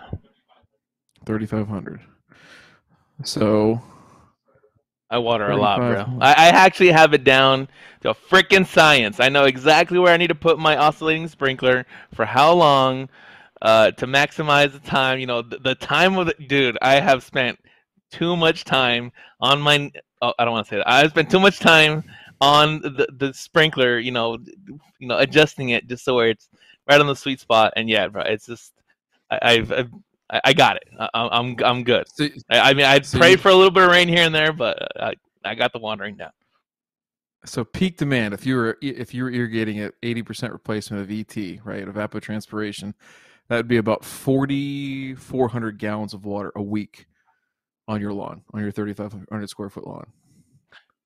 3,500. 1.24 2.00
So, 3.24 3.80
I 5.10 5.18
water 5.18 5.50
a 5.50 5.56
lot, 5.56 5.78
bro. 5.78 6.18
I, 6.20 6.30
I 6.30 6.48
actually 6.48 6.90
have 6.90 7.12
it 7.12 7.22
down 7.22 7.68
to 8.00 8.14
freaking 8.14 8.66
science. 8.66 9.20
I 9.20 9.28
know 9.28 9.44
exactly 9.44 9.98
where 9.98 10.12
I 10.12 10.16
need 10.16 10.28
to 10.28 10.34
put 10.34 10.58
my 10.58 10.76
oscillating 10.76 11.28
sprinkler 11.28 11.84
for 12.14 12.24
how 12.24 12.54
long 12.54 13.10
uh, 13.60 13.90
to 13.92 14.06
maximize 14.06 14.72
the 14.72 14.78
time. 14.78 15.18
You 15.18 15.26
know, 15.26 15.42
the, 15.42 15.58
the 15.58 15.74
time 15.74 16.16
of 16.16 16.26
the 16.26 16.34
dude. 16.34 16.78
I 16.80 16.94
have 16.98 17.22
spent 17.22 17.58
too 18.12 18.36
much 18.36 18.64
time 18.64 19.10
on 19.40 19.60
my. 19.60 19.90
Oh, 20.20 20.32
I 20.38 20.44
don't 20.44 20.52
want 20.52 20.66
to 20.66 20.70
say 20.70 20.76
that. 20.76 20.88
I 20.88 21.06
spent 21.08 21.30
too 21.30 21.40
much 21.40 21.58
time 21.58 22.04
on 22.40 22.80
the, 22.82 23.08
the 23.18 23.34
sprinkler. 23.34 23.98
You 23.98 24.12
know, 24.12 24.38
you 25.00 25.08
know, 25.08 25.18
adjusting 25.18 25.70
it 25.70 25.88
just 25.88 26.04
so 26.04 26.14
where 26.14 26.28
it's 26.30 26.48
right 26.88 27.00
on 27.00 27.06
the 27.08 27.16
sweet 27.16 27.40
spot. 27.40 27.72
And 27.76 27.88
yeah, 27.88 28.06
bro, 28.08 28.22
it's 28.22 28.46
just 28.46 28.72
I, 29.30 29.38
I've, 29.42 29.72
I've 29.72 29.90
I 30.30 30.40
I 30.44 30.52
got 30.52 30.76
it. 30.76 30.84
I, 30.98 31.08
I'm 31.14 31.56
I'm 31.64 31.82
good. 31.84 32.04
so 32.08 32.28
I, 32.50 32.70
I 32.70 32.74
mean, 32.74 32.86
I'd 32.86 33.04
So 33.06 33.18
pray 33.18 33.32
you- 33.32 33.36
for 33.38 33.48
a 33.48 33.54
little 33.54 33.70
bit 33.72 33.82
of 33.84 33.90
rain 33.90 34.08
here 34.08 34.24
and 34.24 34.34
there, 34.34 34.52
but 34.52 34.80
uh, 35.00 35.12
I, 35.44 35.50
I 35.50 35.54
got 35.56 35.72
the 35.72 35.78
wandering 35.80 36.16
down. 36.16 36.30
so 37.44 37.64
peak 37.64 37.96
demand 37.98 38.32
if 38.34 38.46
you 38.46 38.54
were 38.56 38.78
if 38.80 39.12
you 39.12 39.24
were 39.24 39.30
irrigating 39.30 39.80
at 39.80 40.00
80% 40.02 40.52
replacement 40.52 41.02
of 41.02 41.10
ET, 41.10 41.36
right, 41.64 41.84
evapotranspiration, 41.84 42.94
that 43.48 43.56
would 43.56 43.66
be 43.68 43.78
about 43.78 44.04
4400 44.04 45.78
gallons 45.78 46.14
of 46.14 46.24
water 46.24 46.52
a 46.54 46.62
week 46.62 47.06
on 47.88 48.00
your 48.00 48.12
lawn, 48.12 48.42
on 48.54 48.60
your 48.62 48.70
3500 48.70 49.48
square 49.48 49.68
foot 49.70 49.86
lawn. 49.86 50.06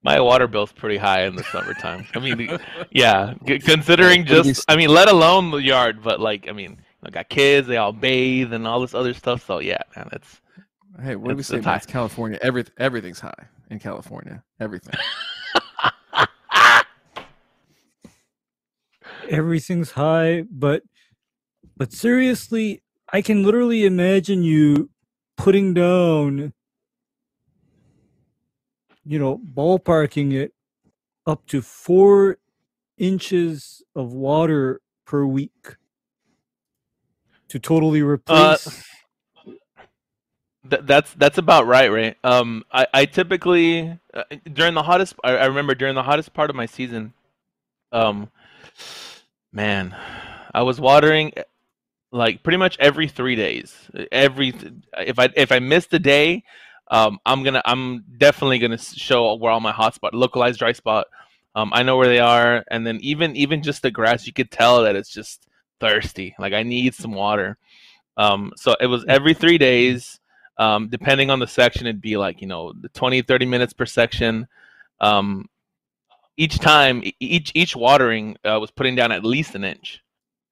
My 0.03 0.21
water 0.21 0.47
bill's 0.47 0.73
pretty 0.73 0.99
high 0.99 1.23
in 1.25 1.35
the 1.35 1.43
summertime. 1.45 2.07
I 2.15 2.21
mean, 2.21 2.59
yeah, 2.91 3.35
considering 3.45 4.21
What 4.21 4.29
do 4.29 4.37
we 4.43 4.43
just, 4.51 4.71
I 4.71 4.77
mean, 4.77 4.91
let 4.91 5.09
alone 5.09 5.51
the 5.51 5.57
yard, 5.59 6.03
but 6.03 6.21
like, 6.21 6.49
I 6.49 6.53
mean, 6.53 6.79
I 7.05 7.11
got 7.11 7.29
kids, 7.29 7.67
they 7.67 7.77
all 7.77 7.93
bathe 7.93 8.53
and 8.53 8.67
all 8.67 8.81
this 8.81 8.95
other 8.95 9.15
stuff. 9.15 9.45
So 9.47 9.59
yeah, 9.59 9.79
man, 9.97 10.09
it's 10.13 10.41
Hey, 11.03 11.15
what 11.17 11.29
do 11.31 11.35
we 11.35 11.41
It's- 11.41 11.49
say? 11.49 11.57
it's 11.59 11.67
man? 11.67 11.77
It's 11.77 11.87
California. 11.87 12.39
Every, 12.43 12.65
everything's 12.79 13.21
high 13.21 13.49
in 13.71 13.79
California. 13.79 14.43
Everything. 14.61 14.95
everything's 19.29 19.93
high, 19.93 20.45
but 20.51 20.83
but 21.77 21.93
seriously, 21.93 22.83
I 23.13 23.23
can 23.23 23.43
literally 23.43 23.85
imagine 23.85 24.43
you 24.43 24.91
putting 25.37 25.75
down, 25.75 26.55
you 29.07 29.19
know, 29.19 29.41
ballparking 29.55 30.33
it 30.33 30.53
up 31.27 31.47
to 31.47 31.63
four 31.63 32.39
inches 32.99 33.83
of 33.95 34.13
water 34.13 34.81
per 35.07 35.25
week 35.25 35.77
to 37.49 37.59
totally 37.59 38.03
replace. 38.03 38.67
Th- 40.69 40.83
that's 40.85 41.13
that's 41.15 41.39
about 41.39 41.67
right, 41.67 41.91
right? 41.91 42.17
Um, 42.25 42.65
I, 42.73 42.87
I 42.93 43.05
typically 43.05 43.99
uh, 44.13 44.25
during 44.53 44.75
the 44.75 44.83
hottest. 44.83 45.15
I, 45.23 45.37
I 45.37 45.45
remember 45.47 45.75
during 45.75 45.95
the 45.95 46.03
hottest 46.03 46.35
part 46.35 46.51
of 46.51 46.57
my 46.57 46.67
season, 46.67 47.13
um, 47.93 48.31
man, 49.53 49.95
I 50.53 50.63
was 50.63 50.81
watering 50.81 51.33
eh, 51.37 51.45
like 52.11 52.43
pretty 52.43 52.57
much 52.57 52.77
every 52.81 53.07
three 53.07 53.37
days. 53.37 53.77
Every 54.11 54.55
if 54.99 55.19
I 55.21 55.29
if 55.37 55.53
I 55.53 55.61
missed 55.61 55.95
a 55.95 56.01
day, 56.01 56.43
um, 56.89 57.19
I'm 57.27 57.43
gonna 57.43 57.63
I'm 57.65 58.05
definitely 58.19 58.59
gonna 58.59 58.79
show 58.79 59.35
where 59.35 59.53
all 59.53 59.61
my 59.61 59.73
hot 59.73 59.95
spot, 59.95 60.15
localized 60.15 60.59
dry 60.59 60.73
spot. 60.73 61.07
Um, 61.55 61.73
I 61.73 61.83
know 61.83 61.97
where 61.97 62.09
they 62.09 62.21
are, 62.21 62.65
and 62.71 62.87
then 62.87 62.99
even 63.01 63.35
even 63.37 63.63
just 63.63 63.83
the 63.83 63.91
grass, 63.91 64.27
you 64.27 64.33
could 64.33 64.51
tell 64.51 64.83
that 64.83 64.97
it's 64.97 65.11
just 65.11 65.47
thirsty. 65.81 66.35
Like 66.39 66.53
I 66.53 66.63
need 66.63 66.95
some 66.95 67.13
water. 67.13 67.59
Um, 68.17 68.53
so 68.57 68.75
it 68.81 68.87
was 68.87 69.05
every 69.09 69.35
three 69.35 69.59
days 69.59 70.21
um, 70.59 70.89
depending 70.89 71.31
on 71.31 71.39
the 71.39 71.47
section 71.47 71.87
it'd 71.87 72.01
be 72.01 72.17
like 72.17 72.41
you 72.41 72.47
know 72.47 72.73
the 72.81 72.89
20 72.91 73.23
30 73.23 73.47
minutes 73.47 73.73
per 73.73 73.87
section 73.87 74.47
um, 75.01 75.49
each 76.37 76.59
time 76.59 77.03
each 77.21 77.53
each 77.55 77.77
watering 77.77 78.37
uh, 78.45 78.59
was 78.61 78.71
putting 78.71 78.95
down 78.95 79.13
at 79.13 79.25
least 79.25 79.55
an 79.55 79.65
inch 79.65 80.03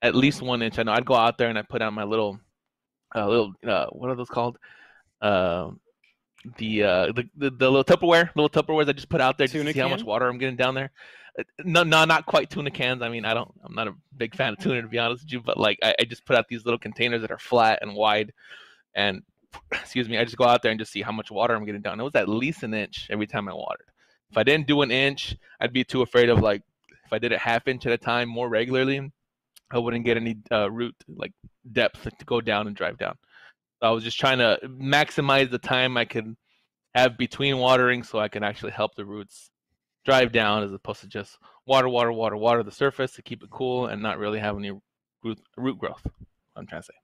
at 0.03 0.15
least 0.15 0.43
one 0.43 0.63
inch 0.63 0.79
i 0.79 0.83
know 0.83 0.93
i'd 0.93 1.07
go 1.07 1.15
out 1.15 1.39
there 1.39 1.49
and 1.49 1.59
i 1.59 1.63
put 1.63 1.79
down 1.79 1.95
my 1.95 2.05
little 2.05 2.39
uh, 3.15 3.27
little 3.27 3.55
uh, 3.67 3.87
what 3.87 4.11
are 4.11 4.17
those 4.17 4.29
called 4.29 4.59
uh, 5.23 5.71
the, 6.59 6.83
uh, 6.83 7.07
the 7.13 7.29
the 7.37 7.51
the 7.51 7.71
little 7.71 7.85
Tupperware, 7.85 8.31
little 8.35 8.51
Tupperwares 8.51 8.89
I 8.89 8.93
just 8.93 9.09
put 9.09 9.21
out 9.21 9.39
there 9.39 9.47
just 9.47 9.55
to 9.55 9.59
Tuna 9.61 9.73
see 9.73 9.79
how 9.81 9.89
much 9.89 10.05
water 10.05 10.29
I'm 10.29 10.39
getting 10.39 10.57
down 10.57 10.75
there. 10.75 10.91
Uh, 11.39 11.43
No, 11.65 11.83
no, 11.83 12.05
not 12.05 12.27
quite 12.27 12.51
tuna 12.51 12.71
cans. 12.71 13.03
I 13.03 13.09
mean, 13.09 13.25
I 13.25 13.35
don't, 13.35 13.53
I'm 13.65 13.75
not 13.75 13.89
a 13.89 13.95
big 14.17 14.35
fan 14.35 14.53
of 14.53 14.59
tuna 14.59 14.83
to 14.83 14.89
be 14.89 14.99
honest 14.99 15.25
with 15.25 15.33
you, 15.33 15.41
but 15.41 15.59
like 15.59 15.79
I, 15.83 15.95
I 16.01 16.05
just 16.05 16.25
put 16.25 16.37
out 16.37 16.47
these 16.49 16.65
little 16.65 16.79
containers 16.79 17.23
that 17.23 17.31
are 17.31 17.39
flat 17.39 17.79
and 17.83 17.95
wide, 17.95 18.33
and 18.95 19.23
excuse 19.73 20.09
me, 20.09 20.19
I 20.19 20.25
just 20.25 20.37
go 20.37 20.45
out 20.45 20.63
there 20.63 20.71
and 20.71 20.79
just 20.79 20.93
see 20.93 21.03
how 21.03 21.13
much 21.13 21.31
water 21.31 21.55
I'm 21.55 21.65
getting 21.65 21.83
down. 21.83 21.99
It 22.01 22.05
was 22.05 22.15
at 22.15 22.29
least 22.29 22.63
an 22.63 22.75
inch 22.75 23.09
every 23.11 23.27
time 23.27 23.49
I 23.49 23.55
watered. 23.55 23.89
If 24.31 24.39
I 24.39 24.43
didn't 24.43 24.67
do 24.67 24.83
an 24.83 24.91
inch, 24.91 25.37
I'd 25.61 25.73
be 25.73 25.85
too 25.85 26.03
afraid 26.03 26.29
of 26.29 26.41
like 26.41 26.63
if 27.07 27.13
I 27.13 27.19
did 27.19 27.33
a 27.33 27.39
half 27.39 27.69
inch 27.69 27.87
at 27.87 27.93
a 27.93 27.99
time 27.99 28.29
more 28.29 28.49
regularly, 28.49 29.13
I 29.71 29.79
wouldn't 29.79 30.05
get 30.05 30.17
any 30.17 30.37
uh, 30.51 30.71
root 30.71 30.95
like 31.09 31.33
depth 31.73 32.05
to 32.05 32.25
go 32.25 32.41
down 32.41 32.67
and 32.67 32.77
drive 32.77 32.99
down. 32.99 33.17
I 33.85 33.91
was 33.91 34.03
just 34.03 34.19
trying 34.19 34.39
to 34.39 34.59
maximize 34.67 35.51
the 35.51 35.59
time 35.59 35.97
I 35.97 36.07
could 36.07 36.35
have 36.95 37.19
between 37.19 37.59
watering 37.59 38.03
so 38.03 38.19
I 38.19 38.29
can 38.29 38.43
actually 38.43 38.73
help 38.73 38.95
the 38.95 39.05
roots 39.05 39.51
drive 40.07 40.33
down 40.33 40.63
as 40.63 40.73
opposed 40.73 41.01
to 41.01 41.07
just 41.07 41.39
water, 41.67 41.89
water, 41.89 42.11
water, 42.11 42.37
water 42.37 42.63
the 42.63 42.73
surface 42.73 43.13
to 43.13 43.23
keep 43.23 43.43
it 43.43 43.51
cool 43.51 43.87
and 43.87 44.03
not 44.03 44.19
really 44.19 44.39
have 44.39 44.57
any 44.57 44.73
root, 45.23 45.39
root 45.59 45.79
growth. 45.79 46.07
I'm 46.57 46.67
trying 46.67 46.81
to 46.81 46.87
say. 46.87 46.95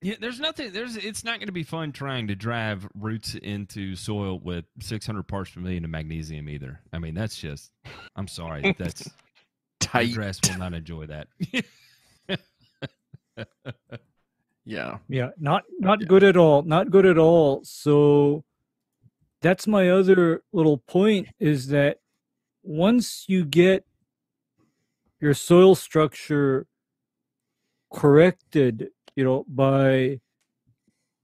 Yeah, 0.00 0.14
there's 0.20 0.40
nothing. 0.40 0.72
There's. 0.72 0.96
It's 0.96 1.24
not 1.24 1.38
going 1.38 1.46
to 1.46 1.52
be 1.52 1.62
fun 1.62 1.92
trying 1.92 2.28
to 2.28 2.34
drive 2.34 2.86
roots 2.94 3.34
into 3.34 3.96
soil 3.96 4.38
with 4.38 4.66
600 4.80 5.22
parts 5.24 5.50
per 5.50 5.60
million 5.60 5.84
of 5.84 5.90
magnesium 5.90 6.48
either. 6.48 6.80
I 6.92 6.98
mean, 6.98 7.14
that's 7.14 7.36
just. 7.36 7.70
I'm 8.14 8.28
sorry. 8.28 8.74
That's 8.78 9.08
Tight. 9.80 10.14
grass 10.14 10.40
will 10.46 10.58
not 10.58 10.74
enjoy 10.74 11.06
that. 11.06 11.28
Yeah. 14.64 14.98
Yeah, 15.08 15.30
not 15.38 15.64
not 15.78 16.00
Yeah. 16.00 16.06
good 16.08 16.24
at 16.24 16.36
all. 16.36 16.62
Not 16.62 16.90
good 16.90 17.06
at 17.06 17.18
all. 17.18 17.62
So 17.64 18.44
that's 19.42 19.66
my 19.66 19.90
other 19.90 20.42
little 20.52 20.78
point 20.78 21.28
is 21.38 21.68
that 21.68 21.98
once 22.62 23.24
you 23.28 23.44
get 23.44 23.84
your 25.20 25.34
soil 25.34 25.74
structure 25.74 26.66
corrected, 27.92 28.88
you 29.16 29.24
know, 29.24 29.44
by 29.48 30.20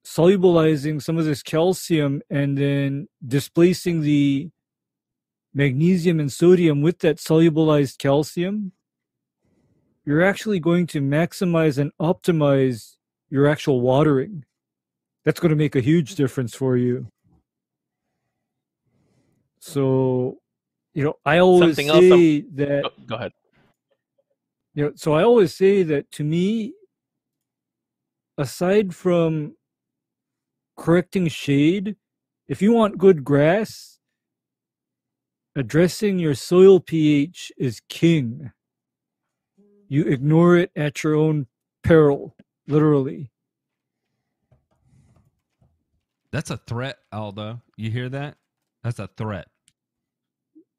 solubilizing 0.04 1.00
some 1.02 1.18
of 1.18 1.24
this 1.24 1.42
calcium 1.42 2.22
and 2.30 2.58
then 2.58 3.08
displacing 3.26 4.00
the 4.02 4.50
magnesium 5.54 6.20
and 6.20 6.30
sodium 6.32 6.82
with 6.82 7.00
that 7.00 7.16
solubilized 7.16 7.98
calcium, 7.98 8.72
you're 10.04 10.22
actually 10.22 10.60
going 10.60 10.86
to 10.86 11.00
maximize 11.00 11.78
and 11.78 11.92
optimize 12.00 12.96
your 13.30 13.46
actual 13.46 13.80
watering. 13.80 14.44
That's 15.24 15.40
going 15.40 15.50
to 15.50 15.56
make 15.56 15.76
a 15.76 15.80
huge 15.80 16.14
difference 16.14 16.54
for 16.54 16.76
you. 16.76 17.06
So, 19.60 20.38
you 20.94 21.04
know, 21.04 21.14
I 21.24 21.38
always 21.38 21.76
Something 21.76 21.88
else 21.88 22.00
say 22.04 22.40
that 22.54 22.82
Oh, 22.86 22.90
go 23.06 23.14
ahead. 23.16 23.32
you 24.74 24.84
know 24.84 24.92
so 24.94 25.12
i 25.14 25.22
always 25.22 25.54
say 25.54 25.82
that 25.82 26.10
to 26.12 26.22
me 26.24 26.72
aside 28.38 28.94
from 28.94 29.54
correcting 30.76 31.26
shade 31.28 31.96
if 32.48 32.62
you 32.62 32.72
want 32.72 32.96
good 32.96 33.24
grass 33.24 33.98
addressing 35.56 36.18
your 36.18 36.34
soil 36.34 36.78
ph 36.80 37.50
is 37.58 37.82
king 37.88 38.52
you 39.88 40.04
ignore 40.04 40.56
it 40.56 40.70
at 40.76 41.02
your 41.02 41.14
own 41.16 41.46
peril 41.82 42.34
literally 42.70 43.30
That's 46.32 46.50
a 46.50 46.56
threat, 46.56 46.98
Aldo. 47.12 47.60
You 47.76 47.90
hear 47.90 48.08
that? 48.08 48.36
That's 48.84 48.98
a 49.00 49.08
threat. 49.16 49.48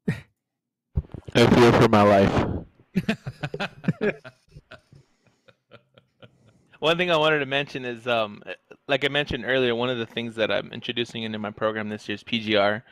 I 0.08 1.46
fear 1.46 1.72
for 1.72 1.88
my 1.88 2.02
life. 2.02 2.46
One 6.78 6.96
thing 6.96 7.10
I 7.10 7.16
wanted 7.16 7.38
to 7.40 7.46
mention 7.46 7.84
is, 7.84 8.06
um, 8.06 8.42
like 8.88 9.04
I 9.04 9.08
mentioned 9.08 9.44
earlier, 9.46 9.74
one 9.74 9.88
of 9.88 9.98
the 9.98 10.06
things 10.06 10.34
that 10.34 10.50
I'm 10.50 10.72
introducing 10.72 11.22
into 11.22 11.38
my 11.38 11.50
program 11.50 11.88
this 11.88 12.08
year 12.08 12.16
is 12.16 12.24
PGR. 12.24 12.82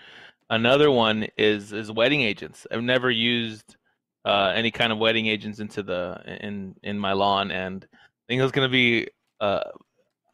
Another 0.48 0.90
one 0.90 1.27
is 1.36 1.72
is 1.72 1.90
wetting 1.90 2.20
agents. 2.22 2.66
I've 2.70 2.82
never 2.82 3.10
used 3.10 3.77
uh, 4.24 4.52
any 4.55 4.70
kind 4.70 4.93
of 4.93 4.98
wetting 4.98 5.27
agents 5.27 5.59
into 5.59 5.82
the 5.82 6.22
in 6.40 6.77
in 6.82 6.98
my 6.98 7.12
lawn, 7.14 7.51
and 7.51 7.86
I 7.93 7.97
think 8.31 8.43
it's 8.43 8.52
going 8.52 8.69
to 8.69 8.73
be. 8.73 9.09
Uh, 9.40 9.65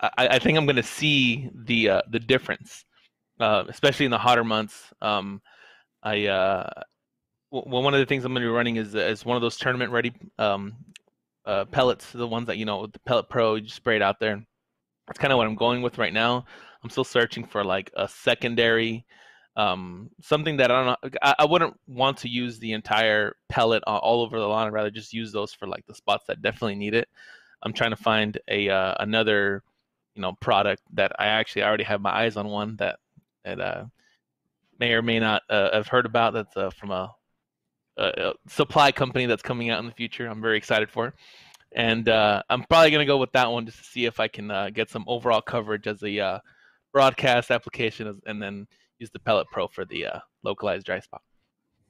I, 0.01 0.11
I 0.19 0.39
think 0.39 0.59
I'm 0.59 0.67
going 0.67 0.77
to 0.77 0.83
see 0.83 1.49
the 1.55 1.89
uh, 1.89 2.03
the 2.11 2.21
difference, 2.21 2.85
uh, 3.41 3.65
especially 3.69 4.05
in 4.05 4.11
the 4.11 4.19
hotter 4.19 4.45
months. 4.45 4.93
Um, 5.01 5.41
I 6.03 6.27
uh, 6.27 6.69
well, 7.51 7.83
one 7.83 7.95
of 7.95 8.01
the 8.01 8.07
things 8.07 8.25
I'm 8.25 8.33
going 8.33 8.43
to 8.43 8.49
be 8.49 8.53
running 8.53 8.77
is 8.77 8.95
is 8.95 9.25
one 9.25 9.37
of 9.37 9.43
those 9.43 9.57
tournament 9.57 9.93
ready 9.93 10.13
um, 10.39 10.77
uh, 11.47 11.65
pellets, 11.65 12.13
the 12.13 12.27
ones 12.27 12.47
that 12.49 12.59
you 12.59 12.67
know, 12.67 12.87
the 12.87 12.99
Pellet 13.01 13.31
Pro, 13.31 13.55
you 13.55 13.63
just 13.63 13.77
spray 13.77 13.97
it 13.97 14.03
out 14.03 14.21
there. 14.21 14.45
That's 15.07 15.19
kind 15.19 15.33
of 15.33 15.39
what 15.39 15.47
I'm 15.47 15.55
going 15.55 15.81
with 15.81 15.97
right 15.97 16.13
now. 16.13 16.45
I'm 16.85 16.91
still 16.91 17.05
searching 17.05 17.47
for 17.47 17.65
like 17.65 17.91
a 17.97 18.07
secondary, 18.07 19.07
um, 19.57 20.11
something 20.21 20.59
that 20.59 20.71
I 20.71 20.85
don't 20.85 20.87
know. 21.03 21.19
I, 21.23 21.35
I 21.39 21.45
wouldn't 21.47 21.75
want 21.87 22.19
to 22.19 22.29
use 22.29 22.59
the 22.59 22.73
entire 22.73 23.37
pellet 23.49 23.83
all 23.87 24.21
over 24.21 24.39
the 24.39 24.47
lawn. 24.47 24.67
I'd 24.67 24.73
rather 24.75 24.91
just 24.91 25.15
use 25.15 25.33
those 25.33 25.55
for 25.55 25.67
like 25.67 25.87
the 25.87 25.95
spots 25.95 26.25
that 26.27 26.43
definitely 26.43 26.75
need 26.75 26.93
it. 26.93 27.09
I'm 27.63 27.73
trying 27.73 27.91
to 27.91 27.97
find 27.97 28.39
a 28.49 28.69
uh, 28.69 28.95
another, 29.01 29.63
you 30.15 30.23
know, 30.23 30.35
product 30.41 30.83
that 30.95 31.13
I 31.19 31.27
actually 31.27 31.65
already 31.65 31.85
have 31.85 32.01
my 32.01 32.11
eyes 32.11 32.37
on 32.37 32.49
one 32.49 32.77
that 32.77 32.99
that 33.45 33.61
uh, 33.61 33.85
may 34.79 34.93
or 34.93 35.03
may 35.03 35.19
not 35.19 35.43
uh, 35.49 35.71
have 35.73 35.89
heard 35.89 36.07
about. 36.07 36.35
That's 36.35 36.57
uh, 36.57 36.71
from 36.71 36.91
a 36.91 37.15
a, 37.97 38.33
supply 38.49 38.93
company 38.93 39.27
that's 39.27 39.43
coming 39.43 39.71
out 39.71 39.81
in 39.81 39.87
the 39.87 39.93
future. 39.93 40.27
I'm 40.27 40.43
very 40.43 40.59
excited 40.59 40.91
for, 40.91 41.15
and 41.73 42.09
uh, 42.09 42.43
I'm 42.51 42.65
probably 42.65 42.91
gonna 42.91 43.07
go 43.07 43.19
with 43.19 43.33
that 43.33 43.51
one 43.51 43.67
just 43.67 43.79
to 43.79 43.85
see 43.85 44.05
if 44.05 44.21
I 44.21 44.29
can 44.29 44.51
uh, 44.51 44.71
get 44.71 44.91
some 44.91 45.05
overall 45.07 45.41
coverage 45.41 45.87
as 45.87 46.03
a 46.03 46.19
uh, 46.21 46.39
broadcast 46.93 47.51
application, 47.51 48.21
and 48.27 48.43
then 48.43 48.67
use 48.99 49.11
the 49.11 49.19
Pellet 49.19 49.47
Pro 49.51 49.69
for 49.69 49.85
the 49.85 50.07
localized 50.43 50.87
dry 50.87 51.01
spot. 51.01 51.23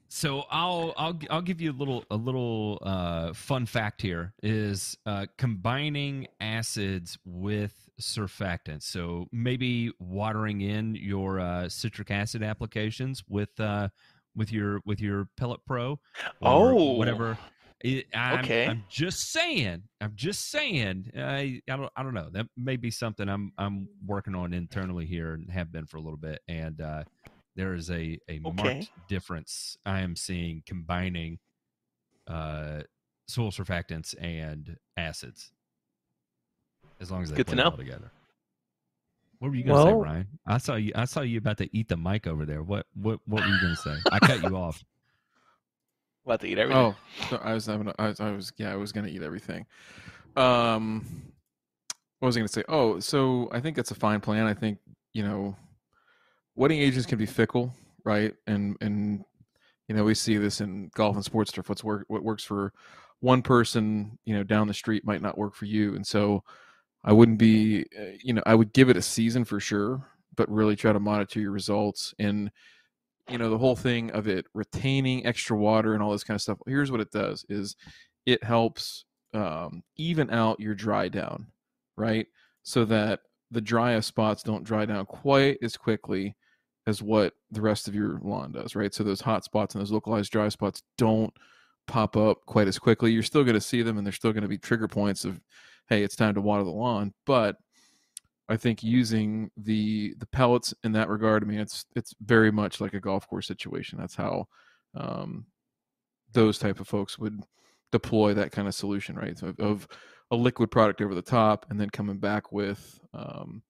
So 0.09 0.45
I'll 0.51 0.95
I'll 0.97 1.19
I'll 1.31 1.43
give 1.43 1.61
you 1.61 1.73
a 1.73 1.75
little 1.79 2.05
a 2.11 2.17
little 2.17 2.79
uh, 2.83 3.33
fun 3.33 3.67
fact 3.67 4.01
here 4.01 4.33
is 4.43 4.97
uh, 5.05 5.27
combining 5.37 6.29
acids 6.41 7.19
with 7.25 7.75
surfactants. 8.01 8.85
So 8.85 9.27
maybe 9.33 9.91
watering 9.99 10.61
in 10.61 10.95
your 10.95 11.41
uh, 11.41 11.69
citric 11.69 12.11
acid 12.11 12.43
applications 12.43 13.25
with 13.29 13.59
uh, 13.59 13.89
with 14.37 14.53
your 14.53 14.81
with 14.87 15.01
your 15.01 15.29
pellet 15.37 15.61
pro. 15.67 15.93
or 16.41 16.73
Oh. 16.73 16.93
whatever. 16.93 17.37
It, 17.85 18.07
I'm, 18.15 18.39
Okay. 18.41 18.67
I'm 18.67 18.85
just 18.89 19.33
saying. 19.33 19.83
I'm 20.01 20.13
just 20.15 20.51
saying. 20.51 21.11
I 21.17 21.61
I 21.69 21.77
don't 21.77 21.93
I 21.97 22.03
don't 22.03 22.15
know. 22.15 22.31
That 22.33 22.47
may 22.57 22.77
be 22.77 22.91
something 22.91 23.29
I'm 23.29 23.53
I'm 23.59 23.89
working 24.07 24.35
on 24.35 24.55
internally 24.55 25.05
here 25.05 25.35
and 25.35 25.51
have 25.51 25.73
been 25.73 25.85
for 25.87 25.97
a 25.97 26.01
little 26.01 26.17
bit. 26.17 26.41
And 26.49 26.81
uh, 26.81 27.03
there 27.57 27.75
is 27.75 27.91
a 27.91 28.19
a 28.29 28.41
Okay. 28.45 28.63
marked 28.63 28.91
difference 29.09 29.77
I 29.85 30.01
am 30.01 30.15
seeing 30.15 30.63
combining 30.67 31.39
uh, 32.29 32.83
soil 33.27 33.51
surfactants 33.51 34.15
and 34.21 34.77
acids. 34.97 35.51
As 37.01 37.11
long 37.11 37.23
as 37.23 37.31
they 37.31 37.37
Good 37.37 37.47
to 37.49 37.55
play 37.55 37.63
know. 37.65 37.71
well 37.71 37.79
together. 37.79 38.11
What 39.39 39.51
were 39.51 39.57
you 39.57 39.65
gonna 39.65 39.83
say, 39.83 39.93
Ryan? 39.93 40.27
I 40.47 40.59
saw 40.59 40.77
you. 40.77 40.93
I 40.95 41.05
saw 41.05 41.21
you 41.21 41.39
about 41.39 41.59
to 41.59 41.69
eat 41.77 41.89
the 41.89 41.97
mic 41.97 42.27
over 42.27 42.47
there. 42.47 42.63
What? 42.63 42.87
What? 42.95 43.21
What 43.27 43.43
were 43.43 43.49
you 43.49 43.61
gonna 43.61 43.77
say? 43.77 43.97
I 44.11 44.19
cut 44.19 44.43
you 44.43 44.57
off. 44.57 44.83
About 46.25 46.41
to 46.41 46.49
eat 46.49 46.59
everything. 46.59 46.83
Oh, 46.83 46.97
so 47.31 47.37
I 47.37 47.55
was 47.55 47.67
having. 47.67 47.87
a- 47.87 47.95
I 48.01 48.09
was, 48.09 48.19
I 48.21 48.31
was. 48.33 48.53
Yeah, 48.57 48.73
I 48.73 48.77
was 48.77 48.91
gonna 48.91 49.07
eat 49.07 49.23
everything. 49.23 49.65
Um, 50.35 51.05
what 52.19 52.27
was 52.27 52.37
I 52.37 52.41
gonna 52.41 52.49
say? 52.49 52.65
Oh, 52.69 52.99
so 52.99 53.49
I 53.53 53.61
think 53.61 53.77
that's 53.77 53.93
a 53.93 53.95
fine 53.95 54.21
plan. 54.21 54.45
I 54.47 54.53
think 54.55 54.79
you 55.13 55.23
know, 55.23 55.55
wetting 56.57 56.81
agents 56.81 57.07
can 57.07 57.19
be 57.19 57.27
fickle, 57.27 57.73
right? 58.05 58.35
And 58.47 58.77
and 58.81 59.25
you 59.89 59.95
know 59.95 60.05
we 60.05 60.15
see 60.15 60.37
this 60.37 60.61
in 60.61 60.91
golf 60.95 61.15
and 61.15 61.25
sports 61.25 61.51
stuff. 61.51 61.69
What's 61.69 61.85
work? 61.85 62.05
What 62.09 62.25
works 62.25 62.45
for 62.45 62.73
one 63.21 63.43
person, 63.43 64.19
you 64.25 64.35
know, 64.35 64.43
down 64.43 64.67
the 64.69 64.75
street 64.75 65.05
might 65.05 65.23
not 65.23 65.39
work 65.39 65.55
for 65.55 65.65
you. 65.65 65.95
And 65.95 66.07
so 66.07 66.45
I 67.05 67.13
wouldn't 67.13 67.39
be, 67.39 67.87
uh, 67.99 68.13
you 68.23 68.35
know, 68.35 68.43
I 68.45 68.55
would 68.55 68.73
give 68.73 68.91
it 68.91 68.97
a 68.97 69.03
season 69.03 69.45
for 69.45 69.59
sure, 69.59 70.07
but 70.37 70.51
really 70.51 70.77
try 70.77 70.93
to 70.93 71.01
monitor 71.01 71.41
your 71.41 71.53
results 71.53 72.15
and 72.19 72.51
you 73.29 73.39
know 73.39 73.51
the 73.51 73.59
whole 73.59 73.77
thing 73.77 74.11
of 74.13 74.29
it 74.29 74.47
retaining 74.55 75.27
extra 75.27 75.57
water 75.57 75.95
and 75.95 76.03
all 76.03 76.13
this 76.13 76.25
kind 76.25 76.37
of 76.37 76.43
stuff 76.43 76.59
here's 76.67 76.93
what 76.93 77.01
it 77.01 77.11
does 77.11 77.45
is 77.49 77.77
it 78.25 78.43
helps 78.45 79.05
um, 79.35 79.83
even 79.97 80.31
out 80.31 80.61
your 80.61 80.75
dry 80.75 81.09
down 81.09 81.47
right 81.97 82.27
so 82.63 82.85
that 82.85 83.21
the 83.51 83.61
driest 83.61 84.09
spots 84.09 84.43
don't 84.43 84.65
dry 84.65 84.85
down 84.85 85.05
quite 85.07 85.59
as 85.63 85.77
quickly 85.77 86.37
as 86.87 87.03
what 87.03 87.35
the 87.51 87.61
rest 87.61 87.89
of 87.89 87.95
your 87.95 88.21
lawn 88.23 88.53
does 88.53 88.77
right 88.77 88.95
so 88.95 89.03
those 89.03 89.21
hot 89.21 89.45
spots 89.45 89.75
and 89.75 89.83
those 89.83 89.93
localized 89.93 90.31
dry 90.33 90.49
spots 90.49 90.83
don't 90.99 91.33
pop 91.87 92.17
up 92.17 92.39
quite 92.47 92.69
as 92.69 92.79
quickly 92.79 93.13
you're 93.13 93.23
still 93.23 93.45
going 93.45 93.55
to 93.55 93.61
see 93.61 93.83
them 93.83 93.99
and 93.99 94.07
they're 94.07 94.13
still 94.13 94.33
going 94.33 94.43
to 94.43 94.49
be 94.49 94.59
trigger 94.59 94.89
points 94.89 95.25
of 95.25 95.41
hey 95.89 96.03
it's 96.03 96.17
time 96.17 96.35
to 96.35 96.41
water 96.41 96.65
the 96.65 96.71
lawn 96.71 97.13
but 97.27 97.57
I 98.49 98.57
think 98.57 98.83
using 98.83 99.51
the 99.57 100.15
the 100.19 100.27
pellets 100.27 100.73
in 100.85 100.93
that 100.93 101.09
regard, 101.09 101.43
I 101.43 101.47
mean, 101.47 101.59
it's 101.59 101.85
it's 101.97 102.15
very 102.21 102.53
much 102.53 102.81
like 102.81 102.95
a 102.95 103.01
golf 103.01 103.29
course 103.29 103.47
situation. 103.47 103.99
That's 103.99 104.15
how 104.15 104.47
um, 104.95 105.47
those 106.33 106.59
type 106.59 106.79
of 106.79 106.87
folks 106.87 107.19
would 107.19 107.43
deploy 107.91 108.35
that 108.35 108.53
kind 108.53 108.69
of 108.69 108.75
solution, 108.75 109.17
right? 109.17 109.41
Of, 109.43 109.59
of 109.59 109.89
a 110.31 110.37
liquid 110.37 110.71
product 110.71 111.01
over 111.01 111.15
the 111.15 111.23
top, 111.23 111.67
and 111.71 111.81
then 111.81 111.91
coming 111.91 112.19
back 112.19 112.53
with 112.53 113.01
um, 113.15 113.63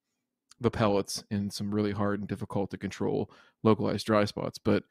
the 0.59 0.71
pellets 0.71 1.23
in 1.29 1.49
some 1.49 1.73
really 1.73 1.91
hard 1.91 2.19
and 2.19 2.27
difficult 2.27 2.71
to 2.71 2.77
control 2.77 3.31
localized 3.63 4.05
dry 4.05 4.25
spots. 4.25 4.57
But 4.57 4.83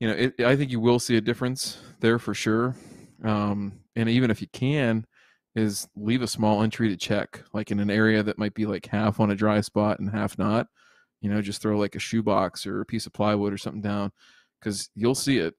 you 0.00 0.08
know, 0.08 0.14
it, 0.14 0.40
I 0.40 0.56
think 0.56 0.70
you 0.70 0.80
will 0.80 0.98
see 0.98 1.16
a 1.16 1.20
difference 1.22 1.78
there 2.00 2.18
for 2.18 2.34
sure. 2.34 2.76
Um, 3.24 3.80
and 3.94 4.08
even 4.08 4.30
if 4.30 4.40
you 4.42 4.48
can, 4.52 5.06
is 5.54 5.88
leave 5.96 6.20
a 6.20 6.26
small 6.26 6.62
entry 6.62 6.88
to 6.90 6.96
check, 6.96 7.42
like 7.54 7.70
in 7.70 7.80
an 7.80 7.90
area 7.90 8.22
that 8.22 8.38
might 8.38 8.52
be 8.52 8.66
like 8.66 8.86
half 8.86 9.20
on 9.20 9.30
a 9.30 9.34
dry 9.34 9.62
spot 9.62 9.98
and 9.98 10.10
half 10.10 10.38
not. 10.38 10.66
You 11.22 11.30
know, 11.30 11.40
just 11.40 11.62
throw 11.62 11.78
like 11.78 11.94
a 11.94 11.98
shoebox 11.98 12.66
or 12.66 12.82
a 12.82 12.86
piece 12.86 13.06
of 13.06 13.14
plywood 13.14 13.52
or 13.52 13.58
something 13.58 13.80
down 13.80 14.12
because 14.60 14.90
you'll 14.94 15.14
see 15.14 15.38
it. 15.38 15.54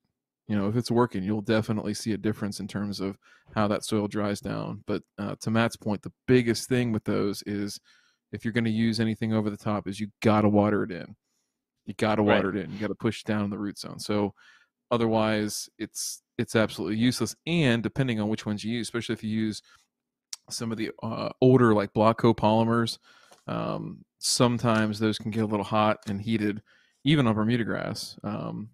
you 0.47 0.55
know 0.55 0.67
if 0.67 0.75
it's 0.75 0.91
working 0.91 1.23
you'll 1.23 1.41
definitely 1.41 1.93
see 1.93 2.13
a 2.13 2.17
difference 2.17 2.59
in 2.59 2.67
terms 2.67 2.99
of 2.99 3.17
how 3.55 3.67
that 3.67 3.83
soil 3.83 4.07
dries 4.07 4.39
down 4.41 4.83
but 4.87 5.03
uh, 5.17 5.35
to 5.41 5.51
matt's 5.51 5.75
point 5.75 6.01
the 6.01 6.11
biggest 6.27 6.69
thing 6.69 6.91
with 6.91 7.03
those 7.03 7.43
is 7.45 7.79
if 8.31 8.43
you're 8.43 8.53
going 8.53 8.65
to 8.65 8.69
use 8.71 8.99
anything 8.99 9.33
over 9.33 9.49
the 9.49 9.57
top 9.57 9.87
is 9.87 9.99
you 9.99 10.07
got 10.21 10.41
to 10.41 10.49
water 10.49 10.83
it 10.83 10.91
in. 10.91 11.15
You 11.85 11.93
got 11.95 12.15
to 12.15 12.23
Right. 12.23 12.35
water 12.35 12.49
it 12.49 12.57
in. 12.57 12.73
You 12.73 12.79
got 12.79 12.87
to 12.87 12.95
push 12.95 13.23
down 13.23 13.43
in 13.45 13.49
the 13.49 13.57
root 13.57 13.77
zone. 13.77 13.99
So 13.99 14.33
otherwise 14.91 15.69
it's 15.77 16.21
it's 16.37 16.55
absolutely 16.55 16.97
useless. 16.97 17.35
And 17.45 17.81
depending 17.81 18.19
on 18.19 18.29
which 18.29 18.45
ones 18.45 18.63
you 18.63 18.73
use 18.73 18.87
especially 18.87 19.13
if 19.13 19.23
you 19.23 19.29
use 19.29 19.61
some 20.49 20.71
of 20.71 20.77
the 20.77 20.91
uh, 21.03 21.29
older 21.41 21.73
like 21.73 21.91
block 21.93 22.21
copolymers 22.21 22.99
um, 23.47 24.03
sometimes 24.19 24.99
those 24.99 25.17
can 25.17 25.31
get 25.31 25.43
a 25.43 25.47
little 25.47 25.63
hot 25.65 25.97
and 26.07 26.21
heated 26.21 26.61
even 27.03 27.27
on 27.27 27.35
bermuda 27.35 27.63
grass 27.63 28.17
um, 28.23 28.69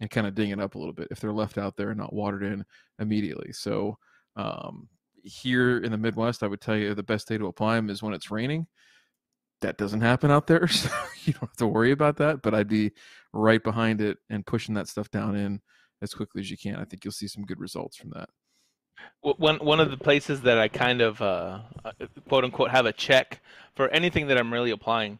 and 0.00 0.10
kind 0.10 0.26
of 0.26 0.34
ding 0.34 0.50
it 0.50 0.60
up 0.60 0.74
a 0.74 0.78
little 0.78 0.92
bit 0.92 1.08
if 1.10 1.20
they're 1.20 1.32
left 1.32 1.58
out 1.58 1.76
there 1.76 1.90
and 1.90 1.98
not 1.98 2.12
watered 2.12 2.42
in 2.42 2.64
immediately. 2.98 3.52
So 3.52 3.98
um, 4.36 4.88
here 5.24 5.78
in 5.78 5.92
the 5.92 5.98
midwest 5.98 6.42
i 6.42 6.48
would 6.48 6.60
tell 6.60 6.76
you 6.76 6.94
the 6.94 7.02
best 7.02 7.28
day 7.28 7.38
to 7.38 7.46
apply 7.46 7.76
them 7.76 7.88
is 7.90 8.02
when 8.02 8.12
it's 8.14 8.30
raining 8.32 8.66
that 9.62 9.78
doesn't 9.78 10.02
happen 10.02 10.30
out 10.30 10.46
there 10.46 10.68
so 10.68 10.88
you 11.24 11.32
don't 11.32 11.42
have 11.42 11.56
to 11.56 11.66
worry 11.66 11.90
about 11.90 12.16
that 12.16 12.42
but 12.42 12.54
i'd 12.54 12.68
be 12.68 12.92
right 13.32 13.62
behind 13.62 14.00
it 14.00 14.18
and 14.30 14.46
pushing 14.46 14.74
that 14.74 14.88
stuff 14.88 15.10
down 15.10 15.34
in 15.34 15.60
as 16.02 16.14
quickly 16.14 16.40
as 16.40 16.50
you 16.50 16.56
can 16.56 16.76
i 16.76 16.84
think 16.84 17.04
you'll 17.04 17.12
see 17.12 17.28
some 17.28 17.44
good 17.44 17.60
results 17.60 17.96
from 17.96 18.10
that 18.10 18.28
One 19.22 19.58
one 19.58 19.80
of 19.80 19.90
the 19.90 19.96
places 19.96 20.42
that 20.42 20.58
I 20.58 20.68
kind 20.68 21.00
of 21.00 21.20
uh, 21.20 21.60
uh, 21.84 21.92
quote 22.28 22.44
unquote 22.44 22.70
have 22.70 22.86
a 22.86 22.92
check 22.92 23.40
for 23.74 23.88
anything 23.88 24.26
that 24.28 24.38
I'm 24.38 24.52
really 24.52 24.70
applying 24.70 25.18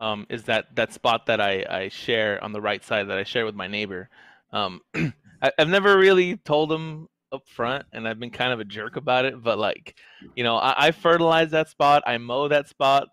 um, 0.00 0.26
is 0.30 0.44
that 0.44 0.74
that 0.76 0.92
spot 0.92 1.26
that 1.26 1.40
I, 1.40 1.64
I 1.68 1.88
share 1.88 2.42
on 2.42 2.52
the 2.52 2.60
right 2.60 2.84
side 2.84 3.08
that 3.08 3.18
I 3.18 3.24
share 3.24 3.44
with 3.44 3.54
my 3.54 3.68
neighbor. 3.68 4.08
Um, 4.52 4.80
I, 4.94 5.52
I've 5.58 5.68
never 5.68 5.96
really 5.96 6.36
told 6.38 6.72
him 6.72 7.08
up 7.32 7.46
front, 7.48 7.86
and 7.92 8.08
I've 8.08 8.18
been 8.18 8.30
kind 8.30 8.52
of 8.52 8.60
a 8.60 8.64
jerk 8.64 8.96
about 8.96 9.24
it. 9.24 9.42
But 9.42 9.58
like, 9.58 9.96
you 10.34 10.42
know, 10.42 10.56
I, 10.56 10.86
I 10.86 10.90
fertilize 10.90 11.50
that 11.50 11.68
spot, 11.68 12.02
I 12.06 12.18
mow 12.18 12.48
that 12.48 12.68
spot, 12.68 13.08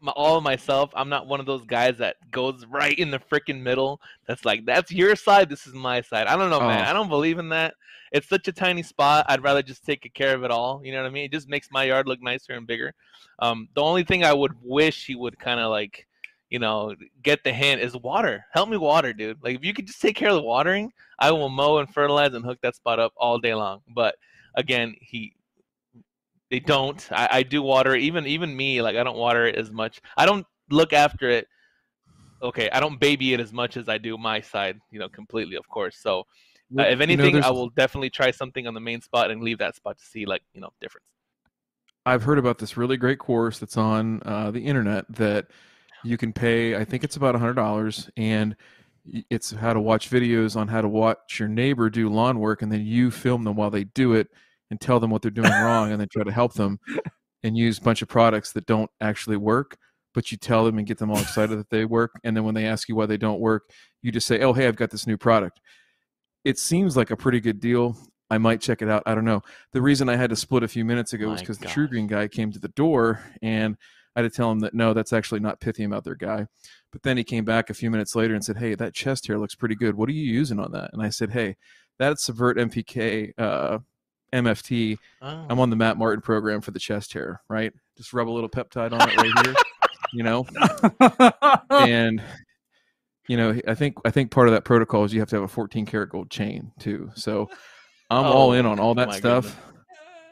my, 0.00 0.12
all 0.12 0.40
myself. 0.40 0.90
I'm 0.94 1.08
not 1.08 1.26
one 1.26 1.40
of 1.40 1.46
those 1.46 1.64
guys 1.64 1.98
that 1.98 2.16
goes 2.30 2.64
right 2.66 2.98
in 2.98 3.10
the 3.10 3.18
freaking 3.18 3.62
middle. 3.62 4.00
That's 4.26 4.44
like 4.44 4.66
that's 4.66 4.90
your 4.92 5.16
side, 5.16 5.48
this 5.48 5.66
is 5.66 5.74
my 5.74 6.00
side. 6.00 6.26
I 6.26 6.36
don't 6.36 6.50
know, 6.50 6.60
man. 6.60 6.84
Oh. 6.86 6.90
I 6.90 6.92
don't 6.92 7.08
believe 7.08 7.38
in 7.38 7.48
that 7.50 7.74
it's 8.12 8.28
such 8.28 8.48
a 8.48 8.52
tiny 8.52 8.82
spot. 8.82 9.26
I'd 9.28 9.42
rather 9.42 9.62
just 9.62 9.84
take 9.84 10.10
care 10.14 10.34
of 10.34 10.44
it 10.44 10.50
all. 10.50 10.80
You 10.84 10.92
know 10.92 11.02
what 11.02 11.08
I 11.08 11.10
mean? 11.10 11.24
It 11.24 11.32
just 11.32 11.48
makes 11.48 11.70
my 11.70 11.84
yard 11.84 12.06
look 12.06 12.22
nicer 12.22 12.52
and 12.52 12.66
bigger. 12.66 12.94
Um, 13.38 13.68
the 13.74 13.82
only 13.82 14.04
thing 14.04 14.24
I 14.24 14.32
would 14.32 14.54
wish 14.62 15.06
he 15.06 15.14
would 15.14 15.38
kind 15.38 15.60
of 15.60 15.70
like, 15.70 16.06
you 16.50 16.58
know, 16.58 16.94
get 17.22 17.42
the 17.44 17.52
hint 17.52 17.80
is 17.80 17.96
water. 17.96 18.46
Help 18.52 18.68
me 18.68 18.76
water, 18.76 19.12
dude. 19.12 19.42
Like 19.42 19.56
if 19.56 19.64
you 19.64 19.74
could 19.74 19.86
just 19.86 20.00
take 20.00 20.16
care 20.16 20.30
of 20.30 20.36
the 20.36 20.42
watering, 20.42 20.92
I 21.18 21.32
will 21.32 21.48
mow 21.48 21.78
and 21.78 21.92
fertilize 21.92 22.34
and 22.34 22.44
hook 22.44 22.58
that 22.62 22.76
spot 22.76 22.98
up 22.98 23.12
all 23.16 23.38
day 23.38 23.54
long. 23.54 23.82
But 23.88 24.16
again, 24.54 24.94
he 25.00 25.34
they 26.50 26.60
don't. 26.60 27.04
I, 27.10 27.28
I 27.30 27.42
do 27.42 27.62
water 27.62 27.94
it. 27.94 28.02
even 28.02 28.26
even 28.26 28.56
me. 28.56 28.82
Like 28.82 28.96
I 28.96 29.04
don't 29.04 29.16
water 29.16 29.46
it 29.46 29.56
as 29.56 29.70
much. 29.70 30.00
I 30.16 30.26
don't 30.26 30.46
look 30.70 30.92
after 30.92 31.28
it. 31.28 31.46
Okay, 32.42 32.68
I 32.70 32.80
don't 32.80 33.00
baby 33.00 33.32
it 33.32 33.40
as 33.40 33.52
much 33.52 33.76
as 33.76 33.88
I 33.88 33.98
do 33.98 34.16
my 34.18 34.40
side. 34.40 34.78
You 34.90 34.98
know, 34.98 35.08
completely, 35.08 35.56
of 35.56 35.68
course. 35.68 35.96
So 35.98 36.20
uh, 36.78 36.82
if 36.82 36.90
you 36.90 36.96
know, 36.96 37.02
anything, 37.02 37.42
I 37.42 37.50
will 37.50 37.70
definitely 37.70 38.10
try 38.10 38.30
something 38.30 38.66
on 38.66 38.74
the 38.74 38.80
main 38.80 39.00
spot 39.00 39.30
and 39.30 39.42
leave 39.42 39.58
that 39.58 39.74
spot 39.76 39.98
to 39.98 40.04
see 40.04 40.26
like 40.26 40.42
you 40.52 40.60
know 40.60 40.70
difference. 40.80 41.06
I've 42.04 42.22
heard 42.22 42.38
about 42.38 42.58
this 42.58 42.76
really 42.76 42.96
great 42.96 43.18
course 43.18 43.58
that's 43.58 43.76
on 43.76 44.22
uh, 44.24 44.52
the 44.52 44.60
internet 44.60 45.06
that 45.10 45.48
you 46.04 46.16
can 46.16 46.32
pay. 46.32 46.76
I 46.76 46.84
think 46.84 47.02
it's 47.02 47.16
about 47.16 47.34
a 47.34 47.38
hundred 47.38 47.54
dollars, 47.54 48.08
and 48.16 48.54
it's 49.30 49.50
how 49.50 49.72
to 49.72 49.80
watch 49.80 50.10
videos 50.10 50.54
on 50.54 50.68
how 50.68 50.80
to 50.80 50.88
watch 50.88 51.40
your 51.40 51.48
neighbor 51.48 51.90
do 51.90 52.08
lawn 52.08 52.38
work, 52.38 52.62
and 52.62 52.70
then 52.70 52.86
you 52.86 53.10
film 53.10 53.42
them 53.42 53.56
while 53.56 53.70
they 53.70 53.84
do 53.84 54.12
it 54.12 54.28
and 54.70 54.80
tell 54.80 55.00
them 55.00 55.10
what 55.10 55.22
they're 55.22 55.30
doing 55.30 55.50
wrong, 55.50 55.92
and 55.92 56.00
then 56.00 56.08
try 56.08 56.24
to 56.24 56.32
help 56.32 56.54
them 56.54 56.78
and 57.42 57.56
use 57.56 57.78
a 57.78 57.82
bunch 57.82 58.02
of 58.02 58.08
products 58.08 58.52
that 58.52 58.66
don't 58.66 58.90
actually 59.00 59.36
work. 59.36 59.76
But 60.14 60.32
you 60.32 60.38
tell 60.38 60.64
them 60.64 60.78
and 60.78 60.86
get 60.86 60.96
them 60.98 61.10
all 61.10 61.18
excited 61.18 61.58
that 61.58 61.68
they 61.70 61.84
work, 61.84 62.12
and 62.24 62.36
then 62.36 62.44
when 62.44 62.54
they 62.54 62.66
ask 62.66 62.88
you 62.88 62.96
why 62.96 63.06
they 63.06 63.18
don't 63.18 63.40
work, 63.40 63.64
you 64.02 64.10
just 64.10 64.26
say, 64.26 64.40
"Oh, 64.40 64.52
hey, 64.52 64.66
I've 64.66 64.76
got 64.76 64.90
this 64.90 65.06
new 65.06 65.18
product." 65.18 65.60
It 66.44 66.58
seems 66.58 66.96
like 66.96 67.10
a 67.10 67.16
pretty 67.16 67.40
good 67.40 67.60
deal. 67.60 67.96
I 68.30 68.38
might 68.38 68.60
check 68.60 68.82
it 68.82 68.88
out. 68.88 69.02
I 69.06 69.14
don't 69.14 69.24
know 69.24 69.42
the 69.72 69.82
reason 69.82 70.08
I 70.08 70.16
had 70.16 70.30
to 70.30 70.36
split 70.36 70.62
a 70.62 70.68
few 70.68 70.84
minutes 70.84 71.12
ago 71.12 71.28
was 71.28 71.40
because 71.40 71.58
the 71.58 71.66
TruGreen 71.66 72.08
guy 72.08 72.28
came 72.28 72.50
to 72.52 72.58
the 72.58 72.68
door 72.68 73.20
and 73.42 73.76
I 74.16 74.22
had 74.22 74.32
to 74.32 74.34
tell 74.34 74.50
him 74.50 74.60
that 74.60 74.74
no, 74.74 74.94
that's 74.94 75.12
actually 75.12 75.40
not 75.40 75.60
Pythium 75.60 75.94
out 75.94 76.04
there, 76.04 76.14
guy. 76.14 76.46
But 76.90 77.02
then 77.02 77.18
he 77.18 77.24
came 77.24 77.44
back 77.44 77.68
a 77.68 77.74
few 77.74 77.90
minutes 77.90 78.16
later 78.16 78.34
and 78.34 78.42
said, 78.42 78.56
"Hey, 78.56 78.74
that 78.74 78.94
chest 78.94 79.26
hair 79.26 79.38
looks 79.38 79.54
pretty 79.54 79.74
good. 79.74 79.94
What 79.94 80.08
are 80.08 80.12
you 80.12 80.24
using 80.24 80.58
on 80.58 80.72
that?" 80.72 80.90
And 80.94 81.02
I 81.02 81.10
said, 81.10 81.30
"Hey, 81.30 81.56
that's 81.98 82.24
Subvert 82.24 82.56
MPK 82.56 83.32
uh, 83.36 83.78
MFT. 84.44 84.98
Oh. 85.22 85.46
I'm 85.48 85.58
on 85.60 85.70
the 85.70 85.76
oh. 85.76 85.78
Matt 85.78 85.96
Martin 85.98 86.20
program 86.20 86.60
for 86.60 86.70
the 86.70 86.78
chest 86.78 87.12
hair, 87.12 87.40
right? 87.48 87.72
Just 87.96 88.12
rub 88.12 88.28
a 88.28 88.30
little 88.30 88.48
peptide 88.50 88.92
on 88.92 89.08
it 89.08 89.16
right 89.16 89.46
here, 89.46 89.54
you 90.12 90.22
know, 90.22 90.46
and." 91.70 92.22
You 93.28 93.36
know, 93.36 93.60
I 93.66 93.74
think 93.74 93.96
I 94.04 94.12
think 94.12 94.30
part 94.30 94.46
of 94.46 94.54
that 94.54 94.64
protocol 94.64 95.02
is 95.02 95.12
you 95.12 95.18
have 95.18 95.28
to 95.30 95.34
have 95.34 95.42
a 95.42 95.48
14 95.48 95.84
karat 95.84 96.10
gold 96.10 96.30
chain 96.30 96.70
too. 96.78 97.10
So 97.16 97.50
I'm 98.08 98.24
all 98.24 98.50
Oh, 98.50 98.52
in 98.52 98.64
on 98.66 98.78
all 98.78 98.94
that 98.94 99.14
stuff. 99.14 99.46
goodness. 99.46 99.82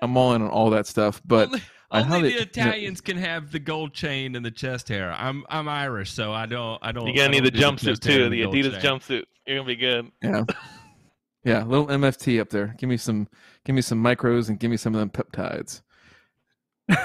I'm 0.00 0.16
all 0.16 0.32
in 0.34 0.42
on 0.42 0.48
all 0.48 0.70
that 0.70 0.86
stuff, 0.86 1.20
but 1.26 1.48
only, 1.48 1.62
I 1.90 1.98
only 2.02 2.08
highly- 2.08 2.30
the 2.34 2.42
Italians 2.42 3.00
can 3.00 3.16
have 3.16 3.50
the 3.50 3.58
gold 3.58 3.94
chain 3.94 4.36
and 4.36 4.46
the 4.46 4.50
chest 4.52 4.88
hair. 4.88 5.12
I'm 5.12 5.42
I'm 5.48 5.68
Irish, 5.68 6.12
so 6.12 6.32
I 6.32 6.46
don't 6.46 6.78
I 6.82 6.92
don't. 6.92 7.08
You're 7.08 7.14
I 7.14 7.26
gonna 7.26 7.40
need 7.40 7.44
the 7.44 7.50
don't 7.50 7.76
jumpsuit 7.80 7.98
too, 7.98 8.22
and 8.26 8.32
the 8.32 8.42
Adidas 8.42 8.80
chain. 8.80 8.80
jumpsuit. 8.80 9.24
You're 9.44 9.56
gonna 9.56 9.66
be 9.66 9.74
good. 9.74 10.12
yeah, 10.22 10.44
yeah, 11.44 11.62
little 11.64 11.86
MFT 11.86 12.40
up 12.40 12.50
there. 12.50 12.74
Give 12.78 12.88
me 12.88 12.96
some, 12.96 13.28
give 13.64 13.74
me 13.74 13.82
some 13.82 14.02
micros, 14.02 14.48
and 14.48 14.58
give 14.58 14.70
me 14.70 14.76
some 14.76 14.94
of 14.94 15.00
them 15.00 15.10
peptides. 15.10 15.82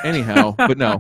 Anyhow, 0.04 0.56
but 0.58 0.78
no, 0.78 1.00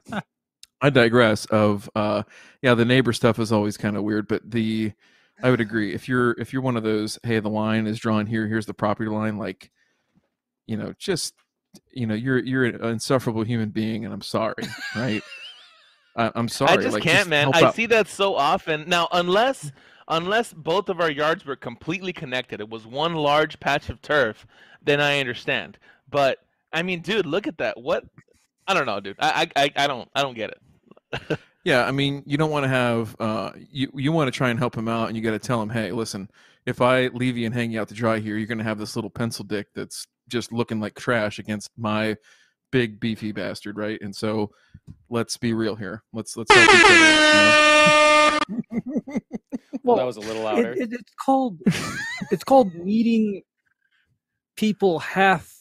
I 0.82 0.90
digress. 0.90 1.46
Of 1.46 1.90
uh, 1.96 2.24
yeah, 2.62 2.74
the 2.74 2.86
neighbor 2.86 3.14
stuff 3.14 3.40
is 3.40 3.52
always 3.52 3.78
kind 3.78 3.98
of 3.98 4.04
weird, 4.04 4.28
but 4.28 4.50
the 4.50 4.94
I 5.42 5.50
would 5.50 5.62
agree. 5.62 5.94
If 5.94 6.08
you're 6.08 6.32
if 6.40 6.52
you're 6.52 6.62
one 6.62 6.78
of 6.78 6.84
those, 6.84 7.18
hey, 7.24 7.40
the 7.40 7.50
line 7.50 7.88
is 7.88 8.00
drawn 8.00 8.26
here. 8.26 8.48
Here's 8.48 8.66
the 8.66 8.74
property 8.74 9.10
line. 9.10 9.38
Like, 9.38 9.72
you 10.68 10.78
know, 10.78 10.94
just 10.98 11.34
you 11.92 12.08
know, 12.08 12.16
you're 12.16 12.40
you're 12.40 12.66
an 12.66 12.84
insufferable 12.84 13.44
human 13.44 13.70
being, 13.70 14.06
and 14.06 14.14
I'm 14.14 14.22
sorry, 14.22 14.64
right? 14.96 15.22
I, 16.18 16.32
I'm 16.36 16.50
sorry. 16.50 16.72
I 16.72 16.78
just 16.78 16.94
like, 16.94 17.04
can't, 17.04 17.30
man. 17.30 17.52
I 17.54 17.64
out. 17.64 17.76
see 17.76 17.86
that 17.88 18.08
so 18.08 18.36
often 18.36 18.90
now. 18.90 19.08
Unless 19.12 19.72
unless 20.10 20.54
both 20.54 20.90
of 20.90 21.00
our 21.00 21.12
yards 21.12 21.46
were 21.46 21.56
completely 21.56 22.12
connected, 22.14 22.60
it 22.60 22.70
was 22.70 22.86
one 22.86 23.16
large 23.16 23.60
patch 23.60 23.90
of 23.90 24.02
turf, 24.02 24.46
then 24.84 25.00
I 25.00 25.20
understand. 25.20 25.78
But 26.10 26.40
I 26.74 26.84
mean, 26.84 27.02
dude, 27.02 27.26
look 27.26 27.48
at 27.48 27.58
that. 27.60 27.80
What? 27.80 28.04
I 28.68 28.74
don't 28.74 28.86
know, 28.86 29.00
dude. 29.00 29.16
I 29.20 29.50
I 29.56 29.64
I- 29.64 29.84
I 29.84 29.88
don't 29.88 30.10
I 30.16 30.22
don't 30.22 30.36
get 30.36 30.52
it. 30.52 31.40
Yeah, 31.66 31.86
I 31.86 31.92
mean, 31.92 32.24
you 32.26 32.38
don't 32.38 32.52
want 32.52 32.64
to 32.64 32.70
have 32.70 33.16
uh, 33.20 33.52
you 33.70 33.92
you 33.94 34.14
want 34.14 34.28
to 34.34 34.36
try 34.36 34.50
and 34.50 34.58
help 34.58 34.76
him 34.76 34.88
out, 34.88 35.10
and 35.10 35.18
you 35.18 35.22
got 35.22 35.32
to 35.32 35.40
tell 35.40 35.62
him, 35.62 35.70
hey, 35.70 35.92
listen, 35.92 36.32
if 36.66 36.80
I 36.82 37.08
leave 37.08 37.38
you 37.38 37.46
and 37.46 37.54
hang 37.54 37.70
you 37.72 37.82
out 37.82 37.90
to 37.90 37.94
dry 37.94 38.18
here, 38.20 38.38
you're 38.38 38.48
going 38.48 38.60
to 38.60 38.64
have 38.64 38.80
this 38.80 38.96
little 38.96 39.10
pencil 39.10 39.44
dick 39.44 39.68
that's 39.76 40.08
just 40.30 40.54
looking 40.54 40.80
like 40.80 40.96
trash 40.96 41.38
against 41.38 41.70
my 41.78 42.16
big 42.72 43.02
beefy 43.02 43.34
bastard, 43.34 43.78
right? 43.78 44.00
And 44.02 44.16
so, 44.16 44.52
let's 45.10 45.36
be 45.36 45.54
real 45.54 45.76
here. 45.76 46.02
Let's 46.14 46.38
let's 46.38 46.50
help 49.72 49.82
each 49.82 49.82
other. 49.82 49.82
you 49.82 49.82
know? 49.82 49.82
Well, 49.84 49.98
that 49.98 50.06
was 50.06 50.18
a 50.18 50.22
little 50.22 50.44
louder. 50.44 50.72
It, 50.74 50.80
it, 50.80 50.94
it's 50.94 51.14
called 51.24 51.60
it's 52.32 52.44
called 52.44 52.74
meeting 52.76 53.42
people 54.56 55.00
half 55.00 55.54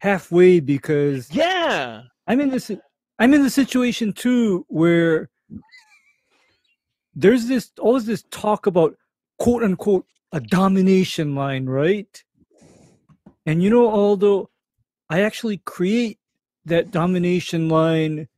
halfway 0.00 0.60
because 0.60 1.30
Yeah. 1.34 2.02
I'm 2.26 2.40
in 2.40 2.50
this 2.50 2.70
I'm 3.18 3.34
in 3.34 3.42
the 3.42 3.50
situation 3.50 4.12
too 4.12 4.64
where 4.68 5.28
there's 7.14 7.46
this 7.48 7.70
always 7.80 8.06
this 8.06 8.24
talk 8.30 8.66
about 8.66 8.96
quote 9.38 9.62
unquote 9.62 10.06
a 10.32 10.40
domination 10.40 11.34
line, 11.34 11.66
right? 11.66 12.22
And 13.46 13.62
you 13.62 13.70
know, 13.70 13.90
although 13.90 14.48
I 15.08 15.22
actually 15.22 15.58
create 15.58 16.18
that 16.66 16.90
domination 16.92 17.68
line 17.68 18.28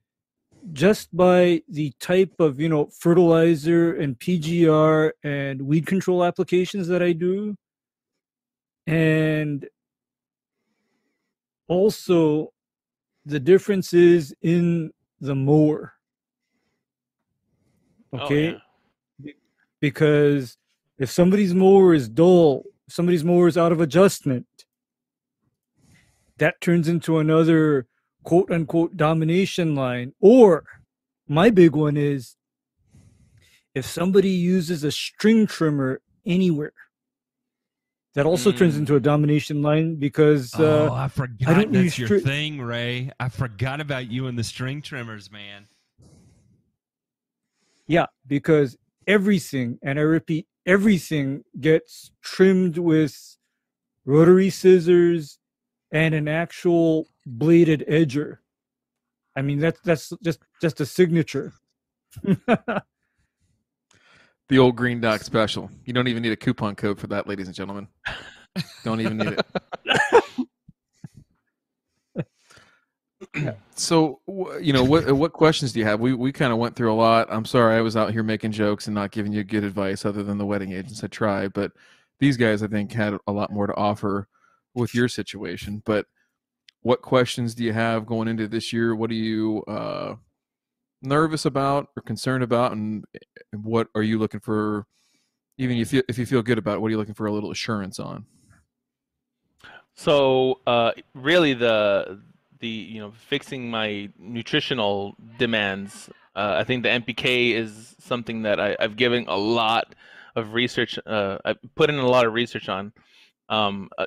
just 0.72 1.14
by 1.16 1.62
the 1.68 1.92
type 2.00 2.32
of 2.38 2.60
you 2.60 2.68
know 2.68 2.86
fertilizer 2.98 3.94
and 3.94 4.18
PGR 4.18 5.12
and 5.24 5.62
weed 5.62 5.86
control 5.86 6.24
applications 6.24 6.88
that 6.88 7.02
I 7.02 7.12
do, 7.12 7.56
and 8.86 9.68
also 11.68 12.52
the 13.24 13.40
difference 13.40 13.92
is 13.94 14.34
in 14.42 14.92
the 15.20 15.34
mower. 15.34 15.94
Oh, 18.12 18.18
Okay, 18.18 18.58
yeah. 19.18 19.32
because 19.80 20.58
if 20.98 21.10
somebody's 21.10 21.54
mower 21.54 21.94
is 21.94 22.08
dull, 22.08 22.64
somebody's 22.88 23.24
mower 23.24 23.48
is 23.48 23.56
out 23.58 23.72
of 23.72 23.80
adjustment, 23.80 24.46
that 26.38 26.60
turns 26.60 26.88
into 26.88 27.18
another 27.18 27.86
quote 28.24 28.50
unquote 28.50 28.96
domination 28.96 29.74
line. 29.74 30.12
Or 30.20 30.64
my 31.28 31.50
big 31.50 31.74
one 31.74 31.96
is 31.96 32.36
if 33.74 33.84
somebody 33.84 34.30
uses 34.30 34.84
a 34.84 34.92
string 34.92 35.46
trimmer 35.46 36.00
anywhere, 36.26 36.72
that 38.14 38.26
also 38.26 38.52
turns 38.52 38.74
Mm. 38.74 38.80
into 38.80 38.96
a 38.96 39.00
domination 39.00 39.62
line 39.62 39.96
because 39.96 40.54
uh, 40.54 40.88
oh, 40.90 40.94
I 40.94 41.08
forgot 41.08 41.54
don't 41.54 41.72
that's 41.72 41.84
use 41.84 41.98
your 41.98 42.08
stri- 42.08 42.22
thing, 42.22 42.60
Ray. 42.60 43.10
I 43.18 43.28
forgot 43.30 43.80
about 43.80 44.10
you 44.10 44.26
and 44.26 44.38
the 44.38 44.44
string 44.44 44.82
trimmers, 44.82 45.30
man. 45.30 45.68
Yeah, 47.86 48.06
because 48.26 48.76
everything, 49.06 49.78
and 49.82 49.98
I 49.98 50.02
repeat, 50.02 50.46
everything 50.66 51.42
gets 51.58 52.10
trimmed 52.22 52.78
with 52.78 53.36
rotary 54.04 54.50
scissors 54.50 55.38
and 55.90 56.14
an 56.14 56.28
actual 56.28 57.08
bladed 57.26 57.84
edger. 57.88 58.38
I 59.36 59.42
mean, 59.42 59.58
that's 59.58 59.80
that's 59.80 60.12
just 60.22 60.40
just 60.60 60.80
a 60.80 60.86
signature. 60.86 61.52
The 64.52 64.58
old 64.58 64.76
green 64.76 65.00
dot 65.00 65.22
special. 65.22 65.70
You 65.86 65.94
don't 65.94 66.08
even 66.08 66.22
need 66.22 66.32
a 66.32 66.36
coupon 66.36 66.74
code 66.74 66.98
for 66.98 67.06
that, 67.06 67.26
ladies 67.26 67.46
and 67.46 67.56
gentlemen. 67.56 67.88
Don't 68.84 69.00
even 69.00 69.16
need 69.16 69.38
it. 69.38 69.46
So, 73.76 74.20
you 74.60 74.74
know, 74.74 74.84
what 74.84 75.10
what 75.12 75.32
questions 75.32 75.72
do 75.72 75.78
you 75.78 75.86
have? 75.86 76.00
We 76.00 76.12
we 76.12 76.32
kind 76.32 76.52
of 76.52 76.58
went 76.58 76.76
through 76.76 76.92
a 76.92 76.94
lot. 76.94 77.28
I'm 77.30 77.46
sorry, 77.46 77.76
I 77.76 77.80
was 77.80 77.96
out 77.96 78.12
here 78.12 78.22
making 78.22 78.52
jokes 78.52 78.88
and 78.88 78.94
not 78.94 79.10
giving 79.10 79.32
you 79.32 79.42
good 79.42 79.64
advice, 79.64 80.04
other 80.04 80.22
than 80.22 80.36
the 80.36 80.44
wetting 80.44 80.72
agents 80.72 81.02
I 81.02 81.06
tried. 81.06 81.54
But 81.54 81.72
these 82.20 82.36
guys, 82.36 82.62
I 82.62 82.66
think, 82.66 82.92
had 82.92 83.16
a 83.26 83.32
lot 83.32 83.50
more 83.50 83.66
to 83.66 83.74
offer 83.74 84.28
with 84.74 84.94
your 84.94 85.08
situation. 85.08 85.82
But 85.86 86.04
what 86.82 87.00
questions 87.00 87.54
do 87.54 87.64
you 87.64 87.72
have 87.72 88.06
going 88.06 88.28
into 88.28 88.48
this 88.48 88.72
year? 88.72 88.94
What 88.94 89.10
are 89.10 89.14
you 89.14 89.62
uh, 89.64 90.16
nervous 91.00 91.44
about 91.44 91.88
or 91.96 92.02
concerned 92.02 92.44
about, 92.44 92.72
and 92.72 93.04
and 93.52 93.64
what 93.64 93.88
are 93.94 94.02
you 94.02 94.18
looking 94.18 94.40
for? 94.40 94.86
Even 95.58 95.76
if 95.78 95.92
you 95.92 96.02
if 96.08 96.18
you 96.18 96.26
feel 96.26 96.42
good 96.42 96.58
about 96.58 96.76
it, 96.76 96.80
what 96.80 96.88
are 96.88 96.90
you 96.90 96.98
looking 96.98 97.14
for 97.14 97.26
a 97.26 97.32
little 97.32 97.50
assurance 97.50 97.98
on? 97.98 98.26
So 99.94 100.60
uh, 100.66 100.92
really, 101.14 101.54
the 101.54 102.20
the 102.58 102.68
you 102.68 103.00
know 103.00 103.12
fixing 103.12 103.70
my 103.70 104.10
nutritional 104.18 105.16
demands. 105.38 106.10
Uh, 106.34 106.56
I 106.58 106.64
think 106.64 106.82
the 106.82 106.88
NPK 106.88 107.52
is 107.54 107.94
something 107.98 108.42
that 108.42 108.58
I, 108.58 108.74
I've 108.80 108.96
given 108.96 109.26
a 109.28 109.36
lot 109.36 109.94
of 110.34 110.54
research. 110.54 110.98
Uh, 111.04 111.38
I 111.44 111.54
put 111.74 111.90
in 111.90 111.98
a 111.98 112.08
lot 112.08 112.26
of 112.26 112.32
research 112.32 112.68
on. 112.68 112.92
Um, 113.48 113.90
uh, 113.98 114.06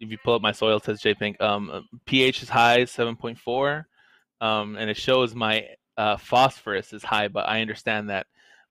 if 0.00 0.10
you 0.10 0.18
pull 0.18 0.34
up 0.34 0.42
my 0.42 0.52
soil 0.52 0.80
test, 0.80 1.04
JPink, 1.04 1.40
um, 1.40 1.70
uh, 1.70 1.80
pH 2.06 2.42
is 2.42 2.48
high, 2.48 2.84
seven 2.84 3.16
point 3.16 3.38
four, 3.38 3.86
um, 4.40 4.76
and 4.76 4.90
it 4.90 4.96
shows 4.96 5.34
my 5.34 5.66
uh, 5.96 6.16
phosphorus 6.16 6.92
is 6.92 7.02
high. 7.02 7.28
But 7.28 7.48
I 7.48 7.60
understand 7.60 8.10
that 8.10 8.26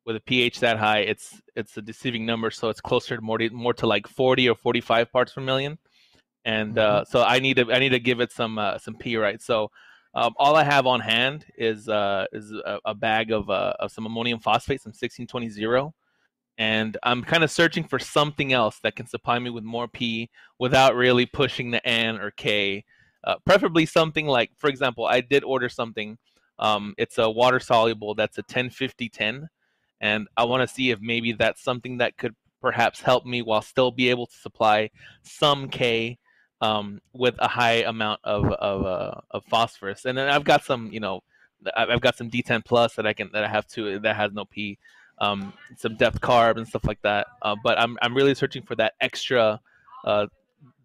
with 0.05 0.15
a 0.15 0.21
pH 0.21 0.59
that 0.59 0.77
high, 0.77 0.99
it's 0.99 1.41
it's 1.55 1.77
a 1.77 1.81
deceiving 1.81 2.25
number, 2.25 2.51
so 2.51 2.69
it's 2.69 2.81
closer 2.81 3.15
to 3.15 3.21
more 3.21 3.37
to, 3.37 3.49
more 3.49 3.73
to 3.73 3.87
like 3.87 4.07
forty 4.07 4.49
or 4.49 4.55
forty 4.55 4.81
five 4.81 5.11
parts 5.11 5.33
per 5.33 5.41
million 5.41 5.77
and 6.45 6.77
uh, 6.77 7.05
so 7.05 7.23
I 7.23 7.39
need 7.39 7.57
to 7.57 7.71
I 7.71 7.79
need 7.79 7.89
to 7.89 7.99
give 7.99 8.19
it 8.19 8.31
some 8.31 8.57
uh, 8.57 8.77
some 8.77 8.95
P 8.95 9.17
right. 9.17 9.41
So 9.41 9.71
um, 10.13 10.33
all 10.37 10.55
I 10.55 10.63
have 10.63 10.85
on 10.85 10.99
hand 10.99 11.45
is 11.57 11.87
uh, 11.87 12.25
is 12.33 12.51
a, 12.51 12.79
a 12.85 12.93
bag 12.93 13.31
of 13.31 13.49
uh, 13.49 13.73
of 13.79 13.91
some 13.91 14.05
ammonium 14.05 14.39
phosphate, 14.39 14.81
some 14.81 14.91
1620 14.91 15.47
and 16.57 16.97
I'm 17.03 17.23
kind 17.23 17.43
of 17.43 17.51
searching 17.51 17.83
for 17.83 17.99
something 17.99 18.53
else 18.53 18.79
that 18.83 18.95
can 18.95 19.07
supply 19.07 19.39
me 19.39 19.49
with 19.49 19.63
more 19.63 19.87
P 19.87 20.29
without 20.59 20.95
really 20.95 21.25
pushing 21.25 21.71
the 21.71 21.85
N 21.85 22.17
or 22.17 22.31
K. 22.31 22.85
Uh, 23.23 23.35
preferably 23.45 23.85
something 23.85 24.27
like, 24.27 24.51
for 24.57 24.69
example, 24.69 25.05
I 25.05 25.21
did 25.21 25.43
order 25.43 25.69
something. 25.69 26.17
Um, 26.59 26.93
it's 26.97 27.17
a 27.17 27.29
water 27.29 27.59
soluble 27.59 28.13
that's 28.15 28.37
a 28.37 28.43
1050-10, 28.43 29.47
and 30.01 30.27
I 30.37 30.43
want 30.43 30.67
to 30.67 30.73
see 30.73 30.91
if 30.91 30.99
maybe 31.01 31.31
that's 31.31 31.63
something 31.63 31.97
that 31.97 32.17
could 32.17 32.35
perhaps 32.61 33.01
help 33.01 33.25
me 33.25 33.41
while 33.41 33.61
still 33.61 33.91
be 33.91 34.09
able 34.09 34.27
to 34.27 34.35
supply 34.35 34.89
some 35.23 35.69
K 35.69 36.17
um, 36.61 37.01
with 37.13 37.35
a 37.39 37.47
high 37.47 37.83
amount 37.83 38.21
of 38.23 38.45
of, 38.45 38.85
uh, 38.85 39.19
of 39.31 39.43
phosphorus. 39.45 40.05
And 40.05 40.17
then 40.17 40.29
I've 40.29 40.45
got 40.45 40.63
some, 40.63 40.89
you 40.91 40.99
know, 40.99 41.21
I've 41.75 42.01
got 42.01 42.17
some 42.17 42.29
D10 42.29 42.63
plus 42.65 42.95
that 42.95 43.05
I 43.05 43.13
can 43.13 43.29
that 43.33 43.43
I 43.43 43.47
have 43.47 43.67
to 43.69 43.99
that 43.99 44.15
has 44.15 44.31
no 44.31 44.45
P, 44.45 44.77
um, 45.19 45.53
some 45.77 45.95
depth 45.95 46.21
carb 46.21 46.57
and 46.57 46.67
stuff 46.67 46.85
like 46.85 47.01
that. 47.01 47.27
Uh, 47.41 47.55
but 47.63 47.79
I'm 47.79 47.97
I'm 48.01 48.15
really 48.15 48.35
searching 48.35 48.63
for 48.63 48.75
that 48.75 48.93
extra, 49.01 49.59
uh, 50.05 50.27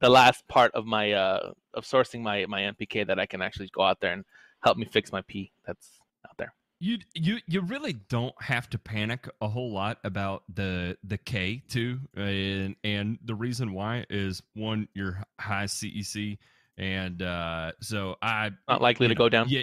the 0.00 0.08
last 0.08 0.46
part 0.48 0.72
of 0.74 0.86
my 0.86 1.12
uh, 1.12 1.52
of 1.74 1.84
sourcing 1.84 2.22
my 2.22 2.46
my 2.46 2.62
NPK 2.62 3.06
that 3.06 3.18
I 3.18 3.26
can 3.26 3.42
actually 3.42 3.68
go 3.72 3.82
out 3.82 4.00
there 4.00 4.12
and 4.12 4.24
help 4.60 4.76
me 4.76 4.84
fix 4.84 5.12
my 5.12 5.22
P 5.22 5.52
that's 5.66 5.88
out 6.28 6.36
there. 6.38 6.54
You 6.80 6.98
you 7.14 7.38
you 7.46 7.60
really 7.62 7.94
don't 8.08 8.40
have 8.40 8.70
to 8.70 8.78
panic 8.78 9.28
a 9.40 9.48
whole 9.48 9.72
lot 9.72 9.98
about 10.04 10.44
the 10.54 10.96
the 11.02 11.18
K 11.18 11.62
too, 11.68 11.98
and 12.14 12.76
and 12.84 13.18
the 13.24 13.34
reason 13.34 13.72
why 13.72 14.06
is 14.10 14.42
one 14.54 14.88
you're 14.94 15.20
high 15.40 15.64
CEC, 15.64 16.38
and 16.76 17.20
uh, 17.22 17.72
so 17.80 18.16
I 18.22 18.52
Not 18.68 18.80
likely 18.80 19.08
to 19.08 19.14
know, 19.14 19.18
go 19.18 19.28
down. 19.28 19.48
Yeah, 19.48 19.62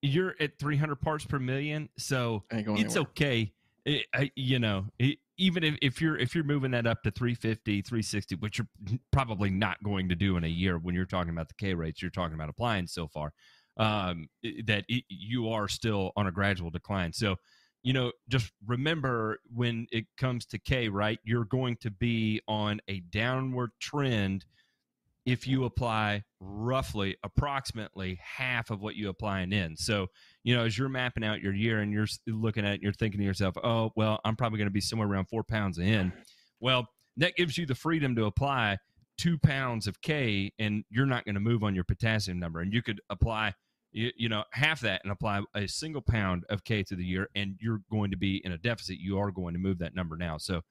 you're 0.00 0.34
at 0.38 0.58
300 0.58 0.96
parts 0.96 1.24
per 1.24 1.38
million, 1.38 1.88
so 1.98 2.44
it's 2.50 2.68
anywhere. 2.68 3.02
okay. 3.10 3.52
It, 3.84 4.06
I, 4.14 4.30
you 4.34 4.58
know, 4.58 4.86
it, 4.98 5.18
even 5.36 5.62
if, 5.62 5.76
if 5.82 6.00
you're 6.00 6.16
if 6.16 6.34
you're 6.34 6.44
moving 6.44 6.70
that 6.70 6.86
up 6.86 7.02
to 7.02 7.10
350, 7.10 7.82
360, 7.82 8.36
which 8.36 8.58
you're 8.58 8.98
probably 9.12 9.50
not 9.50 9.82
going 9.82 10.08
to 10.08 10.14
do 10.14 10.36
in 10.36 10.44
a 10.44 10.48
year 10.48 10.78
when 10.78 10.94
you're 10.94 11.04
talking 11.04 11.30
about 11.30 11.48
the 11.48 11.54
K 11.54 11.74
rates, 11.74 12.00
you're 12.00 12.10
talking 12.10 12.34
about 12.34 12.48
applying 12.48 12.86
so 12.86 13.08
far, 13.08 13.32
um, 13.76 14.28
that 14.66 14.84
it, 14.88 15.04
you 15.08 15.48
are 15.50 15.68
still 15.68 16.12
on 16.16 16.26
a 16.26 16.32
gradual 16.32 16.70
decline. 16.70 17.12
So, 17.12 17.36
you 17.82 17.92
know, 17.92 18.12
just 18.28 18.52
remember 18.66 19.38
when 19.54 19.86
it 19.92 20.06
comes 20.16 20.46
to 20.46 20.58
K, 20.58 20.88
right? 20.88 21.18
You're 21.24 21.44
going 21.44 21.76
to 21.82 21.90
be 21.90 22.40
on 22.48 22.80
a 22.88 23.00
downward 23.00 23.72
trend 23.80 24.46
if 25.26 25.46
you 25.46 25.64
apply 25.64 26.22
roughly 26.40 27.16
approximately 27.22 28.18
half 28.22 28.70
of 28.70 28.80
what 28.80 28.94
you 28.94 29.08
applying 29.08 29.52
in. 29.52 29.76
So, 29.76 30.08
you 30.42 30.54
know, 30.54 30.64
as 30.64 30.76
you're 30.76 30.88
mapping 30.88 31.24
out 31.24 31.40
your 31.40 31.54
year 31.54 31.80
and 31.80 31.92
you're 31.92 32.06
looking 32.26 32.66
at 32.66 32.74
it, 32.74 32.82
you're 32.82 32.92
thinking 32.92 33.20
to 33.20 33.24
yourself, 33.24 33.54
oh, 33.62 33.90
well, 33.96 34.20
I'm 34.24 34.36
probably 34.36 34.58
going 34.58 34.68
to 34.68 34.72
be 34.72 34.80
somewhere 34.80 35.08
around 35.08 35.26
four 35.26 35.42
pounds 35.42 35.78
in. 35.78 36.12
Well, 36.60 36.88
that 37.16 37.36
gives 37.36 37.56
you 37.56 37.64
the 37.64 37.74
freedom 37.74 38.14
to 38.16 38.26
apply 38.26 38.78
two 39.16 39.38
pounds 39.38 39.86
of 39.86 40.00
K 40.02 40.52
and 40.58 40.84
you're 40.90 41.06
not 41.06 41.24
going 41.24 41.36
to 41.36 41.40
move 41.40 41.62
on 41.62 41.74
your 41.74 41.84
potassium 41.84 42.38
number. 42.38 42.60
And 42.60 42.72
you 42.72 42.82
could 42.82 43.00
apply, 43.08 43.54
you, 43.92 44.10
you 44.16 44.28
know, 44.28 44.44
half 44.52 44.80
that 44.80 45.00
and 45.04 45.12
apply 45.12 45.42
a 45.54 45.66
single 45.66 46.02
pound 46.02 46.44
of 46.50 46.64
K 46.64 46.82
to 46.82 46.96
the 46.96 47.04
year 47.04 47.28
and 47.34 47.56
you're 47.60 47.80
going 47.90 48.10
to 48.10 48.16
be 48.16 48.42
in 48.44 48.52
a 48.52 48.58
deficit. 48.58 48.98
You 48.98 49.18
are 49.18 49.30
going 49.30 49.54
to 49.54 49.60
move 49.60 49.78
that 49.78 49.94
number 49.94 50.16
now. 50.16 50.36
So, 50.36 50.62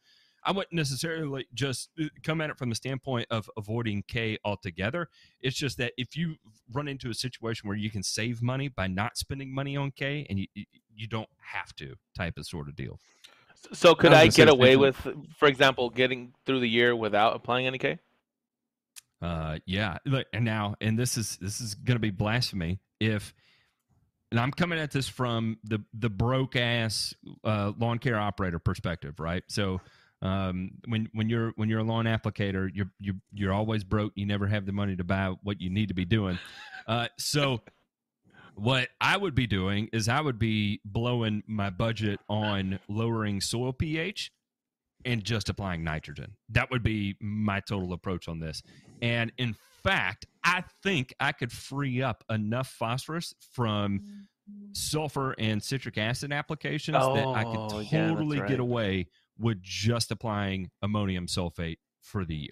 I 0.46 0.52
wouldn't 0.52 0.74
necessarily 0.74 1.48
just 1.54 1.90
uh, 2.02 2.06
come 2.24 2.42
at 2.42 2.50
it 2.50 2.58
from 2.58 2.70
the 2.70 2.76
standpoint 2.76 3.28
of 3.32 3.50
avoiding 3.58 4.04
K 4.08 4.38
altogether. 4.44 5.10
It's 5.42 5.56
just 5.56 5.78
that 5.78 5.94
if 5.98 6.16
you 6.18 6.36
run 6.72 6.88
into 6.88 7.10
a 7.10 7.14
situation 7.14 7.68
where 7.68 7.78
you 7.78 7.90
can 7.90 8.04
save 8.04 8.42
money 8.42 8.68
by 8.68 8.88
not 8.88 9.18
spending 9.18 9.54
money 9.54 9.78
on 9.78 9.92
K, 9.92 10.26
and 10.30 10.40
you 10.40 10.48
you- 10.54 10.66
you 10.96 11.08
don't 11.08 11.30
have 11.40 11.76
to, 11.76 11.96
type 12.16 12.38
of 12.38 12.46
sort 12.46 12.70
of 12.70 12.76
deal. 12.76 13.00
So 13.72 13.96
could 13.96 14.14
I 14.14 14.22
I 14.24 14.28
get 14.28 14.48
away 14.48 14.76
with, 14.76 14.96
for 15.38 15.48
example, 15.48 15.90
getting 15.90 16.34
through 16.46 16.60
the 16.60 16.70
year 16.70 16.96
without 16.96 17.36
applying 17.36 17.66
any 17.66 17.80
K? 17.80 17.98
Uh, 19.22 19.58
yeah. 19.66 19.98
Look, 20.06 20.28
and 20.34 20.44
now, 20.46 20.76
and 20.82 21.00
this 21.00 21.18
is 21.18 21.38
this 21.38 21.62
is 21.62 21.74
going 21.76 21.96
to 21.96 22.00
be 22.02 22.12
blasphemy 22.12 22.80
if. 23.00 23.34
And 24.32 24.40
I'm 24.40 24.50
coming 24.52 24.80
at 24.80 24.90
this 24.90 25.08
from 25.08 25.58
the 25.64 25.80
the 25.94 26.10
broke 26.10 26.56
ass 26.56 27.14
uh, 27.44 27.72
lawn 27.78 28.00
care 28.00 28.18
operator 28.20 28.58
perspective, 28.58 29.20
right? 29.20 29.44
So, 29.48 29.80
um, 30.24 30.72
when 30.88 31.10
when 31.14 31.30
you're 31.30 31.52
when 31.58 31.70
you're 31.70 31.82
a 31.82 31.84
lawn 31.84 32.06
applicator, 32.06 32.70
you're 32.74 32.90
you're 33.00 33.16
you're 33.34 33.54
always 33.54 33.84
broke. 33.84 34.14
You 34.16 34.26
never 34.26 34.48
have 34.48 34.66
the 34.66 34.72
money 34.72 34.96
to 34.96 35.04
buy 35.04 35.36
what 35.44 35.62
you 35.62 35.70
need 35.70 35.90
to 35.90 35.94
be 35.94 36.06
doing. 36.06 36.40
Uh, 36.86 37.08
so, 37.18 37.62
what 38.56 38.90
I 39.00 39.16
would 39.16 39.34
be 39.34 39.48
doing 39.48 39.88
is 39.94 40.10
I 40.10 40.20
would 40.20 40.38
be 40.38 40.82
blowing 40.84 41.44
my 41.48 41.70
budget 41.70 42.20
on 42.28 42.78
lowering 42.90 43.40
soil 43.40 43.72
pH 43.72 44.30
and 45.06 45.24
just 45.24 45.48
applying 45.48 45.86
nitrogen. 45.86 46.36
That 46.50 46.70
would 46.72 46.84
be 46.84 47.16
my 47.22 47.62
total 47.62 47.94
approach 47.94 48.28
on 48.28 48.42
this. 48.42 48.62
And 49.02 49.32
in 49.38 49.56
fact, 49.82 50.26
I 50.44 50.66
think 50.84 51.14
I 51.22 51.32
could 51.32 51.54
free 51.54 52.02
up 52.02 52.26
enough 52.30 52.68
phosphorus 52.68 53.34
from 53.54 54.02
sulfur 54.74 55.36
and 55.38 55.64
citric 55.64 55.98
acid 55.98 56.34
applications 56.34 56.98
that 56.98 57.26
I 57.26 57.44
Oh, 57.46 57.70
could 57.70 57.88
yeah, 57.94 58.10
totally 58.10 58.40
right. 58.42 58.50
get 58.50 58.60
away 58.60 59.08
with 59.38 59.62
just 59.62 60.12
applying 60.12 60.70
ammonium 60.82 61.28
sulfate 61.28 61.78
for 62.02 62.26
the 62.26 62.36
year. 62.36 62.50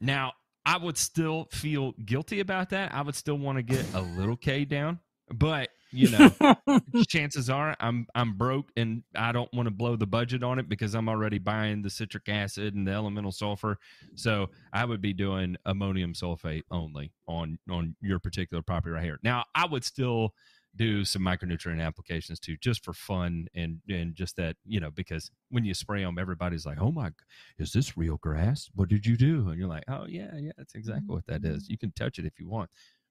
Now, 0.00 0.32
I 0.64 0.78
would 0.78 0.98
still 0.98 1.48
feel 1.52 1.92
guilty 2.04 2.40
about 2.40 2.70
that. 2.70 2.92
I 2.92 3.02
would 3.02 3.14
still 3.14 3.38
want 3.38 3.56
to 3.58 3.62
get 3.62 3.84
a 3.94 4.00
little 4.00 4.36
K 4.36 4.64
down, 4.64 4.98
but 5.32 5.70
you 5.92 6.10
know, 6.10 6.80
chances 7.08 7.48
are 7.48 7.76
I'm 7.80 8.06
I'm 8.14 8.34
broke 8.34 8.70
and 8.76 9.02
I 9.14 9.32
don't 9.32 9.52
want 9.54 9.66
to 9.66 9.70
blow 9.70 9.96
the 9.96 10.06
budget 10.06 10.42
on 10.42 10.58
it 10.58 10.68
because 10.68 10.94
I'm 10.94 11.08
already 11.08 11.38
buying 11.38 11.82
the 11.82 11.90
citric 11.90 12.28
acid 12.28 12.74
and 12.74 12.86
the 12.86 12.92
elemental 12.92 13.32
sulfur. 13.32 13.78
So 14.14 14.50
I 14.72 14.84
would 14.84 15.00
be 15.00 15.12
doing 15.12 15.56
ammonium 15.64 16.12
sulfate 16.12 16.64
only 16.70 17.12
on 17.28 17.58
on 17.70 17.96
your 18.00 18.18
particular 18.18 18.62
property 18.62 18.92
right 18.92 19.04
here. 19.04 19.18
Now 19.22 19.44
I 19.54 19.66
would 19.66 19.84
still 19.84 20.34
do 20.76 21.04
some 21.04 21.22
micronutrient 21.22 21.80
applications 21.84 22.38
too, 22.38 22.56
just 22.60 22.84
for 22.84 22.92
fun 22.92 23.46
and 23.54 23.80
and 23.88 24.14
just 24.14 24.36
that 24.36 24.56
you 24.64 24.80
know 24.80 24.90
because 24.90 25.30
when 25.50 25.64
you 25.64 25.74
spray 25.74 26.02
them, 26.02 26.18
everybody's 26.18 26.66
like, 26.66 26.78
"Oh 26.80 26.92
my, 26.92 27.10
is 27.58 27.72
this 27.72 27.96
real 27.96 28.18
grass? 28.18 28.68
What 28.74 28.88
did 28.88 29.06
you 29.06 29.16
do?" 29.16 29.48
And 29.48 29.58
you're 29.58 29.68
like, 29.68 29.84
"Oh 29.88 30.06
yeah, 30.08 30.36
yeah, 30.36 30.52
that's 30.56 30.74
exactly 30.74 31.14
what 31.14 31.26
that 31.26 31.44
is. 31.44 31.68
You 31.68 31.78
can 31.78 31.92
touch 31.92 32.18
it 32.18 32.26
if 32.26 32.38
you 32.38 32.48
want." 32.48 32.70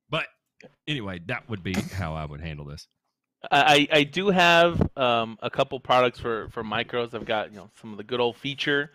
But 0.09 0.27
anyway, 0.87 1.19
that 1.27 1.49
would 1.49 1.63
be 1.63 1.73
how 1.73 2.13
I 2.13 2.25
would 2.25 2.41
handle 2.41 2.65
this. 2.65 2.87
I, 3.51 3.87
I 3.91 4.03
do 4.03 4.29
have 4.29 4.81
um, 4.97 5.37
a 5.41 5.49
couple 5.49 5.79
products 5.79 6.19
for, 6.19 6.49
for 6.49 6.63
micros. 6.63 7.13
I've 7.13 7.25
got 7.25 7.51
you 7.51 7.57
know 7.57 7.69
some 7.79 7.91
of 7.91 7.97
the 7.97 8.03
good 8.03 8.19
old 8.19 8.37
feature, 8.37 8.91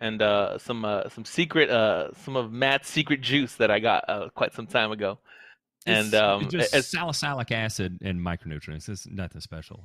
and 0.00 0.20
uh, 0.20 0.58
some 0.58 0.84
uh, 0.84 1.08
some 1.08 1.24
secret 1.24 1.70
uh, 1.70 2.12
some 2.24 2.36
of 2.36 2.52
Matt's 2.52 2.88
secret 2.88 3.20
juice 3.20 3.54
that 3.56 3.70
I 3.70 3.78
got 3.78 4.04
uh, 4.08 4.28
quite 4.34 4.52
some 4.52 4.66
time 4.66 4.92
ago. 4.92 5.18
And 5.86 6.14
um, 6.14 6.48
just 6.48 6.74
as, 6.74 6.86
salicylic 6.86 7.50
acid 7.52 7.98
and 8.02 8.20
micronutrients. 8.20 8.88
It's 8.88 9.06
nothing 9.06 9.40
special. 9.40 9.84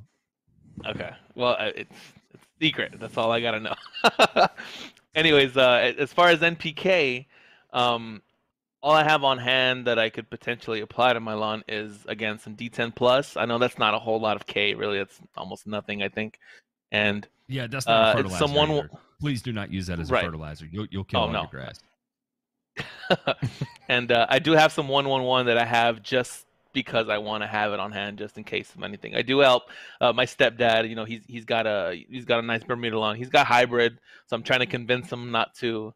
okay, 0.86 1.10
well 1.34 1.56
it's 1.60 1.94
it's 2.32 2.44
secret. 2.60 2.94
That's 3.00 3.16
all 3.16 3.32
I 3.32 3.40
gotta 3.40 3.60
know. 3.60 4.46
Anyways, 5.14 5.56
uh, 5.56 5.92
as 5.98 6.12
far 6.12 6.28
as 6.28 6.40
NPK, 6.40 7.26
um, 7.72 8.22
all 8.82 8.92
I 8.92 9.02
have 9.02 9.24
on 9.24 9.38
hand 9.38 9.86
that 9.86 9.98
I 9.98 10.10
could 10.10 10.30
potentially 10.30 10.80
apply 10.80 11.12
to 11.14 11.20
my 11.20 11.34
lawn 11.34 11.64
is 11.66 12.04
again 12.06 12.38
some 12.38 12.54
D10 12.54 12.94
plus. 12.94 13.36
I 13.36 13.44
know 13.44 13.58
that's 13.58 13.78
not 13.78 13.94
a 13.94 13.98
whole 13.98 14.20
lot 14.20 14.36
of 14.36 14.46
K, 14.46 14.74
really. 14.74 14.98
It's 14.98 15.18
almost 15.36 15.66
nothing, 15.66 16.02
I 16.02 16.08
think. 16.08 16.38
And 16.92 17.26
Yeah, 17.48 17.66
that's 17.66 17.86
not 17.86 18.08
Uh, 18.08 18.10
a 18.10 18.16
fertilizer. 18.18 18.46
someone 18.46 18.70
either. 18.70 18.90
Please 19.20 19.42
do 19.42 19.52
not 19.52 19.72
use 19.72 19.88
that 19.88 19.98
as 19.98 20.10
a 20.10 20.14
Right. 20.14 20.24
fertilizer. 20.24 20.66
You'll 20.70 20.86
you'll 20.90 21.02
kill 21.04 21.20
Oh, 21.20 21.22
all 21.24 21.32
no. 21.32 21.40
your 21.42 21.50
grass. 21.50 21.80
and 23.88 24.10
uh, 24.12 24.26
I 24.28 24.38
do 24.38 24.52
have 24.52 24.72
some 24.72 24.88
111 24.88 25.46
that 25.46 25.58
I 25.58 25.64
have 25.64 26.02
just 26.02 26.46
because 26.72 27.08
I 27.08 27.18
want 27.18 27.42
to 27.42 27.46
have 27.46 27.72
it 27.72 27.80
on 27.80 27.92
hand 27.92 28.18
just 28.18 28.36
in 28.38 28.44
case 28.44 28.74
of 28.74 28.82
anything. 28.82 29.14
I 29.14 29.22
do 29.22 29.38
help 29.40 29.64
uh, 30.00 30.12
my 30.12 30.26
stepdad. 30.26 30.88
You 30.88 30.94
know, 30.94 31.04
he's 31.04 31.22
he's 31.26 31.44
got 31.44 31.66
a 31.66 32.04
he's 32.08 32.24
got 32.24 32.38
a 32.38 32.42
nice 32.42 32.62
Bermuda 32.62 32.98
lawn. 32.98 33.16
He's 33.16 33.30
got 33.30 33.46
hybrid, 33.46 33.98
so 34.26 34.36
I'm 34.36 34.42
trying 34.42 34.60
to 34.60 34.66
convince 34.66 35.12
him 35.12 35.30
not 35.30 35.54
to. 35.56 35.92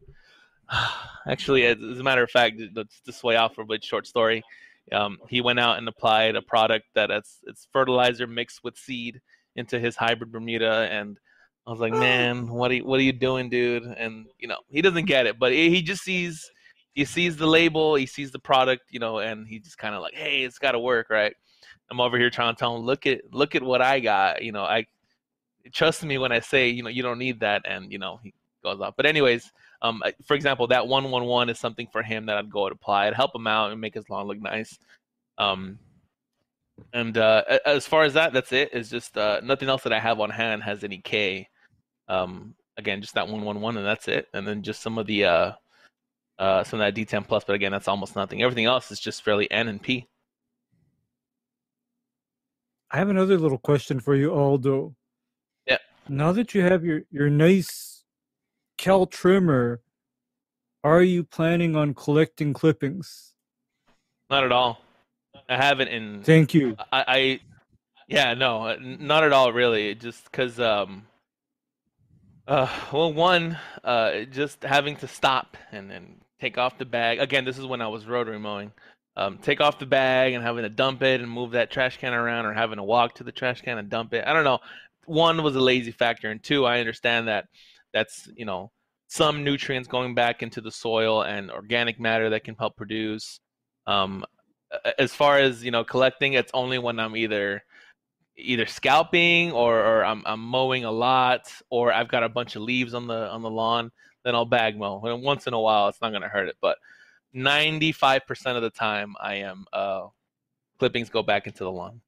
Actually, 1.26 1.66
as, 1.66 1.76
as 1.82 2.00
a 2.00 2.02
matter 2.02 2.22
of 2.22 2.30
fact, 2.30 2.60
let's 2.74 3.00
to 3.00 3.12
sway 3.12 3.36
off 3.36 3.54
for 3.54 3.62
a 3.62 3.66
bit 3.66 3.84
short 3.84 4.06
story. 4.06 4.42
Um, 4.90 5.18
he 5.28 5.40
went 5.40 5.60
out 5.60 5.78
and 5.78 5.88
applied 5.88 6.34
a 6.34 6.42
product 6.42 6.86
that 6.94 7.10
it's 7.10 7.38
it's 7.44 7.68
fertilizer 7.72 8.26
mixed 8.26 8.64
with 8.64 8.76
seed 8.76 9.20
into 9.54 9.78
his 9.78 9.96
hybrid 9.96 10.32
Bermuda, 10.32 10.88
and 10.90 11.18
I 11.66 11.70
was 11.70 11.80
like, 11.80 11.92
man, 11.92 12.48
what 12.48 12.70
are 12.70 12.74
you, 12.74 12.84
what 12.84 12.98
are 12.98 13.04
you 13.04 13.12
doing, 13.12 13.48
dude? 13.48 13.84
And 13.84 14.26
you 14.38 14.48
know, 14.48 14.58
he 14.68 14.82
doesn't 14.82 15.04
get 15.04 15.26
it, 15.26 15.38
but 15.38 15.52
he 15.52 15.82
just 15.82 16.02
sees 16.02 16.50
he 16.94 17.04
sees 17.04 17.36
the 17.36 17.46
label, 17.46 17.94
he 17.94 18.06
sees 18.06 18.30
the 18.30 18.38
product, 18.38 18.84
you 18.90 19.00
know, 19.00 19.18
and 19.18 19.46
he 19.46 19.58
just 19.58 19.78
kind 19.78 19.94
of 19.94 20.02
like, 20.02 20.14
hey, 20.14 20.42
it's 20.42 20.58
got 20.58 20.72
to 20.72 20.78
work, 20.78 21.08
right? 21.10 21.34
I'm 21.90 22.00
over 22.00 22.18
here 22.18 22.30
trying 22.30 22.54
to 22.54 22.58
tell 22.58 22.76
him, 22.76 22.82
look 22.82 23.06
at 23.06 23.20
look 23.32 23.54
at 23.54 23.62
what 23.62 23.82
I 23.82 24.00
got, 24.00 24.42
you 24.42 24.52
know, 24.52 24.62
I 24.64 24.86
trust 25.72 26.04
me 26.04 26.18
when 26.18 26.32
I 26.32 26.40
say, 26.40 26.68
you 26.68 26.82
know, 26.82 26.88
you 26.88 27.02
don't 27.02 27.18
need 27.18 27.40
that, 27.40 27.62
and 27.64 27.92
you 27.92 27.98
know, 27.98 28.18
he 28.22 28.34
goes 28.62 28.80
off. 28.80 28.94
But 28.96 29.06
anyways, 29.06 29.52
um, 29.82 30.02
for 30.26 30.34
example, 30.34 30.66
that 30.68 30.86
one 30.86 31.10
one 31.10 31.24
one 31.24 31.48
is 31.48 31.58
something 31.58 31.88
for 31.92 32.02
him 32.02 32.26
that 32.26 32.36
I'd 32.36 32.50
go 32.50 32.66
and 32.66 32.72
apply. 32.72 33.06
I'd 33.06 33.14
help 33.14 33.34
him 33.34 33.46
out 33.46 33.72
and 33.72 33.80
make 33.80 33.94
his 33.94 34.08
lawn 34.08 34.26
look 34.26 34.40
nice. 34.40 34.78
Um, 35.38 35.78
and 36.92 37.16
uh, 37.18 37.42
as 37.66 37.86
far 37.86 38.04
as 38.04 38.14
that, 38.14 38.32
that's 38.32 38.52
it. 38.52 38.70
It's 38.72 38.88
just 38.88 39.16
uh, 39.16 39.40
nothing 39.42 39.68
else 39.68 39.82
that 39.82 39.92
I 39.92 40.00
have 40.00 40.20
on 40.20 40.30
hand 40.30 40.62
has 40.62 40.84
any 40.84 40.98
K. 40.98 41.48
Um, 42.08 42.54
again, 42.76 43.00
just 43.00 43.14
that 43.14 43.28
one 43.28 43.42
one 43.42 43.60
one, 43.60 43.76
and 43.76 43.86
that's 43.86 44.08
it. 44.08 44.28
And 44.32 44.46
then 44.46 44.62
just 44.62 44.82
some 44.82 44.98
of 44.98 45.06
the 45.06 45.24
uh, 45.24 45.52
uh, 46.42 46.64
some 46.64 46.80
of 46.80 46.94
that 46.94 47.00
D10 47.00 47.28
plus, 47.28 47.44
but 47.44 47.54
again, 47.54 47.70
that's 47.70 47.86
almost 47.86 48.16
nothing. 48.16 48.42
Everything 48.42 48.64
else 48.64 48.90
is 48.90 48.98
just 48.98 49.22
fairly 49.22 49.48
N 49.52 49.68
and 49.68 49.80
P. 49.80 50.08
I 52.90 52.98
have 52.98 53.08
another 53.08 53.38
little 53.38 53.58
question 53.58 54.00
for 54.00 54.16
you, 54.16 54.34
Aldo. 54.34 54.96
Yeah. 55.68 55.78
Now 56.08 56.32
that 56.32 56.52
you 56.52 56.62
have 56.62 56.84
your, 56.84 57.02
your 57.12 57.30
nice 57.30 58.02
Cal 58.76 59.06
trimmer, 59.06 59.82
are 60.82 61.04
you 61.04 61.22
planning 61.22 61.76
on 61.76 61.94
collecting 61.94 62.52
clippings? 62.52 63.34
Not 64.28 64.42
at 64.42 64.50
all. 64.50 64.80
I 65.48 65.56
haven't 65.56 65.88
in. 65.88 66.24
Thank 66.24 66.54
you. 66.54 66.76
I, 66.92 67.04
I 67.06 67.40
yeah, 68.08 68.34
no, 68.34 68.76
not 68.80 69.22
at 69.22 69.32
all, 69.32 69.52
really. 69.52 69.94
Just 69.94 70.24
because, 70.24 70.58
um, 70.58 71.06
uh, 72.48 72.68
well, 72.92 73.12
one, 73.12 73.58
uh, 73.84 74.22
just 74.22 74.64
having 74.64 74.96
to 74.96 75.06
stop 75.06 75.56
and 75.70 75.92
and 75.92 76.22
take 76.42 76.58
off 76.58 76.76
the 76.76 76.84
bag. 76.84 77.20
Again, 77.20 77.44
this 77.44 77.56
is 77.56 77.64
when 77.64 77.80
I 77.80 77.86
was 77.86 78.04
rotary 78.04 78.38
mowing. 78.38 78.72
Um, 79.16 79.38
take 79.38 79.60
off 79.60 79.78
the 79.78 79.86
bag 79.86 80.32
and 80.32 80.42
having 80.42 80.64
to 80.64 80.68
dump 80.68 81.02
it 81.02 81.20
and 81.20 81.30
move 81.30 81.52
that 81.52 81.70
trash 81.70 81.98
can 81.98 82.12
around, 82.12 82.46
or 82.46 82.52
having 82.52 82.78
to 82.78 82.82
walk 82.82 83.14
to 83.16 83.24
the 83.24 83.30
trash 83.30 83.60
can 83.60 83.78
and 83.78 83.88
dump 83.88 84.12
it. 84.12 84.26
I 84.26 84.32
don't 84.32 84.42
know. 84.42 84.58
One 85.06 85.42
was 85.44 85.54
a 85.54 85.60
lazy 85.60 85.92
factor, 85.92 86.30
and 86.30 86.42
two, 86.42 86.64
I 86.66 86.80
understand 86.80 87.28
that 87.28 87.46
that's 87.92 88.28
you 88.34 88.44
know 88.44 88.72
some 89.06 89.44
nutrients 89.44 89.88
going 89.88 90.14
back 90.14 90.42
into 90.42 90.60
the 90.60 90.70
soil 90.70 91.22
and 91.22 91.50
organic 91.50 92.00
matter 92.00 92.30
that 92.30 92.42
can 92.42 92.56
help 92.56 92.76
produce. 92.76 93.38
Um, 93.86 94.24
as 94.98 95.14
far 95.14 95.38
as 95.38 95.62
you 95.62 95.70
know, 95.70 95.84
collecting, 95.84 96.32
it's 96.32 96.50
only 96.54 96.78
when 96.78 96.98
I'm 96.98 97.16
either 97.16 97.62
either 98.36 98.66
scalping 98.66 99.52
or, 99.52 99.78
or 99.78 100.04
I'm, 100.04 100.22
I'm 100.24 100.40
mowing 100.40 100.84
a 100.84 100.90
lot 100.90 101.52
or 101.70 101.92
I've 101.92 102.08
got 102.08 102.22
a 102.24 102.28
bunch 102.30 102.56
of 102.56 102.62
leaves 102.62 102.94
on 102.94 103.06
the 103.06 103.28
on 103.28 103.42
the 103.42 103.50
lawn, 103.50 103.92
then 104.24 104.34
I'll 104.34 104.44
bag 104.44 104.78
mow. 104.78 105.00
And 105.02 105.22
once 105.22 105.46
in 105.46 105.54
a 105.54 105.60
while, 105.60 105.88
it's 105.88 106.00
not 106.00 106.12
gonna 106.12 106.28
hurt 106.28 106.48
it, 106.48 106.56
but 106.60 106.78
95% 107.34 108.56
of 108.56 108.62
the 108.62 108.70
time, 108.70 109.14
I 109.20 109.36
am 109.36 109.66
uh, 109.72 110.08
clippings 110.78 111.10
go 111.10 111.22
back 111.22 111.46
into 111.46 111.64
the 111.64 111.70
lawn. 111.70 112.00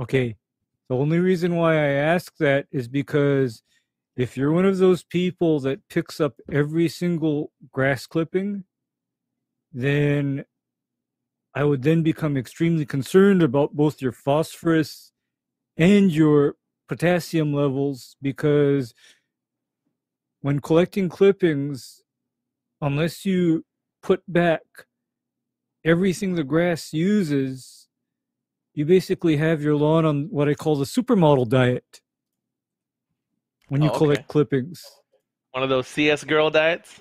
Okay. 0.00 0.36
The 0.88 0.96
only 0.96 1.18
reason 1.18 1.56
why 1.56 1.74
I 1.74 1.88
ask 1.88 2.36
that 2.38 2.66
is 2.70 2.88
because 2.88 3.62
if 4.16 4.36
you're 4.36 4.52
one 4.52 4.64
of 4.64 4.78
those 4.78 5.02
people 5.02 5.60
that 5.60 5.88
picks 5.88 6.20
up 6.20 6.40
every 6.50 6.88
single 6.88 7.52
grass 7.72 8.06
clipping, 8.06 8.64
then 9.72 10.44
I 11.54 11.64
would 11.64 11.82
then 11.82 12.02
become 12.02 12.36
extremely 12.36 12.86
concerned 12.86 13.42
about 13.42 13.74
both 13.74 14.00
your 14.00 14.12
phosphorus 14.12 15.12
and 15.76 16.10
your 16.10 16.56
potassium 16.88 17.52
levels 17.52 18.16
because 18.22 18.94
when 20.40 20.60
collecting 20.60 21.08
clippings, 21.08 22.02
unless 22.80 23.24
you 23.24 23.64
put 24.02 24.22
back 24.28 24.62
everything 25.84 26.34
the 26.34 26.44
grass 26.44 26.92
uses, 26.92 27.88
you 28.74 28.84
basically 28.84 29.36
have 29.36 29.62
your 29.62 29.74
lawn 29.74 30.04
on 30.04 30.28
what 30.30 30.48
I 30.48 30.54
call 30.54 30.76
the 30.76 30.84
supermodel 30.84 31.48
diet 31.48 32.00
when 33.68 33.82
you 33.82 33.88
Oh, 33.88 33.92
okay. 33.92 33.98
collect 33.98 34.28
clippings. 34.28 34.84
One 35.52 35.62
of 35.62 35.68
those 35.68 35.88
CS 35.88 36.24
girl 36.24 36.50
diets? 36.50 37.00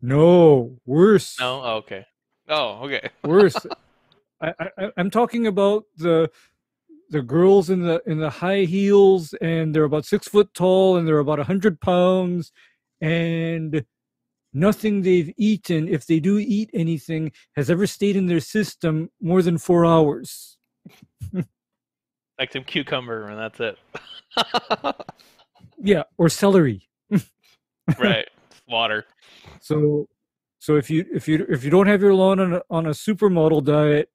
No, 0.00 0.78
worse. 0.84 1.38
No? 1.40 1.62
Oh, 1.62 1.76
okay. 1.76 2.04
Oh, 2.48 2.84
okay. 2.84 3.08
worse. 3.24 3.66
I, 4.40 4.52
I, 4.58 4.90
I'm 4.96 5.10
talking 5.10 5.46
about 5.46 5.84
the 5.96 6.30
the 7.12 7.22
girls 7.22 7.70
in 7.70 7.82
the 7.82 8.02
in 8.06 8.18
the 8.18 8.30
high 8.30 8.64
heels, 8.64 9.34
and 9.40 9.74
they're 9.74 9.84
about 9.84 10.04
six 10.04 10.26
foot 10.26 10.52
tall, 10.54 10.96
and 10.96 11.06
they're 11.06 11.18
about 11.18 11.38
a 11.38 11.44
hundred 11.44 11.80
pounds, 11.80 12.50
and 13.00 13.84
nothing 14.52 15.02
they've 15.02 15.32
eaten, 15.36 15.86
if 15.88 16.06
they 16.06 16.18
do 16.18 16.38
eat 16.38 16.70
anything, 16.74 17.30
has 17.54 17.70
ever 17.70 17.86
stayed 17.86 18.16
in 18.16 18.26
their 18.26 18.40
system 18.40 19.10
more 19.20 19.42
than 19.42 19.58
four 19.58 19.86
hours. 19.86 20.56
Like 22.38 22.52
some 22.52 22.64
cucumber, 22.64 23.28
and 23.28 23.38
that's 23.38 23.60
it. 23.60 23.78
Yeah, 25.82 26.04
or 26.16 26.28
celery. 26.28 26.88
right. 27.98 28.28
Water. 28.68 29.04
So, 29.60 30.08
so 30.60 30.76
if 30.76 30.88
you 30.88 31.04
if 31.12 31.26
you 31.26 31.44
if 31.48 31.64
you 31.64 31.70
don't 31.70 31.88
have 31.88 32.00
your 32.00 32.14
lawn 32.14 32.38
on 32.38 32.54
a, 32.54 32.62
on 32.70 32.86
a 32.86 32.90
supermodel 32.90 33.64
diet, 33.64 34.08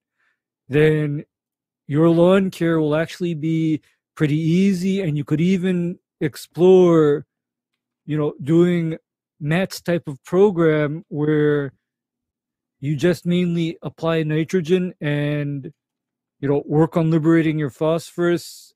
then 0.68 1.24
your 1.88 2.10
lawn 2.10 2.50
care 2.50 2.78
will 2.78 2.94
actually 2.94 3.34
be 3.34 3.80
pretty 4.14 4.38
easy, 4.38 5.00
and 5.00 5.16
you 5.16 5.24
could 5.24 5.40
even 5.40 5.98
explore, 6.20 7.26
you 8.04 8.16
know, 8.16 8.34
doing 8.42 8.98
Matt's 9.40 9.80
type 9.80 10.06
of 10.06 10.22
program 10.22 11.04
where 11.08 11.72
you 12.80 12.94
just 12.94 13.26
mainly 13.26 13.78
apply 13.82 14.22
nitrogen 14.22 14.92
and 15.00 15.72
you 16.40 16.48
know 16.48 16.62
work 16.66 16.96
on 16.96 17.10
liberating 17.10 17.58
your 17.58 17.70
phosphorus. 17.70 18.74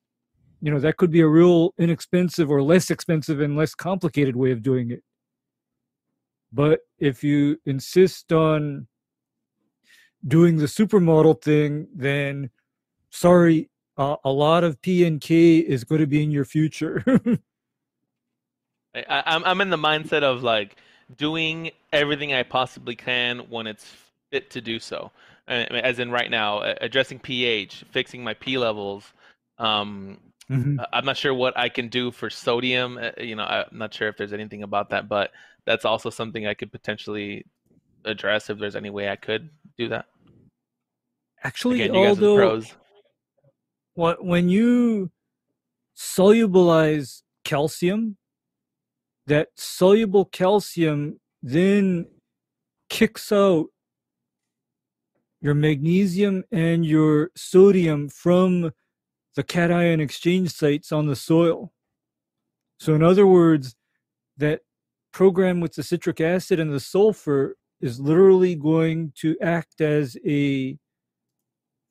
You 0.60 0.72
know 0.72 0.80
that 0.80 0.96
could 0.96 1.10
be 1.10 1.20
a 1.20 1.28
real 1.28 1.74
inexpensive 1.78 2.50
or 2.50 2.62
less 2.62 2.90
expensive 2.90 3.40
and 3.40 3.56
less 3.56 3.74
complicated 3.74 4.36
way 4.36 4.52
of 4.52 4.62
doing 4.62 4.90
it. 4.90 5.02
But 6.52 6.80
if 6.98 7.22
you 7.22 7.58
insist 7.66 8.32
on 8.32 8.86
doing 10.26 10.56
the 10.56 10.66
supermodel 10.66 11.42
thing, 11.42 11.88
then 11.94 12.50
sorry, 13.12 13.68
uh, 13.96 14.16
a 14.24 14.30
lot 14.32 14.64
of 14.64 14.80
P 14.82 15.06
and 15.06 15.20
K 15.20 15.58
is 15.58 15.84
going 15.84 16.00
to 16.00 16.06
be 16.06 16.22
in 16.22 16.30
your 16.32 16.44
future. 16.44 17.04
I, 18.94 19.22
I'm 19.26 19.44
I'm 19.44 19.60
in 19.60 19.70
the 19.70 19.76
mindset 19.76 20.22
of 20.22 20.42
like 20.42 20.76
doing 21.16 21.70
everything 21.92 22.32
I 22.34 22.42
possibly 22.42 22.96
can 22.96 23.40
when 23.50 23.66
it's 23.66 23.90
fit 24.30 24.50
to 24.50 24.60
do 24.60 24.78
so. 24.78 25.10
as 25.46 25.98
in 25.98 26.10
right 26.10 26.30
now, 26.30 26.62
addressing 26.80 27.18
pH, 27.18 27.84
fixing 27.90 28.24
my 28.24 28.34
P 28.34 28.58
levels. 28.58 29.12
Um, 29.58 30.18
Mhm. 30.50 30.80
I- 30.80 30.86
I'm 30.98 31.04
not 31.04 31.16
sure 31.16 31.32
what 31.34 31.56
I 31.56 31.68
can 31.68 31.88
do 31.88 32.10
for 32.10 32.28
sodium. 32.30 32.98
uh, 32.98 33.10
You 33.18 33.36
know, 33.36 33.44
I'm 33.44 33.66
not 33.78 33.92
sure 33.94 34.08
if 34.08 34.16
there's 34.16 34.32
anything 34.32 34.62
about 34.62 34.90
that, 34.90 35.08
but 35.08 35.32
that's 35.64 35.84
also 35.84 36.10
something 36.10 36.46
I 36.46 36.54
could 36.54 36.72
potentially 36.72 37.44
address 38.04 38.50
if 38.50 38.58
there's 38.58 38.76
any 38.76 38.90
way 38.90 39.08
I 39.08 39.16
could 39.16 39.50
do 39.78 39.88
that. 39.88 40.06
Actually, 41.44 41.82
Again, 41.82 41.94
you 41.94 42.02
guys 42.02 42.18
are 42.18 42.20
the 42.20 42.26
although 42.28 42.50
when 43.94 44.48
you 44.48 45.10
solubilize 45.96 47.22
calcium, 47.44 48.16
that 49.26 49.48
soluble 49.56 50.24
calcium 50.24 51.20
then 51.42 52.06
kicks 52.88 53.32
out 53.32 53.66
your 55.40 55.54
magnesium 55.54 56.44
and 56.52 56.86
your 56.86 57.30
sodium 57.34 58.08
from 58.08 58.70
the 59.34 59.42
cation 59.42 60.00
exchange 60.00 60.52
sites 60.52 60.92
on 60.92 61.06
the 61.06 61.16
soil. 61.16 61.72
So, 62.78 62.94
in 62.94 63.02
other 63.02 63.26
words, 63.26 63.74
that 64.36 64.60
program 65.12 65.60
with 65.60 65.74
the 65.74 65.82
citric 65.82 66.20
acid 66.20 66.58
and 66.60 66.72
the 66.72 66.80
sulfur 66.80 67.56
is 67.80 68.00
literally 68.00 68.54
going 68.54 69.12
to 69.16 69.36
act 69.42 69.80
as 69.80 70.16
a 70.26 70.78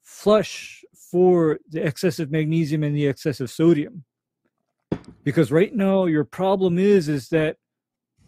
flush 0.03 0.83
for 1.11 1.59
the 1.69 1.85
excessive 1.85 2.31
magnesium 2.31 2.83
and 2.83 2.95
the 2.95 3.05
excessive 3.05 3.49
sodium. 3.49 4.05
Because 5.23 5.51
right 5.51 5.75
now 5.75 6.05
your 6.05 6.23
problem 6.23 6.79
is 6.79 7.09
is 7.09 7.29
that 7.29 7.57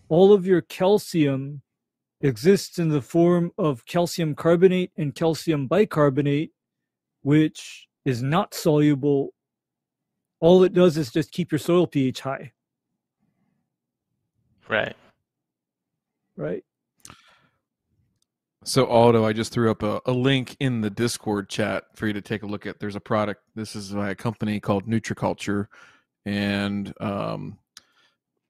all 0.10 0.34
of 0.34 0.46
your 0.46 0.62
calcium 0.62 1.62
exists 2.22 2.78
in 2.78 2.90
the 2.90 3.02
form 3.02 3.52
of 3.58 3.86
calcium 3.86 4.36
carbonate 4.36 4.92
and 4.98 5.16
calcium 5.16 5.68
bicarbonate 5.68 6.52
which 7.22 7.88
is 8.06 8.22
not 8.22 8.54
soluble. 8.54 9.34
All 10.42 10.64
it 10.64 10.74
does 10.74 10.98
is 10.98 11.10
just 11.10 11.32
keep 11.32 11.52
your 11.52 11.60
soil 11.60 11.88
ph 11.88 12.20
high. 12.20 12.52
Right. 14.68 14.96
right 16.36 16.64
So 18.66 18.86
Aldo, 18.86 19.26
I 19.26 19.34
just 19.34 19.52
threw 19.52 19.70
up 19.70 19.84
a, 19.84 20.00
a 20.06 20.14
link 20.14 20.56
in 20.60 20.80
the 20.80 20.90
Discord 20.90 21.50
chat 21.50 21.84
for 21.96 22.08
you 22.08 22.14
to 22.14 22.22
take 22.22 22.44
a 22.44 22.46
look 22.46 22.66
at. 22.66 22.80
There's 22.80 22.96
a 22.96 23.02
product. 23.02 23.42
This 23.56 23.76
is 23.76 23.92
by 23.92 24.12
a 24.12 24.16
company 24.16 24.62
called 24.62 24.88
Nutriculture, 24.88 25.68
and 26.26 26.94
um, 27.02 27.58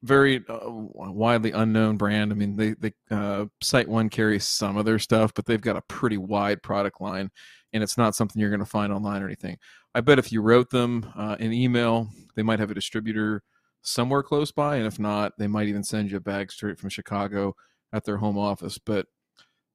very 0.04 0.44
uh, 0.48 0.70
widely 0.70 1.52
unknown 1.52 1.98
brand. 1.98 2.32
I 2.32 2.36
mean, 2.36 2.56
they 2.56 2.74
they 2.74 2.94
uh, 3.10 3.46
SiteOne 3.64 4.12
carries 4.12 4.48
some 4.48 4.78
of 4.78 4.86
their 4.86 5.00
stuff, 5.00 5.34
but 5.34 5.46
they've 5.46 5.60
got 5.60 5.78
a 5.78 5.84
pretty 5.88 6.18
wide 6.18 6.62
product 6.62 7.02
line, 7.02 7.32
and 7.74 7.82
it's 7.82 7.98
not 7.98 8.14
something 8.14 8.40
you're 8.40 8.52
going 8.52 8.60
to 8.60 8.66
find 8.66 8.94
online 8.94 9.24
or 9.24 9.26
anything. 9.26 9.58
I 9.96 10.02
bet 10.02 10.20
if 10.20 10.32
you 10.32 10.42
wrote 10.44 10.70
them 10.70 11.12
uh, 11.16 11.38
an 11.40 11.54
email, 11.54 12.08
they 12.36 12.44
might 12.44 12.60
have 12.60 12.70
a 12.70 12.76
distributor 12.76 13.42
somewhere 13.82 14.22
close 14.22 14.52
by, 14.52 14.76
and 14.76 14.86
if 14.86 15.00
not, 15.00 15.34
they 15.40 15.48
might 15.48 15.68
even 15.68 15.84
send 15.84 16.12
you 16.12 16.18
a 16.18 16.22
bag 16.22 16.52
straight 16.52 16.78
from 16.78 16.90
Chicago 16.90 17.56
at 17.92 18.06
their 18.06 18.18
home 18.18 18.38
office. 18.38 18.78
But 18.78 19.08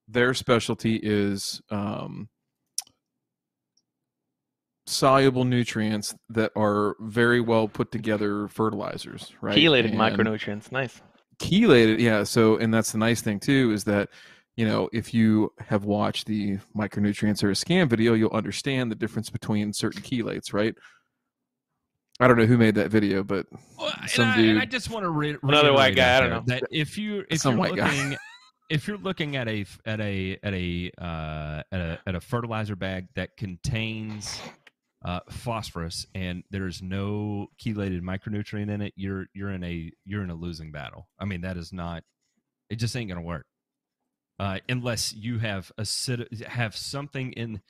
their 0.09 0.33
specialty 0.33 0.95
is 1.01 1.61
um, 1.69 2.27
soluble 4.87 5.45
nutrients 5.45 6.15
that 6.29 6.51
are 6.55 6.95
very 6.99 7.41
well 7.41 7.67
put 7.67 7.91
together 7.91 8.47
fertilizers, 8.47 9.33
right? 9.41 9.55
Chelated 9.57 9.91
And 9.91 9.95
micronutrients. 9.99 10.71
Nice. 10.71 11.01
chelated, 11.41 11.99
yeah. 11.99 12.23
So, 12.23 12.57
and 12.57 12.73
that's 12.73 12.91
the 12.91 12.97
nice 12.97 13.21
thing 13.21 13.39
too 13.39 13.71
is 13.73 13.83
that 13.85 14.09
you 14.57 14.65
know 14.67 14.89
if 14.91 15.13
you 15.13 15.53
have 15.59 15.85
watched 15.85 16.25
the 16.27 16.57
micronutrients 16.75 17.43
or 17.43 17.51
a 17.51 17.55
scan 17.55 17.87
video, 17.87 18.13
you'll 18.13 18.31
understand 18.33 18.91
the 18.91 18.95
difference 18.95 19.29
between 19.29 19.71
certain 19.73 20.01
chelates, 20.01 20.53
right? 20.53 20.73
I 22.21 22.27
don't 22.27 22.35
know 22.37 22.45
who 22.45 22.57
made 22.57 22.75
that 22.75 22.91
video, 22.91 23.23
but 23.23 23.45
Well, 23.77 23.93
and, 24.01 24.09
Some 24.09 24.27
I, 24.27 24.37
and 24.39 24.57
I 24.59 24.61
dude- 24.63 24.71
just 24.71 24.89
want 24.89 25.03
to 25.05 25.09
re- 25.09 25.37
Another 25.43 25.71
white 25.71 25.95
guy, 25.95 26.17
I 26.17 26.19
don't 26.19 26.29
know. 26.31 26.43
that 26.47 26.63
if 26.71 26.97
you 26.97 27.23
if 27.29 27.39
Some 27.39 27.53
you're 27.53 27.59
white 27.59 27.75
guy. 27.77 27.85
looking 27.95 28.17
if 28.69 28.87
you're 28.87 28.97
looking 28.97 29.35
at 29.35 29.47
a 29.47 29.65
at 29.85 29.99
a 29.99 30.37
at 30.43 30.53
a 30.53 30.91
uh, 30.97 31.63
at 31.71 31.79
a 31.79 31.99
at 32.05 32.15
a 32.15 32.21
fertilizer 32.21 32.75
bag 32.75 33.07
that 33.15 33.35
contains 33.37 34.39
uh, 35.03 35.19
phosphorus 35.29 36.05
and 36.13 36.43
there's 36.51 36.81
no 36.81 37.47
chelated 37.59 38.01
micronutrient 38.01 38.69
in 38.69 38.81
it, 38.81 38.93
you're 38.95 39.25
you're 39.33 39.51
in 39.51 39.63
a 39.63 39.91
you're 40.05 40.23
in 40.23 40.29
a 40.29 40.35
losing 40.35 40.71
battle. 40.71 41.07
I 41.19 41.25
mean, 41.25 41.41
that 41.41 41.57
is 41.57 41.73
not. 41.73 42.03
It 42.69 42.75
just 42.75 42.95
ain't 42.95 43.09
gonna 43.09 43.21
work 43.21 43.45
uh, 44.39 44.59
unless 44.69 45.13
you 45.13 45.39
have 45.39 45.71
a 45.77 45.85
have 46.47 46.75
something 46.75 47.33
in. 47.33 47.61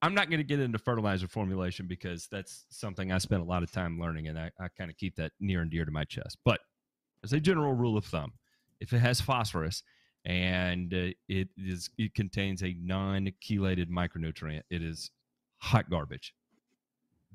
I'm 0.00 0.14
not 0.14 0.30
going 0.30 0.38
to 0.38 0.44
get 0.44 0.60
into 0.60 0.78
fertilizer 0.78 1.26
formulation 1.26 1.88
because 1.88 2.28
that's 2.30 2.66
something 2.70 3.10
I 3.10 3.18
spent 3.18 3.42
a 3.42 3.44
lot 3.44 3.64
of 3.64 3.72
time 3.72 3.98
learning, 3.98 4.28
and 4.28 4.38
I, 4.38 4.52
I 4.60 4.68
kind 4.76 4.90
of 4.90 4.96
keep 4.96 5.16
that 5.16 5.32
near 5.40 5.60
and 5.60 5.70
dear 5.70 5.84
to 5.84 5.90
my 5.90 6.04
chest. 6.04 6.38
But 6.44 6.60
as 7.24 7.32
a 7.32 7.40
general 7.40 7.72
rule 7.72 7.96
of 7.96 8.04
thumb, 8.04 8.34
if 8.80 8.92
it 8.92 9.00
has 9.00 9.20
phosphorus 9.20 9.82
and 10.24 10.92
uh, 10.92 11.08
it 11.28 11.48
is 11.56 11.90
it 11.98 12.14
contains 12.14 12.62
a 12.62 12.74
non-chelated 12.80 13.88
micronutrient, 13.90 14.62
it 14.70 14.82
is 14.82 15.10
hot 15.58 15.88
garbage. 15.90 16.34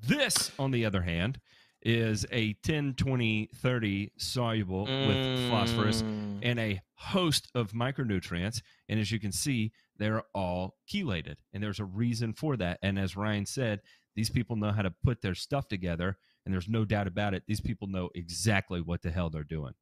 This, 0.01 0.51
on 0.59 0.71
the 0.71 0.85
other 0.85 1.01
hand, 1.01 1.39
is 1.85 2.25
a 2.31 2.53
10, 2.63 2.93
20, 2.95 3.49
30 3.55 4.11
soluble 4.17 4.85
with 4.85 5.49
phosphorus 5.49 6.01
Mm. 6.01 6.39
and 6.41 6.59
a 6.59 6.81
host 6.95 7.49
of 7.55 7.71
micronutrients. 7.73 8.61
And 8.89 8.99
as 8.99 9.11
you 9.11 9.19
can 9.19 9.31
see, 9.33 9.71
they're 9.97 10.23
all 10.33 10.77
chelated. 10.89 11.35
And 11.53 11.61
there's 11.61 11.79
a 11.81 11.85
reason 11.85 12.33
for 12.33 12.55
that. 12.57 12.79
And 12.81 12.97
as 12.97 13.15
Ryan 13.17 13.45
said, 13.45 13.81
these 14.15 14.29
people 14.29 14.55
know 14.55 14.71
how 14.71 14.81
to 14.81 14.93
put 15.03 15.21
their 15.21 15.35
stuff 15.35 15.67
together. 15.67 16.17
And 16.45 16.53
there's 16.53 16.69
no 16.69 16.85
doubt 16.85 17.07
about 17.07 17.33
it. 17.33 17.43
These 17.47 17.61
people 17.61 17.87
know 17.87 18.09
exactly 18.15 18.81
what 18.81 19.01
the 19.01 19.11
hell 19.11 19.29
they're 19.29 19.43
doing. 19.43 19.73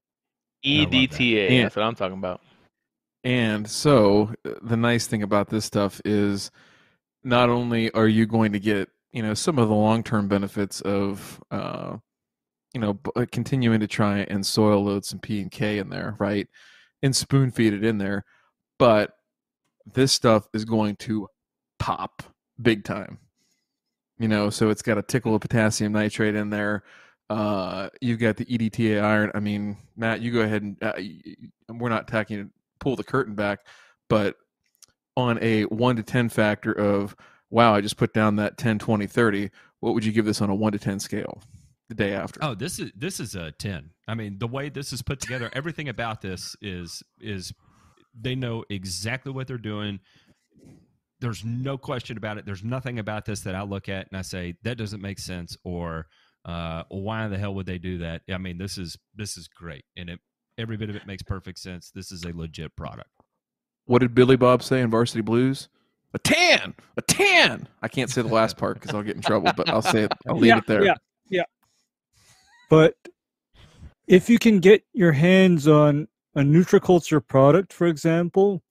I 0.65 0.69
love 0.69 0.91
that. 0.91 0.97
EDTA. 0.97 1.61
That's 1.63 1.75
what 1.75 1.83
I'm 1.85 1.95
talking 1.95 2.17
about. 2.17 2.41
And 3.23 3.69
so 3.69 4.33
the 4.61 4.77
nice 4.77 5.07
thing 5.07 5.23
about 5.23 5.49
this 5.49 5.65
stuff 5.65 6.01
is 6.05 6.51
not 7.23 7.49
only 7.49 7.91
are 7.91 8.07
you 8.07 8.25
going 8.25 8.53
to 8.53 8.59
get, 8.59 8.89
you 9.11 9.21
know, 9.21 9.33
some 9.33 9.59
of 9.59 9.69
the 9.69 9.75
long-term 9.75 10.27
benefits 10.27 10.81
of 10.81 11.39
uh 11.51 11.97
you 12.73 12.79
know, 12.79 12.99
uh, 13.15 13.25
continuing 13.31 13.79
to 13.81 13.87
try 13.87 14.19
and 14.19 14.45
soil 14.45 14.83
load 14.83 15.05
some 15.05 15.19
P 15.19 15.41
and 15.41 15.51
K 15.51 15.77
in 15.77 15.89
there, 15.89 16.15
right? 16.19 16.47
And 17.03 17.15
spoon 17.15 17.51
feed 17.51 17.73
it 17.73 17.83
in 17.83 17.97
there, 17.97 18.23
but 18.79 19.13
this 19.93 20.13
stuff 20.13 20.47
is 20.53 20.65
going 20.65 20.95
to 20.97 21.27
pop 21.79 22.23
big 22.61 22.83
time. 22.83 23.17
You 24.19 24.27
know, 24.27 24.49
so 24.49 24.69
it's 24.69 24.83
got 24.83 24.99
a 24.99 25.01
tickle 25.01 25.33
of 25.35 25.41
potassium 25.41 25.93
nitrate 25.93 26.35
in 26.35 26.49
there. 26.51 26.83
Uh, 27.29 27.89
you've 28.01 28.19
got 28.19 28.37
the 28.37 28.45
EDTA 28.45 29.01
iron. 29.01 29.31
I 29.33 29.39
mean, 29.39 29.77
Matt, 29.95 30.21
you 30.21 30.31
go 30.31 30.41
ahead 30.41 30.61
and 30.61 30.77
uh, 30.81 30.93
we're 31.73 31.89
not 31.89 32.07
tacking 32.07 32.51
pull 32.81 32.97
the 32.97 33.03
curtain 33.03 33.35
back, 33.35 33.59
but 34.09 34.35
on 35.15 35.39
a 35.41 35.63
1 35.63 35.95
to 35.95 36.03
10 36.03 36.29
factor 36.29 36.73
of 36.73 37.15
wow, 37.49 37.75
I 37.75 37.81
just 37.81 37.97
put 37.97 38.13
down 38.13 38.37
that 38.37 38.57
10 38.57 38.79
20 38.79 39.07
30, 39.07 39.49
what 39.81 39.93
would 39.93 40.05
you 40.05 40.11
give 40.11 40.25
this 40.25 40.41
on 40.41 40.49
a 40.49 40.55
1 40.55 40.71
to 40.71 40.79
10 40.79 40.99
scale 40.99 41.41
the 41.89 41.95
day 41.95 42.13
after? 42.13 42.39
Oh, 42.43 42.55
this 42.55 42.79
is 42.79 42.91
this 42.95 43.19
is 43.19 43.35
a 43.35 43.51
10. 43.51 43.91
I 44.07 44.15
mean, 44.15 44.39
the 44.39 44.47
way 44.47 44.69
this 44.69 44.91
is 44.91 45.01
put 45.01 45.19
together, 45.19 45.49
everything 45.53 45.89
about 45.89 46.21
this 46.21 46.55
is 46.61 47.03
is 47.19 47.53
they 48.19 48.35
know 48.35 48.65
exactly 48.69 49.31
what 49.31 49.47
they're 49.47 49.57
doing. 49.57 49.99
There's 51.19 51.45
no 51.45 51.77
question 51.77 52.17
about 52.17 52.37
it. 52.37 52.45
There's 52.45 52.63
nothing 52.63 52.99
about 52.99 53.25
this 53.25 53.41
that 53.41 53.55
I 53.55 53.61
look 53.61 53.89
at 53.89 54.07
and 54.09 54.17
I 54.17 54.23
say 54.23 54.55
that 54.63 54.77
doesn't 54.77 55.01
make 55.01 55.19
sense 55.19 55.55
or 55.63 56.07
uh, 56.45 56.83
why 56.89 57.25
in 57.25 57.31
the 57.31 57.37
hell 57.37 57.53
would 57.53 57.67
they 57.67 57.77
do 57.77 57.99
that? 57.99 58.23
I 58.31 58.37
mean, 58.37 58.57
this 58.57 58.77
is 58.77 58.97
this 59.15 59.37
is 59.37 59.47
great, 59.47 59.85
and 59.95 60.09
it 60.09 60.19
every 60.57 60.77
bit 60.77 60.89
of 60.89 60.95
it 60.95 61.07
makes 61.07 61.23
perfect 61.23 61.59
sense. 61.59 61.91
This 61.91 62.11
is 62.11 62.23
a 62.23 62.31
legit 62.35 62.75
product. 62.75 63.09
What 63.85 63.99
did 63.99 64.13
Billy 64.15 64.35
Bob 64.35 64.63
say 64.63 64.81
in 64.81 64.89
Varsity 64.89 65.21
Blues? 65.21 65.69
A 66.13 66.19
tan, 66.19 66.75
a 66.97 67.01
tan. 67.01 67.67
I 67.81 67.87
can't 67.87 68.09
say 68.09 68.21
the 68.21 68.27
last 68.27 68.57
part 68.57 68.79
because 68.79 68.93
I'll 68.93 69.03
get 69.03 69.15
in 69.15 69.21
trouble, 69.21 69.51
but 69.55 69.69
I'll 69.69 69.81
say 69.81 70.03
it. 70.03 70.11
I'll 70.27 70.35
leave 70.35 70.49
Yeah, 70.49 70.57
it 70.57 70.67
there. 70.67 70.83
yeah. 70.83 70.95
yeah. 71.29 71.43
But 72.69 72.95
if 74.07 74.29
you 74.29 74.37
can 74.37 74.59
get 74.59 74.83
your 74.93 75.13
hands 75.13 75.67
on 75.67 76.09
a 76.35 76.41
Nutriculture 76.41 77.25
product, 77.25 77.71
for 77.71 77.87
example, 77.87 78.61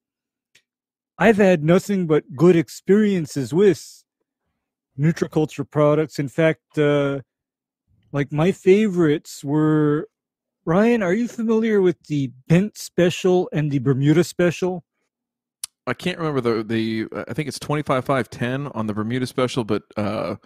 I've 1.19 1.39
had 1.39 1.65
nothing 1.65 2.07
but 2.07 2.25
good 2.37 2.57
experiences 2.57 3.53
with 3.55 4.05
Nutriculture 4.99 5.69
products. 5.69 6.19
In 6.19 6.29
fact, 6.29 6.79
uh, 6.79 7.21
like 8.13 8.33
my 8.33 8.53
favorites 8.53 9.43
were 9.43 10.09
Ryan. 10.65 11.03
Are 11.03 11.15
you 11.15 11.27
familiar 11.27 11.81
with 11.81 12.03
the 12.05 12.33
Bent 12.49 12.77
Special 12.77 13.49
and 13.53 13.71
the 13.71 13.79
Bermuda 13.79 14.25
Special? 14.25 14.85
I 15.87 15.95
can't 15.95 16.19
remember 16.19 16.41
the 16.41 16.63
the. 16.63 17.07
uh, 17.15 17.25
I 17.29 17.33
think 17.33 17.49
it's 17.49 17.59
twenty 17.59 17.83
five 17.83 18.05
five 18.05 18.29
ten 18.31 18.69
on 18.69 18.87
the 18.87 18.93
Bermuda 18.95 19.27
special, 19.27 19.65
but 19.65 19.83
uh, 19.97 20.37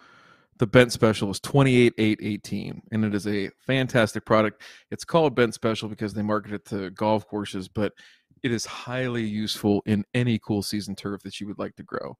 the 0.58 0.66
Bent 0.66 0.92
special 0.92 1.30
is 1.30 1.40
twenty 1.40 1.76
eight 1.76 1.92
eight 1.98 2.20
eighteen, 2.22 2.80
and 2.92 3.04
it 3.04 3.14
is 3.14 3.26
a 3.26 3.50
fantastic 3.66 4.24
product. 4.24 4.62
It's 4.90 5.04
called 5.04 5.34
Bent 5.34 5.52
Special 5.52 5.88
because 5.88 6.14
they 6.14 6.22
market 6.22 6.52
it 6.52 6.64
to 6.66 6.90
golf 6.90 7.26
courses, 7.26 7.68
but 7.68 7.92
it 8.42 8.52
is 8.52 8.64
highly 8.64 9.24
useful 9.24 9.82
in 9.84 10.04
any 10.14 10.38
cool 10.38 10.62
season 10.62 10.94
turf 10.94 11.22
that 11.22 11.40
you 11.40 11.46
would 11.48 11.58
like 11.58 11.74
to 11.76 11.82
grow. 11.82 12.16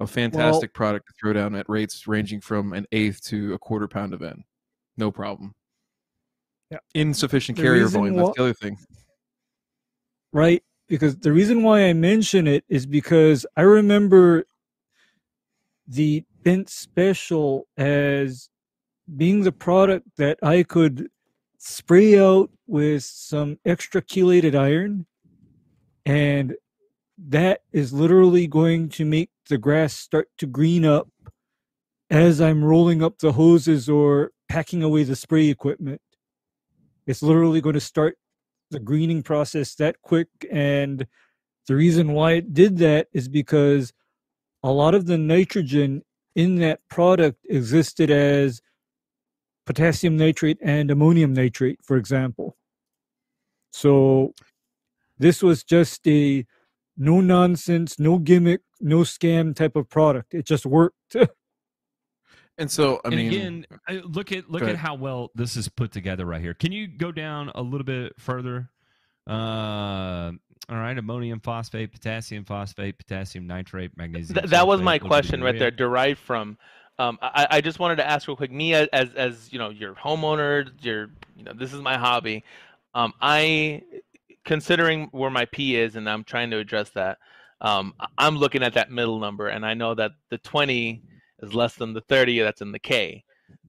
a 0.00 0.06
fantastic 0.06 0.72
product 0.74 1.06
to 1.08 1.14
throw 1.20 1.32
down 1.32 1.54
at 1.54 1.68
rates 1.68 2.06
ranging 2.06 2.40
from 2.40 2.72
an 2.72 2.86
eighth 2.92 3.22
to 3.24 3.54
a 3.54 3.58
quarter 3.58 3.88
pound 3.88 4.14
of 4.14 4.22
N. 4.22 4.44
No 4.96 5.10
problem. 5.10 5.54
Yeah. 6.72 6.78
Insufficient 6.94 7.56
The 7.58 7.62
carrier 7.64 7.86
volume. 7.86 8.16
wha- 8.16 8.24
That's 8.26 8.36
the 8.36 8.42
other 8.44 8.54
thing. 8.54 8.78
right? 10.32 10.62
Because 10.88 11.16
the 11.18 11.32
reason 11.32 11.62
why 11.62 11.82
I 11.84 11.92
mention 11.92 12.46
it 12.46 12.64
is 12.68 12.86
because 12.86 13.44
I 13.56 13.62
remember 13.62 14.44
the 15.86 16.24
Bent 16.42 16.68
Special 16.70 17.66
as 17.76 18.48
being 19.16 19.42
the 19.42 19.52
product 19.52 20.06
that 20.16 20.38
I 20.42 20.62
could 20.62 21.08
spray 21.58 22.18
out 22.18 22.50
with 22.66 23.04
some 23.04 23.58
extra 23.64 24.00
chelated 24.02 24.54
iron, 24.54 25.06
and 26.06 26.56
that 27.18 27.60
is 27.72 27.92
literally 27.92 28.46
going 28.46 28.88
to 28.90 29.04
make 29.04 29.30
the 29.48 29.58
grass 29.58 29.92
start 29.94 30.28
to 30.38 30.46
green 30.46 30.84
up 30.84 31.08
as 32.10 32.40
I'm 32.40 32.64
rolling 32.64 33.02
up 33.02 33.18
the 33.18 33.32
hoses 33.32 33.88
or 33.88 34.32
packing 34.48 34.82
away 34.82 35.04
the 35.04 35.16
spray 35.16 35.48
equipment. 35.48 36.00
It's 37.06 37.22
literally 37.22 37.60
going 37.60 37.74
to 37.74 37.80
start 37.80 38.16
the 38.70 38.80
greening 38.80 39.22
process 39.22 39.74
that 39.76 40.00
quick 40.02 40.28
and 40.50 41.06
the 41.68 41.76
reason 41.76 42.12
why 42.12 42.32
it 42.32 42.52
did 42.52 42.78
that 42.78 43.08
is 43.12 43.28
because 43.28 43.92
a 44.62 44.72
lot 44.72 44.94
of 44.94 45.06
the 45.06 45.18
nitrogen 45.18 46.02
in 46.34 46.56
that 46.56 46.80
product 46.88 47.38
existed 47.48 48.10
as 48.10 48.60
potassium 49.66 50.16
nitrate 50.16 50.58
and 50.62 50.90
ammonium 50.90 51.32
nitrate 51.32 51.78
for 51.82 51.96
example. 51.96 52.56
So 53.72 54.34
this 55.18 55.42
was 55.42 55.62
just 55.62 56.06
a 56.08 56.44
no 56.96 57.20
nonsense 57.20 57.98
no 57.98 58.18
gimmick 58.18 58.60
no 58.80 58.98
scam 58.98 59.54
type 59.54 59.76
of 59.76 59.88
product. 59.88 60.34
It 60.34 60.46
just 60.46 60.66
worked 60.66 60.96
And 62.62 62.70
so, 62.70 63.00
I 63.04 63.08
and 63.08 63.16
mean, 63.16 63.26
again, 63.26 63.66
look 64.04 64.30
at 64.30 64.48
look 64.48 64.62
at 64.62 64.76
how 64.76 64.94
well 64.94 65.32
this 65.34 65.56
is 65.56 65.68
put 65.68 65.90
together 65.90 66.24
right 66.24 66.40
here. 66.40 66.54
Can 66.54 66.70
you 66.70 66.86
go 66.86 67.10
down 67.10 67.50
a 67.56 67.60
little 67.60 67.84
bit 67.84 68.12
further? 68.20 68.70
Uh, 69.28 70.30
all 70.68 70.76
right, 70.76 70.96
ammonium 70.96 71.40
phosphate, 71.40 71.90
potassium 71.90 72.44
phosphate, 72.44 72.98
potassium 72.98 73.48
nitrate, 73.48 73.96
magnesium. 73.96 74.38
Th- 74.38 74.50
that 74.50 74.68
was 74.68 74.80
my 74.80 74.92
little 74.92 74.98
bit 74.98 75.06
of 75.06 75.08
question 75.08 75.42
right 75.42 75.58
there, 75.58 75.72
derived 75.72 76.20
from. 76.20 76.56
Um, 77.00 77.18
I, 77.20 77.48
I 77.50 77.60
just 77.62 77.80
wanted 77.80 77.96
to 77.96 78.08
ask 78.08 78.28
real 78.28 78.36
quick. 78.36 78.52
Me 78.52 78.74
as, 78.74 78.86
as 78.92 79.12
as 79.14 79.52
you 79.52 79.58
know, 79.58 79.70
your 79.70 79.94
homeowner, 79.94 80.70
your 80.84 81.10
you 81.36 81.42
know, 81.42 81.54
this 81.54 81.72
is 81.72 81.80
my 81.80 81.98
hobby. 81.98 82.44
Um, 82.94 83.12
I 83.20 83.82
considering 84.44 85.08
where 85.10 85.30
my 85.30 85.46
P 85.46 85.74
is, 85.74 85.96
and 85.96 86.08
I'm 86.08 86.22
trying 86.22 86.52
to 86.52 86.58
address 86.58 86.90
that. 86.90 87.18
Um, 87.60 87.92
I'm 88.16 88.36
looking 88.36 88.62
at 88.62 88.74
that 88.74 88.88
middle 88.88 89.18
number, 89.18 89.48
and 89.48 89.66
I 89.66 89.74
know 89.74 89.96
that 89.96 90.12
the 90.30 90.38
20 90.38 91.02
is 91.42 91.54
less 91.54 91.74
than 91.74 91.92
the 91.92 92.00
30 92.02 92.40
that's 92.40 92.60
in 92.60 92.72
the 92.72 92.78
K. 92.78 93.24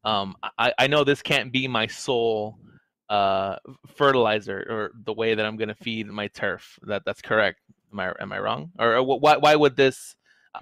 Um, 0.06 0.36
I, 0.58 0.74
I 0.78 0.88
know 0.88 1.04
this 1.04 1.22
can't 1.22 1.52
be 1.52 1.68
my 1.68 1.88
sole 1.88 2.58
uh, 3.10 3.58
fertilizer 3.96 4.66
or 4.70 4.92
the 5.06 5.14
way 5.14 5.36
that 5.36 5.46
I'm 5.46 5.58
going 5.58 5.70
to 5.70 5.76
feed 5.76 6.08
my 6.08 6.28
turf. 6.28 6.80
That 6.84 7.04
that's 7.06 7.22
correct. 7.22 7.60
Am 7.92 8.00
I 8.00 8.14
am 8.20 8.32
I 8.32 8.40
wrong? 8.40 8.72
Or, 8.80 8.96
or 8.96 9.04
why 9.04 9.38
why 9.38 9.56
would 9.56 9.76
this? 9.76 10.16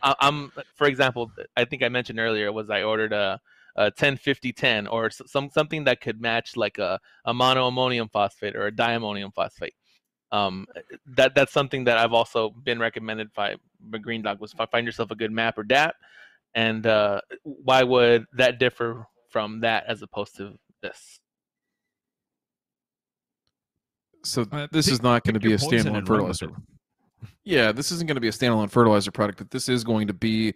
I, 0.03 0.15
I'm 0.19 0.51
for 0.75 0.87
example, 0.87 1.31
I 1.55 1.65
think 1.65 1.83
I 1.83 1.89
mentioned 1.89 2.19
earlier 2.19 2.51
was 2.51 2.69
I 2.69 2.83
ordered 2.83 3.13
a, 3.13 3.39
a 3.75 3.91
10 3.91 4.17
50 4.17 4.53
10 4.53 4.87
or 4.87 5.09
some 5.09 5.49
something 5.49 5.83
that 5.85 6.01
could 6.01 6.21
match 6.21 6.55
like 6.55 6.77
a, 6.77 6.99
a 7.25 7.33
mono 7.33 7.67
ammonium 7.67 8.09
phosphate 8.09 8.55
or 8.55 8.67
a 8.67 8.71
diammonium 8.71 9.31
phosphate. 9.31 9.75
Um, 10.31 10.65
that 11.07 11.35
that's 11.35 11.51
something 11.51 11.83
that 11.85 11.97
I've 11.97 12.13
also 12.13 12.51
been 12.51 12.79
recommended 12.79 13.33
by, 13.33 13.55
by 13.81 13.97
Green 13.97 14.21
Dog 14.21 14.39
was 14.39 14.53
fi- 14.53 14.65
find 14.65 14.85
yourself 14.85 15.11
a 15.11 15.15
good 15.15 15.31
MAP 15.31 15.57
or 15.57 15.63
DAP, 15.63 15.95
and 16.53 16.85
uh, 16.85 17.21
why 17.43 17.83
would 17.83 18.25
that 18.33 18.59
differ 18.59 19.07
from 19.29 19.61
that 19.61 19.85
as 19.87 20.01
opposed 20.01 20.35
to 20.37 20.57
this? 20.81 21.19
so 24.23 24.45
Uh, 24.51 24.67
this 24.71 24.85
pick- 24.85 24.93
is 24.93 25.01
not 25.01 25.23
going 25.23 25.33
to 25.33 25.39
be 25.39 25.53
a 25.53 25.57
standalone 25.57 25.97
and 25.97 26.09
run 26.09 26.23
with 26.27 26.37
fertilizer. 26.39 26.61
Yeah, 27.43 27.71
this 27.71 27.91
isn't 27.91 28.07
going 28.07 28.15
to 28.15 28.21
be 28.21 28.27
a 28.27 28.31
standalone 28.31 28.69
fertilizer 28.69 29.11
product, 29.11 29.37
but 29.39 29.51
this 29.51 29.69
is 29.69 29.83
going 29.83 30.07
to 30.07 30.13
be 30.13 30.53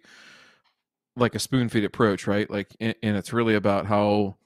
like 1.16 1.34
a 1.34 1.38
spoon 1.38 1.68
feed 1.68 1.84
approach, 1.84 2.26
right? 2.26 2.48
Like, 2.50 2.76
and, 2.80 2.94
and 3.02 3.16
it's 3.16 3.32
really 3.32 3.54
about 3.54 3.86
how 3.86 4.36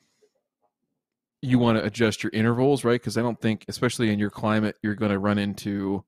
you 1.43 1.59
want 1.59 1.79
to 1.79 1.85
adjust 1.85 2.23
your 2.23 2.31
intervals, 2.33 2.85
right? 2.85 3.01
Because 3.01 3.17
I 3.17 3.23
don't 3.23 3.41
think, 3.41 3.65
especially 3.69 4.11
in 4.11 4.19
your 4.19 4.31
climate, 4.31 4.77
you're 4.83 4.95
going 4.95 5.11
to 5.11 5.19
run 5.19 5.39
into 5.39 6.05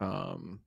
um, 0.00 0.60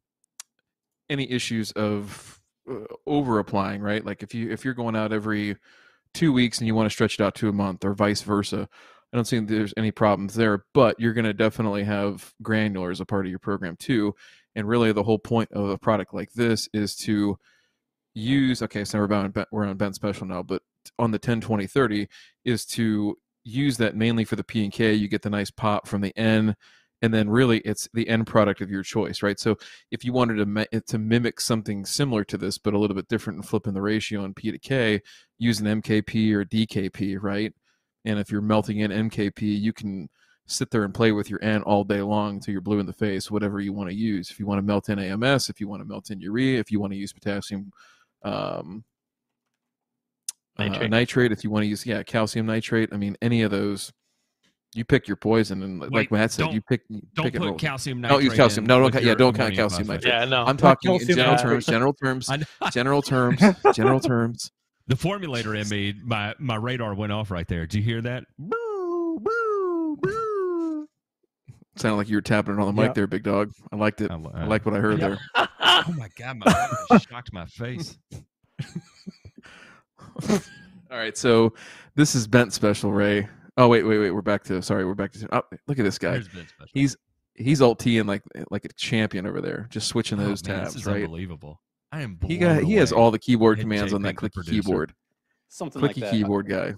any 1.09 1.29
issues 1.31 1.71
of 1.73 2.38
Uh, 2.69 2.85
over 3.05 3.39
applying, 3.39 3.81
right? 3.81 4.05
Like 4.05 4.21
if 4.21 4.33
you 4.35 4.51
if 4.51 4.63
you're 4.63 4.73
going 4.73 4.95
out 4.95 5.11
every 5.11 5.57
two 6.13 6.31
weeks 6.31 6.59
and 6.59 6.67
you 6.67 6.75
want 6.75 6.85
to 6.87 6.93
stretch 6.93 7.15
it 7.15 7.23
out 7.23 7.35
to 7.35 7.49
a 7.49 7.53
month, 7.53 7.83
or 7.83 7.93
vice 7.93 8.21
versa, 8.21 8.67
I 9.11 9.17
don't 9.17 9.25
see 9.25 9.39
there's 9.39 9.73
any 9.77 9.91
problems 9.91 10.35
there. 10.35 10.65
But 10.73 10.99
you're 10.99 11.13
going 11.13 11.25
to 11.25 11.33
definitely 11.33 11.83
have 11.83 12.33
granular 12.41 12.91
as 12.91 12.99
a 12.99 13.05
part 13.05 13.25
of 13.25 13.29
your 13.29 13.39
program 13.39 13.75
too. 13.77 14.13
And 14.55 14.67
really, 14.67 14.91
the 14.91 15.03
whole 15.03 15.19
point 15.19 15.51
of 15.51 15.69
a 15.69 15.77
product 15.77 16.13
like 16.13 16.33
this 16.33 16.69
is 16.73 16.95
to 16.97 17.37
use. 18.13 18.61
Okay, 18.61 18.85
so 18.85 18.99
we're 18.99 19.05
about 19.05 19.47
we're 19.51 19.65
on 19.65 19.77
bent 19.77 19.95
special 19.95 20.27
now, 20.27 20.43
but 20.43 20.61
on 20.97 21.11
the 21.11 21.19
10, 21.19 21.41
20, 21.41 21.67
30 21.67 22.07
is 22.45 22.65
to 22.65 23.17
use 23.43 23.77
that 23.77 23.95
mainly 23.95 24.25
for 24.25 24.35
the 24.35 24.43
P 24.43 24.63
and 24.63 24.73
K. 24.73 24.93
You 24.93 25.07
get 25.07 25.21
the 25.21 25.29
nice 25.29 25.51
pop 25.51 25.87
from 25.87 26.01
the 26.01 26.15
N, 26.17 26.55
and 27.01 27.13
then 27.13 27.29
really 27.29 27.59
it's 27.59 27.87
the 27.93 28.07
end 28.09 28.27
product 28.27 28.61
of 28.61 28.69
your 28.69 28.83
choice, 28.83 29.23
right? 29.23 29.39
So 29.39 29.57
if 29.91 30.03
you 30.03 30.13
wanted 30.13 30.35
to 30.35 30.45
mi- 30.45 30.81
to 30.87 30.97
mimic 30.97 31.39
something 31.39 31.85
similar 31.85 32.23
to 32.25 32.37
this, 32.37 32.57
but 32.57 32.73
a 32.73 32.77
little 32.77 32.95
bit 32.95 33.07
different 33.07 33.37
and 33.37 33.47
flipping 33.47 33.73
the 33.73 33.81
ratio 33.81 34.23
on 34.23 34.33
P 34.33 34.51
to 34.51 34.59
K, 34.59 35.01
use 35.37 35.59
an 35.59 35.81
MKP 35.81 36.33
or 36.33 36.45
DKP, 36.45 37.17
right? 37.21 37.53
And 38.05 38.19
if 38.19 38.31
you're 38.31 38.41
melting 38.41 38.79
in 38.79 38.91
MKP, 38.91 39.41
you 39.41 39.73
can 39.73 40.09
sit 40.47 40.71
there 40.71 40.83
and 40.83 40.93
play 40.93 41.11
with 41.11 41.29
your 41.29 41.43
N 41.43 41.61
all 41.63 41.83
day 41.83 42.01
long 42.01 42.35
until 42.35 42.51
you're 42.51 42.61
blue 42.61 42.79
in 42.79 42.85
the 42.85 42.93
face, 42.93 43.29
whatever 43.29 43.59
you 43.59 43.71
want 43.71 43.89
to 43.89 43.95
use. 43.95 44.31
If 44.31 44.39
you 44.39 44.45
want 44.45 44.59
to 44.59 44.63
melt 44.63 44.89
in 44.89 44.99
AMS, 44.99 45.49
if 45.49 45.61
you 45.61 45.67
want 45.67 45.81
to 45.81 45.87
melt 45.87 46.09
in 46.09 46.19
urea, 46.19 46.59
if 46.59 46.71
you 46.71 46.79
want 46.79 46.91
to 46.93 46.97
use 46.97 47.13
potassium 47.13 47.71
um, 48.23 48.83
uh, 50.57 50.65
Nitrate. 50.65 50.89
nitrate, 50.89 51.31
if 51.31 51.43
you 51.43 51.49
want 51.49 51.63
to 51.63 51.67
use 51.67 51.85
yeah 51.85 52.03
calcium 52.03 52.45
nitrate, 52.45 52.89
I 52.91 52.97
mean 52.97 53.15
any 53.21 53.43
of 53.43 53.51
those, 53.51 53.93
you 54.73 54.85
pick 54.85 55.07
your 55.07 55.17
poison 55.17 55.63
and 55.63 55.79
like 55.91 56.11
Matt 56.11 56.31
said, 56.31 56.53
you 56.53 56.61
pick. 56.61 56.81
You 56.89 57.01
Don't 57.15 57.25
pick 57.25 57.35
and 57.35 57.41
put 57.43 57.49
roll. 57.49 57.57
calcium 57.57 58.01
nitrate. 58.01 58.15
Don't 58.19 58.23
use 58.25 58.33
calcium. 58.35 58.63
in 58.65 58.67
No, 58.67 58.79
don't 58.79 58.93
with 58.93 59.03
yeah, 59.03 59.15
don't 59.15 59.35
count 59.35 59.55
calcium 59.55 59.87
nitrate. 59.87 60.13
Yeah, 60.13 60.25
no. 60.25 60.43
I'm 60.45 60.57
talking 60.57 60.91
in 60.93 60.99
general 61.07 61.31
nitrate. 61.31 61.51
terms. 61.51 61.65
General 61.65 61.93
terms. 61.93 62.29
General 62.71 63.01
terms. 63.03 63.41
General 63.73 63.99
terms. 63.99 64.51
The 64.87 64.95
formulator 64.95 65.59
in 65.59 65.67
me, 65.69 65.93
my 66.03 66.33
my 66.39 66.55
radar 66.55 66.93
went 66.95 67.11
off 67.11 67.31
right 67.31 67.47
there. 67.47 67.65
Did 67.67 67.75
you 67.77 67.83
hear 67.83 68.01
that? 68.01 68.23
Boo, 68.37 69.19
boo, 69.21 69.97
boo. 70.01 70.87
Sounded 71.75 71.95
like 71.97 72.09
you 72.09 72.17
were 72.17 72.21
tapping 72.21 72.55
it 72.55 72.59
on 72.59 72.67
the 72.67 72.73
mic 72.73 72.89
Yeah. 72.89 72.93
there, 72.93 73.07
big 73.07 73.23
dog. 73.23 73.51
I 73.71 73.75
liked 73.75 74.01
it. 74.01 74.11
I 74.11 74.15
li- 74.15 74.31
I 74.33 74.45
like 74.45 74.65
what 74.65 74.75
I 74.75 74.79
heard 74.79 74.99
Yeah. 74.99 75.15
there. 75.35 75.47
Oh 75.81 75.93
my 75.97 76.09
god, 76.17 76.37
my 76.37 76.97
shocked 76.97 77.31
my 77.31 77.45
face. 77.45 77.97
All 80.91 80.97
right, 80.97 81.15
so 81.17 81.53
this 81.95 82.15
is 82.15 82.27
bent 82.27 82.51
special, 82.53 82.91
Ray. 82.91 83.27
Oh 83.59 83.67
wait, 83.67 83.83
wait, 83.83 83.99
wait. 83.99 84.11
We're 84.11 84.21
back 84.21 84.43
to 84.45 84.61
sorry. 84.61 84.85
We're 84.85 84.93
back 84.95 85.11
to. 85.11 85.27
Oh, 85.35 85.41
look 85.67 85.77
at 85.77 85.83
this 85.83 85.99
guy. 85.99 86.13
Here's 86.13 86.29
been 86.29 86.47
special. 86.47 86.71
He's 86.73 86.95
he's 87.35 87.61
alt 87.61 87.85
and 87.85 88.07
like 88.07 88.23
like 88.49 88.63
a 88.63 88.69
champion 88.73 89.27
over 89.27 89.41
there, 89.41 89.67
just 89.69 89.89
switching 89.89 90.17
Oh, 90.19 90.23
those 90.23 90.47
man, 90.47 90.59
tabs, 90.59 90.73
This 90.75 90.83
is 90.83 90.87
right? 90.87 91.03
unbelievable. 91.03 91.59
I 91.91 92.01
am. 92.01 92.17
He 92.25 92.37
got 92.37 92.55
blown 92.59 92.65
he 92.65 92.75
has 92.75 92.93
all 92.93 93.11
the 93.11 93.19
keyboard 93.19 93.57
Hit 93.57 93.63
commands 93.63 93.91
Jay 93.91 93.95
on 93.95 94.01
that 94.03 94.17
Pink, 94.17 94.33
clicky 94.33 94.49
keyboard. 94.49 94.93
Something 95.49 95.81
like 95.81 95.91
Clicky 95.95 95.99
that. 96.01 96.11
keyboard 96.11 96.47
guy. 96.47 96.73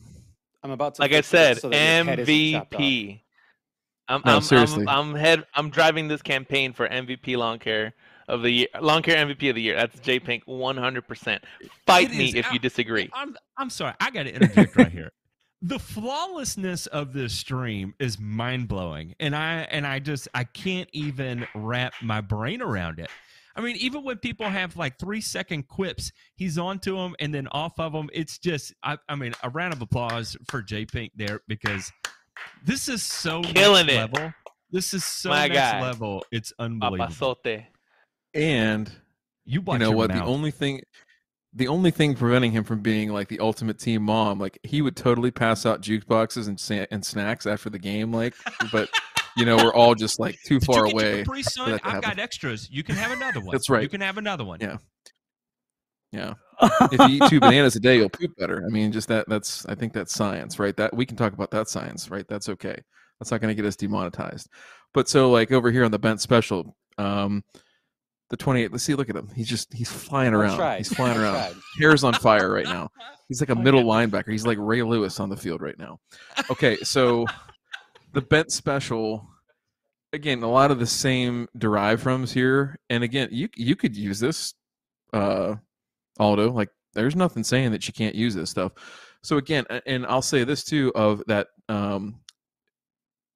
I'm 0.64 0.72
about 0.72 0.96
to. 0.96 1.02
like 1.04 1.14
I 1.14 1.22
said, 1.22 1.60
so 1.60 1.70
that 1.70 1.76
your 1.76 2.06
head 2.06 2.20
isn't 2.20 2.52
chopped 2.54 2.74
off. 2.76 2.82
MVP. 2.82 3.22
I'm, 4.08 4.22
No, 4.26 4.36
I'm, 4.38 4.42
seriously. 4.42 4.86
I'm, 4.88 5.10
I'm 5.12 5.16
head. 5.16 5.46
I'm 5.54 5.70
driving 5.70 6.08
this 6.08 6.24
campaign 6.24 6.74
for 6.74 6.88
MVP 6.90 7.38
lawn 7.38 7.60
care 7.60 7.94
of 8.28 8.42
the 8.42 8.50
year, 8.50 8.68
lawn 8.82 9.04
care 9.04 9.24
MVP 9.24 9.50
of 9.50 9.56
the 9.56 9.62
year. 9.62 9.76
That's 9.76 10.00
J 10.00 10.20
Pink, 10.20 10.44
100. 10.48 11.08
percent 11.08 11.44
Fight 11.86 12.12
It 12.12 12.18
me 12.18 12.30
is 12.30 12.36
if 12.36 12.52
you 12.52 12.58
disagree. 12.58 13.08
I'm 13.14 13.36
I'm 13.58 13.70
sorry. 13.70 13.94
I 14.00 14.10
got 14.10 14.24
to 14.24 14.34
interject 14.34 14.76
right 14.76 14.92
here. 14.92 15.12
The 15.64 15.78
flawlessness 15.80 16.88
of 16.88 17.14
this 17.14 17.34
stream 17.34 17.94
is 18.00 18.20
mind 18.20 18.68
blowing, 18.68 19.14
and 19.20 19.36
I 19.36 19.68
and 19.70 19.86
I 19.86 20.00
just 20.00 20.28
I 20.34 20.44
can't 20.44 20.90
even 20.92 21.48
wrap 21.54 21.94
my 22.02 22.20
brain 22.20 22.62
around 22.64 23.00
it. 23.00 23.10
I 23.56 23.62
mean, 23.62 23.76
even 23.76 24.04
when 24.04 24.18
people 24.18 24.48
have 24.50 24.76
like 24.78 24.98
three 24.98 25.22
second 25.22 25.68
quips, 25.68 26.12
he's 26.36 26.58
onto 26.58 26.96
them 26.96 27.16
and 27.20 27.34
then 27.34 27.48
off 27.52 27.80
of 27.80 27.92
them. 27.92 28.10
It's 28.14 28.38
just, 28.40 28.74
I, 28.82 28.98
I 29.10 29.16
mean, 29.16 29.34
a 29.44 29.50
round 29.50 29.74
of 29.74 29.82
applause 29.82 30.38
for 30.50 30.62
J 30.62 30.86
Pink 30.86 31.12
there 31.16 31.42
because 31.50 31.92
this 32.66 32.88
is 32.88 33.04
so 33.04 33.42
Killing 33.44 33.88
next 33.88 33.98
it. 33.98 34.14
level. 34.14 34.34
This 34.72 34.94
is 34.94 35.04
so 35.04 35.30
My 35.30 35.48
next 35.48 35.58
guy. 35.60 35.82
level. 35.82 36.26
It's 36.32 36.54
unbelievable. 36.60 37.36
Papazote. 37.36 37.66
And 38.34 38.90
You 39.44 39.62
you 39.68 39.78
know 39.78 39.90
your 39.90 39.96
what? 39.98 40.14
The 40.14 40.24
only 40.24 40.52
thing, 40.52 40.82
the 41.54 41.68
only 41.68 41.92
thing 41.92 42.16
preventing 42.16 42.52
him 42.52 42.64
from 42.64 42.80
being 42.80 43.12
like 43.12 43.28
the 43.28 43.40
ultimate 43.40 43.78
team 43.78 44.04
mom, 44.04 44.40
like 44.40 44.60
he 44.64 44.82
would 44.82 44.96
totally 44.96 45.32
pass 45.32 45.66
out 45.66 45.82
jukeboxes 45.82 46.48
and 46.48 46.60
sa- 46.60 46.86
and 46.92 47.06
snacks 47.06 47.46
after 47.46 47.70
the 47.70 47.80
game, 47.80 48.14
like. 48.14 48.36
But 48.72 48.90
you 49.38 49.46
know, 49.46 49.58
we're 49.58 49.74
all 49.74 49.96
just 49.96 50.20
like 50.20 50.38
too 50.46 50.60
far 50.60 50.86
away. 50.86 51.24
Capri 51.24 51.44
Sun? 51.44 51.74
I've 51.74 51.82
happen. 51.82 52.02
got 52.02 52.20
extras. 52.20 52.70
You 52.72 52.84
can 52.84 52.96
have 52.96 53.12
another 53.12 53.40
one. 53.40 53.52
That's 53.52 53.70
right. 53.70 53.84
You 53.84 53.90
can 53.90 54.02
have 54.02 54.18
another 54.18 54.44
one. 54.44 54.60
Yeah. 54.62 54.78
Yeah. 56.12 56.34
if 56.62 57.00
you 57.10 57.18
eat 57.18 57.30
two 57.30 57.40
bananas 57.40 57.76
a 57.76 57.80
day, 57.80 57.98
you'll 57.98 58.10
poop 58.10 58.32
better. 58.38 58.64
I 58.66 58.70
mean, 58.70 58.92
just 58.92 59.08
that. 59.08 59.28
That's 59.28 59.66
I 59.66 59.76
think 59.76 59.94
that's 59.94 60.14
science, 60.14 60.60
right? 60.60 60.76
That 60.78 60.96
we 60.96 61.06
can 61.06 61.18
talk 61.18 61.34
about 61.34 61.52
that 61.52 61.70
science, 61.70 62.10
right? 62.10 62.26
That's 62.28 62.50
okay. 62.50 62.78
That's 63.20 63.32
not 63.32 63.42
going 63.42 63.56
to 63.56 63.62
get 63.62 63.68
us 63.68 63.76
demonetized. 63.76 64.48
But 64.94 65.08
so 65.08 65.32
like 65.32 65.52
over 65.52 65.72
here 65.72 65.86
on 65.86 65.92
the 65.92 66.00
bent 66.00 66.22
special, 66.22 66.76
um, 66.98 67.44
the 68.32 68.38
28. 68.38 68.72
Let's 68.72 68.84
see. 68.86 68.96
Look 68.96 69.10
at 69.10 69.16
him. 69.16 69.30
He's 69.36 69.48
just 69.48 69.72
he's 69.74 69.92
flying 69.92 70.34
around. 70.34 70.56
tried. 70.58 70.78
He's 70.78 70.92
flying 70.92 71.18
around. 71.22 71.34
tried. 71.34 71.54
Hair's 71.78 72.04
on 72.04 72.14
fire 72.14 72.52
right 72.52 72.66
now. 72.66 72.90
He's 73.28 73.40
like 73.40 73.50
a 73.50 73.56
middle 73.56 73.84
linebacker. 73.84 74.30
He's 74.30 74.46
like 74.46 74.58
Ray 74.60 74.84
Lewis 74.84 75.20
on 75.22 75.30
the 75.30 75.38
field 75.38 75.62
right 75.62 75.78
now. 75.80 76.00
Okay, 76.50 76.76
so 76.78 77.26
the 78.14 78.22
bent 78.22 78.52
special 78.52 79.26
again, 80.12 80.44
a 80.44 80.52
lot 80.52 80.70
of 80.70 80.80
the 80.80 80.88
same 80.88 81.48
derive 81.58 82.04
froms 82.04 82.34
here. 82.34 82.78
And 82.90 83.04
again, 83.04 83.30
you 83.32 83.48
you 83.56 83.76
could 83.76 83.96
use 83.96 84.20
this 84.20 84.54
uh 85.14 85.56
Aldo. 86.20 86.52
Like 86.52 86.70
there's 86.94 87.16
nothing 87.16 87.44
saying 87.44 87.72
that 87.72 87.88
you 87.88 87.94
can't 87.94 88.16
use 88.16 88.36
this 88.36 88.50
stuff. 88.50 88.74
So 89.24 89.38
again, 89.38 89.66
and 89.86 90.06
I'll 90.06 90.22
say 90.22 90.44
this 90.44 90.64
too 90.64 90.92
of 90.96 91.22
that 91.28 91.48
um 91.70 92.20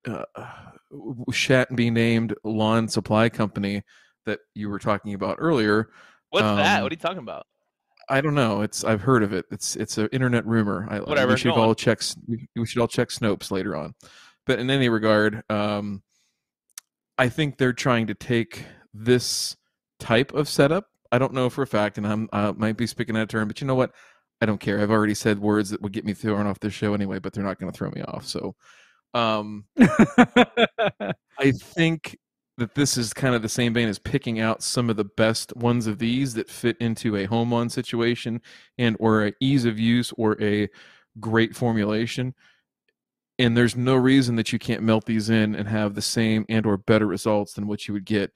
uh, 0.07 0.23
Shat 1.31 1.73
be 1.75 1.89
named 1.89 2.33
lawn 2.43 2.87
supply 2.87 3.29
company 3.29 3.83
that 4.25 4.39
you 4.53 4.69
were 4.69 4.79
talking 4.79 5.13
about 5.13 5.37
earlier. 5.39 5.89
What's 6.29 6.43
that? 6.43 6.77
Um, 6.77 6.83
What 6.83 6.91
are 6.91 6.95
you 6.95 6.99
talking 6.99 7.19
about? 7.19 7.47
I 8.07 8.21
don't 8.21 8.35
know. 8.35 8.61
It's 8.61 8.83
I've 8.83 9.01
heard 9.01 9.23
of 9.23 9.33
it. 9.33 9.45
It's 9.51 9.75
it's 9.75 9.97
an 9.97 10.09
internet 10.11 10.45
rumor. 10.45 10.87
I, 10.89 10.99
Whatever, 10.99 11.33
We 11.33 11.37
should 11.37 11.55
go 11.55 11.61
all 11.61 11.69
on. 11.69 11.75
check. 11.75 12.01
We, 12.27 12.47
we 12.55 12.65
should 12.65 12.79
all 12.81 12.87
check 12.87 13.09
Snopes 13.09 13.49
later 13.51 13.75
on. 13.75 13.95
But 14.45 14.59
in 14.59 14.69
any 14.69 14.89
regard, 14.89 15.41
um, 15.49 16.03
I 17.17 17.29
think 17.29 17.57
they're 17.57 17.73
trying 17.73 18.07
to 18.07 18.13
take 18.13 18.63
this 18.93 19.55
type 19.99 20.33
of 20.33 20.47
setup. 20.47 20.85
I 21.11 21.17
don't 21.17 21.33
know 21.33 21.49
for 21.49 21.63
a 21.63 21.67
fact, 21.67 21.97
and 21.97 22.05
I'm 22.05 22.29
I 22.31 22.51
might 22.51 22.77
be 22.77 22.85
speaking 22.85 23.15
out 23.15 23.23
of 23.23 23.27
turn, 23.29 23.47
but 23.47 23.59
you 23.61 23.67
know 23.67 23.75
what? 23.75 23.91
I 24.41 24.45
don't 24.45 24.59
care. 24.59 24.81
I've 24.81 24.91
already 24.91 25.13
said 25.15 25.39
words 25.39 25.69
that 25.69 25.81
would 25.81 25.93
get 25.93 26.05
me 26.05 26.13
thrown 26.13 26.45
off 26.45 26.59
this 26.59 26.73
show 26.73 26.93
anyway, 26.93 27.19
but 27.19 27.33
they're 27.33 27.43
not 27.43 27.57
going 27.57 27.71
to 27.71 27.77
throw 27.77 27.89
me 27.89 28.01
off. 28.01 28.27
So, 28.27 28.53
um, 29.13 29.63
I 29.79 31.51
think 31.53 32.17
that 32.57 32.75
this 32.75 32.97
is 32.97 33.13
kind 33.13 33.35
of 33.35 33.41
the 33.41 33.49
same 33.49 33.73
vein 33.73 33.89
as 33.89 33.99
picking 33.99 34.39
out 34.39 34.63
some 34.63 34.89
of 34.89 34.95
the 34.95 35.03
best 35.03 35.55
ones 35.55 35.87
of 35.87 35.99
these 35.99 36.33
that 36.35 36.49
fit 36.49 36.77
into 36.79 37.17
a 37.17 37.25
home 37.25 37.53
run 37.53 37.69
situation 37.69 38.41
and 38.77 38.95
or 38.99 39.27
a 39.27 39.33
ease 39.41 39.65
of 39.65 39.77
use 39.79 40.13
or 40.17 40.41
a 40.41 40.69
great 41.19 41.55
formulation. 41.55 42.33
And 43.37 43.57
there's 43.57 43.75
no 43.75 43.95
reason 43.95 44.37
that 44.37 44.53
you 44.53 44.59
can't 44.59 44.83
melt 44.83 45.05
these 45.05 45.29
in 45.29 45.55
and 45.55 45.67
have 45.67 45.93
the 45.95 46.01
same 46.01 46.45
and 46.47 46.65
or 46.65 46.77
better 46.77 47.05
results 47.05 47.53
than 47.53 47.67
what 47.67 47.87
you 47.87 47.93
would 47.93 48.05
get 48.05 48.31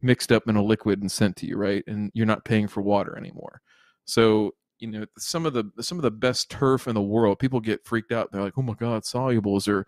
mixed 0.00 0.30
up 0.30 0.48
in 0.48 0.54
a 0.54 0.62
liquid 0.62 1.00
and 1.00 1.10
sent 1.10 1.34
to 1.36 1.46
you, 1.46 1.56
right? 1.56 1.82
And 1.88 2.12
you're 2.14 2.26
not 2.26 2.44
paying 2.44 2.68
for 2.68 2.80
water 2.80 3.18
anymore. 3.18 3.60
So, 4.04 4.52
you 4.78 4.88
know, 4.88 5.06
some 5.18 5.46
of 5.46 5.54
the 5.54 5.64
some 5.80 5.98
of 5.98 6.02
the 6.02 6.10
best 6.10 6.50
turf 6.50 6.86
in 6.86 6.94
the 6.94 7.02
world, 7.02 7.38
people 7.38 7.58
get 7.60 7.84
freaked 7.84 8.12
out. 8.12 8.30
They're 8.30 8.42
like, 8.42 8.58
"Oh 8.58 8.62
my 8.62 8.74
god, 8.74 9.02
solubles 9.02 9.66
or 9.66 9.86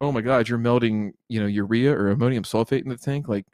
oh 0.00 0.12
my 0.12 0.20
god, 0.20 0.48
you're 0.48 0.58
melting, 0.58 1.12
you 1.28 1.40
know, 1.40 1.46
urea 1.46 1.92
or 1.92 2.10
ammonium 2.10 2.44
sulfate 2.44 2.82
in 2.82 2.88
the 2.88 2.96
tank. 2.96 3.28
Like, 3.28 3.46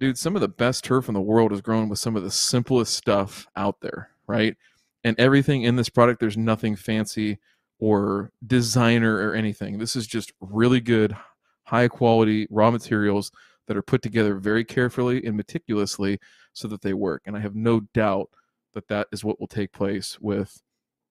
dude, 0.00 0.18
some 0.18 0.34
of 0.34 0.40
the 0.40 0.48
best 0.48 0.84
turf 0.84 1.08
in 1.08 1.14
the 1.14 1.20
world 1.20 1.52
is 1.52 1.60
grown 1.60 1.88
with 1.88 1.98
some 1.98 2.16
of 2.16 2.22
the 2.22 2.30
simplest 2.30 2.94
stuff 2.94 3.46
out 3.56 3.80
there, 3.80 4.10
right? 4.26 4.56
And 5.04 5.18
everything 5.18 5.62
in 5.62 5.76
this 5.76 5.88
product, 5.88 6.20
there's 6.20 6.36
nothing 6.36 6.76
fancy 6.76 7.38
or 7.78 8.30
designer 8.46 9.16
or 9.16 9.34
anything. 9.34 9.78
This 9.78 9.96
is 9.96 10.06
just 10.06 10.32
really 10.40 10.80
good, 10.80 11.16
high 11.64 11.88
quality 11.88 12.46
raw 12.50 12.70
materials 12.70 13.30
that 13.66 13.76
are 13.76 13.82
put 13.82 14.02
together 14.02 14.34
very 14.34 14.64
carefully 14.64 15.24
and 15.24 15.36
meticulously 15.36 16.18
so 16.52 16.66
that 16.68 16.82
they 16.82 16.94
work. 16.94 17.22
And 17.26 17.36
I 17.36 17.40
have 17.40 17.54
no 17.54 17.80
doubt 17.94 18.30
that 18.74 18.88
that 18.88 19.08
is 19.12 19.24
what 19.24 19.38
will 19.38 19.46
take 19.46 19.72
place 19.72 20.18
with 20.20 20.60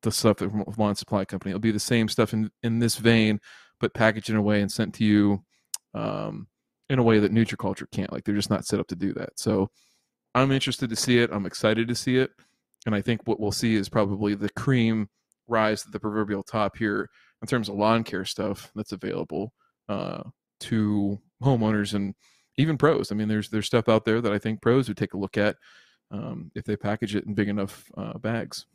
the 0.01 0.11
stuff 0.11 0.39
from 0.39 0.63
Lawn 0.77 0.95
Supply 0.95 1.25
Company. 1.25 1.51
It'll 1.51 1.59
be 1.59 1.71
the 1.71 1.79
same 1.79 2.07
stuff 2.07 2.33
in, 2.33 2.51
in 2.63 2.79
this 2.79 2.97
vein, 2.97 3.39
but 3.79 3.93
packaged 3.93 4.29
in 4.29 4.35
a 4.35 4.41
way 4.41 4.61
and 4.61 4.71
sent 4.71 4.95
to 4.95 5.03
you 5.03 5.43
um, 5.93 6.47
in 6.89 6.99
a 6.99 7.03
way 7.03 7.19
that 7.19 7.33
Nutriculture 7.33 7.89
can't. 7.91 8.11
Like 8.11 8.23
they're 8.23 8.35
just 8.35 8.49
not 8.49 8.65
set 8.65 8.79
up 8.79 8.87
to 8.87 8.95
do 8.95 9.13
that. 9.13 9.31
So 9.35 9.69
I'm 10.35 10.51
interested 10.51 10.89
to 10.89 10.95
see 10.95 11.19
it. 11.19 11.29
I'm 11.31 11.45
excited 11.45 11.87
to 11.87 11.95
see 11.95 12.17
it, 12.17 12.31
and 12.85 12.93
I 12.93 13.01
think 13.01 13.21
what 13.25 13.39
we'll 13.39 13.51
see 13.51 13.75
is 13.75 13.89
probably 13.89 14.35
the 14.35 14.49
cream 14.49 15.09
rise 15.47 15.83
to 15.83 15.89
the 15.89 15.99
proverbial 15.99 16.43
top 16.43 16.77
here 16.77 17.09
in 17.41 17.47
terms 17.47 17.69
of 17.69 17.75
lawn 17.75 18.03
care 18.03 18.25
stuff 18.25 18.71
that's 18.75 18.91
available 18.91 19.53
uh, 19.89 20.23
to 20.59 21.19
homeowners 21.43 21.93
and 21.93 22.15
even 22.57 22.77
pros. 22.77 23.11
I 23.11 23.15
mean, 23.15 23.27
there's 23.27 23.49
there's 23.49 23.67
stuff 23.67 23.89
out 23.89 24.05
there 24.05 24.21
that 24.21 24.33
I 24.33 24.39
think 24.39 24.61
pros 24.61 24.87
would 24.87 24.97
take 24.97 25.13
a 25.13 25.17
look 25.17 25.37
at 25.37 25.55
um, 26.11 26.51
if 26.55 26.65
they 26.65 26.75
package 26.75 27.15
it 27.15 27.25
in 27.25 27.33
big 27.33 27.49
enough 27.49 27.85
uh, 27.97 28.17
bags. 28.17 28.65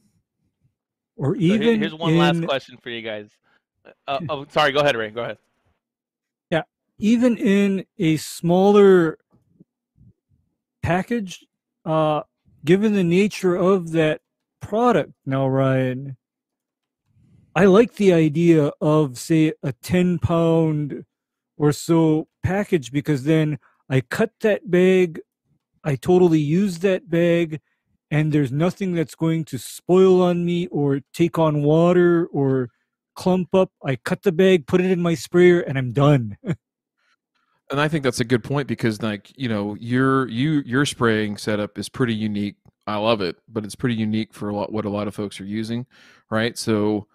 or 1.16 1.34
So 1.34 1.40
even 1.40 1.80
here's 1.80 1.94
one 1.94 2.12
in, 2.12 2.18
last 2.18 2.44
question 2.44 2.78
for 2.82 2.90
you 2.90 3.02
guys. 3.02 3.30
Uh, 4.06 4.18
oh, 4.28 4.46
sorry. 4.50 4.72
Go 4.72 4.80
ahead, 4.80 4.96
Ray. 4.96 5.10
Go 5.10 5.22
ahead. 5.22 5.38
Yeah, 6.50 6.62
even 6.98 7.36
in 7.36 7.84
a 7.98 8.16
smaller 8.16 9.18
package, 10.82 11.44
uh, 11.84 12.22
given 12.64 12.94
the 12.94 13.04
nature 13.04 13.56
of 13.56 13.92
that 13.92 14.20
product 14.60 15.12
now, 15.26 15.48
Ryan, 15.48 16.16
I 17.54 17.66
like 17.66 17.96
the 17.96 18.12
idea 18.12 18.72
of, 18.80 19.18
say, 19.18 19.52
a 19.62 19.72
10 19.72 20.18
pound 20.20 21.04
or 21.58 21.72
so 21.72 22.28
package 22.42 22.90
because 22.92 23.24
then 23.24 23.58
I 23.90 24.00
cut 24.00 24.32
that 24.40 24.70
bag, 24.70 25.20
I 25.84 25.96
totally 25.96 26.40
use 26.40 26.78
that 26.78 27.10
bag, 27.10 27.60
and 28.10 28.32
there's 28.32 28.52
nothing 28.52 28.94
that's 28.94 29.14
going 29.14 29.44
to 29.46 29.58
spoil 29.58 30.22
on 30.22 30.44
me 30.44 30.66
or 30.68 31.00
take 31.12 31.38
on 31.38 31.62
water 31.62 32.26
or 32.26 32.70
clump 33.14 33.54
up. 33.54 33.70
I 33.84 33.96
cut 33.96 34.22
the 34.22 34.32
bag, 34.32 34.66
put 34.66 34.80
it 34.80 34.90
in 34.90 35.00
my 35.00 35.14
sprayer, 35.14 35.60
and 35.60 35.78
I'm 35.78 35.92
done. 35.92 36.36
and 36.44 37.80
I 37.80 37.88
think 37.88 38.04
that's 38.04 38.20
a 38.20 38.24
good 38.24 38.44
point 38.44 38.68
because 38.68 39.02
like 39.02 39.32
you 39.36 39.48
know 39.48 39.76
your 39.80 40.28
you 40.28 40.62
your 40.64 40.84
spraying 40.84 41.36
setup 41.38 41.78
is 41.78 41.88
pretty 41.88 42.14
unique. 42.14 42.56
I 42.86 42.96
love 42.96 43.20
it, 43.20 43.36
but 43.48 43.64
it's 43.64 43.74
pretty 43.74 43.94
unique 43.94 44.34
for 44.34 44.48
a 44.48 44.54
lot 44.54 44.72
what 44.72 44.84
a 44.84 44.90
lot 44.90 45.08
of 45.08 45.14
folks 45.14 45.40
are 45.40 45.46
using, 45.46 45.86
right? 46.30 46.56
So 46.58 47.06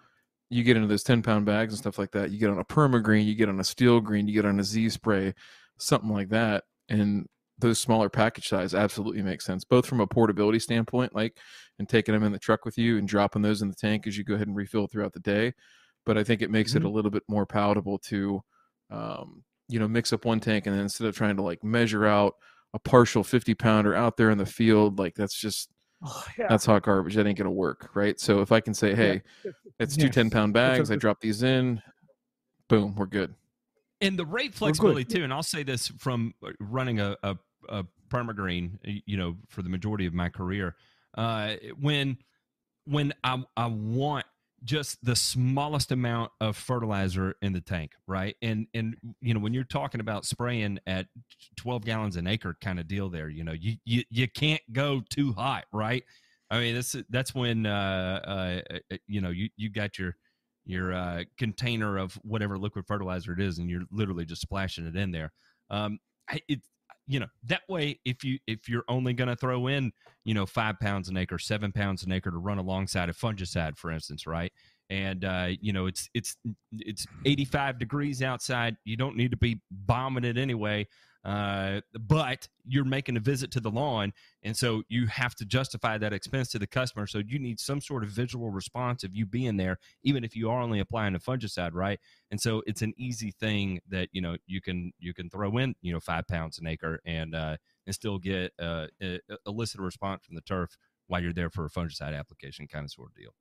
you 0.50 0.64
get 0.64 0.76
into 0.76 0.88
those 0.88 1.02
ten 1.02 1.22
pound 1.22 1.46
bags 1.46 1.72
and 1.72 1.78
stuff 1.78 1.98
like 1.98 2.10
that. 2.12 2.30
You 2.30 2.38
get 2.38 2.50
on 2.50 2.58
a 2.58 2.64
perma 2.64 3.02
green, 3.02 3.26
you 3.26 3.34
get 3.34 3.48
on 3.48 3.60
a 3.60 3.64
steel 3.64 4.00
green, 4.00 4.26
you 4.26 4.34
get 4.34 4.46
on 4.46 4.58
a 4.60 4.64
Z 4.64 4.90
spray, 4.90 5.34
something 5.78 6.10
like 6.10 6.30
that, 6.30 6.64
and 6.88 7.26
those 7.58 7.80
smaller 7.80 8.08
package 8.08 8.48
size 8.48 8.74
absolutely 8.74 9.22
makes 9.22 9.44
sense, 9.44 9.64
both 9.64 9.84
from 9.84 10.00
a 10.00 10.06
portability 10.06 10.58
standpoint, 10.58 11.14
like 11.14 11.36
and 11.78 11.88
taking 11.88 12.14
them 12.14 12.22
in 12.22 12.32
the 12.32 12.38
truck 12.38 12.64
with 12.64 12.78
you 12.78 12.98
and 12.98 13.08
dropping 13.08 13.42
those 13.42 13.62
in 13.62 13.68
the 13.68 13.74
tank 13.74 14.06
as 14.06 14.16
you 14.16 14.24
go 14.24 14.34
ahead 14.34 14.46
and 14.46 14.56
refill 14.56 14.86
throughout 14.86 15.12
the 15.12 15.20
day. 15.20 15.52
But 16.08 16.16
I 16.16 16.24
think 16.24 16.40
it 16.40 16.50
makes 16.50 16.74
it 16.74 16.84
a 16.84 16.88
little 16.88 17.10
bit 17.10 17.22
more 17.28 17.44
palatable 17.44 17.98
to 17.98 18.42
um, 18.90 19.44
you 19.68 19.78
know 19.78 19.86
mix 19.86 20.10
up 20.10 20.24
one 20.24 20.40
tank 20.40 20.66
and 20.66 20.74
then 20.74 20.80
instead 20.84 21.06
of 21.06 21.14
trying 21.14 21.36
to 21.36 21.42
like 21.42 21.62
measure 21.62 22.06
out 22.06 22.36
a 22.72 22.78
partial 22.78 23.22
50 23.22 23.52
pounder 23.54 23.94
out 23.94 24.16
there 24.16 24.30
in 24.30 24.38
the 24.38 24.46
field 24.46 24.98
like 24.98 25.14
that's 25.14 25.38
just 25.38 25.68
Oh, 26.02 26.24
yeah. 26.38 26.46
that's 26.48 26.64
hot 26.64 26.84
garbage 26.84 27.14
that 27.16 27.26
ain't 27.26 27.36
gonna 27.36 27.50
work 27.50 27.90
right? 27.94 28.18
So 28.18 28.40
if 28.40 28.52
i 28.52 28.60
can 28.60 28.72
say 28.72 28.94
hey 28.94 29.20
it's 29.78 29.96
two 29.96 30.08
10 30.08 30.30
pound 30.30 30.54
bags 30.54 30.90
I 30.90 30.96
drop 30.96 31.20
these 31.20 31.42
in 31.42 31.82
boom 32.68 32.94
we're 32.96 33.04
good. 33.06 33.34
And 34.00 34.18
the 34.18 34.24
rate 34.24 34.54
flexibility 34.54 35.04
too 35.04 35.24
and 35.24 35.32
i'll 35.32 35.42
say 35.42 35.62
this 35.62 35.88
from 35.98 36.32
uh, 36.42 36.52
running 36.60 37.00
a, 37.00 37.16
a, 37.22 37.36
a 37.68 37.84
permagreen 38.08 38.78
you 39.04 39.18
know 39.18 39.36
for 39.48 39.60
the 39.60 39.68
majority 39.68 40.06
of 40.06 40.14
my 40.14 40.30
career 40.30 40.74
uh 41.18 41.56
when 41.78 42.16
when 42.86 43.12
i 43.24 43.44
i 43.58 43.66
want 43.66 44.24
just 44.64 45.04
the 45.04 45.14
smallest 45.14 45.92
amount 45.92 46.30
of 46.40 46.56
fertilizer 46.56 47.34
in 47.42 47.52
the 47.52 47.60
tank 47.60 47.92
right 48.06 48.36
and 48.42 48.66
and 48.74 48.96
you 49.20 49.32
know 49.32 49.40
when 49.40 49.54
you're 49.54 49.64
talking 49.64 50.00
about 50.00 50.24
spraying 50.24 50.78
at 50.86 51.06
12 51.56 51.84
gallons 51.84 52.16
an 52.16 52.26
acre 52.26 52.56
kind 52.60 52.80
of 52.80 52.88
deal 52.88 53.08
there 53.08 53.28
you 53.28 53.44
know 53.44 53.52
you 53.52 53.76
you, 53.84 54.02
you 54.10 54.28
can't 54.28 54.62
go 54.72 55.00
too 55.10 55.32
hot 55.32 55.64
right 55.72 56.02
i 56.50 56.58
mean 56.58 56.74
that's 56.74 56.96
that's 57.10 57.34
when 57.34 57.66
uh 57.66 58.60
uh 58.70 58.74
uh, 58.92 58.96
you 59.06 59.20
know 59.20 59.30
you 59.30 59.48
you 59.56 59.70
got 59.70 59.98
your 59.98 60.16
your 60.68 60.92
uh, 60.92 61.24
container 61.38 61.96
of 61.96 62.12
whatever 62.22 62.58
liquid 62.58 62.86
fertilizer 62.86 63.32
it 63.32 63.40
is, 63.40 63.58
and 63.58 63.68
you're 63.68 63.84
literally 63.90 64.26
just 64.26 64.42
splashing 64.42 64.86
it 64.86 64.94
in 64.94 65.10
there. 65.10 65.32
Um, 65.70 65.98
it, 66.46 66.60
you 67.08 67.18
know, 67.18 67.26
that 67.44 67.62
way, 67.68 67.98
if 68.04 68.22
you 68.22 68.38
if 68.46 68.68
you're 68.68 68.84
only 68.86 69.14
going 69.14 69.28
to 69.28 69.36
throw 69.36 69.66
in, 69.66 69.92
you 70.24 70.34
know, 70.34 70.44
five 70.44 70.78
pounds 70.78 71.08
an 71.08 71.16
acre, 71.16 71.38
seven 71.38 71.72
pounds 71.72 72.04
an 72.04 72.12
acre 72.12 72.30
to 72.30 72.36
run 72.36 72.58
alongside 72.58 73.08
a 73.08 73.14
fungicide, 73.14 73.78
for 73.78 73.90
instance, 73.90 74.26
right? 74.26 74.52
And 74.90 75.24
uh, 75.24 75.48
you 75.60 75.72
know, 75.72 75.86
it's 75.86 76.10
it's 76.12 76.36
it's 76.72 77.06
85 77.24 77.78
degrees 77.78 78.22
outside. 78.22 78.76
You 78.84 78.96
don't 78.98 79.16
need 79.16 79.30
to 79.30 79.38
be 79.38 79.60
bombing 79.70 80.24
it 80.24 80.36
anyway. 80.36 80.86
Uh, 81.28 81.82
but 82.06 82.48
you're 82.64 82.86
making 82.86 83.14
a 83.14 83.20
visit 83.20 83.50
to 83.50 83.60
the 83.60 83.70
lawn, 83.70 84.14
and 84.44 84.56
so 84.56 84.82
you 84.88 85.06
have 85.08 85.34
to 85.34 85.44
justify 85.44 85.98
that 85.98 86.14
expense 86.14 86.48
to 86.48 86.58
the 86.58 86.66
customer. 86.66 87.06
So 87.06 87.18
you 87.18 87.38
need 87.38 87.60
some 87.60 87.82
sort 87.82 88.02
of 88.02 88.08
visual 88.08 88.50
response 88.50 89.04
of 89.04 89.14
you 89.14 89.26
being 89.26 89.58
there 89.58 89.76
even 90.02 90.24
if 90.24 90.34
you 90.34 90.48
are 90.48 90.62
only 90.62 90.80
applying 90.80 91.14
a 91.14 91.18
fungicide, 91.18 91.74
right? 91.74 92.00
And 92.30 92.40
so 92.40 92.62
it's 92.66 92.80
an 92.80 92.94
easy 92.96 93.30
thing 93.30 93.78
that 93.90 94.08
you 94.12 94.22
know 94.22 94.38
you 94.46 94.62
can 94.62 94.90
you 94.98 95.12
can 95.12 95.28
throw 95.28 95.58
in 95.58 95.74
you 95.82 95.92
know 95.92 96.00
five 96.00 96.26
pounds 96.28 96.60
an 96.60 96.66
acre 96.66 96.98
and 97.04 97.34
uh, 97.34 97.58
and 97.84 97.94
still 97.94 98.18
get 98.18 98.54
uh, 98.58 98.86
elicit 99.46 99.80
a 99.80 99.82
response 99.82 100.24
from 100.24 100.34
the 100.34 100.40
turf 100.40 100.78
while 101.08 101.22
you're 101.22 101.34
there 101.34 101.50
for 101.50 101.66
a 101.66 101.70
fungicide 101.70 102.18
application, 102.18 102.66
kind 102.66 102.86
of 102.86 102.90
sort 102.90 103.10
of 103.10 103.14
deal. 103.14 103.34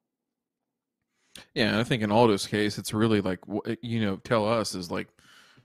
Yeah, 1.54 1.80
I 1.80 1.86
think 1.86 2.04
in 2.04 2.12
Aldo's 2.12 2.48
case, 2.48 2.78
it's 2.78 2.94
really 2.94 3.22
like 3.22 3.40
you 3.82 4.02
know, 4.02 4.18
tell 4.18 4.46
us 4.46 4.76
is 4.76 4.92
like, 4.92 5.08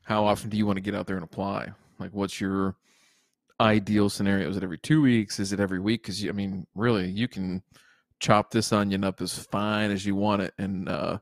how 0.03 0.25
often 0.25 0.51
do 0.51 0.57
you 0.57 0.67
want 0.67 0.77
to 0.77 0.83
get 0.83 0.95
out 0.95 1.09
there 1.09 1.17
and 1.17 1.25
apply? 1.25 1.73
Like, 1.99 2.13
what's 2.13 2.41
your 2.41 2.77
ideal 3.61 4.11
scenario? 4.11 4.49
Is 4.49 4.57
it 4.57 4.63
every 4.63 4.79
two 4.79 5.03
weeks? 5.03 5.39
Is 5.39 5.53
it 5.53 5.61
every 5.61 5.81
week? 5.81 6.03
Because 6.03 6.25
I 6.27 6.33
mean, 6.33 6.67
really, 6.75 7.09
you 7.11 7.29
can 7.29 7.63
chop 8.21 8.51
this 8.51 8.73
onion 8.73 9.05
up 9.05 9.21
as 9.21 9.39
fine 9.39 9.91
as 9.91 10.05
you 10.05 10.15
want 10.15 10.43
it, 10.43 10.55
and 10.59 10.89
uh, 10.89 11.19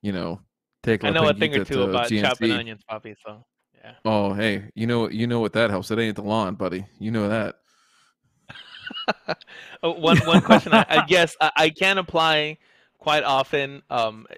you 0.00 0.12
know, 0.12 0.40
take. 0.82 1.04
I 1.04 1.10
know 1.10 1.28
a 1.28 1.34
thing 1.34 1.54
or 1.54 1.64
two 1.64 1.82
about 1.82 2.08
GNC. 2.08 2.22
chopping 2.22 2.52
onions, 2.52 2.82
Poppy. 2.88 3.14
So 3.24 3.44
yeah. 3.82 3.92
Oh, 4.04 4.32
hey, 4.32 4.70
you 4.74 4.86
know, 4.86 5.08
you 5.08 5.26
know 5.26 5.40
what 5.40 5.54
that 5.54 5.70
helps. 5.70 5.90
It 5.90 5.98
ain't 5.98 6.16
the 6.16 6.22
lawn, 6.22 6.54
buddy. 6.54 6.86
You 6.98 7.10
know 7.10 7.28
that. 7.28 7.56
Oh, 9.84 9.92
one 9.92 10.18
one 10.18 10.42
question. 10.42 10.72
I, 10.72 10.86
I 10.88 11.04
guess 11.08 11.34
I, 11.40 11.50
I 11.56 11.70
can 11.70 11.98
apply 11.98 12.58
quite 12.98 13.24
often. 13.24 13.82
Um, 13.90 14.28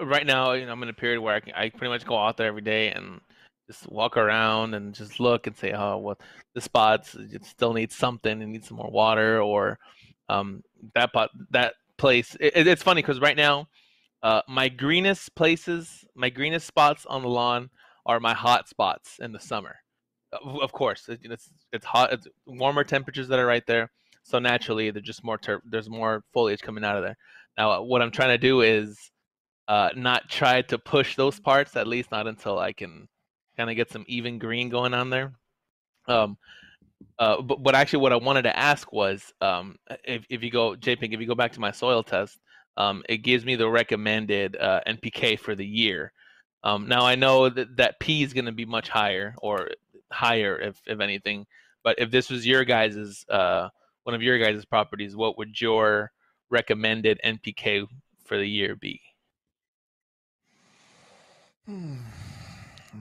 right 0.00 0.24
now, 0.24 0.52
you 0.52 0.66
know, 0.66 0.72
I'm 0.72 0.82
in 0.84 0.88
a 0.88 0.92
period 0.92 1.20
where 1.20 1.34
I 1.34 1.40
can, 1.40 1.52
I 1.54 1.68
pretty 1.70 1.88
much 1.88 2.06
go 2.06 2.16
out 2.16 2.36
there 2.36 2.46
every 2.46 2.62
day 2.62 2.90
and 2.90 3.20
just 3.68 3.90
walk 3.90 4.16
around 4.16 4.74
and 4.74 4.94
just 4.94 5.20
look 5.20 5.46
and 5.46 5.56
say, 5.56 5.72
oh, 5.72 5.98
what 5.98 6.20
the 6.54 6.60
spots 6.60 7.14
it 7.14 7.44
still 7.44 7.72
needs 7.74 7.94
something. 7.94 8.40
It 8.42 8.46
needs 8.46 8.68
some 8.68 8.78
more 8.78 8.90
water, 8.90 9.40
or 9.42 9.78
um, 10.28 10.62
that 10.94 11.12
pot 11.12 11.30
that 11.50 11.74
place. 11.98 12.36
It, 12.40 12.66
it's 12.66 12.82
funny 12.82 13.02
because 13.02 13.20
right 13.20 13.36
now, 13.36 13.68
uh, 14.22 14.42
my 14.48 14.68
greenest 14.68 15.34
places, 15.34 16.04
my 16.14 16.30
greenest 16.30 16.66
spots 16.66 17.06
on 17.06 17.22
the 17.22 17.28
lawn 17.28 17.70
are 18.06 18.20
my 18.20 18.34
hot 18.34 18.68
spots 18.68 19.18
in 19.20 19.32
the 19.32 19.40
summer. 19.40 19.76
Of 20.32 20.60
of 20.60 20.72
course, 20.72 21.08
it- 21.08 21.20
it's 21.24 21.50
it's 21.72 21.86
hot. 21.86 22.12
It's 22.12 22.26
warmer 22.46 22.84
temperatures 22.84 23.28
that 23.28 23.38
are 23.38 23.46
right 23.46 23.66
there. 23.66 23.90
So 24.22 24.38
naturally, 24.38 24.90
there's 24.90 25.06
just 25.06 25.24
more 25.24 25.38
ter- 25.38 25.62
there's 25.64 25.88
more 25.90 26.24
foliage 26.32 26.62
coming 26.62 26.84
out 26.84 26.96
of 26.96 27.02
there. 27.02 27.16
Now, 27.56 27.70
uh, 27.72 27.80
what 27.82 28.02
I'm 28.02 28.10
trying 28.10 28.30
to 28.30 28.38
do 28.38 28.60
is 28.62 29.10
uh, 29.68 29.90
not 29.96 30.28
try 30.30 30.62
to 30.62 30.78
push 30.78 31.16
those 31.16 31.40
parts, 31.40 31.76
at 31.76 31.86
least 31.86 32.10
not 32.10 32.26
until 32.26 32.58
I 32.58 32.72
can 32.72 33.08
kind 33.58 33.68
of 33.68 33.76
get 33.76 33.90
some 33.90 34.04
even 34.08 34.38
green 34.38 34.70
going 34.70 34.94
on 34.94 35.10
there. 35.10 35.32
Um, 36.06 36.38
uh, 37.18 37.42
but, 37.42 37.62
but 37.62 37.74
actually, 37.74 38.00
what 38.00 38.12
I 38.12 38.16
wanted 38.16 38.42
to 38.42 38.56
ask 38.56 38.90
was, 38.92 39.32
um, 39.40 39.76
if 40.04 40.24
if 40.30 40.42
you 40.42 40.50
go 40.50 40.74
JPEG, 40.74 41.12
if 41.12 41.20
you 41.20 41.26
go 41.26 41.34
back 41.34 41.52
to 41.52 41.60
my 41.60 41.72
soil 41.72 42.02
test, 42.02 42.38
um, 42.76 43.02
it 43.08 43.18
gives 43.18 43.44
me 43.44 43.56
the 43.56 43.68
recommended 43.68 44.56
uh, 44.56 44.80
NPK 44.86 45.38
for 45.38 45.54
the 45.54 45.66
year. 45.66 46.12
Um, 46.64 46.88
now 46.88 47.04
I 47.04 47.16
know 47.16 47.48
that 47.48 47.76
that 47.76 48.00
P 48.00 48.22
is 48.22 48.32
going 48.32 48.46
to 48.46 48.52
be 48.52 48.64
much 48.64 48.88
higher, 48.88 49.34
or 49.42 49.70
higher 50.10 50.58
if 50.58 50.80
if 50.86 51.00
anything. 51.00 51.46
But 51.84 51.98
if 51.98 52.10
this 52.10 52.30
was 52.30 52.46
your 52.46 52.64
guys's 52.64 53.24
uh, 53.28 53.68
one 54.04 54.14
of 54.14 54.22
your 54.22 54.38
guys' 54.38 54.64
properties, 54.64 55.16
what 55.16 55.38
would 55.38 55.60
your 55.60 56.12
recommended 56.50 57.20
NPK 57.24 57.86
for 58.24 58.38
the 58.38 58.48
year 58.48 58.74
be? 58.74 59.00
Hmm. 61.66 61.98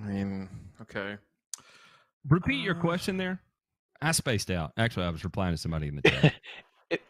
I 0.04 0.08
mean, 0.08 0.50
okay. 0.82 1.18
Repeat 2.28 2.64
your 2.64 2.76
Uh, 2.76 2.82
question 2.82 3.18
there. 3.18 3.42
I 4.02 4.12
spaced 4.12 4.52
out. 4.52 4.74
Actually, 4.78 5.06
I 5.06 5.10
was 5.10 5.24
replying 5.24 5.54
to 5.54 5.58
somebody 5.58 5.88
in 5.88 5.96
the 5.96 6.02
chat. 6.04 6.34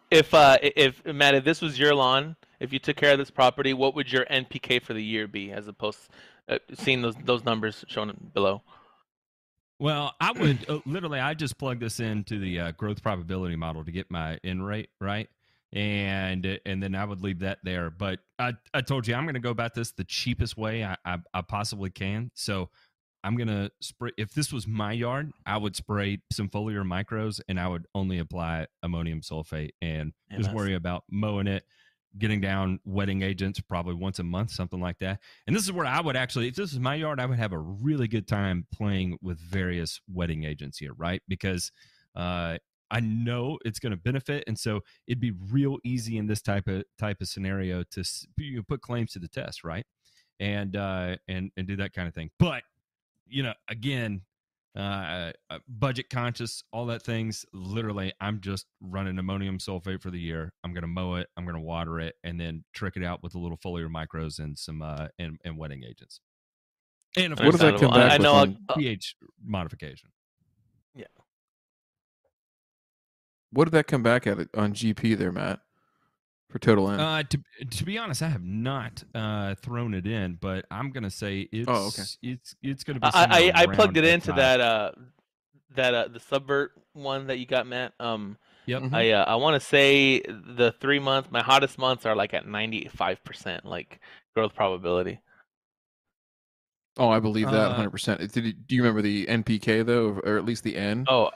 If 0.09 0.33
uh, 0.33 0.57
if 0.61 1.05
Matt, 1.05 1.35
if 1.35 1.43
this 1.43 1.61
was 1.61 1.77
your 1.77 1.93
lawn, 1.93 2.35
if 2.61 2.71
you 2.73 2.79
took 2.79 2.95
care 2.95 3.11
of 3.11 3.19
this 3.19 3.29
property, 3.29 3.73
what 3.73 3.93
would 3.93 4.11
your 4.11 4.25
NPK 4.25 4.81
for 4.81 4.93
the 4.93 5.03
year 5.03 5.27
be, 5.27 5.51
as 5.51 5.67
opposed 5.67 5.99
uh, 6.47 6.59
seeing 6.75 7.01
those 7.01 7.15
those 7.25 7.43
numbers 7.43 7.83
shown 7.89 8.31
below? 8.33 8.63
Well, 9.79 10.15
I 10.19 10.31
would 10.31 10.67
uh, 10.69 10.79
literally, 10.85 11.19
I 11.19 11.33
just 11.33 11.57
plug 11.57 11.79
this 11.81 11.99
into 11.99 12.39
the 12.39 12.59
uh, 12.59 12.71
growth 12.71 13.03
probability 13.03 13.57
model 13.57 13.83
to 13.83 13.91
get 13.91 14.09
my 14.09 14.39
in 14.43 14.63
rate 14.63 14.89
right, 15.01 15.29
and 15.73 16.59
and 16.65 16.81
then 16.81 16.95
I 16.95 17.05
would 17.05 17.21
leave 17.21 17.39
that 17.39 17.59
there. 17.63 17.89
But 17.89 18.19
I, 18.39 18.53
I 18.73 18.81
told 18.81 19.07
you 19.07 19.15
I'm 19.15 19.25
going 19.25 19.35
to 19.35 19.39
go 19.39 19.51
about 19.51 19.73
this 19.73 19.91
the 19.91 20.03
cheapest 20.03 20.57
way 20.57 20.83
I, 20.83 20.95
I, 21.05 21.17
I 21.33 21.41
possibly 21.41 21.89
can. 21.89 22.31
So 22.33 22.69
I'm 23.23 23.35
going 23.35 23.47
to 23.49 23.71
spray. 23.81 24.11
If 24.17 24.33
this 24.33 24.53
was 24.53 24.67
my 24.67 24.93
yard, 24.93 25.31
I 25.45 25.57
would 25.57 25.75
spray 25.75 26.19
some 26.31 26.49
foliar 26.49 26.85
micros, 26.85 27.41
and 27.49 27.59
I 27.59 27.67
would 27.67 27.85
only 27.93 28.19
apply 28.19 28.67
ammonium 28.83 29.21
sulfate 29.21 29.71
and 29.81 30.13
Yeah, 30.31 30.37
just 30.37 30.53
worry 30.53 30.75
about 30.75 31.03
mowing 31.09 31.47
it. 31.47 31.63
Getting 32.17 32.41
down 32.41 32.79
wetting 32.83 33.21
agents 33.21 33.59
probably 33.59 33.93
once 33.93 34.17
a 34.17 34.23
month, 34.23 34.49
something 34.49 34.79
like 34.79 34.97
that. 34.99 35.19
And 35.45 35.55
this 35.55 35.63
is 35.63 35.71
where 35.71 35.85
I 35.85 35.99
would 35.99 36.15
actually, 36.15 36.47
if 36.47 36.55
this 36.55 36.71
is 36.71 36.79
my 36.79 36.95
yard, 36.95 37.19
I 37.19 37.27
would 37.27 37.37
have 37.37 37.53
a 37.53 37.59
really 37.59 38.07
good 38.07 38.27
time 38.27 38.65
playing 38.73 39.19
with 39.21 39.37
various 39.39 40.01
wetting 40.11 40.43
agents 40.43 40.79
here, 40.79 40.93
right? 40.97 41.21
Because 41.27 41.71
uh, 42.15 42.57
I 42.89 42.99
know 43.01 43.57
it's 43.65 43.79
going 43.79 43.91
to 43.91 43.97
benefit, 43.97 44.43
and 44.47 44.57
so 44.57 44.81
it'd 45.07 45.19
be 45.19 45.31
real 45.51 45.77
easy 45.83 46.17
in 46.17 46.27
this 46.27 46.41
type 46.41 46.67
of 46.67 46.83
type 46.97 47.17
of 47.21 47.27
scenario 47.27 47.83
to 47.91 48.03
you 48.37 48.57
know, 48.57 48.63
put 48.67 48.81
claims 48.81 49.11
to 49.13 49.19
the 49.19 49.27
test, 49.27 49.63
right? 49.63 49.85
And 50.39 50.75
uh, 50.75 51.17
and 51.27 51.51
and 51.57 51.67
do 51.67 51.75
that 51.77 51.93
kind 51.93 52.07
of 52.07 52.13
thing. 52.13 52.29
But 52.39 52.63
you 53.27 53.43
know, 53.43 53.53
again, 53.69 54.21
uh, 54.77 55.31
uh, 55.49 55.59
budget 55.67 56.09
conscious, 56.09 56.63
all 56.71 56.85
that 56.85 57.01
things. 57.01 57.45
Literally, 57.51 58.13
I'm 58.21 58.39
just 58.39 58.67
running 58.79 59.17
ammonium 59.17 59.57
sulfate 59.57 60.01
for 60.01 60.11
the 60.11 60.19
year. 60.19 60.53
I'm 60.63 60.73
going 60.73 60.83
to 60.83 60.87
mow 60.87 61.15
it. 61.15 61.27
I'm 61.35 61.43
going 61.43 61.55
to 61.55 61.61
water 61.61 61.99
it, 61.99 62.15
and 62.23 62.39
then 62.39 62.63
trick 62.73 62.95
it 62.95 63.03
out 63.03 63.23
with 63.23 63.33
a 63.35 63.39
little 63.39 63.57
foliar 63.57 63.87
micros 63.89 64.39
and 64.39 64.57
some 64.57 64.81
uh, 64.81 65.07
and, 65.19 65.37
and 65.43 65.57
wetting 65.57 65.83
agents. 65.83 66.21
And 67.17 67.33
of 67.33 67.39
What 67.39 67.45
course, 67.45 67.53
does 67.59 67.71
that 67.71 67.79
come 67.79 67.91
I- 67.91 67.97
back 67.97 68.11
I 68.11 68.17
know 68.23 68.33
on- 68.33 68.57
I'll- 68.69 68.75
pH 68.77 69.15
modification. 69.43 70.09
What 73.51 73.65
did 73.65 73.71
that 73.71 73.87
come 73.87 74.03
back 74.03 74.27
at 74.27 74.37
on 74.55 74.73
GP 74.73 75.17
there, 75.17 75.31
Matt? 75.31 75.59
For 76.49 76.59
total 76.59 76.89
N. 76.89 76.99
Uh, 76.99 77.23
to 77.23 77.39
to 77.71 77.83
be 77.83 77.97
honest, 77.97 78.21
I 78.21 78.29
have 78.29 78.43
not 78.43 79.03
uh, 79.13 79.55
thrown 79.55 79.93
it 79.93 80.07
in, 80.07 80.37
but 80.39 80.65
I'm 80.71 80.91
gonna 80.91 81.09
say 81.09 81.47
it's 81.51 81.67
Oh, 81.67 81.87
okay. 81.87 82.03
it's 82.21 82.55
it's 82.63 82.83
gonna 82.85 82.99
be. 83.01 83.07
I 83.11 83.51
I, 83.55 83.63
I 83.63 83.65
plugged 83.67 83.97
it 83.97 84.05
into 84.05 84.27
five. 84.27 84.35
that 84.37 84.61
uh 84.61 84.91
that 85.75 85.93
uh 85.93 86.07
the 86.07 86.21
subvert 86.21 86.71
one 86.93 87.27
that 87.27 87.39
you 87.39 87.45
got, 87.45 87.67
Matt. 87.67 87.93
Um, 87.99 88.37
Yep. 88.65 88.81
Mhm. 88.83 88.93
I 88.93 89.11
uh, 89.11 89.23
I 89.25 89.35
want 89.35 89.61
to 89.61 89.65
say 89.65 90.19
the 90.21 90.73
three 90.81 90.99
months, 90.99 91.31
my 91.31 91.41
hottest 91.41 91.77
months 91.77 92.05
are 92.05 92.15
like 92.15 92.33
at 92.33 92.45
ninety 92.47 92.89
five 92.89 93.23
percent 93.23 93.65
like 93.65 93.99
growth 94.35 94.53
probability. 94.55 95.19
oh, 96.97 97.09
I 97.09 97.19
believe 97.19 97.45
that 97.47 97.65
uh, 97.65 97.69
100. 97.69 97.91
percent 97.91 98.31
Did 98.33 98.67
do 98.67 98.75
you 98.75 98.81
remember 98.83 99.01
the 99.01 99.25
NPK 99.25 99.85
though, 99.85 100.19
or 100.25 100.37
at 100.37 100.45
least 100.45 100.63
the 100.63 100.75
N? 100.75 101.05
Oh, 101.07 101.29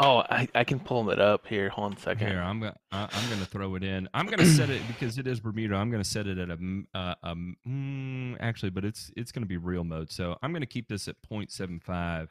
oh, 0.00 0.18
I, 0.30 0.48
I 0.54 0.64
can 0.64 0.80
pull 0.80 1.10
it 1.10 1.20
up 1.20 1.46
here. 1.46 1.68
Hold 1.68 1.92
on 1.92 1.98
a 1.98 2.00
second. 2.00 2.26
Here, 2.26 2.40
I'm 2.40 2.60
gonna 2.60 2.76
I- 2.90 3.08
I'm 3.12 3.30
gonna 3.30 3.44
throw 3.46 3.74
it 3.76 3.84
in. 3.84 4.08
I'm 4.14 4.26
gonna 4.26 4.44
set 4.46 4.70
it 4.70 4.82
because 4.88 5.18
it 5.18 5.26
is 5.26 5.40
Bermuda. 5.40 5.76
I'm 5.76 5.90
gonna 5.90 6.02
set 6.04 6.26
it 6.26 6.38
at 6.38 6.50
a 6.50 6.58
uh, 6.94 7.14
um 7.22 7.56
mm, 7.66 8.36
actually, 8.40 8.70
but 8.70 8.84
it's 8.84 9.12
it's 9.16 9.30
gonna 9.32 9.46
be 9.46 9.56
real 9.58 9.84
mode. 9.84 10.10
So 10.10 10.36
I'm 10.42 10.52
gonna 10.52 10.66
keep 10.66 10.88
this 10.88 11.06
at 11.08 11.16
0.75 11.30 12.28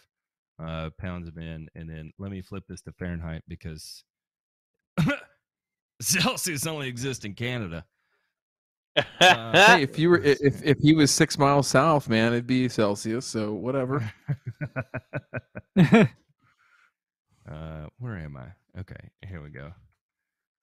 uh, 0.61 0.89
pounds 0.97 1.27
of 1.27 1.37
N, 1.37 1.67
and 1.75 1.89
then 1.89 2.11
let 2.19 2.31
me 2.31 2.41
flip 2.41 2.65
this 2.67 2.81
to 2.81 2.91
Fahrenheit 2.91 3.43
because 3.47 4.03
Celsius 6.01 6.67
only 6.67 6.87
exists 6.89 7.23
in 7.25 7.33
Canada. 7.33 7.85
Uh, 9.21 9.75
Hey, 9.77 9.83
if 9.83 9.97
you 9.97 10.09
were 10.09 10.17
if 10.19 10.61
if 10.63 10.77
he 10.79 10.93
was 10.93 11.11
six 11.11 11.37
miles 11.37 11.67
south, 11.67 12.09
man, 12.09 12.33
it'd 12.33 12.47
be 12.47 12.67
Celsius. 12.67 13.25
So 13.25 13.53
whatever. 13.53 14.11
uh, 17.49 17.87
where 17.99 18.17
am 18.17 18.37
I? 18.37 18.47
Okay, 18.79 19.09
here 19.27 19.41
we 19.41 19.49
go. 19.49 19.71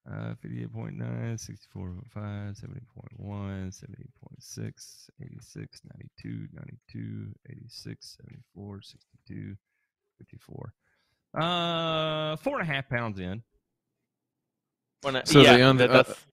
Uh, 0.08 0.34
58.9, 0.44 0.98
64.5, 1.34 2.04
70.1, 2.14 3.20
70.6, 3.20 5.10
86, 5.20 5.80
92, 6.22 6.48
92, 6.52 7.32
86, 7.50 8.16
74, 8.54 8.82
62, 8.82 9.56
54. 10.18 10.72
Uh, 11.36 12.36
four 12.36 12.60
and 12.60 12.70
a 12.70 12.72
half 12.72 12.88
pounds 12.88 13.18
in. 13.18 13.42
When 15.02 15.16
I- 15.16 15.24
So 15.24 15.40
yeah, 15.40 15.56
the 15.56 15.68
un- 15.68 15.76
that- 15.78 15.90
uh, 15.90 16.02
that's 16.04 16.26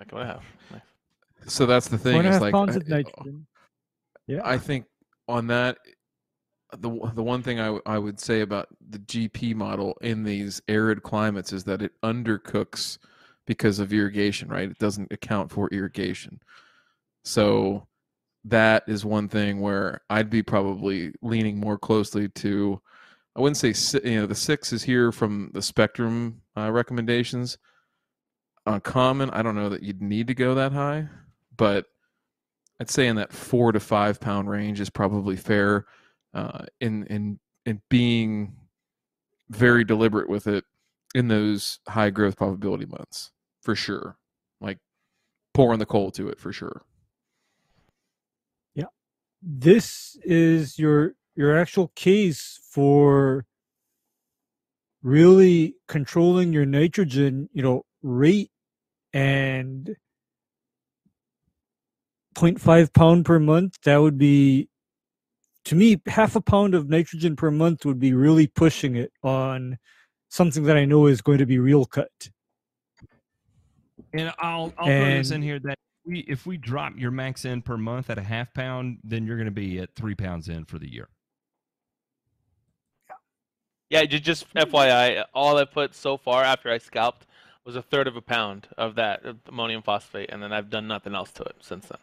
like 0.00 0.12
what 0.12 0.42
Nice. 0.72 0.82
So 1.46 1.64
that's 1.64 1.86
the 1.88 1.96
thing. 1.98 2.14
Four 2.14 2.20
and 2.20 2.26
a 2.26 2.30
is 2.30 2.34
half 2.34 2.42
like 2.42 2.52
pounds 2.52 2.74
I- 2.74 2.80
of 2.80 2.88
nitrogen. 2.88 3.46
Yeah. 4.26 4.40
I 4.44 4.58
think 4.58 4.86
on 5.28 5.46
that, 5.46 5.78
the 6.72 6.90
the 7.14 7.22
one 7.22 7.42
thing 7.42 7.60
I, 7.60 7.66
w- 7.66 7.82
I 7.86 7.98
would 7.98 8.18
say 8.18 8.40
about 8.40 8.68
the 8.88 8.98
GP 8.98 9.54
model 9.54 9.96
in 10.00 10.24
these 10.24 10.60
arid 10.68 11.02
climates 11.02 11.52
is 11.52 11.64
that 11.64 11.82
it 11.82 11.92
undercooks 12.02 12.98
because 13.46 13.78
of 13.78 13.92
irrigation, 13.92 14.48
right? 14.48 14.70
It 14.70 14.78
doesn't 14.78 15.12
account 15.12 15.52
for 15.52 15.68
irrigation. 15.70 16.40
So 17.24 17.86
that 18.44 18.84
is 18.86 19.04
one 19.04 19.28
thing 19.28 19.60
where 19.60 20.00
I'd 20.10 20.30
be 20.30 20.42
probably 20.42 21.12
leaning 21.22 21.58
more 21.58 21.78
closely 21.78 22.28
to. 22.28 22.80
I 23.34 23.40
wouldn't 23.40 23.58
say 23.58 24.00
you 24.02 24.20
know 24.20 24.26
the 24.26 24.34
six 24.34 24.72
is 24.72 24.82
here 24.82 25.12
from 25.12 25.50
the 25.52 25.62
spectrum 25.62 26.42
uh, 26.56 26.70
recommendations. 26.72 27.58
On 28.66 28.80
common, 28.80 29.30
I 29.30 29.42
don't 29.42 29.54
know 29.54 29.68
that 29.68 29.82
you'd 29.82 30.02
need 30.02 30.26
to 30.26 30.34
go 30.34 30.54
that 30.56 30.72
high, 30.72 31.08
but 31.56 31.86
I'd 32.80 32.90
say 32.90 33.06
in 33.06 33.16
that 33.16 33.32
four 33.32 33.72
to 33.72 33.80
five 33.80 34.20
pound 34.20 34.50
range 34.50 34.80
is 34.80 34.90
probably 34.90 35.36
fair. 35.36 35.86
Uh, 36.36 36.66
in 36.82 37.06
in 37.06 37.38
in 37.64 37.80
being 37.88 38.52
very 39.48 39.84
deliberate 39.84 40.28
with 40.28 40.46
it 40.46 40.64
in 41.14 41.28
those 41.28 41.78
high 41.88 42.10
growth 42.10 42.36
probability 42.36 42.84
months 42.84 43.32
for 43.62 43.74
sure. 43.74 44.18
Like 44.60 44.76
pouring 45.54 45.78
the 45.78 45.86
coal 45.86 46.10
to 46.10 46.28
it 46.28 46.38
for 46.38 46.52
sure. 46.52 46.82
Yeah, 48.74 48.92
this 49.40 50.18
is 50.24 50.78
your 50.78 51.14
your 51.36 51.56
actual 51.56 51.90
case 51.96 52.60
for 52.70 53.46
really 55.02 55.76
controlling 55.88 56.52
your 56.52 56.66
nitrogen 56.66 57.48
you 57.54 57.62
know 57.62 57.86
rate 58.02 58.50
and 59.14 59.96
0.5 62.34 62.92
pound 62.92 63.24
per 63.24 63.38
month 63.38 63.78
that 63.84 63.96
would 63.96 64.18
be 64.18 64.68
to 65.66 65.74
me 65.74 66.00
half 66.06 66.36
a 66.36 66.40
pound 66.40 66.74
of 66.74 66.88
nitrogen 66.88 67.36
per 67.36 67.50
month 67.50 67.84
would 67.84 67.98
be 67.98 68.12
really 68.12 68.46
pushing 68.46 68.96
it 68.96 69.12
on 69.22 69.78
something 70.30 70.64
that 70.64 70.76
i 70.76 70.84
know 70.84 71.06
is 71.06 71.20
going 71.20 71.38
to 71.38 71.46
be 71.46 71.58
reel 71.58 71.84
cut 71.84 72.30
And 74.12 74.32
I'll 74.38 74.72
I'll 74.78 74.86
throw 74.86 75.10
this 75.18 75.30
in 75.30 75.42
here 75.42 75.58
that 75.60 75.76
we 76.06 76.20
if 76.20 76.46
we 76.46 76.56
drop 76.56 76.94
your 76.96 77.10
max 77.10 77.44
in 77.44 77.60
per 77.60 77.76
month 77.76 78.08
at 78.08 78.18
a 78.18 78.22
half 78.22 78.54
pound, 78.54 78.98
then 79.04 79.26
you're 79.26 79.36
going 79.36 79.46
to 79.46 79.50
be 79.50 79.78
at 79.80 79.94
three 79.94 80.14
pounds 80.14 80.48
in 80.48 80.64
for 80.64 80.78
the 80.78 80.90
year. 80.90 81.08
Yeah, 83.90 84.04
just 84.04 84.52
FYI, 84.54 85.24
all 85.32 85.58
I 85.58 85.64
put 85.64 85.94
so 85.94 86.16
far 86.16 86.42
after 86.42 86.70
I 86.72 86.78
scalped 86.78 87.26
was 87.64 87.76
a 87.76 87.82
third 87.82 88.08
of 88.08 88.16
a 88.16 88.20
pound 88.20 88.68
of 88.76 88.96
that 88.96 89.22
ammonium 89.46 89.82
phosphate, 89.82 90.30
and 90.32 90.42
then 90.42 90.52
I've 90.52 90.70
done 90.70 90.88
nothing 90.88 91.14
else 91.14 91.30
to 91.32 91.44
it 91.44 91.56
since 91.60 91.86
then. 91.86 91.98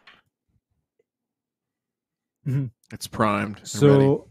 It's 2.92 3.06
primed. 3.06 3.56
and 3.58 3.58
ready. 3.58 3.68
so 3.68 4.28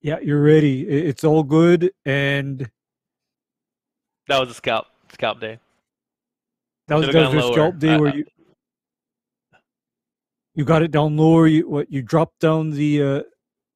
yeah 0.00 0.18
you're 0.22 0.42
ready 0.42 0.82
it's 0.82 1.22
all 1.24 1.42
good 1.44 1.92
and 2.04 2.68
That 4.28 4.40
was 4.40 4.50
a 4.50 4.54
scalp 4.54 4.86
scalp 5.12 5.40
day. 5.40 5.58
That 6.88 6.96
was, 6.96 7.06
Should've 7.06 7.22
that 7.22 7.34
was 7.34 7.44
gone 7.44 7.52
scalp 7.52 7.78
day 7.78 7.90
I- 7.94 8.00
where 8.00 8.10
I- 8.10 8.14
you 8.14 8.24
you 10.54 10.64
got 10.64 10.82
it 10.82 10.90
down 10.90 11.16
lower. 11.16 11.46
You 11.46 11.68
what 11.68 11.90
you 11.90 12.02
dropped 12.02 12.40
down 12.40 12.70
the 12.70 13.02
uh, 13.02 13.22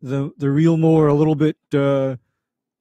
the 0.02 0.30
the 0.36 0.50
reel 0.50 0.76
mower 0.76 1.06
a 1.08 1.14
little 1.14 1.34
bit 1.34 1.56
uh, 1.72 2.16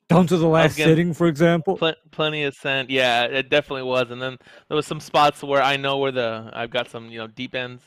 down 0.09 0.27
to 0.27 0.37
the 0.37 0.47
last 0.47 0.75
getting- 0.75 0.91
setting, 0.91 1.13
for 1.13 1.27
example. 1.27 1.77
Pl- 1.77 1.93
plenty 2.11 2.43
of 2.43 2.53
scent. 2.55 2.89
Yeah, 2.89 3.23
it 3.23 3.49
definitely 3.49 3.83
was. 3.83 4.11
And 4.11 4.21
then 4.21 4.37
there 4.67 4.75
was 4.75 4.85
some 4.85 4.99
spots 4.99 5.41
where 5.43 5.61
I 5.61 5.77
know 5.77 5.97
where 5.97 6.11
the 6.11 6.49
I've 6.53 6.71
got 6.71 6.89
some 6.89 7.09
you 7.09 7.19
know 7.19 7.27
deep 7.27 7.55
ends. 7.55 7.83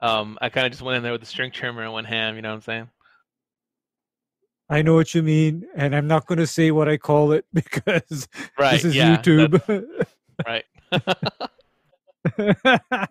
Um, 0.00 0.38
I 0.40 0.48
kind 0.48 0.66
of 0.66 0.72
just 0.72 0.82
went 0.82 0.96
in 0.96 1.02
there 1.02 1.12
with 1.12 1.20
the 1.20 1.26
string 1.26 1.50
trimmer 1.50 1.82
and 1.82 1.92
went 1.92 2.06
ham. 2.06 2.36
You 2.36 2.42
know 2.42 2.50
what 2.50 2.54
I'm 2.56 2.60
saying? 2.62 2.88
I 4.70 4.82
know 4.82 4.94
what 4.94 5.14
you 5.14 5.22
mean, 5.22 5.66
and 5.74 5.96
I'm 5.96 6.06
not 6.06 6.26
going 6.26 6.38
to 6.38 6.46
say 6.46 6.70
what 6.70 6.88
I 6.88 6.98
call 6.98 7.32
it 7.32 7.46
because 7.52 8.28
Right. 8.58 8.72
this 8.72 8.84
is 8.84 8.94
yeah. 8.94 9.16
YouTube. 9.16 9.88
Right. 10.46 10.64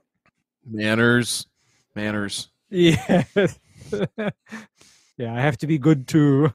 manners, 0.65 1.47
manners. 1.95 2.49
yeah, 2.69 3.23
yeah, 5.18 5.34
I 5.34 5.41
have 5.41 5.57
to 5.59 5.68
be 5.68 5.77
good 5.77 6.07
too. 6.07 6.49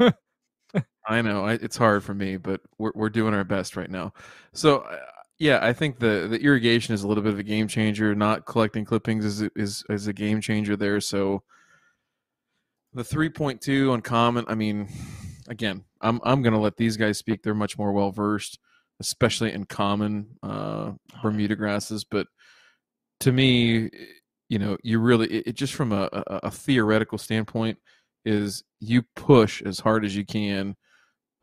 I 1.06 1.22
know 1.22 1.44
I, 1.44 1.54
it's 1.54 1.76
hard 1.76 2.04
for 2.04 2.14
me, 2.14 2.36
but 2.36 2.60
we're 2.78 2.92
we're 2.94 3.10
doing 3.10 3.34
our 3.34 3.44
best 3.44 3.76
right 3.76 3.90
now. 3.90 4.12
So 4.52 4.78
uh, 4.80 4.98
yeah, 5.42 5.58
I 5.60 5.72
think 5.72 5.98
the 5.98 6.28
the 6.30 6.40
irrigation 6.40 6.94
is 6.94 7.02
a 7.02 7.08
little 7.08 7.24
bit 7.24 7.32
of 7.32 7.38
a 7.40 7.42
game 7.42 7.66
changer. 7.66 8.14
Not 8.14 8.46
collecting 8.46 8.84
clippings 8.84 9.24
is 9.24 9.42
is 9.56 9.82
is 9.90 10.06
a 10.06 10.12
game 10.12 10.40
changer 10.40 10.76
there. 10.76 11.00
So 11.00 11.42
the 12.94 13.02
three 13.02 13.28
point 13.28 13.60
two 13.60 13.90
on 13.90 14.02
common. 14.02 14.44
I 14.46 14.54
mean, 14.54 14.88
again, 15.48 15.82
I'm 16.00 16.20
I'm 16.22 16.42
gonna 16.42 16.60
let 16.60 16.76
these 16.76 16.96
guys 16.96 17.18
speak. 17.18 17.42
They're 17.42 17.54
much 17.54 17.76
more 17.76 17.90
well 17.90 18.12
versed, 18.12 18.60
especially 19.00 19.52
in 19.52 19.64
common 19.64 20.36
uh, 20.44 20.92
Bermuda 21.24 21.56
grasses. 21.56 22.04
But 22.04 22.28
to 23.18 23.32
me, 23.32 23.90
you 24.48 24.60
know, 24.60 24.76
you 24.84 25.00
really 25.00 25.26
it, 25.26 25.48
it 25.48 25.52
just 25.56 25.74
from 25.74 25.90
a, 25.90 26.08
a, 26.12 26.40
a 26.44 26.50
theoretical 26.52 27.18
standpoint 27.18 27.78
is 28.24 28.62
you 28.78 29.02
push 29.16 29.60
as 29.62 29.80
hard 29.80 30.04
as 30.04 30.14
you 30.14 30.24
can 30.24 30.76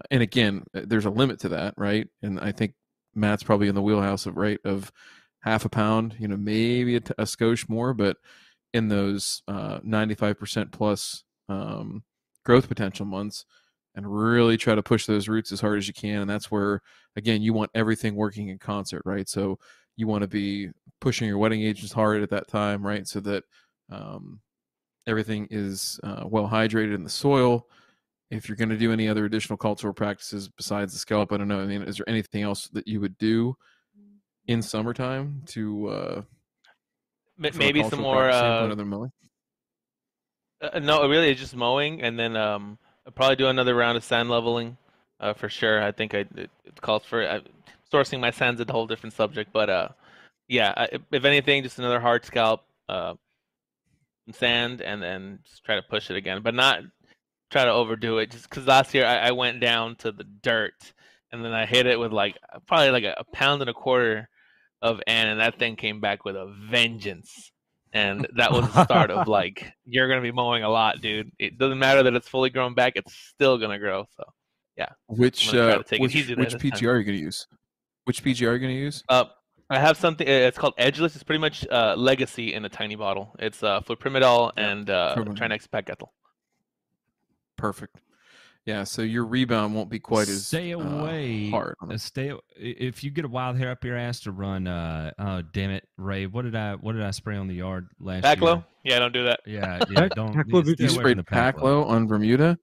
and 0.09 0.23
again, 0.23 0.63
there's 0.73 1.05
a 1.05 1.09
limit 1.09 1.39
to 1.41 1.49
that, 1.49 1.73
right? 1.77 2.07
And 2.21 2.39
I 2.39 2.51
think 2.51 2.73
Matt's 3.15 3.43
probably 3.43 3.67
in 3.67 3.75
the 3.75 3.81
wheelhouse 3.81 4.25
of 4.25 4.37
right 4.37 4.59
of 4.63 4.91
half 5.41 5.65
a 5.65 5.69
pound, 5.69 6.15
you 6.19 6.27
know, 6.27 6.37
maybe 6.37 6.95
a, 6.95 6.99
t- 6.99 7.13
a 7.17 7.23
skosh 7.23 7.67
more, 7.69 7.93
but 7.93 8.17
in 8.73 8.87
those 8.89 9.41
uh, 9.47 9.79
95% 9.79 10.71
plus 10.71 11.23
um, 11.47 12.03
growth 12.45 12.67
potential 12.67 13.05
months, 13.05 13.45
and 13.95 14.05
really 14.07 14.57
try 14.57 14.75
to 14.75 14.83
push 14.83 15.05
those 15.05 15.27
roots 15.27 15.51
as 15.51 15.61
hard 15.61 15.77
as 15.77 15.87
you 15.87 15.93
can. 15.93 16.21
And 16.21 16.29
that's 16.29 16.51
where, 16.51 16.81
again, 17.15 17.41
you 17.41 17.53
want 17.53 17.71
everything 17.73 18.15
working 18.15 18.49
in 18.49 18.59
concert, 18.59 19.01
right? 19.05 19.27
So 19.27 19.59
you 19.95 20.07
want 20.07 20.21
to 20.21 20.27
be 20.27 20.69
pushing 21.01 21.27
your 21.27 21.37
wetting 21.37 21.61
agents 21.61 21.91
hard 21.91 22.21
at 22.21 22.29
that 22.29 22.47
time, 22.47 22.85
right? 22.85 23.07
So 23.07 23.19
that 23.21 23.43
um, 23.91 24.41
everything 25.07 25.47
is 25.49 25.99
uh, 26.03 26.23
well 26.25 26.47
hydrated 26.47 26.93
in 26.93 27.03
the 27.03 27.09
soil 27.09 27.67
if 28.29 28.47
you're 28.47 28.55
going 28.55 28.69
to 28.69 28.77
do 28.77 28.91
any 28.93 29.07
other 29.07 29.25
additional 29.25 29.57
cultural 29.57 29.93
practices 29.93 30.49
besides 30.49 30.93
the 30.93 30.99
scallop, 30.99 31.31
I 31.31 31.37
don't 31.37 31.47
know. 31.47 31.59
I 31.59 31.65
mean, 31.65 31.81
is 31.83 31.97
there 31.97 32.07
anything 32.09 32.43
else 32.43 32.67
that 32.73 32.87
you 32.87 33.01
would 33.01 33.17
do 33.17 33.55
in 34.47 34.61
summertime 34.61 35.43
to 35.47 35.87
uh, 35.89 36.21
M- 37.43 37.51
from 37.51 37.61
a 37.61 37.65
Maybe 37.65 37.83
some 37.83 38.01
more. 38.01 38.29
Uh, 38.29 38.75
mowing? 38.85 39.11
uh, 40.61 40.79
no, 40.79 41.07
really, 41.07 41.29
it's 41.29 41.39
just 41.39 41.55
mowing, 41.55 42.01
and 42.01 42.19
then 42.19 42.35
um, 42.35 42.77
I'll 43.05 43.11
probably 43.13 43.35
do 43.37 43.47
another 43.47 43.75
round 43.75 43.97
of 43.97 44.03
sand 44.03 44.29
leveling, 44.29 44.77
uh, 45.19 45.33
for 45.33 45.49
sure. 45.49 45.81
I 45.81 45.91
think 45.91 46.13
I 46.13 46.19
it, 46.35 46.49
it 46.65 46.81
calls 46.81 47.05
for 47.05 47.25
uh, 47.25 47.39
sourcing 47.91 48.19
my 48.19 48.31
sands 48.31 48.59
is 48.59 48.67
a 48.67 48.71
whole 48.71 48.85
different 48.87 49.13
subject, 49.13 49.51
but 49.53 49.69
uh, 49.69 49.87
yeah. 50.47 50.73
I, 50.75 50.83
if- 50.91 51.01
if 51.11 51.25
anything, 51.25 51.63
just 51.63 51.79
another 51.79 51.99
hard 51.99 52.25
scalp, 52.25 52.63
uh, 52.89 53.13
sand, 54.33 54.81
and 54.81 55.01
then 55.01 55.39
just 55.49 55.63
try 55.63 55.75
to 55.75 55.81
push 55.81 56.09
it 56.11 56.17
again, 56.17 56.41
but 56.43 56.53
not 56.53 56.81
try 57.49 57.65
to 57.65 57.71
overdo 57.71 58.19
it. 58.19 58.31
Just 58.31 58.49
because 58.49 58.65
last 58.67 58.93
year 58.93 59.05
I, 59.05 59.29
I 59.29 59.31
went 59.31 59.59
down 59.59 59.95
to 59.97 60.11
the 60.11 60.23
dirt, 60.23 60.93
and 61.31 61.43
then 61.43 61.53
I 61.53 61.65
hit 61.65 61.85
it 61.85 61.99
with 61.99 62.11
like 62.11 62.37
probably 62.67 62.91
like 62.91 63.03
a, 63.03 63.15
a 63.17 63.23
pound 63.35 63.61
and 63.61 63.69
a 63.69 63.73
quarter 63.73 64.29
of 64.81 65.01
N, 65.07 65.27
and 65.27 65.39
that 65.39 65.59
thing 65.59 65.75
came 65.75 65.99
back 65.99 66.25
with 66.25 66.35
a 66.35 66.53
vengeance. 66.69 67.51
And 67.91 68.27
that 68.35 68.51
was 68.51 68.71
the 68.71 68.85
start 68.85 69.09
of 69.09 69.27
like 69.27 69.65
you're 69.85 70.07
gonna 70.07 70.21
be 70.21 70.31
mowing 70.31 70.63
a 70.63 70.69
lot, 70.69 71.01
dude. 71.01 71.31
It 71.39 71.57
doesn't 71.57 71.79
matter 71.79 72.03
that 72.03 72.13
it's 72.13 72.27
fully 72.27 72.49
grown 72.49 72.75
back; 72.75 72.93
it's 72.95 73.13
still 73.13 73.57
gonna 73.57 73.79
grow. 73.79 74.05
So, 74.15 74.23
yeah. 74.77 74.89
Which 75.07 75.51
gonna 75.51 75.67
uh, 75.67 75.77
to 75.79 75.83
take 75.83 75.99
it 75.99 76.03
which, 76.03 76.13
which 76.13 76.27
this 76.27 76.53
time. 76.53 76.61
PGR 76.61 76.87
are 76.89 76.97
you 76.99 77.03
going 77.03 77.17
to 77.17 77.23
use? 77.23 77.47
Which 78.05 78.23
PGR 78.23 78.47
are 78.47 78.53
you 78.53 78.59
going 78.59 78.75
to 78.75 78.79
use? 78.79 79.03
uh, 79.09 79.25
I 79.71 79.79
have 79.79 79.97
something. 79.97 80.27
It's 80.27 80.57
called 80.57 80.73
Edgeless. 80.79 81.13
It's 81.15 81.23
pretty 81.23 81.39
much 81.39 81.67
uh, 81.69 81.95
Legacy 81.95 82.53
in 82.53 82.65
a 82.65 82.69
tiny 82.69 82.95
bottle. 82.95 83.35
It's 83.37 83.61
uh, 83.61 83.81
Flurprimidol 83.81 84.53
and 84.57 84.89
uh. 84.89 85.15
Trinexapac-ethyl. 85.15 86.11
Perfect. 87.59 87.97
Yeah, 88.65 88.83
so 88.83 89.01
your 89.01 89.25
rebound 89.25 89.73
won't 89.73 89.89
be 89.89 89.99
quite 89.99 90.27
as 90.27 90.45
stay 90.45 90.73
uh, 90.73 90.79
away. 90.79 91.51
uh, 91.51 91.71
it. 91.89 91.99
stay. 92.01 92.33
If 92.55 93.03
you 93.03 93.09
get 93.09 93.25
a 93.25 93.27
wild 93.27 93.57
hair 93.57 93.71
up 93.71 93.83
your 93.83 93.97
ass 93.97 94.19
to 94.21 94.31
run, 94.31 94.67
uh, 94.67 95.11
oh 95.17 95.41
damn 95.41 95.71
it, 95.71 95.87
Ray, 95.97 96.27
what 96.27 96.43
did 96.43 96.55
I 96.55 96.75
what 96.75 96.93
did 96.93 97.01
I 97.01 97.11
spray 97.11 97.37
on 97.37 97.47
the 97.47 97.55
yard 97.55 97.87
last 97.99 98.25
Paclo? 98.25 98.55
year? 98.55 98.65
Yeah, 98.83 98.99
don't 98.99 99.13
do 99.13 99.23
that. 99.23 99.39
Yeah, 99.45 99.83
yeah, 99.89 100.09
don't. 100.09 100.35
Paclo 100.35 100.65
yeah, 100.65 100.73
You 100.77 100.89
sprayed 100.89 101.17
the 101.17 101.23
Paclo 101.23 101.53
Paclo 101.61 101.85
on 101.87 102.07
Bermuda? 102.07 102.57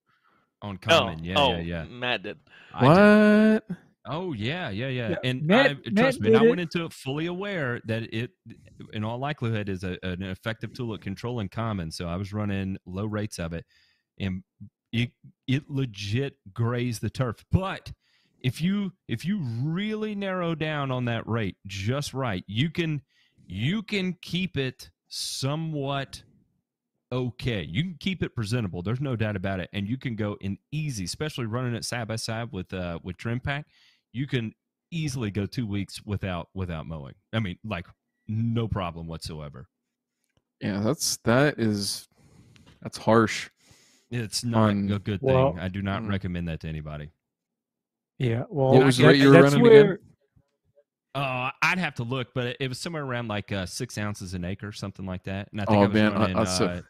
on 0.63 0.79
No. 0.89 0.99
common. 0.99 1.25
Yeah, 1.25 1.35
oh, 1.39 1.57
yeah, 1.57 1.61
yeah. 1.61 1.85
Matt 1.85 2.23
did. 2.23 2.39
I 2.75 2.81
did. 2.95 3.63
What? 3.69 3.79
Oh 4.09 4.33
yeah, 4.33 4.71
yeah, 4.71 4.89
yeah. 4.89 5.09
Yeah, 5.11 5.17
And 5.25 5.43
Matt- 5.43 5.71
I, 5.71 5.75
Matt 5.75 5.97
trust 5.97 6.21
me, 6.21 6.29
and 6.29 6.37
I 6.37 6.43
went 6.43 6.61
into 6.61 6.85
it 6.85 6.93
fully 6.93 7.27
aware 7.27 7.81
that 7.87 8.03
it, 8.15 8.31
in 8.93 9.03
all 9.03 9.19
likelihood, 9.19 9.69
is 9.69 9.83
a, 9.83 9.99
an 10.05 10.23
effective 10.23 10.73
tool 10.73 10.95
at 10.95 11.01
controlling 11.01 11.49
common. 11.49 11.91
So 11.91 12.07
I 12.07 12.17
was 12.17 12.33
running 12.33 12.77
low 12.87 13.07
rates 13.07 13.39
of 13.41 13.53
it, 13.53 13.65
and 14.21 14.45
it 14.97 15.11
it 15.47 15.71
legit 15.71 16.37
grazed 16.53 17.03
the 17.03 17.11
turf. 17.11 17.45
But 17.53 17.93
if 18.41 18.61
you 18.61 18.93
if 19.09 19.25
you 19.25 19.41
really 19.63 20.15
narrow 20.15 20.55
down 20.55 20.91
on 20.91 21.05
that 21.05 21.27
rate 21.29 21.57
just 21.67 22.15
right, 22.15 22.45
you 22.47 22.71
can 22.71 23.03
you 23.47 23.83
can 23.83 24.15
keep 24.23 24.57
it 24.57 24.91
somewhat 25.09 26.23
okay. 27.13 27.63
You 27.63 27.83
can 27.83 27.97
keep 28.01 28.23
it 28.23 28.35
presentable. 28.35 28.83
There's 28.83 29.01
no 29.01 29.17
doubt 29.17 29.37
about 29.37 29.61
it, 29.61 29.69
and 29.73 29.87
you 29.87 29.99
can 29.99 30.17
go 30.17 30.37
in 30.41 30.59
easy, 30.73 31.05
especially 31.05 31.47
running 31.47 31.75
it 31.75 31.85
side 31.85 32.09
by 32.09 32.17
side 32.17 32.53
with 32.53 32.73
uh 32.73 32.99
with 33.03 33.17
trim 33.19 33.41
pack. 33.41 33.67
You 34.13 34.27
can 34.27 34.55
easily 34.91 35.31
go 35.31 35.45
two 35.47 35.67
weeks 35.67 36.01
without 36.05 36.49
without 36.55 36.87
mowing. 36.87 37.15
I 37.33 37.41
mean, 37.41 37.59
like 37.65 37.87
no 38.27 38.67
problem 38.67 39.07
whatsoever. 39.07 39.69
Yeah, 40.61 40.81
that's 40.81 41.19
that 41.25 41.59
is 41.59 42.09
that's 42.83 42.97
harsh. 42.97 43.51
It's 44.17 44.45
not 44.45 44.71
On- 44.71 44.91
a 44.91 44.99
good 44.99 45.21
thing. 45.21 45.35
Well- 45.35 45.57
I 45.61 45.69
do 45.69 45.83
not 45.83 46.03
Mm. 46.03 46.09
recommend 46.09 46.49
that 46.49 46.61
to 46.61 46.69
anybody. 46.69 47.11
Yeah. 48.19 48.45
Well, 48.49 48.73
What 48.73 48.87
was 48.87 48.97
the 48.97 49.07
rate 49.09 49.17
you 49.19 49.29
were 49.29 49.33
that's 49.43 49.55
running 49.55 49.67
again? 49.67 49.87
where, 49.87 50.01
Uh, 51.15 51.51
I'd 51.63 51.79
have 51.79 51.95
to 51.95 52.03
look, 52.03 52.35
but 52.35 52.47
it, 52.47 52.57
it 52.61 52.69
was 52.69 52.79
somewhere 52.79 53.03
around 53.03 53.29
like 53.29 53.51
uh, 53.51 53.65
six 53.65 53.97
ounces 53.97 54.35
an 54.35 54.45
acre, 54.45 54.71
something 54.73 55.07
like 55.07 55.25
that. 55.25 55.49
And 55.53 55.61
I 55.61 55.65
think 55.65 55.79
Oh, 55.79 55.83
I 55.83 55.87
was 55.87 55.95
man, 55.95 56.13
running 56.13 56.37
I 56.37 56.45
saw- 56.45 56.65
uh, 56.67 56.83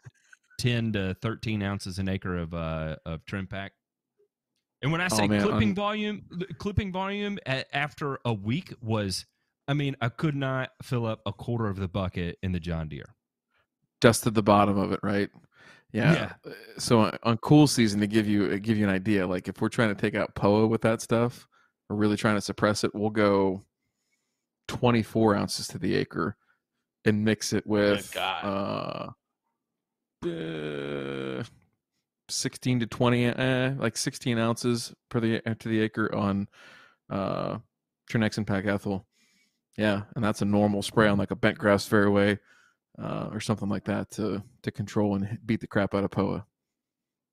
ten 0.59 0.91
to 0.93 1.13
thirteen 1.21 1.63
ounces 1.63 1.97
an 1.99 2.09
acre 2.09 2.35
of 2.37 2.53
uh, 2.53 2.97
of 3.05 3.23
trim 3.25 3.47
pack. 3.47 3.71
And 4.81 4.91
when 4.91 4.99
I 5.01 5.05
Oh, 5.05 5.15
say 5.15 5.27
man, 5.27 5.41
clipping 5.41 5.69
on- 5.69 5.75
volume, 5.75 6.29
clipping 6.59 6.91
volume 6.91 7.39
a 7.47 7.63
after 7.75 8.19
a 8.25 8.33
week 8.33 8.73
was, 8.81 9.25
I 9.67 9.73
mean, 9.73 9.95
I 10.01 10.09
could 10.09 10.35
not 10.35 10.71
fill 10.83 11.05
up 11.05 11.21
a 11.25 11.31
quarter 11.33 11.67
of 11.67 11.77
the 11.77 11.87
bucket 11.87 12.37
in 12.43 12.51
the 12.51 12.59
John 12.59 12.87
Deere. 12.89 13.15
dusted 14.01 14.35
the 14.35 14.43
bottom 14.43 14.77
of 14.77 14.91
it, 14.91 14.99
right? 15.01 15.29
Yeah. 16.13 16.33
Uh, 16.45 16.53
So 16.79 16.99
on- 16.99 17.17
on 17.23 17.37
cool 17.37 17.67
season, 17.67 17.99
to 18.01 18.07
give 18.07 18.27
you 18.27 18.45
uh, 18.51 18.57
give 18.61 18.77
you 18.77 18.83
an 18.87 18.93
idea, 18.93 19.25
like 19.27 19.47
if 19.47 19.61
we're 19.61 19.69
trying 19.69 19.89
to 19.89 19.99
take 19.99 20.15
out 20.15 20.35
POA 20.35 20.67
with 20.67 20.81
that 20.81 21.01
stuff, 21.01 21.47
or 21.89 21.95
really 21.95 22.17
trying 22.17 22.35
to 22.35 22.41
suppress 22.41 22.83
it, 22.83 22.93
we'll 22.93 23.09
go 23.09 23.61
24 24.67 25.35
ounces 25.35 25.67
to 25.69 25.79
the 25.79 25.95
acre 25.95 26.35
and 27.05 27.23
mix 27.23 27.53
it 27.53 27.65
with 27.65 28.11
uh, 30.23 30.27
uh, 30.27 31.43
16 32.29 32.79
to 32.81 32.85
20, 32.87 33.25
eh, 33.25 33.73
like 33.77 33.95
16 33.95 34.37
ounces 34.37 34.93
per 35.09 35.19
the 35.19 35.41
uh, 35.49 35.55
to 35.59 35.69
the 35.69 35.79
acre 35.79 36.13
on 36.13 36.47
uh, 37.09 37.59
Trinexapac-ethyl. 38.11 39.05
Yeah, 39.77 40.03
and 40.15 40.23
that's 40.23 40.41
a 40.41 40.45
normal 40.45 40.81
spray 40.81 41.07
on 41.07 41.17
like 41.17 41.31
a 41.31 41.35
bent 41.35 41.57
grass 41.57 41.85
fairway 41.85 42.39
uh, 43.01 43.29
or 43.31 43.39
something 43.39 43.69
like 43.69 43.83
that 43.85 44.09
to 44.11 44.41
to 44.63 44.71
control 44.71 45.15
and 45.15 45.37
beat 45.45 45.59
the 45.61 45.67
crap 45.67 45.93
out 45.93 46.03
of 46.03 46.11
POA. 46.11 46.45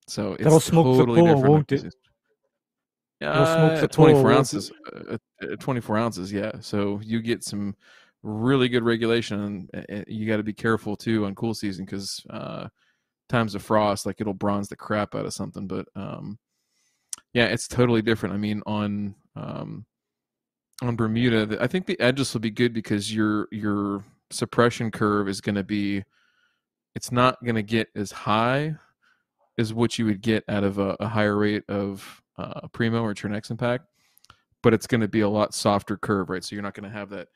So 0.07 0.32
it's 0.35 0.43
That'll 0.45 0.61
smoke 0.61 0.86
the 0.97 0.99
totally 1.03 1.20
POA, 1.23 1.35
different. 1.35 1.51
won't 1.53 1.73
it? 1.73 1.95
Smoke 3.20 3.73
Uh, 3.73 3.81
the 3.81 3.89
24 3.89 4.23
POA, 4.23 4.36
ounces. 4.36 4.73
Uh, 4.95 5.16
uh, 5.43 5.57
24 5.59 5.97
ounces, 5.99 6.32
yeah. 6.32 6.53
So 6.61 7.01
you 7.03 7.23
get 7.23 7.43
some 7.43 7.74
really 8.23 8.69
good 8.69 8.82
regulation. 8.82 9.41
And 9.41 9.70
uh, 9.74 9.95
uh, 10.01 10.05
you 10.07 10.27
got 10.27 10.36
to 10.39 10.43
be 10.43 10.53
careful 10.53 10.97
too 10.97 11.24
on 11.24 11.35
cool 11.35 11.55
season 11.55 11.85
because 11.86 12.24
uh, 12.31 12.69
times 13.28 13.55
of 13.55 13.62
frost, 13.62 14.05
like 14.05 14.20
it'll 14.20 14.35
bronze 14.35 14.69
the 14.69 14.77
crap 14.77 15.15
out 15.15 15.24
of 15.24 15.32
something. 15.32 15.66
But 15.66 15.86
um, 15.97 16.39
yeah, 17.32 17.47
it's 17.47 17.69
totally 17.69 18.03
different. 18.03 18.35
I 18.35 18.39
mean, 18.39 18.62
on 18.66 19.15
um, 19.36 19.86
on 20.82 20.97
Bermuda, 20.97 21.47
the- 21.47 21.62
I 21.62 21.66
think 21.66 21.86
the 21.86 21.99
edges 22.01 22.35
will 22.35 22.41
be 22.43 22.51
good 22.51 22.74
because 22.74 23.15
your 23.15 23.49
your 23.51 24.05
suppression 24.30 24.90
curve 24.90 25.28
is 25.28 25.40
going 25.40 25.55
to 25.55 25.64
be, 25.64 26.05
it's 26.94 27.12
not 27.12 27.42
going 27.44 27.56
to 27.56 27.62
get 27.62 27.88
as 27.94 28.12
high 28.12 28.76
as 29.59 29.72
what 29.72 29.98
you 29.98 30.06
would 30.06 30.20
get 30.20 30.44
out 30.48 30.64
of 30.64 30.78
a, 30.78 30.96
a 31.01 31.09
higher 31.09 31.36
rate 31.36 31.64
of 31.68 32.22
uh, 32.38 32.66
Primo 32.68 33.02
or 33.02 33.14
Trinexapac, 33.14 33.80
but 34.62 34.74
it's 34.74 34.86
going 34.86 35.01
to 35.01 35.09
be 35.09 35.20
a 35.20 35.28
lot 35.28 35.55
softer 35.55 35.96
curve, 35.96 36.30
right? 36.30 36.42
So 36.42 36.55
you're 36.56 36.62
not 36.62 36.74
going 36.74 36.90
to 36.90 36.96
have 36.96 37.10
that 37.10 37.28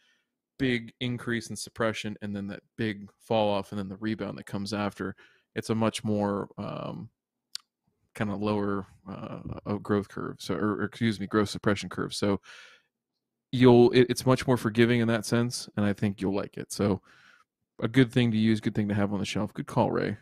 big 0.58 0.92
increase 1.00 1.50
in 1.50 1.56
suppression 1.56 2.16
and 2.20 2.34
then 2.34 2.48
that 2.48 2.62
big 2.76 3.08
fall 3.20 3.48
off 3.48 3.70
and 3.70 3.78
then 3.78 3.88
the 3.88 3.96
rebound 3.96 4.38
that 4.38 4.46
comes 4.46 4.72
after. 4.72 5.14
It's 5.54 5.70
a 5.70 5.74
much 5.74 6.04
more 6.04 6.48
um, 6.58 7.10
kind 8.14 8.30
of 8.30 8.40
lower 8.40 8.86
uh, 9.08 9.74
growth 9.76 10.08
curve, 10.08 10.36
so 10.40 10.54
or, 10.54 10.74
or 10.76 10.84
excuse 10.84 11.20
me, 11.20 11.26
growth 11.26 11.48
suppression 11.48 11.88
curve. 11.88 12.12
So 12.14 12.40
you'll 13.52 13.90
it, 13.92 14.06
it's 14.10 14.26
much 14.26 14.46
more 14.46 14.56
forgiving 14.56 15.00
in 15.00 15.08
that 15.08 15.24
sense, 15.24 15.68
and 15.76 15.84
I 15.86 15.92
think 15.92 16.20
you'll 16.20 16.34
like 16.34 16.56
it. 16.56 16.72
So 16.72 17.00
a 17.82 17.88
good 17.88 18.12
thing 18.12 18.30
to 18.32 18.36
use, 18.36 18.60
good 18.60 18.74
thing 18.74 18.88
to 18.88 18.94
have 18.94 19.12
on 19.12 19.18
the 19.20 19.24
shelf. 19.26 19.52
Good 19.54 19.66
call, 19.66 19.90
Ray. 19.90 20.16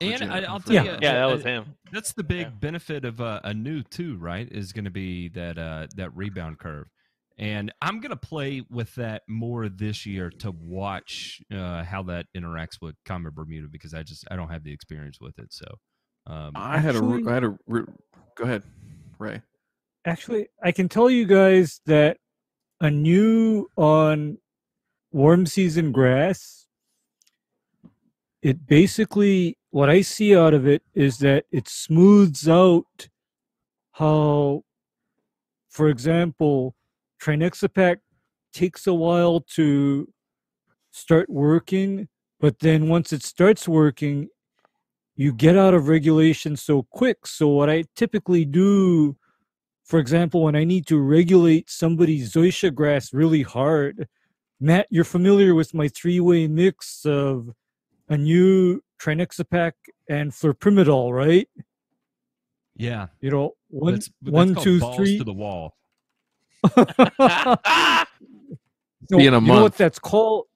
And 0.00 0.32
I, 0.32 0.40
I'll 0.42 0.58
tell 0.58 0.74
Yeah. 0.74 0.82
you, 0.84 0.90
Yeah, 1.00 1.12
that 1.14 1.24
uh, 1.24 1.32
was 1.34 1.44
him. 1.44 1.76
That's 1.92 2.12
the 2.12 2.24
big 2.24 2.40
Yeah. 2.46 2.50
benefit 2.50 3.04
of 3.04 3.20
uh, 3.20 3.40
Anuew 3.44 3.88
too, 3.88 4.16
right? 4.16 4.48
Is 4.50 4.72
going 4.72 4.84
to 4.84 4.90
be 4.90 5.28
that 5.30 5.58
uh, 5.58 5.86
that 5.96 6.14
rebound 6.16 6.58
curve, 6.58 6.88
and 7.38 7.72
I'm 7.80 8.00
going 8.00 8.10
to 8.10 8.16
play 8.16 8.62
with 8.68 8.92
that 8.96 9.22
more 9.28 9.68
this 9.68 10.04
year 10.04 10.30
to 10.40 10.50
watch 10.50 11.40
uh, 11.54 11.84
how 11.84 12.02
that 12.04 12.26
interacts 12.36 12.80
with 12.80 12.96
Common 13.06 13.32
Bermuda 13.32 13.68
because 13.70 13.94
I 13.94 14.02
just 14.02 14.24
I 14.30 14.34
don't 14.36 14.48
have 14.50 14.64
the 14.64 14.72
experience 14.72 15.18
with 15.20 15.38
it. 15.38 15.52
So 15.52 15.66
um, 16.26 16.52
I 16.56 16.78
had 16.78 16.94
a 16.96 16.98
Actually- 16.98 17.22
re- 17.22 17.30
I 17.30 17.34
had 17.34 17.44
a 17.44 17.56
go 18.36 18.44
ahead, 18.44 18.62
Ray. 19.20 19.42
Actually, 20.04 20.48
I 20.60 20.72
can 20.72 20.88
tell 20.88 21.08
you 21.08 21.26
guys 21.26 21.80
that 21.86 22.16
Anuew 22.82 23.66
on 23.76 24.38
warm 25.12 25.46
season 25.46 25.92
grass, 25.92 26.66
it 28.42 28.66
basically 28.66 29.56
what 29.70 29.88
I 29.88 30.00
see 30.00 30.36
out 30.36 30.52
of 30.52 30.66
it 30.66 30.82
is 30.92 31.18
that 31.18 31.44
it 31.52 31.68
smooths 31.68 32.48
out 32.48 33.08
how, 33.92 34.64
for 35.70 35.88
example, 35.88 36.74
Trinexapac 37.22 37.98
takes 38.52 38.86
a 38.86 38.94
while 38.94 39.40
to 39.54 40.12
start 40.90 41.30
working, 41.30 42.08
but 42.40 42.58
then 42.58 42.88
once 42.88 43.12
it 43.12 43.22
starts 43.22 43.68
working, 43.68 44.28
you 45.14 45.32
get 45.32 45.56
out 45.56 45.72
of 45.72 45.88
regulation 45.88 46.56
so 46.56 46.82
quick. 46.90 47.26
So 47.26 47.46
what 47.46 47.70
I 47.70 47.84
typically 47.94 48.44
do 48.44 49.16
for 49.92 49.98
example, 49.98 50.42
when 50.42 50.56
I 50.56 50.64
need 50.64 50.86
to 50.86 50.98
regulate 50.98 51.68
somebody's 51.68 52.32
zoysia 52.32 52.74
grass 52.74 53.12
really 53.12 53.42
hard, 53.42 54.08
Matt, 54.58 54.86
you're 54.88 55.04
familiar 55.04 55.54
with 55.54 55.74
my 55.74 55.86
three-way 55.86 56.48
mix 56.48 57.04
of 57.04 57.50
Anuew 58.10 58.78
Trinexapac 58.98 59.72
and 60.08 60.32
Flurprimidol, 60.32 61.12
right? 61.12 61.46
yeah, 62.74 63.08
You 63.20 63.32
know, 63.32 63.52
one, 63.68 63.92
that's, 63.92 64.10
that's 64.22 64.32
one, 64.32 64.54
two, 64.54 64.80
balls 64.80 64.96
three. 64.96 65.18
to 65.18 65.24
the 65.24 65.32
wall. 65.34 65.76
No, 69.10 69.18
Be 69.18 69.26
in 69.26 69.34
a 69.34 69.40
you 69.40 69.46
know 69.48 69.62
what 69.64 69.76
that's 69.76 69.98
called? 69.98 70.46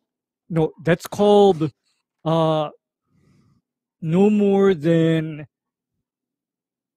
No, 0.48 0.72
that's 0.82 1.06
called 1.08 1.72
uh, 2.24 2.70
no 4.00 4.30
more 4.30 4.72
than 4.72 5.46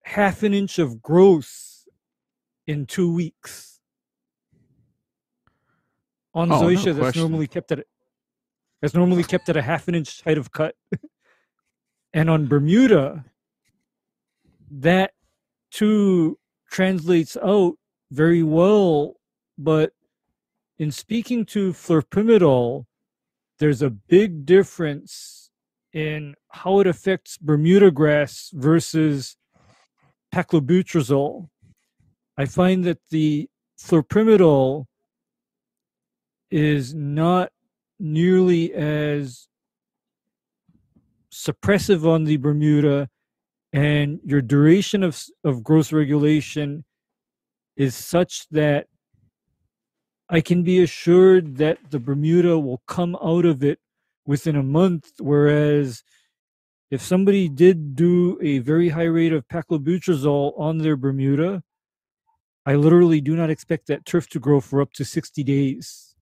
half 0.03 0.43
an 0.43 0.53
inch 0.53 0.77
of 0.79 1.01
growth 1.01 1.68
in 2.69 2.85
two 2.85 3.11
weeks. 3.11 3.79
On 6.35 6.51
Oh, 6.51 6.61
no 6.61 6.67
zoysia, 6.67 6.85
that's 6.93 6.99
question. 6.99 7.21
normally 7.21 7.47
kept 7.47 7.71
at 7.71 7.79
a- 7.79 7.85
that's 8.79 8.93
normally 8.93 9.23
kept 9.23 9.49
at 9.49 9.57
a 9.57 9.61
half 9.63 9.87
an 9.87 9.95
inch 9.95 10.21
height 10.21 10.37
of 10.37 10.51
cut, 10.51 10.75
and 12.13 12.29
on 12.29 12.47
Bermuda, 12.47 13.25
that 14.69 15.13
too 15.71 16.37
translates 16.69 17.35
out 17.37 17.77
very 18.11 18.43
well. 18.43 19.15
But 19.57 19.93
in 20.77 20.91
speaking 20.91 21.43
to 21.47 21.73
flurprimidol, 21.73 22.85
there's 23.57 23.81
a 23.81 23.89
big 23.89 24.45
difference 24.45 25.49
in 25.91 26.35
how 26.49 26.79
it 26.79 26.85
affects 26.87 27.37
Bermuda 27.39 27.89
grass 27.89 28.51
versus 28.53 29.35
paclobutrazol. 30.33 31.49
I 32.39 32.45
find 32.45 32.85
that 32.85 32.99
the 33.09 33.49
flurprimidol 33.77 34.85
is 36.49 36.95
not 36.95 37.51
nearly 37.99 38.73
as 38.73 39.49
suppressive 41.33 42.07
on 42.07 42.23
the 42.23 42.37
Bermuda, 42.37 43.09
and 43.73 44.21
your 44.23 44.41
duration 44.41 45.03
of 45.03 45.21
of 45.43 45.65
growth 45.65 45.91
regulation 45.91 46.85
is 47.75 47.93
such 47.93 48.47
that 48.51 48.87
I 50.29 50.39
can 50.39 50.63
be 50.63 50.81
assured 50.81 51.57
that 51.57 51.91
the 51.91 51.99
Bermuda 51.99 52.57
will 52.57 52.81
come 52.87 53.17
out 53.21 53.43
of 53.43 53.65
it 53.65 53.79
within 54.25 54.55
a 54.55 54.63
month, 54.63 55.11
whereas 55.19 56.03
if 56.89 57.01
somebody 57.01 57.49
did 57.49 57.97
do 57.97 58.39
a 58.41 58.59
very 58.59 58.87
high 58.87 59.11
rate 59.19 59.33
of 59.33 59.45
paclobutrazol 59.49 60.57
on 60.57 60.77
their 60.77 60.95
Bermuda, 60.95 61.63
I 62.69 62.75
literally 62.75 63.19
do 63.19 63.35
not 63.35 63.49
expect 63.49 63.87
that 63.87 64.05
turf 64.05 64.29
to 64.29 64.39
grow 64.39 64.61
for 64.61 64.79
up 64.79 64.93
to 64.93 65.03
60 65.03 65.43
days. 65.43 66.13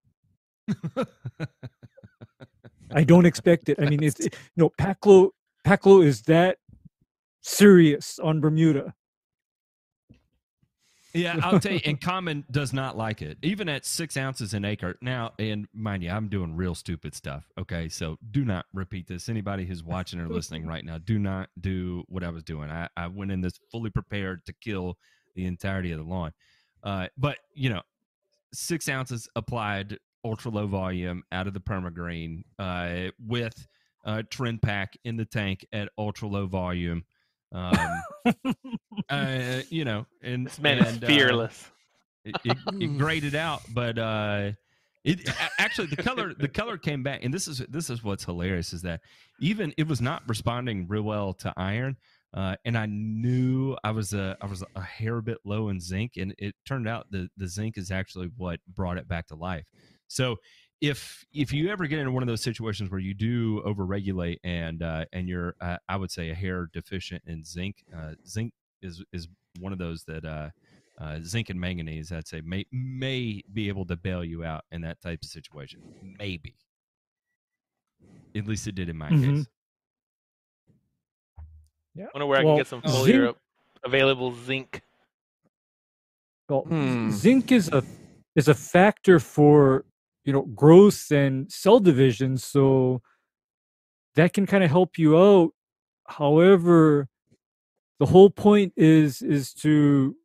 I 2.89 3.03
don't 3.03 3.25
expect 3.31 3.67
it. 3.67 3.77
I 3.81 3.89
mean, 3.89 4.01
it's 4.01 4.21
it, 4.21 4.37
no 4.55 4.69
Paclo. 4.79 5.31
Paclo 5.65 6.01
is 6.05 6.21
that 6.21 6.59
serious 7.41 8.17
on 8.19 8.39
Bermuda. 8.39 8.93
Yeah, 11.13 11.37
I'll 11.43 11.59
tell 11.59 11.73
you, 11.73 11.81
and 11.83 11.99
Common 11.99 12.45
does 12.49 12.71
not 12.71 12.95
like 12.95 13.21
it, 13.21 13.37
even 13.41 13.67
at 13.67 13.85
six 13.85 14.15
ounces 14.15 14.53
an 14.53 14.63
acre. 14.63 14.97
Now, 15.01 15.33
and 15.39 15.67
mind 15.73 16.01
you, 16.01 16.11
I'm 16.11 16.29
doing 16.29 16.55
real 16.55 16.75
stupid 16.75 17.13
stuff. 17.13 17.43
Okay, 17.59 17.89
so 17.89 18.19
do 18.31 18.45
not 18.45 18.67
repeat 18.73 19.07
this. 19.07 19.27
Anybody 19.27 19.65
who's 19.65 19.83
watching 19.83 20.21
or 20.21 20.29
listening 20.29 20.65
right 20.65 20.85
now, 20.85 20.97
do 20.97 21.19
not 21.19 21.49
do 21.59 22.05
what 22.07 22.23
I 22.23 22.29
was 22.29 22.43
doing. 22.45 22.69
I, 22.69 22.87
I 22.95 23.07
went 23.07 23.31
in 23.31 23.41
this 23.41 23.59
fully 23.69 23.89
prepared 23.89 24.45
to 24.45 24.53
kill 24.53 24.97
the 25.37 25.45
entirety 25.45 25.91
of 25.93 25.99
the 25.99 26.03
lawn. 26.03 26.33
Uh, 26.83 27.07
but 27.17 27.37
you 27.53 27.69
know, 27.69 27.81
six 28.53 28.89
ounces 28.89 29.29
applied, 29.35 29.97
ultra 30.25 30.51
low 30.51 30.67
volume 30.67 31.23
out 31.31 31.47
of 31.47 31.53
the 31.53 31.59
permagreen 31.61 32.43
uh, 32.59 33.11
with 33.25 33.67
uh, 34.05 34.23
trend 34.29 34.61
pack 34.61 34.93
in 35.05 35.15
the 35.15 35.25
tank 35.25 35.65
at 35.71 35.89
ultra 35.97 36.27
low 36.27 36.47
volume. 36.47 37.05
Um, 37.53 38.01
uh, 39.09 39.61
you 39.69 39.85
know, 39.85 40.05
and 40.21 40.47
This 40.47 40.59
man 40.59 40.79
is 40.79 40.95
and, 40.95 41.03
uh, 41.03 41.07
fearless. 41.07 41.71
it, 42.25 42.35
it, 42.43 42.57
it 42.79 42.97
graded 42.97 43.35
out, 43.35 43.61
but 43.73 43.97
uh, 43.97 44.51
it 45.05 45.29
actually 45.59 45.87
the 45.87 45.97
color 45.97 46.33
the 46.33 46.49
color 46.49 46.77
came 46.77 47.03
back, 47.03 47.23
and 47.23 47.33
this 47.33 47.47
is 47.47 47.59
this 47.69 47.89
is 47.89 48.03
what's 48.03 48.25
hilarious 48.25 48.73
is 48.73 48.81
that 48.81 49.01
even 49.39 49.73
it 49.77 49.87
was 49.87 50.01
not 50.01 50.23
responding 50.27 50.87
real 50.89 51.03
well 51.03 51.33
to 51.35 51.53
iron, 51.55 51.95
uh, 52.33 52.55
and 52.65 52.77
I 52.77 52.85
knew 52.87 53.75
I 53.83 53.91
was 53.91 54.13
a 54.13 54.37
I 54.41 54.45
was 54.47 54.63
a 54.75 54.81
hair 54.81 55.21
bit 55.21 55.37
low 55.45 55.69
in 55.69 55.79
zinc, 55.79 56.17
and 56.17 56.33
it 56.37 56.55
turned 56.65 56.87
out 56.87 57.07
the 57.11 57.29
the 57.37 57.47
zinc 57.47 57.77
is 57.77 57.91
actually 57.91 58.29
what 58.37 58.59
brought 58.67 58.97
it 58.97 59.07
back 59.07 59.27
to 59.27 59.35
life. 59.35 59.65
So 60.07 60.37
if 60.81 61.25
if 61.33 61.51
you 61.51 61.69
ever 61.69 61.87
get 61.87 61.99
into 61.99 62.11
one 62.11 62.21
of 62.23 62.27
those 62.27 62.41
situations 62.43 62.91
where 62.91 62.99
you 62.99 63.13
do 63.13 63.61
overregulate 63.61 64.37
and 64.43 64.83
uh, 64.83 65.05
and 65.13 65.27
you're 65.27 65.55
uh, 65.61 65.77
I 65.89 65.95
would 65.95 66.11
say 66.11 66.29
a 66.29 66.35
hair 66.35 66.67
deficient 66.71 67.23
in 67.25 67.43
zinc, 67.43 67.83
uh, 67.95 68.13
zinc 68.27 68.53
is 68.81 69.03
is 69.11 69.27
one 69.59 69.73
of 69.73 69.79
those 69.79 70.03
that 70.03 70.23
uh, 70.23 70.49
uh, 70.99 71.19
zinc 71.23 71.49
and 71.49 71.59
manganese 71.59 72.11
I'd 72.11 72.27
say 72.27 72.41
may 72.41 72.65
may 72.71 73.41
be 73.51 73.69
able 73.69 73.85
to 73.87 73.95
bail 73.97 74.23
you 74.23 74.43
out 74.43 74.65
in 74.71 74.81
that 74.81 75.01
type 75.01 75.19
of 75.23 75.29
situation. 75.29 75.81
Maybe. 76.19 76.55
At 78.35 78.45
least 78.45 78.67
it 78.67 78.75
did 78.75 78.89
in 78.89 78.97
my 78.97 79.09
Mhm. 79.09 79.35
case. 79.37 79.47
Wonder 82.13 82.25
where 82.25 82.39
I 82.39 82.43
can 82.43 82.57
get 82.57 82.67
some 82.67 82.81
zinc- 82.81 82.93
fully 82.95 83.33
available 83.83 84.33
zinc. 84.33 84.81
Well, 86.49 86.61
Hmm. 86.61 87.09
zinc 87.09 87.51
is 87.51 87.69
a 87.69 87.83
is 88.35 88.47
a 88.47 88.53
factor 88.53 89.19
for 89.19 89.85
you 90.23 90.31
know 90.33 90.43
growth 90.43 91.11
and 91.11 91.51
cell 91.51 91.79
division, 91.79 92.37
so 92.37 93.01
that 94.15 94.33
can 94.33 94.45
kind 94.45 94.63
of 94.63 94.69
help 94.69 94.97
you 94.97 95.17
out. 95.17 95.53
However, 96.07 97.07
the 97.99 98.05
whole 98.05 98.29
point 98.29 98.73
is 98.77 99.21
is 99.21 99.53
to 99.55 100.15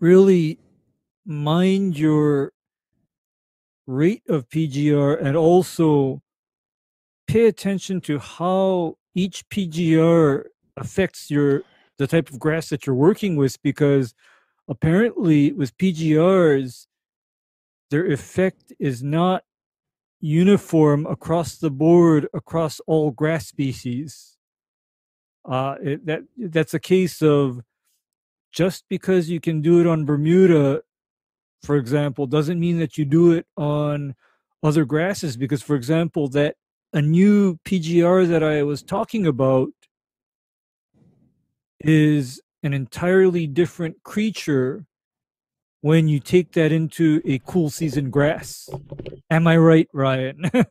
really 0.00 0.58
mind 1.24 1.98
your 1.98 2.52
rate 3.86 4.22
of 4.28 4.48
PGR 4.48 5.14
and 5.20 5.36
also 5.36 6.22
pay 7.26 7.46
attention 7.46 8.00
to 8.02 8.18
how 8.18 8.96
each 9.14 9.48
PGR 9.48 10.44
affects 10.76 11.30
your 11.30 11.62
the 11.98 12.06
type 12.06 12.28
of 12.30 12.38
grass 12.38 12.68
that 12.70 12.86
you're 12.86 12.96
working 12.96 13.36
with 13.36 13.62
because 13.62 14.14
apparently 14.68 15.52
with 15.52 15.76
PGRs 15.78 16.86
their 17.90 18.10
effect 18.10 18.72
is 18.80 19.02
not 19.02 19.44
uniform 20.20 21.04
across 21.06 21.56
the 21.58 21.70
board 21.70 22.26
across 22.32 22.80
all 22.86 23.10
grass 23.10 23.46
species. 23.46 24.36
Uh, 25.44 25.74
it, 25.82 26.06
that 26.06 26.22
that's 26.38 26.72
a 26.72 26.80
case 26.80 27.20
of 27.20 27.60
just 28.50 28.84
because 28.88 29.28
you 29.28 29.38
can 29.38 29.60
do 29.60 29.80
it 29.80 29.86
on 29.86 30.06
Bermuda, 30.06 30.82
for 31.62 31.76
example, 31.76 32.26
doesn't 32.26 32.58
mean 32.58 32.78
that 32.78 32.96
you 32.96 33.04
do 33.04 33.32
it 33.32 33.46
on 33.56 34.14
other 34.62 34.84
grasses. 34.84 35.36
Because, 35.36 35.62
for 35.62 35.76
example, 35.76 36.28
that 36.28 36.56
Anuew 36.94 37.58
PGR 37.64 38.28
that 38.28 38.42
I 38.42 38.62
was 38.62 38.82
talking 38.82 39.26
about 39.26 39.70
is 41.80 42.40
an 42.62 42.72
entirely 42.72 43.46
different 43.46 44.02
creature 44.04 44.86
when 45.80 46.08
you 46.08 46.20
take 46.20 46.52
that 46.52 46.72
into 46.72 47.20
a 47.24 47.40
cool 47.40 47.68
season 47.68 48.10
grass. 48.10 48.68
Am 49.30 49.46
I 49.46 49.56
right, 49.56 49.88
Ryan? 49.92 50.50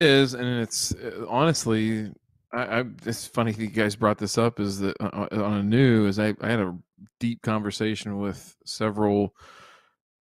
is 0.00 0.34
and 0.34 0.62
it's 0.62 0.94
uh, 0.94 1.26
honestly 1.28 2.10
I, 2.52 2.80
I 2.80 2.84
it's 3.04 3.26
funny 3.26 3.52
you 3.52 3.66
guys 3.66 3.96
brought 3.96 4.18
this 4.18 4.38
up 4.38 4.58
is 4.58 4.80
that 4.80 4.96
uh, 4.98 5.26
uh, 5.30 5.44
on 5.44 5.70
Anuew 5.70 6.06
is 6.06 6.18
I, 6.18 6.34
I 6.40 6.48
had 6.48 6.60
a 6.60 6.76
deep 7.18 7.42
conversation 7.42 8.18
with 8.18 8.56
several 8.64 9.34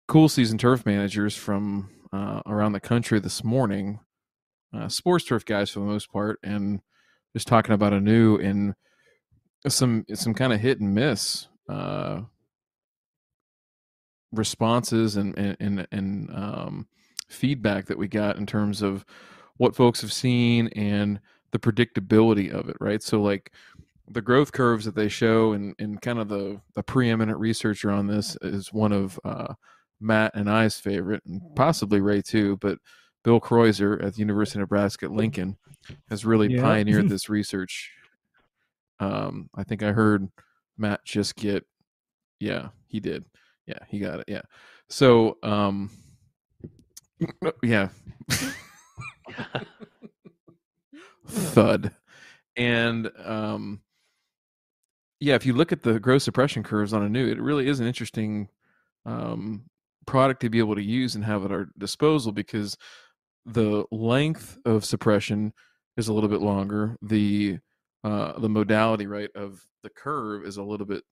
cool 0.07 0.27
season 0.27 0.57
turf 0.57 0.85
managers 0.85 1.35
from 1.35 1.89
uh, 2.11 2.41
around 2.45 2.73
the 2.73 2.79
country 2.79 3.19
this 3.19 3.43
morning 3.43 3.99
uh, 4.73 4.87
sports 4.87 5.25
turf 5.25 5.45
guys 5.45 5.69
for 5.69 5.79
the 5.79 5.85
most 5.85 6.11
part 6.11 6.39
and 6.43 6.81
just 7.33 7.47
talking 7.47 7.73
about 7.73 7.93
Anuew 7.93 8.43
and 8.43 8.75
some 9.67 10.05
some 10.13 10.33
kind 10.33 10.53
of 10.53 10.59
hit 10.59 10.79
and 10.79 10.95
miss 10.95 11.47
uh 11.67 12.21
responses 14.31 15.17
and 15.17 15.37
and 15.37 15.57
and, 15.59 15.87
and 15.91 16.29
um 16.33 16.87
feedback 17.27 17.85
that 17.85 17.97
we 17.97 18.07
got 18.07 18.37
in 18.37 18.45
terms 18.45 18.81
of 18.81 19.05
what 19.57 19.75
folks 19.75 20.01
have 20.01 20.13
seen 20.13 20.67
and 20.69 21.19
the 21.51 21.59
predictability 21.59 22.51
of 22.51 22.69
it, 22.69 22.77
right? 22.79 23.01
So 23.03 23.21
like 23.21 23.51
the 24.09 24.21
growth 24.21 24.51
curves 24.51 24.85
that 24.85 24.95
they 24.95 25.09
show 25.09 25.53
and, 25.53 25.75
and 25.79 26.01
kind 26.01 26.19
of 26.19 26.29
the, 26.29 26.59
the 26.75 26.83
preeminent 26.83 27.37
researcher 27.37 27.91
on 27.91 28.07
this 28.07 28.37
is 28.41 28.73
one 28.73 28.91
of 28.91 29.19
uh, 29.23 29.53
Matt 29.99 30.31
and 30.33 30.49
I's 30.49 30.79
favorite, 30.79 31.23
and 31.25 31.41
possibly 31.55 32.01
Ray 32.01 32.21
too, 32.21 32.57
but 32.57 32.79
Bill 33.23 33.39
Kreuser 33.39 34.03
at 34.03 34.13
the 34.13 34.19
University 34.19 34.59
of 34.59 34.61
Nebraska 34.61 35.05
at 35.05 35.11
Lincoln 35.11 35.57
has 36.09 36.25
really 36.25 36.53
Yeah. 36.53 36.61
pioneered 36.61 37.09
this 37.09 37.29
research. 37.29 37.91
Um, 38.99 39.49
I 39.55 39.63
think 39.63 39.83
I 39.83 39.91
heard 39.91 40.27
Matt 40.77 41.03
just 41.05 41.35
get, 41.35 41.65
yeah, 42.39 42.69
he 42.87 42.99
did. 42.99 43.25
Yeah, 43.65 43.79
he 43.87 43.99
got 43.99 44.19
it. 44.21 44.25
Yeah. 44.27 44.41
So, 44.89 45.37
um, 45.43 45.89
yeah. 47.63 47.89
thud 51.27 51.91
and 52.57 53.11
um 53.23 53.81
yeah 55.19 55.35
if 55.35 55.45
you 55.45 55.53
look 55.53 55.71
at 55.71 55.83
the 55.83 55.99
growth 55.99 56.23
suppression 56.23 56.63
curves 56.63 56.91
on 56.93 57.07
Anuew 57.07 57.29
it 57.31 57.39
really 57.39 57.67
is 57.67 57.79
an 57.79 57.85
interesting 57.87 58.49
um 59.05 59.63
product 60.07 60.41
to 60.41 60.49
be 60.49 60.57
able 60.57 60.73
to 60.75 60.81
use 60.83 61.13
and 61.15 61.23
have 61.23 61.45
at 61.45 61.51
our 61.51 61.67
disposal 61.77 62.31
because 62.31 62.75
the 63.45 63.85
length 63.91 64.57
of 64.65 64.85
suppression 64.85 65.53
is 65.97 66.07
a 66.07 66.13
little 66.13 66.29
bit 66.29 66.41
longer. 66.41 66.97
The 67.01 67.59
uh 68.03 68.39
the 68.39 68.49
modality 68.49 69.07
right 69.07 69.29
of 69.35 69.61
the 69.83 69.89
curve 69.89 70.45
is 70.45 70.57
a 70.57 70.63
little 70.63 70.85
bit 70.85 71.03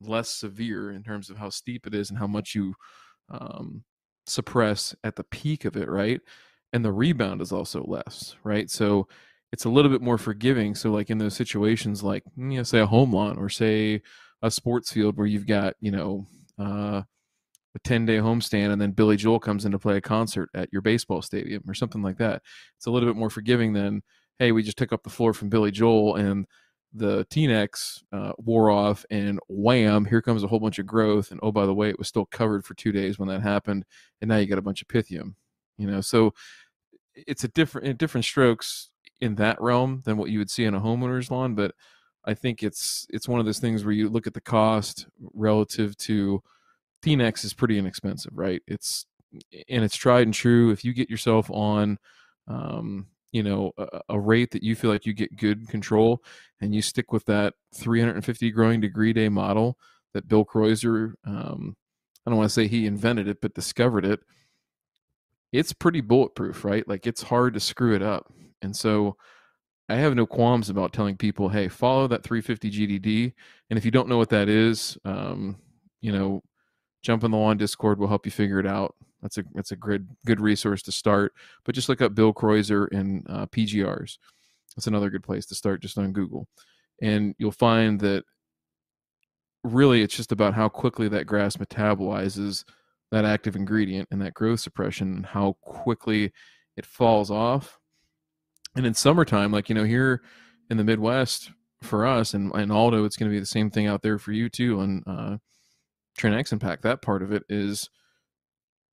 less 0.00 0.30
severe 0.30 0.92
in 0.92 1.02
terms 1.02 1.30
of 1.30 1.38
how 1.38 1.50
steep 1.50 1.86
it 1.86 1.94
is 1.94 2.10
and 2.10 2.18
how 2.18 2.26
much 2.26 2.54
you 2.54 2.74
um 3.30 3.84
suppress 4.26 4.94
at 5.04 5.16
the 5.16 5.24
peak 5.24 5.64
of 5.64 5.76
it 5.76 5.88
right? 5.88 6.20
And 6.72 6.84
the 6.84 6.92
rebound 6.92 7.40
is 7.42 7.52
also 7.52 7.82
less 7.84 8.36
right? 8.44 8.70
So 8.70 9.08
it's 9.52 9.64
a 9.64 9.70
little 9.70 9.90
bit 9.90 10.02
more 10.02 10.18
forgiving. 10.18 10.74
So, 10.74 10.90
like 10.90 11.10
in 11.10 11.18
those 11.18 11.34
situations, 11.34 12.02
like 12.02 12.22
you 12.36 12.44
know, 12.58 12.62
say 12.62 12.80
a 12.80 12.86
home 12.86 13.12
lawn 13.12 13.38
or 13.38 13.48
say 13.48 14.02
a 14.42 14.50
sports 14.50 14.92
field 14.92 15.16
where 15.16 15.26
you've 15.26 15.46
got 15.46 15.74
you 15.80 15.90
know 15.90 16.26
uh, 16.58 17.02
a 17.74 17.78
ten 17.80 18.06
day 18.06 18.16
homestand, 18.16 18.72
and 18.72 18.80
then 18.80 18.92
Billy 18.92 19.16
Joel 19.16 19.40
comes 19.40 19.64
in 19.64 19.72
to 19.72 19.78
play 19.78 19.96
a 19.96 20.00
concert 20.00 20.50
at 20.54 20.68
your 20.72 20.82
baseball 20.82 21.22
stadium 21.22 21.62
or 21.68 21.74
something 21.74 22.02
like 22.02 22.18
that. 22.18 22.42
It's 22.76 22.86
a 22.86 22.90
little 22.90 23.08
bit 23.08 23.16
more 23.16 23.30
forgiving 23.30 23.72
than 23.72 24.02
hey, 24.38 24.52
we 24.52 24.62
just 24.62 24.78
took 24.78 24.92
up 24.92 25.02
the 25.02 25.10
floor 25.10 25.32
from 25.32 25.48
Billy 25.48 25.72
Joel 25.72 26.14
and 26.14 26.46
the 26.94 27.26
T-Nex 27.28 28.04
uh, 28.12 28.32
wore 28.38 28.70
off, 28.70 29.04
and 29.10 29.40
wham, 29.48 30.04
here 30.04 30.22
comes 30.22 30.44
a 30.44 30.46
whole 30.46 30.60
bunch 30.60 30.78
of 30.78 30.86
growth. 30.86 31.32
And 31.32 31.40
oh, 31.42 31.50
by 31.50 31.66
the 31.66 31.74
way, 31.74 31.90
it 31.90 31.98
was 31.98 32.08
still 32.08 32.24
covered 32.26 32.64
for 32.64 32.74
two 32.74 32.92
days 32.92 33.18
when 33.18 33.28
that 33.28 33.42
happened, 33.42 33.84
and 34.20 34.28
now 34.28 34.36
you 34.36 34.46
got 34.46 34.58
a 34.58 34.62
bunch 34.62 34.80
of 34.80 34.88
pythium. 34.88 35.34
You 35.76 35.88
know, 35.88 36.00
so 36.00 36.34
it's 37.26 37.44
a 37.44 37.48
different 37.48 37.98
different 37.98 38.24
strokes 38.24 38.90
in 39.20 39.34
that 39.36 39.60
realm 39.60 40.02
than 40.04 40.16
what 40.16 40.30
you 40.30 40.38
would 40.38 40.50
see 40.50 40.66
on 40.66 40.74
a 40.74 40.80
homeowner's 40.80 41.30
lawn 41.30 41.54
but 41.54 41.74
i 42.24 42.34
think 42.34 42.62
it's 42.62 43.06
it's 43.10 43.28
one 43.28 43.40
of 43.40 43.46
those 43.46 43.58
things 43.58 43.84
where 43.84 43.92
you 43.92 44.08
look 44.08 44.26
at 44.26 44.34
the 44.34 44.40
cost 44.40 45.06
relative 45.34 45.96
to 45.96 46.42
tnex 47.04 47.44
is 47.44 47.54
pretty 47.54 47.78
inexpensive 47.78 48.32
right? 48.34 48.62
It's 48.66 49.06
and 49.68 49.84
it's 49.84 49.96
tried 49.96 50.22
and 50.22 50.34
true. 50.34 50.70
If 50.70 50.84
you 50.84 50.92
get 50.92 51.10
yourself 51.10 51.50
on 51.50 51.98
um, 52.46 53.06
you 53.32 53.42
know 53.42 53.72
a, 53.76 54.00
a 54.10 54.20
rate 54.20 54.52
that 54.52 54.62
you 54.62 54.74
feel 54.74 54.90
like 54.90 55.06
you 55.06 55.12
get 55.12 55.36
good 55.36 55.68
control 55.68 56.22
and 56.60 56.74
you 56.74 56.82
stick 56.82 57.12
with 57.12 57.24
that 57.26 57.54
350 57.74 58.50
growing 58.50 58.80
degree 58.80 59.12
day 59.12 59.28
model 59.28 59.78
that 60.14 60.28
Bill 60.28 60.44
Kreuser 60.44 61.12
um, 61.26 61.76
i 62.26 62.30
don't 62.30 62.38
want 62.38 62.48
to 62.48 62.54
say 62.54 62.66
he 62.66 62.86
invented 62.86 63.28
it 63.28 63.40
but 63.40 63.54
discovered 63.54 64.04
it 64.04 64.20
it's 65.52 65.72
pretty 65.72 66.00
bulletproof 66.00 66.64
right? 66.64 66.86
Like 66.88 67.06
it's 67.06 67.22
hard 67.22 67.54
to 67.54 67.60
screw 67.60 67.94
it 67.94 68.02
up. 68.02 68.32
And 68.62 68.76
so 68.76 69.16
I 69.88 69.96
have 69.96 70.14
no 70.14 70.26
qualms 70.26 70.68
about 70.68 70.92
telling 70.92 71.16
people, 71.16 71.48
hey, 71.48 71.68
follow 71.68 72.06
that 72.08 72.22
350 72.22 72.70
GDD. 72.70 73.32
And 73.70 73.78
if 73.78 73.84
you 73.84 73.90
don't 73.90 74.08
know 74.08 74.18
what 74.18 74.28
that 74.30 74.48
is, 74.48 74.98
um, 75.04 75.56
you 76.00 76.12
know, 76.12 76.42
jump 77.02 77.24
on 77.24 77.30
the 77.30 77.36
lawn 77.36 77.56
Discord. 77.56 77.98
We'll 77.98 78.08
help 78.08 78.26
you 78.26 78.32
figure 78.32 78.58
it 78.58 78.66
out. 78.66 78.94
That's 79.22 79.38
a 79.38 79.44
that's 79.54 79.72
a 79.72 79.76
good 79.76 80.08
good 80.26 80.40
resource 80.40 80.82
to 80.82 80.92
start. 80.92 81.32
But 81.64 81.74
just 81.74 81.88
look 81.88 82.02
up 82.02 82.14
Bill 82.14 82.32
Kreuser 82.32 82.88
and 82.92 83.26
uh, 83.28 83.46
PGRs. 83.46 84.18
That's 84.76 84.86
another 84.86 85.10
good 85.10 85.24
place 85.24 85.46
to 85.46 85.54
start 85.54 85.82
just 85.82 85.98
on 85.98 86.12
Google, 86.12 86.46
and 87.02 87.34
you'll 87.38 87.50
find 87.52 88.00
that 88.00 88.24
really 89.64 90.02
it's 90.02 90.16
just 90.16 90.32
about 90.32 90.54
how 90.54 90.68
quickly 90.68 91.08
that 91.08 91.26
grass 91.26 91.56
metabolizes 91.56 92.64
that 93.10 93.24
active 93.24 93.56
ingredient 93.56 94.06
and 94.10 94.20
that 94.22 94.34
growth 94.34 94.60
suppression, 94.60 95.16
and 95.16 95.26
how 95.26 95.56
quickly 95.62 96.32
it 96.76 96.86
falls 96.86 97.30
off 97.30 97.78
and 98.78 98.86
in 98.86 98.94
summertime, 98.94 99.50
like 99.50 99.68
you 99.68 99.74
know, 99.74 99.84
here 99.84 100.22
in 100.70 100.76
the 100.76 100.84
Midwest 100.84 101.50
for 101.82 102.06
us 102.06 102.32
and, 102.34 102.52
and 102.54 102.70
Aldo, 102.70 103.04
it's 103.04 103.16
going 103.16 103.30
to 103.30 103.34
be 103.34 103.40
the 103.40 103.46
same 103.46 103.70
thing 103.70 103.86
out 103.86 104.02
there 104.02 104.18
for 104.18 104.32
you 104.32 104.48
too. 104.48 104.80
On 104.80 105.02
uh, 105.06 105.36
Trinexapac, 106.18 106.82
that 106.82 107.02
part 107.02 107.22
of 107.22 107.32
it 107.32 107.44
is 107.48 107.88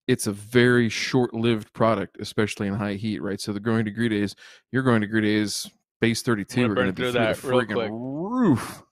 it's 0.08 0.28
a 0.28 0.32
very 0.32 0.88
short-lived 0.88 1.74
product, 1.74 2.18
especially 2.20 2.68
in 2.68 2.76
high 2.76 2.94
heat, 2.94 3.22
right? 3.22 3.42
So 3.42 3.52
the 3.52 3.60
growing 3.60 3.86
degree 3.86 4.10
days, 4.10 4.36
your 4.72 4.84
growing 4.84 5.02
degree 5.02 5.22
days 5.22 5.68
Space 5.98 6.22
32 6.22 6.62
gonna 6.62 6.72
are 6.72 6.76
going 6.76 6.88
to 6.88 6.94
be 6.94 7.02
through 7.04 7.12
through 7.14 7.22
that 7.22 7.36
the 7.38 7.48
friggin' 7.48 7.74
quick. 7.74 7.90
roof. 7.92 8.84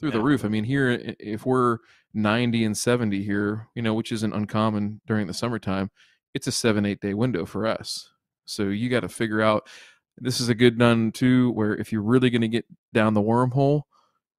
Through 0.00 0.12
the 0.12 0.22
roof. 0.22 0.44
I 0.44 0.48
mean, 0.48 0.64
here, 0.64 1.14
if 1.18 1.44
we're 1.44 1.78
90 2.14 2.64
and 2.64 2.78
70 2.78 3.22
here, 3.22 3.68
you 3.74 3.82
know, 3.82 3.92
which 3.92 4.12
isn't 4.12 4.32
uncommon 4.32 5.02
during 5.06 5.26
the 5.26 5.34
summertime, 5.34 5.90
it's 6.32 6.46
a 6.46 6.52
seven, 6.52 6.86
eight 6.86 7.00
day 7.00 7.12
window 7.12 7.44
for 7.44 7.66
us. 7.66 8.08
So 8.46 8.64
you 8.64 8.88
got 8.88 9.00
to 9.00 9.08
figure 9.10 9.42
out 9.42 9.68
this 10.16 10.40
is 10.40 10.48
a 10.48 10.54
good 10.54 10.78
done 10.78 11.12
too, 11.12 11.50
where 11.50 11.74
if 11.76 11.92
you're 11.92 12.02
really 12.02 12.30
going 12.30 12.40
to 12.40 12.48
get 12.48 12.64
down 12.94 13.12
the 13.12 13.20
wormhole, 13.20 13.82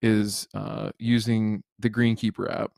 is 0.02 0.48
uh, 0.56 0.90
using 0.98 1.62
the 1.78 1.90
Greenkeeper 1.90 2.52
app 2.52 2.72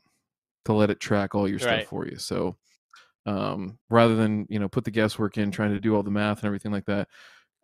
to 0.64 0.72
let 0.72 0.90
it 0.90 1.00
track 1.00 1.34
all 1.34 1.48
your 1.48 1.58
stuff 1.58 1.70
Right. 1.70 1.86
for 1.88 2.06
you. 2.06 2.16
So 2.18 2.56
um, 3.26 3.78
rather 3.88 4.14
than 4.16 4.46
you 4.48 4.58
know 4.58 4.68
put 4.68 4.84
the 4.84 4.90
guesswork 4.90 5.38
in 5.38 5.50
trying 5.50 5.72
to 5.72 5.80
do 5.80 5.94
all 5.94 6.02
the 6.02 6.10
math 6.10 6.38
and 6.38 6.46
everything 6.46 6.72
like 6.72 6.84
that, 6.86 7.08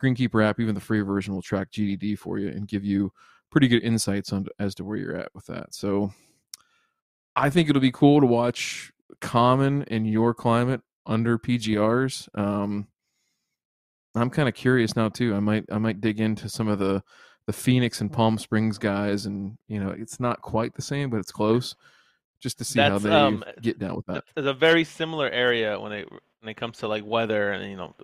Greenkeeper 0.02 0.42
app, 0.44 0.58
even 0.60 0.74
the 0.74 0.80
free 0.80 1.00
version, 1.00 1.34
will 1.34 1.42
track 1.42 1.70
GDD 1.70 2.18
for 2.18 2.38
you 2.38 2.48
and 2.48 2.66
give 2.68 2.84
you 2.84 3.12
pretty 3.50 3.68
good 3.68 3.82
insights 3.82 4.32
on 4.32 4.46
as 4.58 4.74
to 4.76 4.84
where 4.84 4.96
you're 4.96 5.16
at 5.16 5.34
with 5.34 5.44
that. 5.46 5.74
So 5.74 6.12
I 7.36 7.50
think 7.50 7.68
it'll 7.68 7.80
be 7.82 7.92
cool 7.92 8.20
to 8.20 8.26
watch 8.26 8.92
common 9.20 9.82
in 9.84 10.04
your 10.04 10.32
climate 10.34 10.80
under 11.06 11.38
PGRs. 11.38 12.28
Um, 12.38 12.86
I'm 14.14 14.30
kind 14.30 14.48
of 14.48 14.54
curious 14.54 14.96
now 14.96 15.08
too. 15.08 15.34
I 15.34 15.40
might 15.40 15.64
I 15.70 15.78
might 15.78 16.00
dig 16.00 16.20
into 16.20 16.48
some 16.48 16.68
of 16.68 16.78
the 16.78 17.02
the 17.46 17.52
Phoenix 17.52 18.00
and 18.00 18.12
Palm 18.12 18.38
Springs 18.38 18.78
guys, 18.78 19.26
and 19.26 19.56
you 19.68 19.82
know 19.82 19.90
it's 19.90 20.18
not 20.20 20.40
quite 20.42 20.74
the 20.74 20.82
same, 20.82 21.10
but 21.10 21.18
it's 21.20 21.32
close. 21.32 21.74
Just 22.40 22.58
to 22.58 22.64
see 22.64 22.80
how 22.80 22.98
That's, 22.98 23.04
they 23.04 23.10
um, 23.10 23.44
get 23.60 23.78
down 23.78 23.96
with 23.96 24.06
that. 24.06 24.24
It's 24.36 24.46
a 24.46 24.54
very 24.54 24.84
similar 24.84 25.28
area 25.28 25.78
when 25.78 25.92
it 25.92 26.08
when 26.10 26.48
it 26.48 26.56
comes 26.56 26.78
to 26.78 26.88
like 26.88 27.04
weather 27.04 27.52
and 27.52 27.70
you 27.70 27.76
know 27.76 27.94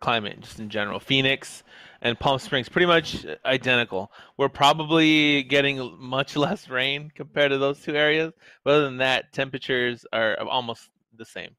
climate 0.00 0.40
just 0.40 0.58
in 0.58 0.68
general. 0.68 1.00
Phoenix 1.00 1.62
and 2.02 2.18
Palm 2.18 2.38
Springs 2.38 2.68
pretty 2.68 2.86
much 2.86 3.26
identical. 3.44 4.12
We're 4.36 4.48
probably 4.48 5.42
getting 5.42 5.96
much 5.98 6.36
less 6.44 6.68
rain 6.68 7.10
compared 7.14 7.50
to 7.50 7.58
those 7.58 7.80
two 7.80 7.96
areas, 7.96 8.32
but 8.64 8.74
other 8.74 8.84
than 8.84 8.98
that, 8.98 9.32
temperatures 9.32 10.04
are 10.12 10.38
almost 10.40 10.90
the 11.16 11.24
same. 11.24 11.56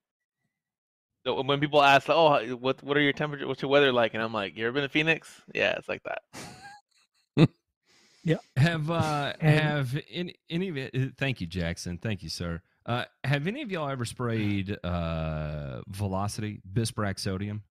So 1.25 1.41
when 1.41 1.59
people 1.59 1.81
ask, 1.81 2.07
"Oh, 2.09 2.55
what 2.57 2.83
what 2.83 2.97
are 2.97 3.01
your 3.01 3.13
temperature? 3.13 3.47
What's 3.47 3.61
your 3.61 3.71
weather 3.71 3.91
like?" 3.91 4.13
and 4.13 4.21
I'm 4.21 4.33
like, 4.33 4.55
"You 4.57 4.67
ever 4.67 4.73
been 4.73 4.83
to 4.83 4.89
Phoenix? 4.89 5.41
Yeah, 5.53 5.73
it's 5.77 5.89
like 5.89 6.03
that." 6.03 6.21
Have 8.57 8.89
uh 8.91 9.33
And- 9.39 9.59
have 9.59 9.97
any 10.11 10.35
any 10.49 10.69
of 10.69 10.77
it? 10.77 10.95
uh, 10.95 11.05
Thank 11.17 11.41
you, 11.41 11.47
Jackson. 11.47 11.97
Thank 11.97 12.23
you, 12.23 12.29
sir. 12.29 12.61
Uh, 12.85 13.05
have 13.23 13.47
any 13.47 13.61
of 13.63 13.71
y'all 13.71 13.89
ever 13.89 14.05
sprayed 14.05 14.77
uh 14.83 15.81
Velocity 15.87 16.61
bispyribac 16.71 17.19
sodium? 17.19 17.63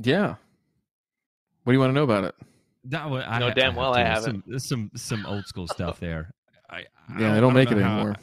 Yeah. 0.00 0.34
What 1.64 1.72
do 1.72 1.72
you 1.72 1.80
want 1.80 1.90
to 1.90 1.94
know 1.94 2.04
about 2.04 2.24
it? 2.24 2.34
No, 2.84 3.08
well, 3.08 3.24
I, 3.26 3.38
No, 3.38 3.50
damn 3.52 3.72
have 3.72 3.76
well 3.76 3.94
to. 3.94 4.00
I 4.00 4.04
haven't. 4.04 4.44
Some, 4.60 4.90
some 4.94 5.22
some 5.22 5.26
old 5.26 5.46
school 5.46 5.66
stuff 5.68 5.98
there. 6.00 6.30
I, 6.68 6.84
I 7.08 7.20
Yeah, 7.20 7.34
they 7.34 7.40
don't 7.40 7.54
make 7.54 7.70
know 7.70 7.78
it 7.78 7.82
how- 7.82 7.96
anymore. 7.98 8.16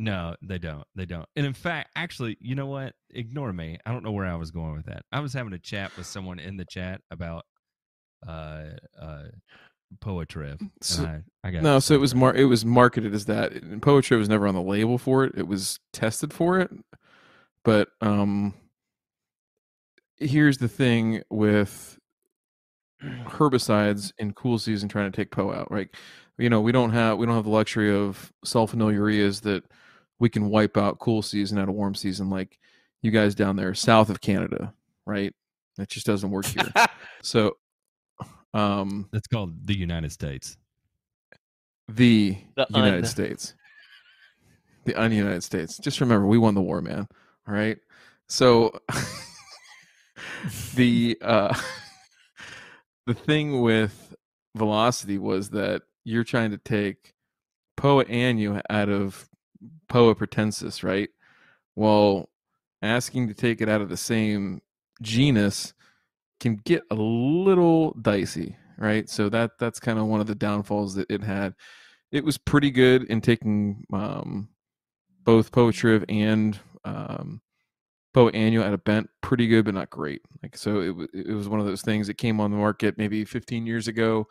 No, 0.00 0.36
they 0.42 0.58
don't. 0.58 0.84
They 0.94 1.06
don't. 1.06 1.26
And 1.34 1.44
in 1.44 1.52
fact, 1.54 1.90
actually, 1.96 2.36
you 2.40 2.54
know 2.54 2.66
what? 2.66 2.92
Ignore 3.10 3.52
me. 3.52 3.78
I 3.84 3.90
don't 3.92 4.04
know 4.04 4.12
where 4.12 4.26
I 4.26 4.36
was 4.36 4.52
going 4.52 4.76
with 4.76 4.86
that. 4.86 5.02
I 5.10 5.18
was 5.20 5.32
having 5.32 5.52
a 5.54 5.58
chat 5.58 5.90
with 5.96 6.06
someone 6.06 6.38
in 6.38 6.56
the 6.56 6.66
chat 6.70 7.00
about 7.10 7.44
uh 8.26 8.64
uh 9.00 9.24
Poa 10.00 10.26
triv. 10.26 10.60
and 10.60 10.70
So- 10.80 11.04
I, 11.04 11.22
I 11.42 11.50
got 11.50 11.62
No, 11.62 11.78
so 11.78 11.94
it 11.94 12.00
was 12.00 12.14
mar- 12.14 12.34
it 12.34 12.44
was 12.44 12.64
marketed 12.64 13.14
as 13.14 13.24
that. 13.26 13.52
And 13.52 13.80
Poa 13.82 14.02
triv 14.02 14.18
was 14.18 14.28
never 14.28 14.46
on 14.46 14.54
the 14.54 14.62
label 14.62 14.98
for 14.98 15.24
it. 15.24 15.32
It 15.36 15.46
was 15.48 15.80
tested 15.92 16.32
for 16.32 16.58
it. 16.60 16.70
But 17.64 17.88
um 18.00 18.54
here's 20.16 20.58
the 20.58 20.68
thing 20.68 21.22
with 21.30 21.98
herbicides 23.02 24.12
in 24.18 24.32
cool 24.32 24.58
season 24.58 24.88
trying 24.88 25.10
to 25.10 25.16
take 25.16 25.30
PO 25.30 25.52
out, 25.52 25.70
right? 25.70 25.88
You 26.38 26.50
know, 26.50 26.60
we 26.60 26.72
don't 26.72 26.90
have 26.92 27.18
we 27.18 27.26
don't 27.26 27.34
have 27.34 27.44
the 27.44 27.50
luxury 27.50 27.94
of 27.94 28.32
sulfonylureas 28.44 29.42
that 29.42 29.64
we 30.18 30.28
can 30.28 30.48
wipe 30.50 30.76
out 30.76 30.98
cool 30.98 31.22
season 31.22 31.58
out 31.58 31.68
of 31.68 31.74
warm 31.74 31.94
season 31.94 32.30
like 32.30 32.58
you 33.02 33.10
guys 33.10 33.34
down 33.34 33.56
there 33.56 33.74
south 33.74 34.10
of 34.10 34.20
Canada, 34.20 34.72
right? 35.06 35.32
That 35.76 35.88
just 35.88 36.06
doesn't 36.06 36.30
work 36.30 36.46
here. 36.46 36.68
so 37.22 37.56
um 38.54 39.08
That's 39.12 39.26
called 39.28 39.66
the 39.66 39.76
United 39.76 40.12
States. 40.12 40.56
the, 41.88 42.36
The 42.56 42.66
United 42.70 42.98
un. 42.98 43.04
States. 43.04 43.54
The 44.84 44.94
un-United 44.94 45.42
States. 45.42 45.78
Just 45.78 46.00
remember, 46.00 46.26
we 46.26 46.38
won 46.38 46.54
the 46.54 46.62
war, 46.62 46.80
man. 46.80 47.06
All 47.46 47.54
right. 47.54 47.78
So 48.26 48.72
the 50.74 51.18
uh, 51.20 51.54
the 53.06 53.14
thing 53.14 53.60
with 53.60 54.14
velocity 54.56 55.18
was 55.18 55.50
that 55.50 55.82
you're 56.04 56.24
trying 56.24 56.50
to 56.52 56.58
take 56.58 57.14
Poa 57.76 58.04
annu 58.06 58.60
out 58.70 58.88
of 58.88 59.28
Poa 59.88 60.14
pratensis, 60.14 60.82
right? 60.82 61.10
Well, 61.76 62.28
asking 62.82 63.28
to 63.28 63.34
take 63.34 63.60
it 63.60 63.68
out 63.68 63.80
of 63.80 63.88
the 63.88 63.96
same 63.96 64.62
genus 65.02 65.74
can 66.40 66.56
get 66.64 66.82
a 66.90 66.94
little 66.94 67.92
dicey, 68.02 68.56
right? 68.78 69.08
So 69.08 69.28
that 69.30 69.52
that's 69.58 69.80
kind 69.80 69.98
of 69.98 70.06
one 70.06 70.20
of 70.20 70.26
the 70.26 70.34
downfalls 70.34 70.94
that 70.94 71.10
it 71.10 71.22
had. 71.22 71.54
It 72.12 72.24
was 72.24 72.38
pretty 72.38 72.70
good 72.70 73.04
in 73.04 73.20
taking 73.20 73.84
um, 73.92 74.48
both 75.24 75.52
Poa 75.52 75.72
triv 75.72 76.04
and 76.08 76.58
um, 76.84 77.40
annual 78.34 78.64
at 78.64 78.72
a 78.72 78.78
bent, 78.78 79.08
pretty 79.20 79.46
good, 79.46 79.64
but 79.64 79.74
not 79.74 79.90
great. 79.90 80.22
Like 80.42 80.56
so, 80.56 80.80
it 80.80 81.10
it 81.12 81.32
was 81.34 81.48
one 81.48 81.60
of 81.60 81.66
those 81.66 81.82
things 81.82 82.08
that 82.08 82.14
came 82.18 82.40
on 82.40 82.50
the 82.50 82.56
market 82.56 82.98
maybe 82.98 83.24
15 83.24 83.64
years 83.66 83.86
ago, 83.86 84.26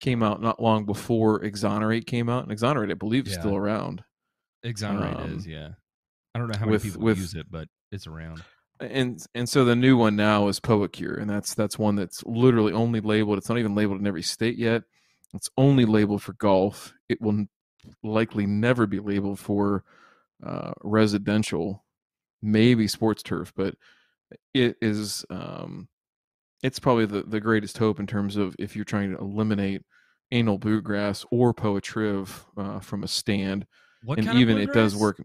came 0.00 0.22
out 0.22 0.40
not 0.40 0.62
long 0.62 0.84
before 0.86 1.40
Xonerate 1.40 2.06
came 2.06 2.28
out, 2.28 2.46
and 2.48 2.56
Xonerate 2.58 2.90
I 2.92 2.94
believe 2.94 3.26
is 3.26 3.32
Yeah. 3.34 3.40
still 3.40 3.56
around. 3.56 4.04
Xonerate 4.64 5.18
Um, 5.20 5.36
is, 5.38 5.46
yeah. 5.48 5.70
I 6.34 6.38
don't 6.38 6.48
know 6.48 6.58
how 6.58 6.66
many 6.66 6.72
with- 6.72 6.82
people 6.84 7.00
with- 7.02 7.18
use 7.18 7.34
it, 7.34 7.46
but 7.50 7.68
it's 7.90 8.06
around. 8.06 8.42
And 8.80 9.24
and 9.34 9.48
so 9.48 9.64
the 9.64 9.76
new 9.76 9.96
one 9.96 10.16
now 10.16 10.48
is 10.48 10.58
Poacure, 10.60 11.20
and 11.20 11.30
that's 11.30 11.54
that's 11.54 11.78
one 11.78 11.94
that's 11.94 12.24
literally 12.24 12.72
only 12.72 13.00
labeled. 13.00 13.38
It's 13.38 13.48
not 13.48 13.58
even 13.58 13.74
labeled 13.74 14.00
in 14.00 14.06
every 14.06 14.22
state 14.22 14.58
yet. 14.58 14.82
It's 15.32 15.48
only 15.56 15.84
labeled 15.84 16.22
for 16.22 16.32
golf. 16.34 16.92
It 17.08 17.20
will 17.20 17.46
likely 18.02 18.46
never 18.46 18.86
be 18.86 18.98
labeled 18.98 19.38
for 19.38 19.84
uh, 20.44 20.72
residential, 20.82 21.84
maybe 22.42 22.88
sports 22.88 23.22
turf, 23.22 23.52
but 23.56 23.74
it 24.52 24.76
is. 24.80 25.24
Um, 25.30 25.88
it's 26.62 26.78
probably 26.78 27.06
the 27.06 27.22
the 27.22 27.40
greatest 27.40 27.78
hope 27.78 28.00
in 28.00 28.06
terms 28.06 28.36
of 28.36 28.56
if 28.58 28.74
you're 28.74 28.84
trying 28.84 29.12
to 29.12 29.18
eliminate 29.18 29.82
anal 30.32 30.58
bluegrass 30.58 31.24
or 31.30 31.54
Poa 31.54 31.80
triv 31.80 32.44
uh, 32.56 32.80
from 32.80 33.04
a 33.04 33.08
stand, 33.08 33.66
What 34.02 34.18
and 34.18 34.34
even 34.34 34.58
it 34.58 34.72
does 34.72 34.96
work. 34.96 35.20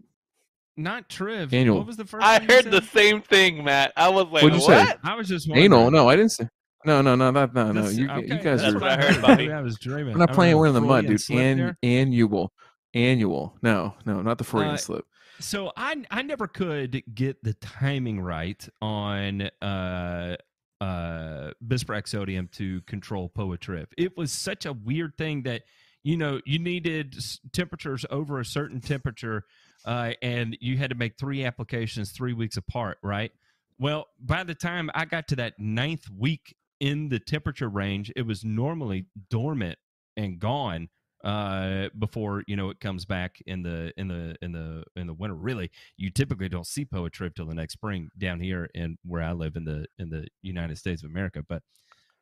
Not 0.82 1.08
Triv. 1.08 1.52
Annual. 1.52 1.78
What 1.78 1.86
was 1.86 1.96
the 1.96 2.04
first? 2.04 2.24
I 2.24 2.38
thing 2.38 2.48
you 2.48 2.54
heard 2.56 2.70
the 2.70 2.82
same 2.88 3.22
thing, 3.22 3.64
Matt. 3.64 3.92
I 3.96 4.08
was 4.08 4.24
like, 4.26 4.42
What'd 4.42 4.54
you 4.54 4.60
say? 4.60 4.86
I 5.04 5.14
was 5.14 5.28
just 5.28 5.48
Anal? 5.50 5.82
wondering. 5.84 5.92
No, 6.04 6.08
I 6.08 6.16
didn't 6.16 6.32
say. 6.32 6.48
No, 6.86 7.02
no, 7.02 7.14
no, 7.14 7.30
that, 7.32 7.52
no, 7.54 7.72
no. 7.72 7.82
This- 7.82 7.96
You, 7.98 8.08
okay, 8.10 8.22
you 8.22 8.38
guys 8.38 8.62
That's 8.62 8.74
are. 8.74 8.78
what 8.78 8.90
I 8.90 8.96
heard, 8.96 9.20
Maybe 9.20 9.20
buddy. 9.22 9.52
I 9.52 9.60
was 9.60 9.78
dreaming. 9.78 10.14
We're 10.14 10.18
not 10.20 10.30
I 10.30 10.34
playing 10.34 10.52
don't 10.52 10.60
we're 10.60 10.66
in 10.68 10.74
the 10.74 10.80
mud, 10.80 11.06
dude. 11.06 11.20
An, 11.30 11.76
annual, 11.82 12.52
annual. 12.94 13.56
No, 13.62 13.94
no, 14.06 14.22
not 14.22 14.38
the 14.38 14.44
Freudian 14.44 14.74
Uh, 14.74 14.78
slip. 14.78 15.04
So 15.40 15.72
I 15.76 15.96
I 16.10 16.22
never 16.22 16.46
could 16.46 17.02
get 17.14 17.42
the 17.42 17.54
timing 17.54 18.20
right 18.20 18.66
on 18.82 19.42
uh 19.62 20.36
uh 20.80 21.50
bispyribac 21.66 22.08
sodium 22.08 22.48
to 22.52 22.80
control 22.82 23.28
Poa 23.28 23.58
triv. 23.58 23.86
It 23.98 24.16
was 24.16 24.32
such 24.32 24.64
a 24.66 24.72
weird 24.72 25.16
thing 25.18 25.42
that 25.42 25.62
you 26.02 26.16
know 26.16 26.40
you 26.46 26.58
needed 26.58 27.14
temperatures 27.52 28.04
over 28.10 28.40
a 28.40 28.44
certain 28.44 28.80
temperature 28.80 29.44
uh 29.84 30.12
and 30.22 30.56
you 30.60 30.76
had 30.76 30.90
to 30.90 30.96
make 30.96 31.18
three 31.18 31.44
applications 31.44 32.10
3 32.12 32.32
weeks 32.32 32.56
apart, 32.56 32.98
right? 33.02 33.32
Well, 33.78 34.08
by 34.20 34.44
the 34.44 34.54
time 34.54 34.90
I 34.94 35.06
got 35.06 35.26
to 35.28 35.36
that 35.36 35.58
ninth 35.58 36.08
week 36.10 36.54
in 36.80 37.08
the 37.08 37.18
temperature 37.18 37.68
range, 37.68 38.12
it 38.14 38.26
was 38.26 38.44
normally 38.44 39.06
dormant 39.30 39.78
and 40.16 40.38
gone 40.38 40.88
uh 41.24 41.88
before 41.98 42.42
you 42.46 42.56
know 42.56 42.70
it 42.70 42.80
comes 42.80 43.04
back 43.04 43.42
in 43.46 43.62
the 43.62 43.92
in 43.98 44.08
the 44.08 44.34
in 44.40 44.52
the 44.52 44.82
in 44.96 45.06
the 45.06 45.12
winter. 45.12 45.34
Really 45.34 45.70
you 45.96 46.10
typically 46.10 46.48
don't 46.48 46.66
see 46.66 46.84
Poa 46.84 47.10
triv 47.10 47.34
till 47.34 47.46
the 47.46 47.54
next 47.54 47.74
spring 47.74 48.08
down 48.16 48.40
here 48.40 48.70
in 48.74 48.96
where 49.04 49.22
i 49.22 49.32
live 49.32 49.56
in 49.56 49.64
the 49.64 49.84
in 49.98 50.08
the 50.08 50.26
united 50.42 50.78
states 50.78 51.02
of 51.02 51.10
america. 51.10 51.42
But 51.46 51.62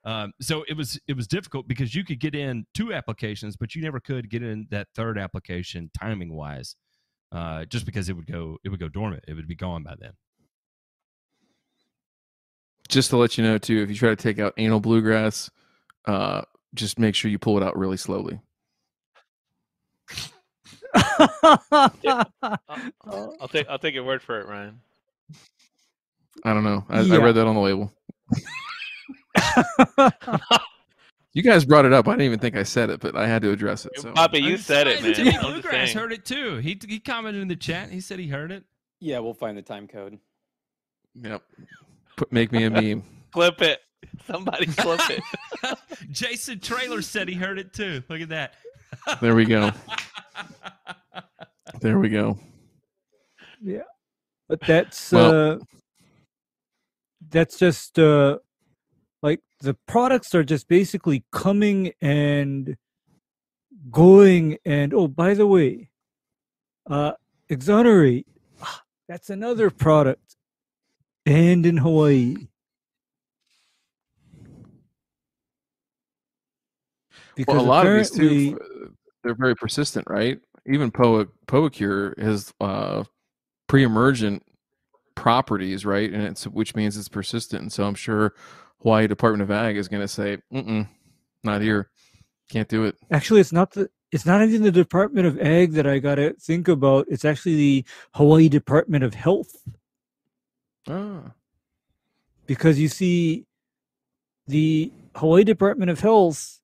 um 0.05 0.33
so 0.41 0.65
it 0.69 0.77
was 0.77 0.99
it 1.07 1.17
was 1.17 1.29
difficult 1.29 1.69
because 1.69 1.95
you 1.95 2.05
could 2.05 2.19
get 2.19 2.35
in 2.35 2.67
two 2.75 2.93
applications 2.93 3.57
but 3.57 3.77
you 3.77 3.83
never 3.83 4.01
could 4.01 4.29
get 4.31 4.43
in 4.43 4.67
that 4.71 4.89
third 4.97 5.17
application 5.17 5.91
timing 5.97 6.33
wise 6.33 6.75
uh 7.33 7.65
just 7.67 7.85
because 7.87 8.09
it 8.09 8.15
would 8.15 8.27
go 8.27 8.57
it 8.65 8.69
would 8.71 8.81
go 8.81 8.89
dormant 8.89 9.25
it 9.29 9.35
would 9.35 9.49
be 9.49 9.55
gone 9.57 9.83
by 9.83 9.95
then 10.01 10.13
Just 12.89 13.11
to 13.11 13.19
let 13.19 13.37
you 13.37 13.45
know, 13.45 13.59
too, 13.59 13.83
if 13.83 13.91
you 13.91 13.97
try 13.97 14.09
to 14.11 14.17
take 14.17 14.39
out 14.39 14.55
anal 14.57 14.81
bluegrass, 14.81 15.51
uh, 16.07 16.43
just 16.75 16.99
make 16.99 17.15
sure 17.15 17.31
you 17.31 17.39
pull 17.39 17.59
it 17.59 17.63
out 17.63 17.77
really 17.77 17.99
slowly. 17.99 18.41
I'll 20.95 21.91
take 23.51 23.69
I'll 23.69 23.79
take 23.79 23.95
your 23.95 24.05
word 24.05 24.23
for 24.23 24.41
it, 24.41 24.49
Ryan. 24.49 24.81
I 26.45 26.55
don't 26.55 26.65
know. 26.65 26.85
I, 26.89 27.01
I 27.01 27.19
read 27.19 27.35
that 27.35 27.47
on 27.47 27.55
the 27.55 27.61
label. 27.61 27.93
You 31.35 31.43
guys 31.43 31.65
brought 31.65 31.85
it 31.85 31.93
up. 31.93 32.09
I 32.09 32.13
didn't 32.13 32.23
even 32.27 32.39
think 32.39 32.57
I 32.57 32.63
said 32.63 32.91
it, 32.91 33.01
but 33.01 33.15
I 33.17 33.27
had 33.27 33.43
to 33.43 33.51
address 33.51 33.85
it. 33.87 33.93
So 34.01 34.13
Poppy, 34.13 34.41
you 34.41 34.55
I'm 34.55 34.59
said 34.59 34.87
it, 34.87 35.03
man. 35.03 35.15
Jimmy 35.15 35.37
Bluegrass 35.39 35.93
heard 35.93 36.13
it 36.13 36.25
too. 36.25 36.57
He 36.57 36.79
he 36.89 36.99
commented 36.99 37.43
in 37.43 37.49
the 37.49 37.57
chat. 37.57 37.91
He 37.91 38.01
said 38.01 38.19
he 38.19 38.27
heard 38.29 38.51
it. 38.51 38.65
Yeah, 39.01 39.19
we'll 39.21 39.35
find 39.35 39.57
the 39.57 39.63
time 39.63 39.87
code. 39.87 40.19
yep. 41.15 41.43
Put, 42.17 42.33
make 42.33 42.51
me 42.51 42.65
a 42.65 42.71
meme. 42.71 43.05
Clip 43.33 43.61
it. 43.63 43.81
Somebody 44.27 44.67
clip 44.67 45.01
it. 45.11 45.23
Jason 46.11 46.61
Trailer 46.61 47.03
said 47.03 47.29
he 47.29 47.35
heard 47.35 47.59
it 47.59 47.73
too. 47.73 48.03
Look 48.09 48.21
at 48.21 48.29
that. 48.31 48.55
There 49.21 49.35
we 49.35 49.45
go. 49.45 49.71
There 51.81 51.99
we 51.99 52.09
go. 52.09 52.39
Yeah. 53.63 53.83
But 54.49 54.61
that's 54.61 55.13
Well- 55.13 55.53
uh 55.53 55.59
that's 57.31 57.59
just 57.59 57.99
uh 57.99 58.39
like 59.23 59.41
the 59.61 59.75
products 59.87 60.35
are 60.35 60.45
just 60.45 60.69
basically 60.69 61.25
coming 61.33 61.93
and 62.01 62.77
going 63.91 64.59
and 64.65 64.93
oh 64.93 65.09
by 65.09 65.35
the 65.35 65.47
way 65.47 65.89
uh 66.91 67.13
Xonerate 67.51 68.25
ah, 68.63 68.83
that's 69.09 69.31
another 69.31 69.71
product 69.71 70.37
and 71.27 71.65
in 71.65 71.77
Hawaii 71.79 72.49
because 77.39 77.55
well, 77.55 77.65
a 77.65 77.67
lot 77.67 77.87
of 77.87 77.95
these 77.95 78.11
too, 78.11 78.59
they're 79.23 79.35
very 79.35 79.55
persistent, 79.55 80.05
right? 80.11 80.41
Even 80.67 80.91
Poa 80.91 81.27
Poacure 81.47 82.19
has 82.19 82.53
uh, 82.61 83.05
pre-emergent 83.69 84.43
properties, 85.15 85.87
right? 85.87 86.13
And 86.13 86.25
it's 86.25 86.49
which 86.49 86.75
means 86.75 86.97
it's 86.97 87.09
persistent. 87.09 87.63
And 87.63 87.73
so 87.73 87.85
I'm 87.85 87.95
sure 87.95 88.35
Hawaii 88.83 89.07
Department 89.07 89.43
of 89.43 89.51
Ag 89.51 89.77
is 89.77 89.89
going 89.89 90.03
to 90.03 90.09
say, 90.09 90.39
Mm-mm, 90.53 90.89
"Not 91.45 91.63
here, 91.63 91.91
can't 92.51 92.69
do 92.69 92.85
it." 92.85 92.97
Actually, 93.11 93.41
it's 93.41 93.53
not 93.53 93.73
the. 93.73 93.91
It's 94.11 94.25
not 94.25 94.43
even 94.43 94.63
the 94.63 94.71
Department 94.73 95.27
of 95.27 95.39
Ag 95.39 95.73
that 95.73 95.87
I 95.87 95.99
gotta 95.99 96.35
think 96.41 96.67
about. 96.69 97.07
It's 97.11 97.25
actually 97.25 97.57
the 97.57 97.85
Hawaii 98.15 98.49
Department 98.49 99.05
of 99.05 99.13
Health 99.15 99.55
Ah, 100.89 101.33
because 102.47 102.79
you 102.79 102.89
see, 102.89 103.45
the 104.47 104.91
Hawaii 105.17 105.45
Department 105.45 105.91
of 105.91 106.01
Health 106.01 106.61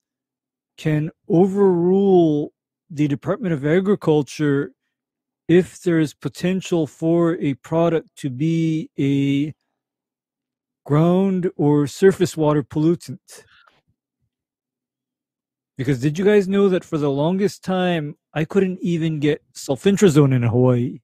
can 0.79 1.11
overrule 1.29 2.53
the 2.89 3.07
Department 3.09 3.53
of 3.53 3.67
Agriculture 3.67 4.73
if 5.47 5.83
there 5.83 5.99
is 5.99 6.15
potential 6.15 6.87
for 6.87 7.37
a 7.37 7.55
product 7.55 8.17
to 8.17 8.31
be 8.31 8.89
a 8.99 9.55
ground 10.85 11.51
or 11.57 11.87
surface 11.87 12.37
water 12.37 12.63
pollutant. 12.63 13.45
Because 15.77 16.01
did 16.01 16.19
you 16.19 16.25
guys 16.25 16.47
know 16.47 16.69
that 16.69 16.85
for 16.85 16.99
the 16.99 17.11
longest 17.11 17.65
time 17.65 18.17
I 18.33 18.45
couldn't 18.45 18.79
even 18.81 19.19
get 19.19 19.43
sulfentrazone 19.55 20.35
in 20.35 20.43
Hawaii? 20.43 21.01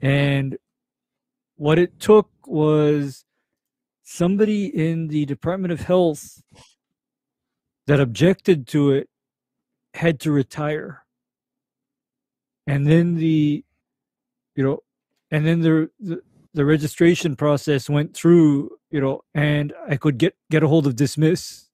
And 0.00 0.58
what 1.56 1.78
it 1.78 1.98
took 1.98 2.28
was 2.46 3.24
somebody 4.02 4.66
in 4.66 5.08
the 5.08 5.24
Department 5.24 5.72
of 5.72 5.80
Health 5.80 6.42
that 7.86 8.00
objected 8.00 8.66
to 8.68 8.90
it 8.90 9.08
had 9.94 10.20
to 10.20 10.30
retire. 10.30 11.06
And 12.66 12.86
then 12.86 13.14
the 13.14 13.64
you 14.54 14.64
know 14.64 14.80
and 15.30 15.46
then 15.46 15.60
the 15.60 15.90
the, 15.98 16.22
the 16.56 16.64
registration 16.64 17.36
process 17.36 17.88
went 17.88 18.16
through, 18.16 18.70
you 18.90 19.00
know, 19.00 19.22
and 19.34 19.72
I 19.88 19.96
could 19.96 20.18
get 20.18 20.34
get 20.50 20.64
a 20.64 20.68
hold 20.68 20.88
of 20.88 20.96
dismiss 20.96 21.66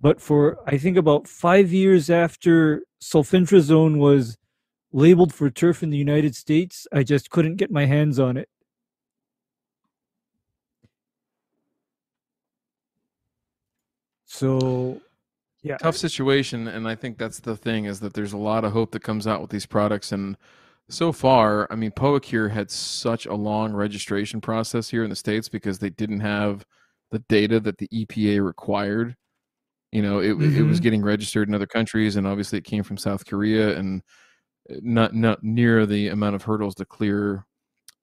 but 0.00 0.20
for 0.20 0.58
I 0.66 0.78
think 0.78 0.96
about 0.96 1.26
five 1.26 1.72
years 1.72 2.10
after 2.10 2.82
sulfentrazone 3.00 3.98
was 3.98 4.36
labeled 4.92 5.32
for 5.34 5.50
turf 5.50 5.82
in 5.82 5.90
the 5.90 5.96
United 5.96 6.36
States, 6.36 6.86
I 6.92 7.02
just 7.02 7.30
couldn't 7.30 7.56
get 7.56 7.70
my 7.70 7.86
hands 7.86 8.18
on 8.18 8.36
it. 8.36 8.48
So, 14.26 15.00
yeah, 15.62 15.78
tough 15.78 15.96
situation, 15.96 16.68
and 16.68 16.86
I 16.86 16.94
think 16.94 17.16
that's 17.16 17.40
the 17.40 17.56
thing 17.56 17.86
is 17.86 18.00
that 18.00 18.12
there's 18.12 18.34
a 18.34 18.38
lot 18.38 18.64
of 18.64 18.72
hope 18.72 18.90
that 18.90 19.02
comes 19.02 19.26
out 19.26 19.40
with 19.40 19.50
these 19.50 19.64
products, 19.64 20.12
and 20.12 20.36
so 20.88 21.12
far, 21.12 21.66
I 21.70 21.76
mean, 21.76 21.90
Poacure 21.90 22.50
had 22.50 22.70
such 22.70 23.26
a 23.26 23.34
long 23.34 23.72
registration 23.72 24.40
process 24.40 24.88
here 24.88 25.04
in 25.04 25.10
the 25.10 25.16
states 25.16 25.48
because 25.48 25.78
they 25.78 25.90
didn't 25.90 26.20
have 26.20 26.64
the 27.10 27.18
data 27.28 27.60
that 27.60 27.78
the 27.78 27.88
EPA 27.92 28.40
required. 28.44 29.16
You 29.92 30.02
know, 30.02 30.20
it 30.20 30.32
it 30.42 30.62
was 30.64 30.80
Mhm. 30.80 30.82
getting 30.82 31.02
registered 31.02 31.48
in 31.48 31.54
other 31.54 31.66
countries, 31.66 32.16
and 32.16 32.26
obviously 32.26 32.58
it 32.58 32.64
came 32.64 32.82
from 32.84 32.98
South 32.98 33.26
Korea, 33.26 33.76
and 33.78 34.02
uh, 34.70 34.76
not 34.82 35.14
not 35.14 35.42
near 35.44 35.86
the 35.86 36.08
amount 36.08 36.36
of 36.36 36.44
hurdles 36.44 36.74
to 36.76 36.84
clear 36.86 37.46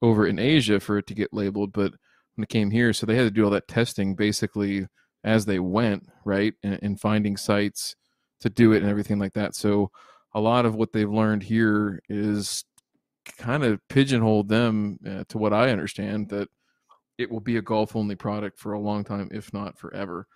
over 0.01 0.27
in 0.27 0.39
Asia 0.39 0.79
for 0.79 0.97
it 0.97 1.07
to 1.07 1.13
get 1.15 1.33
labeled. 1.33 1.73
But 1.73 1.93
when 2.35 2.43
it 2.43 2.49
came 2.49 2.71
here, 2.71 2.93
so 2.93 3.05
they 3.05 3.15
had 3.15 3.23
to 3.23 3.31
do 3.31 3.43
all 3.45 3.51
that 3.51 3.67
testing 3.67 4.15
basically 4.15 4.87
as 5.23 5.45
they 5.45 5.59
went, 5.59 6.07
right, 6.25 6.53
and, 6.63 6.79
and 6.83 6.99
finding 7.01 7.37
sites 7.37 7.95
to 8.41 8.49
do 8.49 8.73
it 8.73 8.81
and 8.81 8.89
everything 8.89 9.19
like 9.19 9.33
that. 9.33 9.55
So 9.55 9.91
a 10.33 10.41
lot 10.41 10.65
of 10.65 10.75
what 10.75 10.91
they've 10.93 11.09
learned 11.11 11.43
here 11.43 12.01
is 12.09 12.65
kind 13.37 13.63
of 13.63 13.79
pigeonholed 13.89 14.49
them 14.49 14.99
uh, 15.07 15.23
to 15.29 15.37
what 15.37 15.53
I 15.53 15.69
understand 15.71 16.29
that 16.29 16.49
it 17.17 17.29
will 17.31 17.39
be 17.39 17.57
a 17.57 17.61
golf 17.61 17.95
only 17.95 18.15
product 18.15 18.59
for 18.59 18.73
a 18.73 18.79
long 18.79 19.03
time, 19.03 19.29
if 19.31 19.53
not 19.53 19.77
forever, 19.77 20.27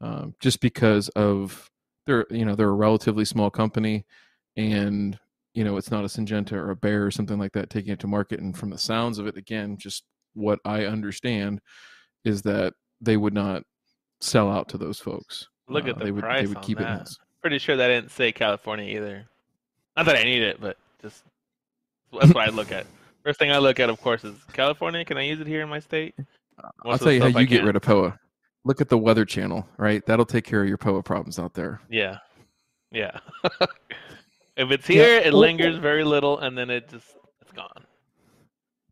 um, 0.00 0.34
just 0.40 0.60
because 0.60 1.08
of 1.10 1.70
they're 2.06 2.26
you 2.30 2.44
know 2.44 2.54
they're 2.54 2.68
a 2.68 2.72
relatively 2.72 3.24
small 3.24 3.50
company, 3.50 4.04
and 4.56 5.18
you 5.54 5.64
know 5.64 5.76
it's 5.76 5.90
not 5.90 6.04
a 6.04 6.08
Syngenta 6.08 6.52
or 6.52 6.70
a 6.70 6.76
Bayer 6.76 7.06
or 7.06 7.10
something 7.10 7.38
like 7.38 7.52
that 7.52 7.70
taking 7.70 7.92
it 7.92 8.00
to 8.00 8.06
market. 8.06 8.40
And 8.40 8.56
from 8.56 8.70
the 8.70 8.78
sounds 8.78 9.18
of 9.18 9.26
it, 9.26 9.36
again, 9.36 9.76
just 9.78 10.04
what 10.34 10.58
I 10.64 10.84
understand 10.86 11.60
is 12.24 12.42
that 12.42 12.74
they 13.00 13.16
would 13.16 13.34
not 13.34 13.62
sell 14.20 14.50
out 14.50 14.68
to 14.70 14.78
those 14.78 14.98
folks. 14.98 15.48
Look 15.68 15.84
Uh, 15.86 15.90
at 15.90 15.98
the 15.98 16.04
they 16.04 16.10
would, 16.10 16.22
price 16.22 16.42
They 16.42 16.48
would 16.48 16.56
on 16.58 16.62
keep 16.62 16.78
that. 16.78 17.02
it. 17.02 17.08
Pretty 17.40 17.58
sure 17.58 17.76
that 17.76 17.88
didn't 17.88 18.10
say 18.10 18.32
California 18.32 18.96
either. 18.96 19.26
Not 19.96 20.06
that 20.06 20.16
I 20.16 20.24
need 20.24 20.42
it, 20.42 20.60
but 20.60 20.76
just 21.00 21.22
that's 22.20 22.34
what 22.34 22.48
I 22.48 22.50
look 22.50 22.72
at. 22.72 22.86
First 23.24 23.38
thing 23.38 23.50
I 23.50 23.58
look 23.58 23.80
at, 23.80 23.88
of 23.90 24.00
course, 24.00 24.24
is 24.24 24.36
California. 24.52 25.04
Can 25.04 25.16
I 25.16 25.22
use 25.22 25.40
it 25.40 25.46
here 25.46 25.62
in 25.62 25.68
my 25.68 25.80
state? 25.80 26.14
I'll 26.84 26.98
tell 26.98 27.10
you 27.12 27.20
how 27.20 27.28
stuff 27.28 27.36
I 27.38 27.40
you 27.40 27.46
get 27.46 27.56
can't. 27.56 27.66
rid 27.66 27.76
of 27.76 27.82
POA. 27.82 28.18
Look 28.64 28.80
at 28.80 28.88
the 28.88 28.98
Weather 28.98 29.24
Channel, 29.24 29.66
right? 29.76 30.04
That'll 30.06 30.24
take 30.26 30.44
care 30.44 30.62
of 30.62 30.68
your 30.68 30.78
POA 30.78 31.02
problems 31.02 31.38
out 31.38 31.54
there. 31.54 31.80
Yeah, 31.90 32.18
yeah. 32.92 33.18
if 34.56 34.70
it's 34.70 34.88
Yeah. 34.88 34.94
here, 35.04 35.16
it 35.18 35.34
Oh, 35.34 35.38
lingers 35.38 35.76
very 35.76 36.04
little, 36.04 36.38
and 36.38 36.56
then 36.56 36.70
it 36.70 36.88
just 36.88 37.06
it's 37.42 37.52
gone. 37.52 37.84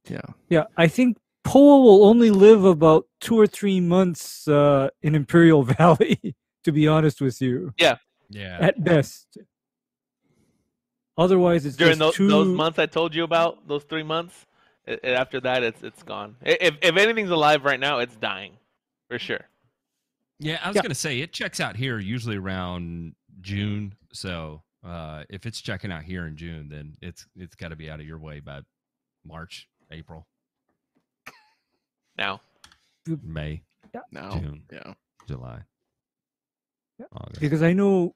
Yeah. 0.09 0.21
yeah, 0.49 0.65
I 0.77 0.89
think 0.89 1.17
Poa 1.45 1.81
will 1.81 2.05
only 2.05 2.31
live 2.31 2.65
about 2.65 3.07
two 3.21 3.39
or 3.39 3.47
three 3.47 3.81
months 3.81 4.49
uh, 4.49 4.89
in 5.03 5.15
Imperial 5.15 5.63
Valley, 5.79 6.35
to 6.65 6.73
be 6.73 6.89
honest 6.89 7.21
with 7.21 7.41
you, 7.41 7.73
Yeah. 7.79 7.97
Yeah. 8.29 8.59
at 8.61 8.83
best. 8.83 9.39
Otherwise, 11.19 11.67
it's 11.67 11.77
During 11.77 11.93
just 11.93 11.99
those, 12.01 12.15
too... 12.15 12.29
those 12.29 12.49
months 12.49 12.79
I 12.79 12.87
told 12.87 13.15
you 13.15 13.23
about, 13.25 13.67
those 13.69 13.85
three 13.85 14.03
months, 14.03 14.47
i 14.89 14.99
i- 15.05 15.09
after 15.11 15.41
that, 15.41 15.63
it's 15.63 15.83
it's 15.83 16.03
gone. 16.03 16.37
If 16.43 16.77
if 16.83 16.97
anything's 16.97 17.31
alive 17.31 17.65
right 17.65 17.79
now, 17.81 17.99
it's 17.99 18.17
dying, 18.17 18.53
for 19.09 19.19
sure. 19.19 19.41
Yeah, 20.39 20.59
I 20.65 20.69
was 20.69 20.77
Yeah. 20.77 20.83
gonna 20.83 20.95
say 20.95 21.21
it 21.21 21.33
checks 21.33 21.61
out 21.61 21.77
here 21.77 21.99
usually 21.99 22.37
around 22.37 23.15
June. 23.43 23.95
So 24.13 24.63
uh, 24.85 25.25
if 25.29 25.45
it's 25.47 25.61
checking 25.61 25.93
out 25.93 26.03
here 26.03 26.27
in 26.27 26.37
June, 26.37 26.69
then 26.71 26.97
it's 27.03 27.27
it's 27.37 27.55
got 27.55 27.69
to 27.69 27.77
be 27.77 27.91
out 27.91 28.01
of 28.01 28.07
your 28.07 28.19
way 28.19 28.41
by 28.41 28.61
March, 29.25 29.69
April, 29.91 30.27
Now, 32.17 32.41
May, 33.07 33.63
Now. 34.11 34.31
June. 34.39 34.63
Yeah. 34.73 34.95
July, 35.29 35.61
Yeah. 36.99 37.07
August. 37.13 37.41
because 37.41 37.63
I 37.63 37.73
know 37.75 38.15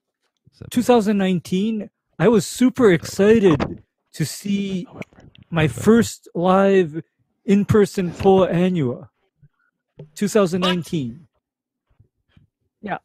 September. 0.52 0.70
2019, 0.74 1.90
I 2.18 2.28
was 2.28 2.46
super 2.46 2.90
excited 2.92 3.82
to 4.14 4.24
see 4.24 4.86
my 5.50 5.68
first 5.68 6.28
live 6.34 7.02
in-person 7.44 8.12
Poa 8.12 8.48
Annua. 8.48 9.08
2019. 10.14 11.26
Yeah, 12.80 12.98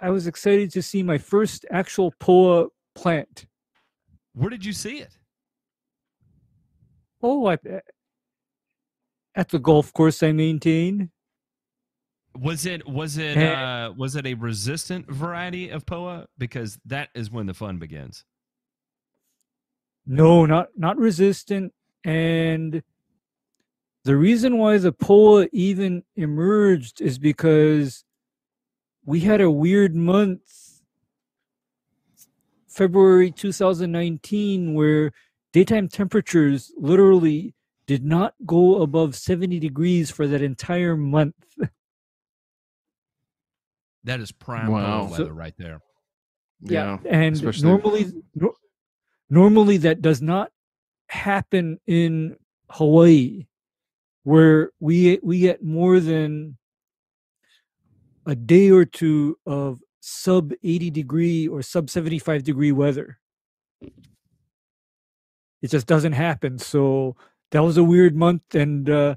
I 0.00 0.10
was 0.10 0.26
excited 0.26 0.70
to 0.72 0.82
see 0.82 1.02
my 1.02 1.18
first 1.18 1.64
actual 1.70 2.12
Poa 2.18 2.68
plant. 2.94 3.46
Where 4.34 4.50
did 4.50 4.64
you 4.64 4.72
see 4.72 4.98
it? 4.98 5.16
Oh, 7.22 7.46
I, 7.46 7.58
at 9.34 9.48
the 9.48 9.58
golf 9.58 9.92
course 9.92 10.22
I 10.22 10.32
maintain. 10.32 11.10
Was 12.36 12.66
it 12.66 12.86
was 12.88 13.16
it 13.16 13.36
Eh. 13.36 13.52
uh, 13.52 13.92
was 13.92 14.16
it 14.16 14.26
a 14.26 14.34
resistant 14.34 15.08
variety 15.10 15.68
of 15.70 15.86
poa? 15.86 16.26
Because 16.36 16.78
that 16.84 17.08
is 17.14 17.30
when 17.30 17.46
the 17.46 17.54
fun 17.54 17.78
begins. 17.78 18.24
No, 20.06 20.44
not 20.46 20.68
not 20.76 20.96
resistant. 20.98 21.72
And 22.04 22.82
the 24.04 24.16
reason 24.16 24.58
why 24.58 24.76
the 24.78 24.92
POA 24.92 25.48
even 25.52 26.02
emerged 26.16 27.00
is 27.00 27.18
because 27.18 28.04
we 29.06 29.20
had 29.20 29.40
a 29.40 29.50
weird 29.50 29.94
month, 29.94 30.42
February 32.68 33.30
2019, 33.30 34.74
where 34.74 35.12
daytime 35.52 35.88
temperatures 35.88 36.72
literally 36.76 37.54
did 37.86 38.04
not 38.04 38.34
go 38.44 38.82
above 38.82 39.14
70 39.14 39.58
degrees 39.60 40.10
for 40.10 40.26
that 40.26 40.42
entire 40.42 40.96
month. 40.96 41.34
That 44.06 44.20
is 44.20 44.32
prime 44.32 44.70
Wow. 44.70 45.04
wow. 45.04 45.10
weather 45.10 45.32
right 45.32 45.54
there. 45.56 45.80
Yeah. 46.60 46.98
and 47.08 47.34
especially- 47.34 47.68
normally 47.68 48.12
no, 48.34 48.52
normally 49.34 49.76
that 49.78 50.00
does 50.00 50.22
not 50.22 50.52
happen 51.08 51.78
in 51.86 52.36
Hawaii 52.70 53.46
where 54.22 54.70
we 54.80 55.18
we 55.22 55.40
get 55.40 55.62
more 55.62 56.00
than 56.00 56.56
a 58.26 58.34
day 58.34 58.70
or 58.70 58.84
two 58.84 59.36
of 59.44 59.80
sub 60.00 60.52
80 60.62 60.90
degree 60.90 61.48
or 61.48 61.62
sub 61.62 61.90
75 61.90 62.42
degree 62.44 62.72
weather. 62.72 63.18
It 65.62 65.70
just 65.70 65.86
doesn't 65.86 66.12
happen. 66.12 66.58
So 66.58 67.16
that 67.50 67.62
was 67.62 67.76
a 67.76 67.84
weird 67.84 68.16
month 68.16 68.54
and 68.54 68.88
uh 68.88 69.14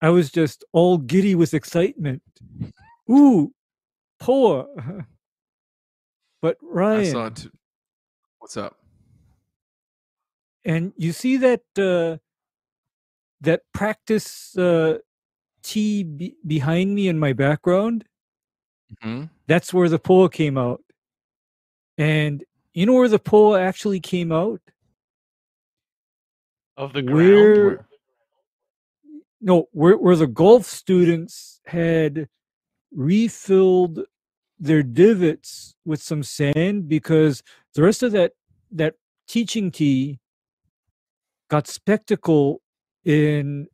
i 0.00 0.08
was 0.10 0.30
just 0.30 0.64
all 0.72 0.98
giddy 0.98 1.34
with 1.34 1.54
excitement. 1.54 2.22
Ooh 3.10 3.52
poor 4.20 4.66
but 6.42 6.56
I 6.62 6.64
ryan. 6.66 7.12
saw 7.12 7.26
it. 7.26 7.46
What's 8.38 8.56
up? 8.56 8.76
And 10.68 10.92
you 10.96 11.12
see 11.12 11.36
that 11.38 11.62
uh, 11.76 12.18
that 13.40 13.62
practice 13.72 14.56
uh, 14.56 14.98
tee 15.62 16.04
be- 16.04 16.36
behind 16.46 16.94
me 16.94 17.08
in 17.08 17.18
my 17.18 17.32
background. 17.32 18.04
hmm 19.02 19.24
That's 19.48 19.72
where 19.72 19.88
the 19.88 19.98
poa 19.98 20.28
came 20.30 20.56
out, 20.58 20.82
and 21.96 22.44
you 22.74 22.84
know 22.86 22.94
where 23.00 23.08
the 23.08 23.18
poa 23.18 23.60
actually 23.60 24.00
came 24.00 24.30
out? 24.30 24.60
Of 26.76 26.92
the 26.92 27.02
Where- 27.02 27.54
ground. 27.76 27.84
No, 29.40 29.68
where 29.72 29.96
where 29.96 30.16
the 30.16 30.26
golf 30.26 30.66
students 30.66 31.60
had 31.64 32.28
refilled 32.92 34.00
their 34.58 34.82
divots 34.82 35.76
with 35.84 36.02
some 36.02 36.22
sand 36.24 36.88
because 36.88 37.42
the 37.74 37.82
rest 37.82 38.02
of 38.02 38.10
that 38.12 38.32
that 38.72 38.94
teaching 39.28 39.70
tee 39.70 40.18
got 41.48 41.66
Specticle 41.66 42.60
in 43.04 43.66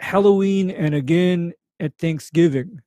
Halloween 0.00 0.70
and 0.70 0.94
again 0.94 1.52
at 1.78 1.96
Thanksgiving. 1.98 2.80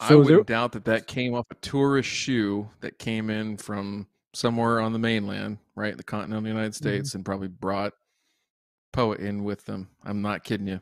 I 0.00 0.08
So 0.08 0.18
wouldn't 0.18 0.28
there- 0.46 0.56
doubt 0.56 0.72
that 0.72 0.84
that 0.86 1.06
came 1.06 1.34
off 1.34 1.46
a 1.50 1.54
tourist 1.56 2.08
shoe 2.08 2.68
that 2.80 2.98
came 2.98 3.30
in 3.30 3.56
from 3.56 4.06
somewhere 4.32 4.80
on 4.80 4.92
the 4.92 4.98
mainland, 4.98 5.58
right, 5.76 5.96
the 5.96 6.02
continental 6.02 6.46
United 6.48 6.72
Mm-hmm. 6.72 6.84
States, 6.88 7.14
and 7.14 7.24
probably 7.24 7.48
brought 7.48 7.92
Poa 8.92 9.16
in 9.16 9.44
with 9.44 9.64
them. 9.64 9.88
I'm 10.04 10.22
not 10.22 10.44
kidding 10.44 10.66
you. 10.68 10.80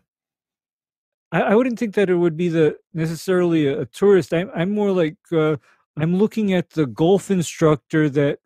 I, 1.30 1.42
I 1.42 1.54
wouldn't 1.54 1.78
think 1.78 1.94
that 1.94 2.10
it 2.10 2.14
would 2.16 2.36
be 2.36 2.48
the 2.48 2.76
necessarily 2.92 3.66
a, 3.66 3.80
a 3.82 3.86
tourist. 3.86 4.34
I'm 4.34 4.50
I'm 4.54 4.70
more 4.70 4.90
like 4.92 5.16
uh, 5.32 5.56
I'm 5.96 6.16
looking 6.16 6.52
at 6.52 6.70
the 6.70 6.86
golf 6.86 7.30
instructor 7.30 8.10
that 8.10 8.38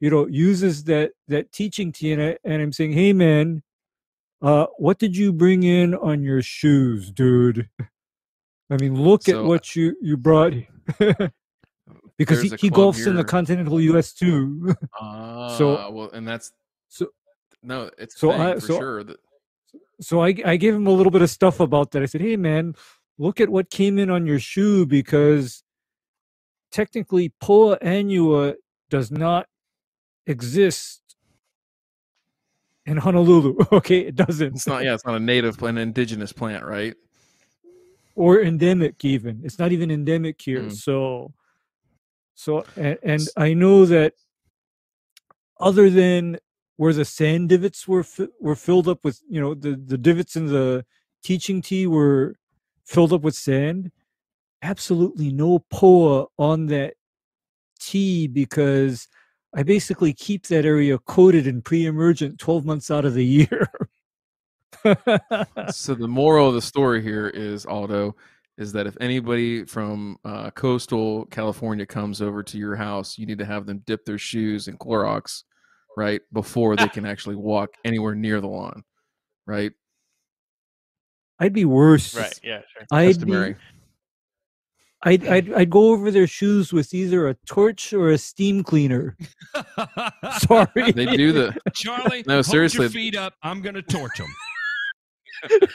you 0.00 0.10
know 0.10 0.26
uses 0.26 0.84
that 0.84 1.12
that 1.28 1.52
teaching 1.52 1.92
tee, 1.92 2.12
and, 2.12 2.38
I'm 2.44 2.72
saying, 2.72 2.92
hey 2.92 3.12
man, 3.12 3.62
uh, 4.42 4.66
what 4.78 4.98
did 4.98 5.16
you 5.16 5.32
bring 5.32 5.62
in 5.62 5.94
on 5.94 6.22
your 6.22 6.42
shoes, 6.42 7.10
dude? 7.10 7.68
I 8.70 8.76
mean, 8.78 8.94
look 9.00 9.22
So, 9.24 9.40
at 9.40 9.44
what 9.46 9.74
you 9.76 9.96
you 10.02 10.16
brought. 10.16 10.52
because 12.18 12.42
he, 12.42 12.48
he 12.60 12.70
golfs 12.70 13.06
in 13.06 13.16
the 13.16 13.24
continental 13.24 13.80
U.S. 13.80 14.12
too. 14.12 14.74
Ah, 15.00 15.56
So- 15.56 15.90
well, 15.90 16.10
and 16.12 16.26
that's 16.26 16.52
so- 16.88 17.10
no, 17.62 17.90
it's 17.98 18.18
so 18.18 18.30
I- 18.30 18.54
for 18.54 18.60
so- 18.60 18.78
sure. 18.78 19.04
That 19.04 19.16
so 20.00 20.20
I 20.22 20.34
I 20.44 20.56
gave 20.56 20.74
him 20.74 20.86
a 20.86 20.90
little 20.90 21.10
bit 21.12 21.22
of 21.22 21.30
stuff 21.30 21.60
about 21.60 21.92
that. 21.92 22.02
I 22.02 22.06
said, 22.06 22.20
"Hey 22.20 22.36
man, 22.36 22.74
look 23.18 23.40
at 23.40 23.48
what 23.48 23.70
came 23.70 23.98
in 23.98 24.10
on 24.10 24.26
your 24.26 24.40
shoe 24.40 24.86
because 24.86 25.62
technically 26.72 27.32
Poa 27.40 27.78
annua 27.78 28.54
does 28.90 29.10
not 29.10 29.46
exist 30.26 31.00
in 32.86 32.96
Honolulu. 32.98 33.56
Okay, 33.72 34.00
it 34.00 34.16
doesn't. 34.16 34.54
it's 34.54 34.66
not. 34.66 34.84
Yeah, 34.84 34.94
it's 34.94 35.04
not 35.04 35.14
a 35.14 35.20
native, 35.20 35.58
plant, 35.58 35.78
an 35.78 35.82
indigenous 35.82 36.32
plant, 36.32 36.64
right? 36.64 36.94
or 38.14 38.40
endemic 38.40 39.04
even. 39.04 39.40
It's 39.44 39.58
not 39.58 39.72
even 39.72 39.90
endemic 39.90 40.40
here. 40.40 40.62
Mm. 40.62 40.72
So 40.72 41.32
so 42.34 42.64
and, 42.76 42.98
and 43.02 43.22
I 43.36 43.54
know 43.54 43.86
that 43.86 44.14
other 45.60 45.90
than 45.90 46.38
where 46.76 46.92
the 46.92 47.04
sand 47.04 47.48
divots 47.48 47.86
were 47.86 48.02
fi- 48.02 48.28
were 48.40 48.56
filled 48.56 48.88
up 48.88 49.04
with, 49.04 49.20
you 49.28 49.40
know, 49.40 49.54
the 49.54 49.76
the 49.76 49.98
divots 49.98 50.36
in 50.36 50.46
the 50.46 50.84
teaching 51.22 51.62
tee 51.62 51.86
were 51.86 52.36
filled 52.84 53.12
up 53.12 53.22
with 53.22 53.34
sand. 53.34 53.90
Absolutely 54.62 55.32
no 55.32 55.58
poa 55.70 56.26
on 56.38 56.66
that 56.66 56.94
tee 57.78 58.26
because 58.26 59.08
I 59.56 59.62
basically 59.62 60.12
keep 60.12 60.46
that 60.48 60.64
area 60.64 60.98
coated 60.98 61.46
in 61.46 61.62
pre-emergent 61.62 62.38
12 62.38 62.64
months 62.64 62.90
out 62.90 63.04
of 63.04 63.14
the 63.14 63.24
year. 63.24 63.68
so 65.70 65.94
the 65.94 66.08
moral 66.08 66.48
of 66.48 66.54
the 66.54 66.62
story 66.62 67.00
here 67.00 67.28
is 67.28 67.64
Aldo 67.64 68.16
is 68.58 68.72
that 68.72 68.86
if 68.86 68.96
anybody 69.00 69.64
from 69.64 70.16
uh, 70.24 70.50
coastal 70.50 71.26
California 71.26 71.86
comes 71.86 72.20
over 72.20 72.42
to 72.42 72.58
your 72.58 72.76
house, 72.76 73.18
you 73.18 73.26
need 73.26 73.38
to 73.38 73.44
have 73.44 73.66
them 73.66 73.82
dip 73.86 74.04
their 74.04 74.18
shoes 74.18 74.68
in 74.68 74.76
Clorox, 74.76 75.44
right, 75.96 76.20
before 76.32 76.76
they 76.76 76.88
can 76.88 77.06
actually 77.06 77.36
walk 77.36 77.70
anywhere 77.84 78.14
near 78.14 78.40
the 78.40 78.48
lawn, 78.48 78.82
right? 79.46 79.72
I'd 81.40 81.52
be 81.52 81.64
worse. 81.64 82.14
Right. 82.14 82.40
Yeah. 82.44 82.60
Sure. 82.72 82.86
I'd 82.92 83.06
be, 83.06 83.14
Customary. 83.14 83.56
I'd, 85.04 85.26
I'd 85.28 85.52
I'd 85.52 85.70
go 85.70 85.90
over 85.90 86.10
their 86.10 86.26
shoes 86.26 86.72
with 86.72 86.94
either 86.94 87.28
a 87.28 87.34
torch 87.46 87.92
or 87.92 88.10
a 88.10 88.18
steam 88.18 88.62
cleaner. 88.64 89.16
Sorry, 90.38 90.92
They 90.92 91.04
do 91.16 91.32
the 91.32 91.56
Charlie, 91.74 92.24
No, 92.26 92.34
hold 92.36 92.46
seriously. 92.46 92.84
your 92.84 92.90
feet 92.90 93.16
up. 93.16 93.34
I'm 93.42 93.60
going 93.60 93.74
to 93.74 93.82
torch 93.82 94.18
them. 94.18 94.34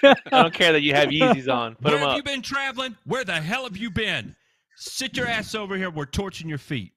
I 0.04 0.16
don't 0.32 0.54
care 0.54 0.72
that 0.74 0.82
you 0.82 0.96
have 0.96 1.10
Yeezys 1.10 1.48
on. 1.54 1.76
Put 1.76 1.84
Where 1.92 2.00
them 2.00 2.08
have 2.10 2.18
you 2.18 2.24
been 2.24 2.42
traveling? 2.42 2.96
Where 3.06 3.24
the 3.24 3.34
hell 3.40 3.66
have 3.66 3.78
you 3.78 3.92
been? 3.92 4.36
Sit 4.78 5.16
your 5.16 5.28
ass 5.28 5.54
over 5.54 5.78
here. 5.78 5.92
We're 5.92 6.06
torching 6.06 6.50
your 6.50 6.58
feet. 6.58 6.92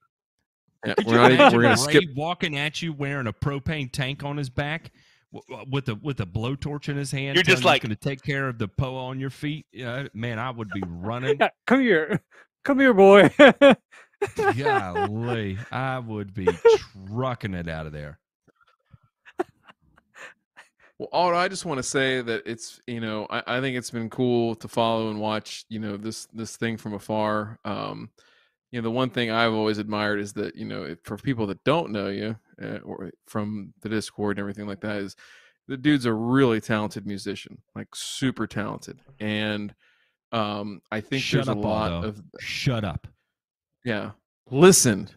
yeah, 0.85 0.95
we're 1.05 1.13
you 1.13 1.17
not 1.19 1.31
even, 1.31 1.45
we're 1.55 1.61
gonna 1.63 1.75
Ray 1.87 1.93
skip 1.99 2.03
walking 2.15 2.57
at 2.57 2.81
you 2.81 2.93
wearing 2.93 3.27
a 3.27 3.33
propane 3.33 3.91
tank 3.91 4.23
on 4.23 4.37
his 4.37 4.49
back 4.49 4.91
w- 4.91 4.91
w- 4.91 5.02
with 5.69 5.89
a 5.89 5.95
with 5.95 6.19
a 6.19 6.25
blowtorch 6.25 6.89
in 6.89 6.97
his 6.97 7.11
hand. 7.11 7.35
You're 7.35 7.43
just 7.43 7.63
like- 7.63 7.81
going 7.81 7.89
to 7.89 7.95
take 7.95 8.21
care 8.21 8.47
of 8.47 8.57
the 8.57 8.67
poa 8.67 9.05
on 9.05 9.19
your 9.19 9.29
feet. 9.29 9.65
Yeah, 9.71 10.07
man, 10.13 10.39
I 10.39 10.51
would 10.51 10.69
be 10.69 10.83
running. 10.87 11.37
Yeah, 11.39 11.49
come 11.67 11.81
here, 11.81 12.21
come 12.63 12.79
here, 12.79 12.93
boy. 12.93 13.29
Golly, 14.57 15.57
I 15.71 15.99
would 15.99 16.33
be 16.33 16.47
trucking 17.09 17.53
it 17.55 17.67
out 17.67 17.85
of 17.87 17.91
there. 17.93 18.19
Well, 20.99 21.09
Aldo, 21.11 21.35
I 21.35 21.47
just 21.47 21.65
want 21.65 21.79
to 21.79 21.83
say 21.83 22.21
that 22.21 22.43
it's 22.45 22.79
you 22.87 23.01
know 23.01 23.25
I, 23.29 23.57
I 23.57 23.61
think 23.61 23.75
it's 23.77 23.89
been 23.89 24.09
cool 24.09 24.55
to 24.55 24.67
follow 24.67 25.09
and 25.09 25.19
watch 25.19 25.65
you 25.67 25.79
know 25.79 25.97
this 25.97 26.27
this 26.27 26.55
thing 26.55 26.77
from 26.77 26.93
afar. 26.93 27.59
Um, 27.65 28.11
you 28.71 28.79
know 28.79 28.83
the 28.83 28.91
one 28.91 29.09
thing 29.09 29.31
I've 29.31 29.53
always 29.53 29.79
admired 29.79 30.19
is 30.19 30.33
that 30.33 30.55
you 30.55 30.65
know 30.65 30.83
if- 30.83 30.99
for 31.03 31.17
people 31.17 31.47
that 31.47 31.63
don't 31.63 31.91
know 31.91 32.07
you 32.09 32.37
uh, 32.61 32.77
or 32.83 33.11
from 33.25 33.73
the 33.81 33.89
Discord 33.89 34.37
and 34.37 34.43
everything 34.43 34.67
like 34.67 34.81
that 34.81 34.97
is 34.97 35.15
the 35.67 35.77
dude's 35.77 36.05
a 36.05 36.13
really 36.13 36.59
talented 36.59 37.05
musician, 37.05 37.59
like 37.75 37.87
super 37.95 38.47
talented, 38.47 38.99
and 39.19 39.73
um, 40.31 40.81
I 40.91 40.99
think 41.01 41.23
Shut 41.23 41.45
there's 41.45 41.49
up, 41.49 41.57
a 41.57 41.59
lot 41.59 41.91
Aldo. 41.91 42.07
of 42.09 42.21
Shut 42.39 42.83
up. 42.83 43.07
yeah. 43.85 44.11
Listen, 44.51 45.09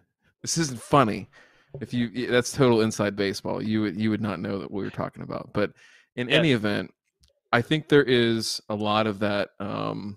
this 0.43 0.57
isn't 0.57 0.81
funny. 0.81 1.29
If 1.81 1.93
you 1.93 2.29
that's 2.31 2.53
total 2.53 2.81
inside 2.81 3.17
baseball, 3.17 3.63
you 3.63 3.83
would 3.83 4.01
you 4.01 4.11
would 4.11 4.21
not 4.23 4.39
know 4.41 4.59
that 4.59 4.71
what 4.71 4.79
we 4.79 4.85
were 4.85 4.91
talking 4.91 5.23
about. 5.23 5.51
But 5.53 5.73
in 6.15 6.31
any 6.31 6.53
event, 6.53 6.95
I 7.53 7.61
think 7.61 7.89
there 7.89 8.05
is 8.05 8.61
a 8.69 8.75
lot 8.75 9.07
of 9.07 9.19
that 9.19 9.51
um 9.59 10.17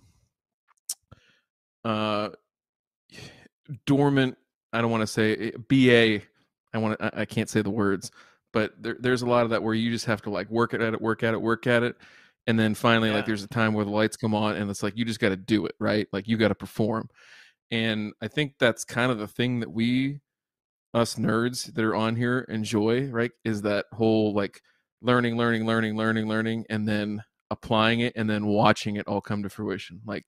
uh 1.83 2.29
dormant 3.85 4.37
I 4.71 4.81
don't 4.81 4.91
want 4.91 5.01
to 5.01 5.07
say 5.07 5.51
eh, 5.53 6.19
BA 6.19 6.25
I 6.73 6.77
want 6.77 6.99
to 6.99 7.11
I, 7.19 7.25
can't 7.25 7.49
say 7.49 7.61
the 7.61 7.69
words, 7.69 8.11
but 8.53 8.73
there, 8.79 8.97
there's 8.99 9.21
a 9.21 9.27
lot 9.27 9.43
of 9.43 9.49
that 9.51 9.63
where 9.63 9.73
you 9.73 9.91
just 9.91 10.05
have 10.05 10.21
to 10.23 10.29
like 10.29 10.49
work 10.49 10.73
at 10.73 10.81
it, 10.81 11.01
work 11.01 11.23
at 11.23 11.33
it, 11.33 11.41
work 11.41 11.67
at 11.67 11.83
it. 11.83 11.95
And 12.47 12.59
then 12.59 12.73
finally, 12.73 13.11
like 13.11 13.25
there's 13.25 13.43
a 13.43 13.47
time 13.47 13.73
where 13.73 13.85
the 13.85 13.91
lights 13.91 14.17
come 14.17 14.33
on 14.33 14.55
and 14.55 14.69
it's 14.71 14.81
like 14.81 14.97
you 14.97 15.05
just 15.05 15.19
got 15.19 15.29
to 15.29 15.37
do 15.37 15.65
it, 15.65 15.75
right? 15.79 16.07
Like 16.11 16.27
you 16.27 16.37
got 16.37 16.47
to 16.47 16.55
perform 16.55 17.09
and 17.71 18.13
i 18.21 18.27
think 18.27 18.53
that's 18.59 18.83
kind 18.83 19.11
of 19.11 19.17
the 19.19 19.27
thing 19.27 19.59
that 19.59 19.71
we 19.71 20.19
us 20.93 21.15
nerds 21.15 21.73
that 21.73 21.83
are 21.83 21.95
on 21.95 22.15
here 22.15 22.39
enjoy 22.49 23.07
right 23.09 23.31
is 23.45 23.61
that 23.61 23.85
whole 23.93 24.33
like 24.33 24.61
learning 25.01 25.37
learning 25.37 25.65
learning 25.65 25.95
learning 25.95 26.27
learning 26.27 26.65
and 26.69 26.87
then 26.87 27.23
applying 27.51 27.99
it 27.99 28.13
and 28.15 28.29
then 28.29 28.45
watching 28.45 28.95
it 28.95 29.07
all 29.07 29.21
come 29.21 29.43
to 29.43 29.49
fruition 29.49 30.01
like 30.05 30.25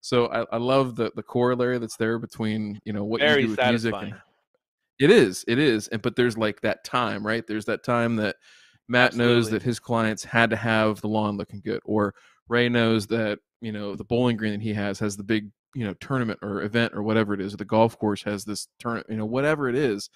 So 0.00 0.26
I, 0.26 0.44
I 0.52 0.58
love 0.58 0.96
the 0.96 1.10
the 1.16 1.22
corollary 1.22 1.78
that's 1.78 1.96
there 1.96 2.18
between 2.18 2.80
you 2.84 2.92
know 2.92 3.04
what 3.04 3.20
Very 3.20 3.42
you 3.42 3.46
do 3.48 3.50
with 3.52 3.58
music 3.66 3.92
satisfying. 3.92 4.12
and 4.12 4.20
it 4.98 5.10
is 5.10 5.44
it 5.46 5.58
is 5.58 5.88
and 5.88 6.02
but 6.02 6.16
there's 6.16 6.38
like 6.38 6.60
that 6.62 6.84
time 6.84 7.26
right? 7.26 7.46
There's 7.46 7.66
that 7.66 7.84
time 7.84 8.16
that 8.16 8.36
Matt 8.88 9.14
knows 9.14 9.50
that 9.50 9.62
his 9.62 9.80
clients 9.80 10.22
had 10.22 10.50
to 10.50 10.56
have 10.56 11.00
the 11.00 11.08
lawn 11.08 11.36
looking 11.36 11.60
good 11.64 11.80
or 11.84 12.14
Ray 12.48 12.68
knows 12.68 13.06
that 13.08 13.38
you 13.60 13.72
know 13.72 13.96
the 13.96 14.04
bowling 14.04 14.36
green 14.36 14.52
that 14.52 14.62
he 14.62 14.72
has 14.74 14.98
has 15.00 15.16
the 15.16 15.24
big 15.24 15.50
you 15.74 15.84
know 15.84 15.94
tournament 15.94 16.38
or 16.42 16.62
event 16.62 16.94
or 16.94 17.02
whatever 17.02 17.34
it 17.34 17.40
is 17.40 17.54
or 17.54 17.58
the 17.58 17.64
golf 17.64 17.98
course 17.98 18.22
has 18.22 18.44
this 18.44 18.68
turn 18.78 19.02
you 19.08 19.16
know 19.16 19.26
whatever 19.26 19.68
it 19.68 19.74
is 19.74 20.08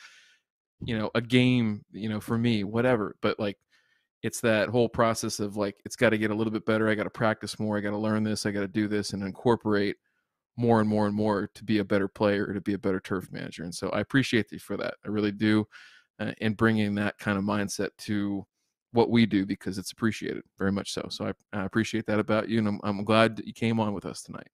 you 0.83 0.97
know 0.97 1.10
a 1.15 1.20
game 1.20 1.84
you 1.92 2.09
know 2.09 2.20
for 2.20 2.39
me 2.39 2.65
whatever 2.65 3.17
but 3.20 3.39
like 3.39 3.59
it's 4.23 4.41
that 4.41 4.68
whole 4.68 4.89
process 4.89 5.41
of 5.41 5.57
like 5.57 5.76
it's 5.84 5.97
got 5.97 6.10
to 6.10 6.18
get 6.18 6.31
a 6.31 6.34
little 6.34 6.52
bit 6.52 6.65
better 6.65 6.89
i 6.89 6.94
got 6.94 7.05
to 7.05 7.10
practice 7.10 7.59
more 7.59 7.76
i 7.76 7.81
got 7.81 7.91
to 7.91 7.99
learn 7.99 8.23
this 8.23 8.47
i 8.47 8.50
got 8.50 8.60
to 8.60 8.68
do 8.68 8.89
this 8.89 9.12
and 9.12 9.23
incorporate 9.23 9.97
more 10.61 10.81
and 10.81 10.89
more 10.89 11.07
and 11.07 11.15
more 11.15 11.49
to 11.55 11.65
be 11.65 11.79
a 11.79 11.85
better 11.85 12.07
player 12.07 12.53
to 12.53 12.61
be 12.61 12.75
a 12.75 12.79
better 12.79 13.01
turf 13.01 13.33
manager 13.33 13.63
and 13.63 13.75
so 13.75 13.89
i 13.91 14.01
appreciate 14.01 14.53
you 14.53 14.59
for 14.59 14.77
that 14.77 14.95
i 15.05 15.09
really 15.09 15.33
do 15.33 15.67
uh, 16.21 16.33
and 16.41 16.57
bringing 16.57 16.95
that 16.95 17.19
kind 17.19 17.39
of 17.39 17.45
mindset 17.45 17.89
to 17.97 18.47
what 18.93 19.09
we 19.09 19.25
do 19.25 19.47
because 19.47 19.79
it's 19.79 19.93
appreciated 19.93 20.43
very 20.59 20.71
much 20.71 20.93
so 20.93 21.07
so 21.09 21.27
i, 21.27 21.59
I 21.59 21.65
appreciate 21.65 22.07
that 22.07 22.19
about 22.19 22.49
you 22.49 22.59
and 22.59 22.69
I'm, 22.69 22.81
I'm 22.85 23.05
glad 23.05 23.37
that 23.37 23.47
you 23.47 23.55
came 23.55 23.81
on 23.81 23.95
with 23.95 24.05
us 24.05 24.23
tonight 24.23 24.49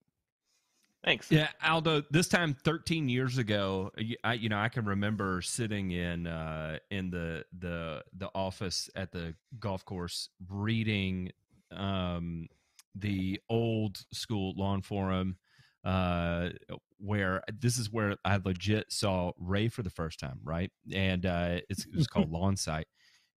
Thanks. 1.03 1.31
Yeah, 1.31 1.47
Aldo. 1.63 2.03
This 2.11 2.27
time, 2.27 2.53
13 2.65 3.07
years 3.07 3.37
ago, 3.37 3.91
y- 3.97 4.15
I, 4.25 4.33
you 4.33 4.49
know, 4.49 4.57
I 4.57 4.67
can 4.67 4.83
remember 4.83 5.41
sitting 5.41 5.91
in 5.91 6.27
uh, 6.27 6.79
in 6.91 7.09
the 7.11 7.45
the 7.59 8.03
the 8.17 8.29
office 8.35 8.89
at 8.93 9.13
the 9.13 9.33
golf 9.57 9.85
course 9.85 10.27
reading 10.49 11.31
um, 11.71 12.49
the 12.95 13.39
old 13.47 13.97
school 14.11 14.53
lawn 14.57 14.81
forum, 14.81 15.37
uh, 15.83 16.49
where 16.97 17.41
this 17.59 17.77
is 17.77 17.91
where 17.91 18.15
I 18.25 18.39
legit 18.43 18.91
saw 18.91 19.31
Ray 19.37 19.67
for 19.67 19.83
the 19.83 19.89
first 19.89 20.19
time, 20.19 20.39
right? 20.43 20.71
And 20.93 21.25
uh, 21.25 21.59
it's 21.69 21.85
it 21.85 21.95
was 21.95 22.07
called 22.07 22.31
LawnSite, 22.31 22.85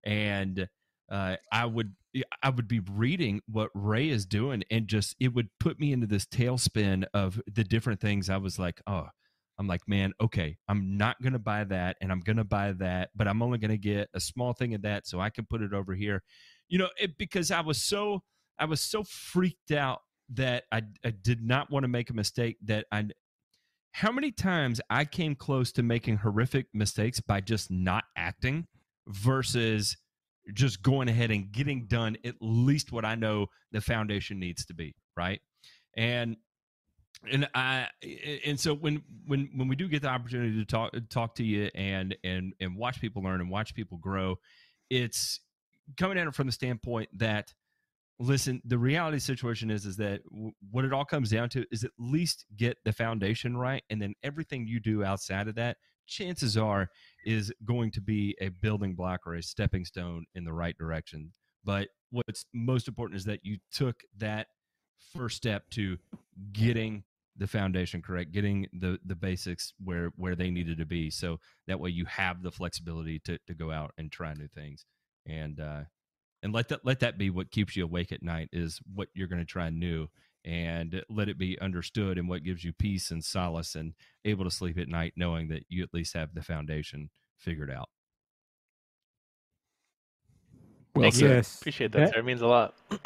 and 0.03 0.67
uh, 1.11 1.35
I 1.51 1.65
would 1.65 1.93
I 2.43 2.49
would 2.49 2.67
be 2.67 2.79
reading 2.79 3.41
what 3.47 3.69
Ray 3.73 4.09
is 4.09 4.25
doing, 4.25 4.63
and 4.69 4.87
just 4.87 5.15
it 5.19 5.33
would 5.33 5.49
put 5.59 5.79
me 5.79 5.93
into 5.93 6.07
this 6.07 6.25
tailspin 6.25 7.05
of 7.13 7.41
the 7.51 7.63
different 7.63 8.01
things. 8.01 8.29
I 8.29 8.37
was 8.37 8.59
like, 8.59 8.81
oh, 8.87 9.07
I'm 9.57 9.67
like, 9.67 9.87
man, 9.87 10.13
okay, 10.19 10.57
I'm 10.67 10.97
not 10.97 11.21
gonna 11.21 11.39
buy 11.39 11.63
that, 11.65 11.97
and 12.01 12.11
I'm 12.11 12.21
gonna 12.21 12.43
buy 12.43 12.73
that, 12.73 13.09
but 13.15 13.27
I'm 13.27 13.41
only 13.41 13.59
gonna 13.59 13.77
get 13.77 14.09
a 14.13 14.19
small 14.19 14.53
thing 14.53 14.73
of 14.73 14.81
that, 14.81 15.07
so 15.07 15.19
I 15.19 15.29
can 15.29 15.45
put 15.45 15.61
it 15.61 15.73
over 15.73 15.93
here, 15.93 16.23
you 16.67 16.79
know, 16.79 16.89
it, 16.99 17.17
because 17.17 17.51
I 17.51 17.61
was 17.61 17.81
so 17.81 18.23
I 18.59 18.65
was 18.65 18.81
so 18.81 19.03
freaked 19.03 19.71
out 19.71 20.01
that 20.33 20.63
I 20.71 20.81
I 21.05 21.11
did 21.11 21.43
not 21.45 21.69
want 21.71 21.83
to 21.83 21.87
make 21.87 22.09
a 22.09 22.13
mistake 22.13 22.57
that 22.65 22.85
I. 22.91 23.05
How 23.93 24.11
many 24.11 24.31
times 24.31 24.79
I 24.89 25.03
came 25.03 25.35
close 25.35 25.71
to 25.73 25.83
making 25.83 26.17
horrific 26.17 26.67
mistakes 26.73 27.19
by 27.19 27.41
just 27.41 27.69
not 27.69 28.05
acting 28.15 28.67
versus 29.07 29.97
just 30.53 30.81
going 30.81 31.09
ahead 31.09 31.31
and 31.31 31.51
getting 31.51 31.87
done 31.87 32.17
at 32.23 32.35
least 32.39 32.91
what 32.91 33.05
I 33.05 33.15
know 33.15 33.47
the 33.71 33.81
foundation 33.81 34.39
needs 34.39 34.65
to 34.65 34.73
be, 34.73 34.95
right? 35.15 35.41
And 35.97 36.37
and 37.31 37.47
I 37.53 37.87
and 38.45 38.59
so 38.59 38.73
when 38.73 39.03
when 39.25 39.49
when 39.55 39.67
we 39.67 39.75
do 39.75 39.87
get 39.87 40.01
the 40.01 40.07
opportunity 40.07 40.57
to 40.57 40.65
talk 40.65 40.93
talk 41.09 41.35
to 41.35 41.43
you 41.43 41.69
and 41.75 42.15
and 42.23 42.53
and 42.59 42.75
watch 42.75 42.99
people 42.99 43.21
learn 43.21 43.41
and 43.41 43.49
watch 43.49 43.75
people 43.75 43.97
grow, 43.97 44.37
it's 44.89 45.39
coming 45.97 46.17
at 46.17 46.27
it 46.27 46.33
from 46.33 46.47
the 46.47 46.53
standpoint 46.53 47.09
that 47.17 47.53
listen 48.21 48.61
the 48.65 48.77
reality 48.77 49.19
situation 49.19 49.71
is 49.71 49.85
is 49.85 49.97
that 49.97 50.21
w- 50.29 50.51
what 50.69 50.85
it 50.85 50.93
all 50.93 51.05
comes 51.05 51.31
down 51.31 51.49
to 51.49 51.65
is 51.71 51.83
at 51.83 51.91
least 51.97 52.45
get 52.55 52.77
the 52.85 52.93
foundation 52.93 53.57
right 53.57 53.83
and 53.89 54.01
then 54.01 54.13
everything 54.23 54.67
you 54.67 54.79
do 54.79 55.03
outside 55.03 55.47
of 55.47 55.55
that 55.55 55.77
chances 56.11 56.57
are 56.57 56.89
is 57.25 57.51
going 57.65 57.91
to 57.91 58.01
be 58.01 58.35
a 58.41 58.49
building 58.49 58.93
block 58.93 59.21
or 59.25 59.35
a 59.35 59.43
stepping 59.43 59.85
stone 59.85 60.25
in 60.35 60.43
the 60.43 60.53
right 60.53 60.77
direction. 60.77 61.31
But 61.63 61.89
what's 62.11 62.45
most 62.53 62.87
important 62.87 63.17
is 63.17 63.25
that 63.25 63.39
you 63.43 63.57
took 63.71 64.01
that 64.17 64.47
first 65.13 65.37
step 65.37 65.69
to 65.71 65.97
getting 66.51 67.03
the 67.37 67.47
foundation 67.47 68.01
correct 68.01 68.33
getting 68.33 68.67
the 68.73 68.99
the 69.05 69.15
basics 69.15 69.73
where 69.81 70.11
where 70.17 70.35
they 70.35 70.51
needed 70.51 70.77
to 70.77 70.85
be 70.85 71.09
so 71.09 71.39
that 71.65 71.79
way 71.79 71.89
you 71.89 72.05
have 72.05 72.43
the 72.43 72.51
flexibility 72.51 73.19
to 73.19 73.37
to 73.47 73.53
go 73.53 73.71
out 73.71 73.91
and 73.97 74.11
try 74.11 74.33
new 74.33 74.47
things. 74.49 74.85
And 75.25 75.59
uh 75.59 75.83
and 76.43 76.53
let 76.53 76.69
that 76.69 76.81
let 76.85 76.99
that 77.01 77.17
be 77.17 77.29
what 77.29 77.51
keeps 77.51 77.75
you 77.75 77.83
awake 77.83 78.11
at 78.11 78.23
night 78.23 78.49
is 78.51 78.79
what 78.93 79.07
you're 79.13 79.27
going 79.27 79.41
to 79.41 79.45
try 79.45 79.69
new 79.69 80.07
and 80.43 81.03
let 81.09 81.29
it 81.29 81.37
be 81.37 81.59
understood 81.61 82.17
and 82.17 82.27
what 82.27 82.43
gives 82.43 82.63
you 82.63 82.73
peace 82.73 83.11
and 83.11 83.23
solace 83.23 83.75
and 83.75 83.93
able 84.25 84.43
to 84.43 84.49
sleep 84.51 84.77
at 84.79 84.87
night 84.87 85.13
knowing 85.15 85.47
that 85.49 85.63
you 85.69 85.83
at 85.83 85.93
least 85.93 86.13
have 86.15 86.33
the 86.33 86.41
foundation 86.41 87.09
figured 87.37 87.69
out 87.69 87.89
well 90.95 91.09
Thank 91.11 91.21
you. 91.21 91.29
Yes. 91.29 91.59
Appreciate 91.59 91.91
that, 91.93 91.99
That- 91.99 92.13
sir. 92.13 92.19
It 92.19 92.25
means 92.25 92.41
a 92.41 92.47
lot. 92.47 92.75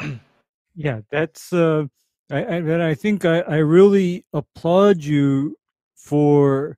Yeah, 0.78 1.00
that's 1.10 1.54
uh 1.54 1.86
I, 2.30 2.36
I 2.36 2.40
and 2.56 2.82
I 2.82 2.92
think 2.92 3.24
I, 3.24 3.40
I 3.40 3.56
really 3.56 4.26
applaud 4.34 5.02
you 5.02 5.56
for 5.94 6.76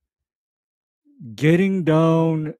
getting 1.34 1.82
down 1.82 2.54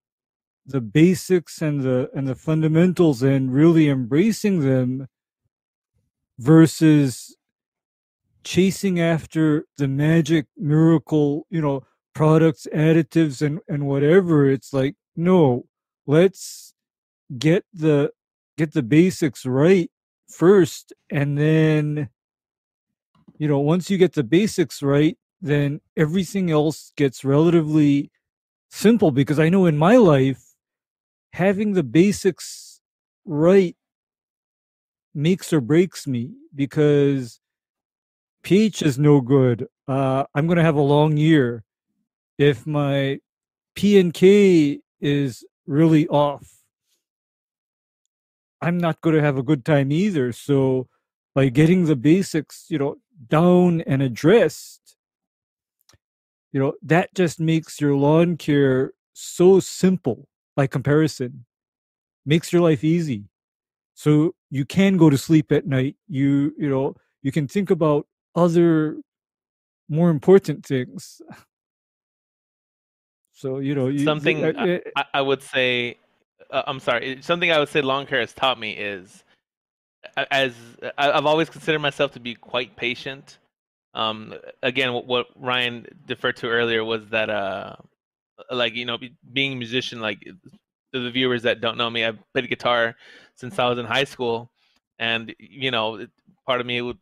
the 0.68 0.82
basics 0.82 1.62
and 1.62 1.82
the 1.82 2.10
and 2.14 2.28
the 2.28 2.36
fundamentals 2.36 3.22
and 3.22 3.52
really 3.52 3.88
embracing 3.88 4.60
them 4.60 5.08
versus 6.38 7.36
chasing 8.44 9.00
after 9.00 9.64
the 9.78 9.88
magic 9.88 10.46
miracle, 10.56 11.46
you 11.50 11.60
know, 11.60 11.84
products, 12.14 12.66
additives 12.74 13.42
and 13.42 13.60
and 13.68 13.86
whatever. 13.86 14.48
It's 14.50 14.72
like, 14.72 14.96
no, 15.16 15.66
let's 16.06 16.74
get 17.38 17.64
the 17.72 18.10
get 18.56 18.72
the 18.72 18.82
basics 18.82 19.46
right 19.46 19.90
first 20.28 20.92
and 21.10 21.38
then 21.38 22.08
you 23.38 23.48
know 23.48 23.58
once 23.58 23.90
you 23.90 23.98
get 23.98 24.14
the 24.14 24.24
basics 24.24 24.82
right 24.82 25.16
then 25.40 25.80
everything 25.96 26.50
else 26.50 26.92
gets 26.96 27.24
relatively 27.24 28.10
simple 28.70 29.10
because 29.10 29.38
i 29.38 29.48
know 29.48 29.66
in 29.66 29.76
my 29.76 29.96
life 29.96 30.47
having 31.38 31.72
the 31.74 31.84
basics 31.84 32.80
right 33.24 33.76
makes 35.14 35.52
or 35.52 35.60
breaks 35.60 36.06
me 36.06 36.32
because 36.54 37.40
ph 38.42 38.82
is 38.82 38.98
no 38.98 39.20
good. 39.20 39.66
Uh, 39.86 40.24
i'm 40.34 40.46
going 40.46 40.56
to 40.58 40.62
have 40.64 40.76
a 40.76 40.80
long 40.80 41.16
year 41.16 41.64
if 42.38 42.66
my 42.66 43.18
p 43.76 43.98
and 43.98 44.14
k 44.14 44.80
is 45.00 45.44
really 45.66 46.08
off. 46.08 46.46
I'm 48.60 48.78
not 48.78 49.00
going 49.00 49.16
to 49.16 49.22
have 49.22 49.38
a 49.38 49.42
good 49.42 49.64
time 49.64 49.92
either. 49.92 50.32
So, 50.32 50.88
by 51.34 51.48
getting 51.48 51.84
the 51.84 51.94
basics, 51.96 52.66
you 52.68 52.78
know, 52.78 52.96
down 53.28 53.82
and 53.82 54.02
addressed, 54.02 54.96
you 56.52 56.58
know, 56.58 56.72
that 56.82 57.14
just 57.14 57.38
makes 57.38 57.80
your 57.80 57.94
lawn 57.94 58.36
care 58.36 58.92
so 59.12 59.60
simple 59.60 60.27
by 60.58 60.66
comparison. 60.66 61.44
Makes 62.26 62.52
your 62.52 62.62
life 62.62 62.82
easy. 62.82 63.22
So 63.94 64.34
you 64.50 64.64
can 64.64 64.96
go 64.96 65.08
to 65.08 65.16
sleep 65.16 65.52
at 65.52 65.68
night. 65.68 65.94
You, 66.08 66.52
you 66.58 66.68
know, 66.68 66.96
you 67.22 67.30
can 67.30 67.46
think 67.46 67.70
about 67.70 68.08
other 68.34 68.96
more 69.88 70.10
important 70.10 70.66
things. 70.66 71.22
So, 73.32 73.60
you 73.60 73.76
know, 73.76 73.86
you, 73.86 74.04
Something 74.04 74.44
uh, 74.44 74.52
uh, 74.58 74.78
I, 74.96 75.04
I 75.14 75.22
would 75.22 75.44
say, 75.44 75.96
uh, 76.50 76.64
I'm 76.66 76.80
sorry. 76.80 77.22
Something 77.22 77.52
I 77.52 77.60
would 77.60 77.68
say 77.68 77.80
long 77.80 78.04
care 78.04 78.18
has 78.18 78.32
taught 78.32 78.58
me 78.58 78.72
is, 78.72 79.22
as 80.16 80.54
I- 80.98 81.12
I've 81.12 81.26
always 81.26 81.48
considered 81.48 81.78
myself 81.78 82.10
to 82.14 82.20
be 82.20 82.34
quite 82.34 82.74
patient. 82.74 83.38
Um, 83.94 84.34
again, 84.64 84.92
what, 84.92 85.06
what 85.06 85.26
Ryan 85.36 85.86
deferred 86.08 86.36
to 86.38 86.48
earlier 86.48 86.84
was 86.84 87.06
that, 87.10 87.30
uh, 87.30 87.76
like 88.50 88.74
you 88.74 88.84
know, 88.84 88.98
be- 88.98 89.16
being 89.32 89.52
a 89.52 89.56
musician. 89.56 90.00
Like 90.00 90.20
to 90.92 91.00
the 91.00 91.10
viewers 91.10 91.42
that 91.42 91.60
don't 91.60 91.78
know 91.78 91.90
me, 91.90 92.04
I've 92.04 92.18
played 92.32 92.48
guitar 92.48 92.96
since 93.34 93.58
I 93.58 93.68
was 93.68 93.78
in 93.78 93.86
high 93.86 94.04
school, 94.04 94.50
and 94.98 95.34
you 95.38 95.70
know, 95.70 96.06
part 96.46 96.60
of 96.60 96.66
me 96.66 96.80
would, 96.82 96.98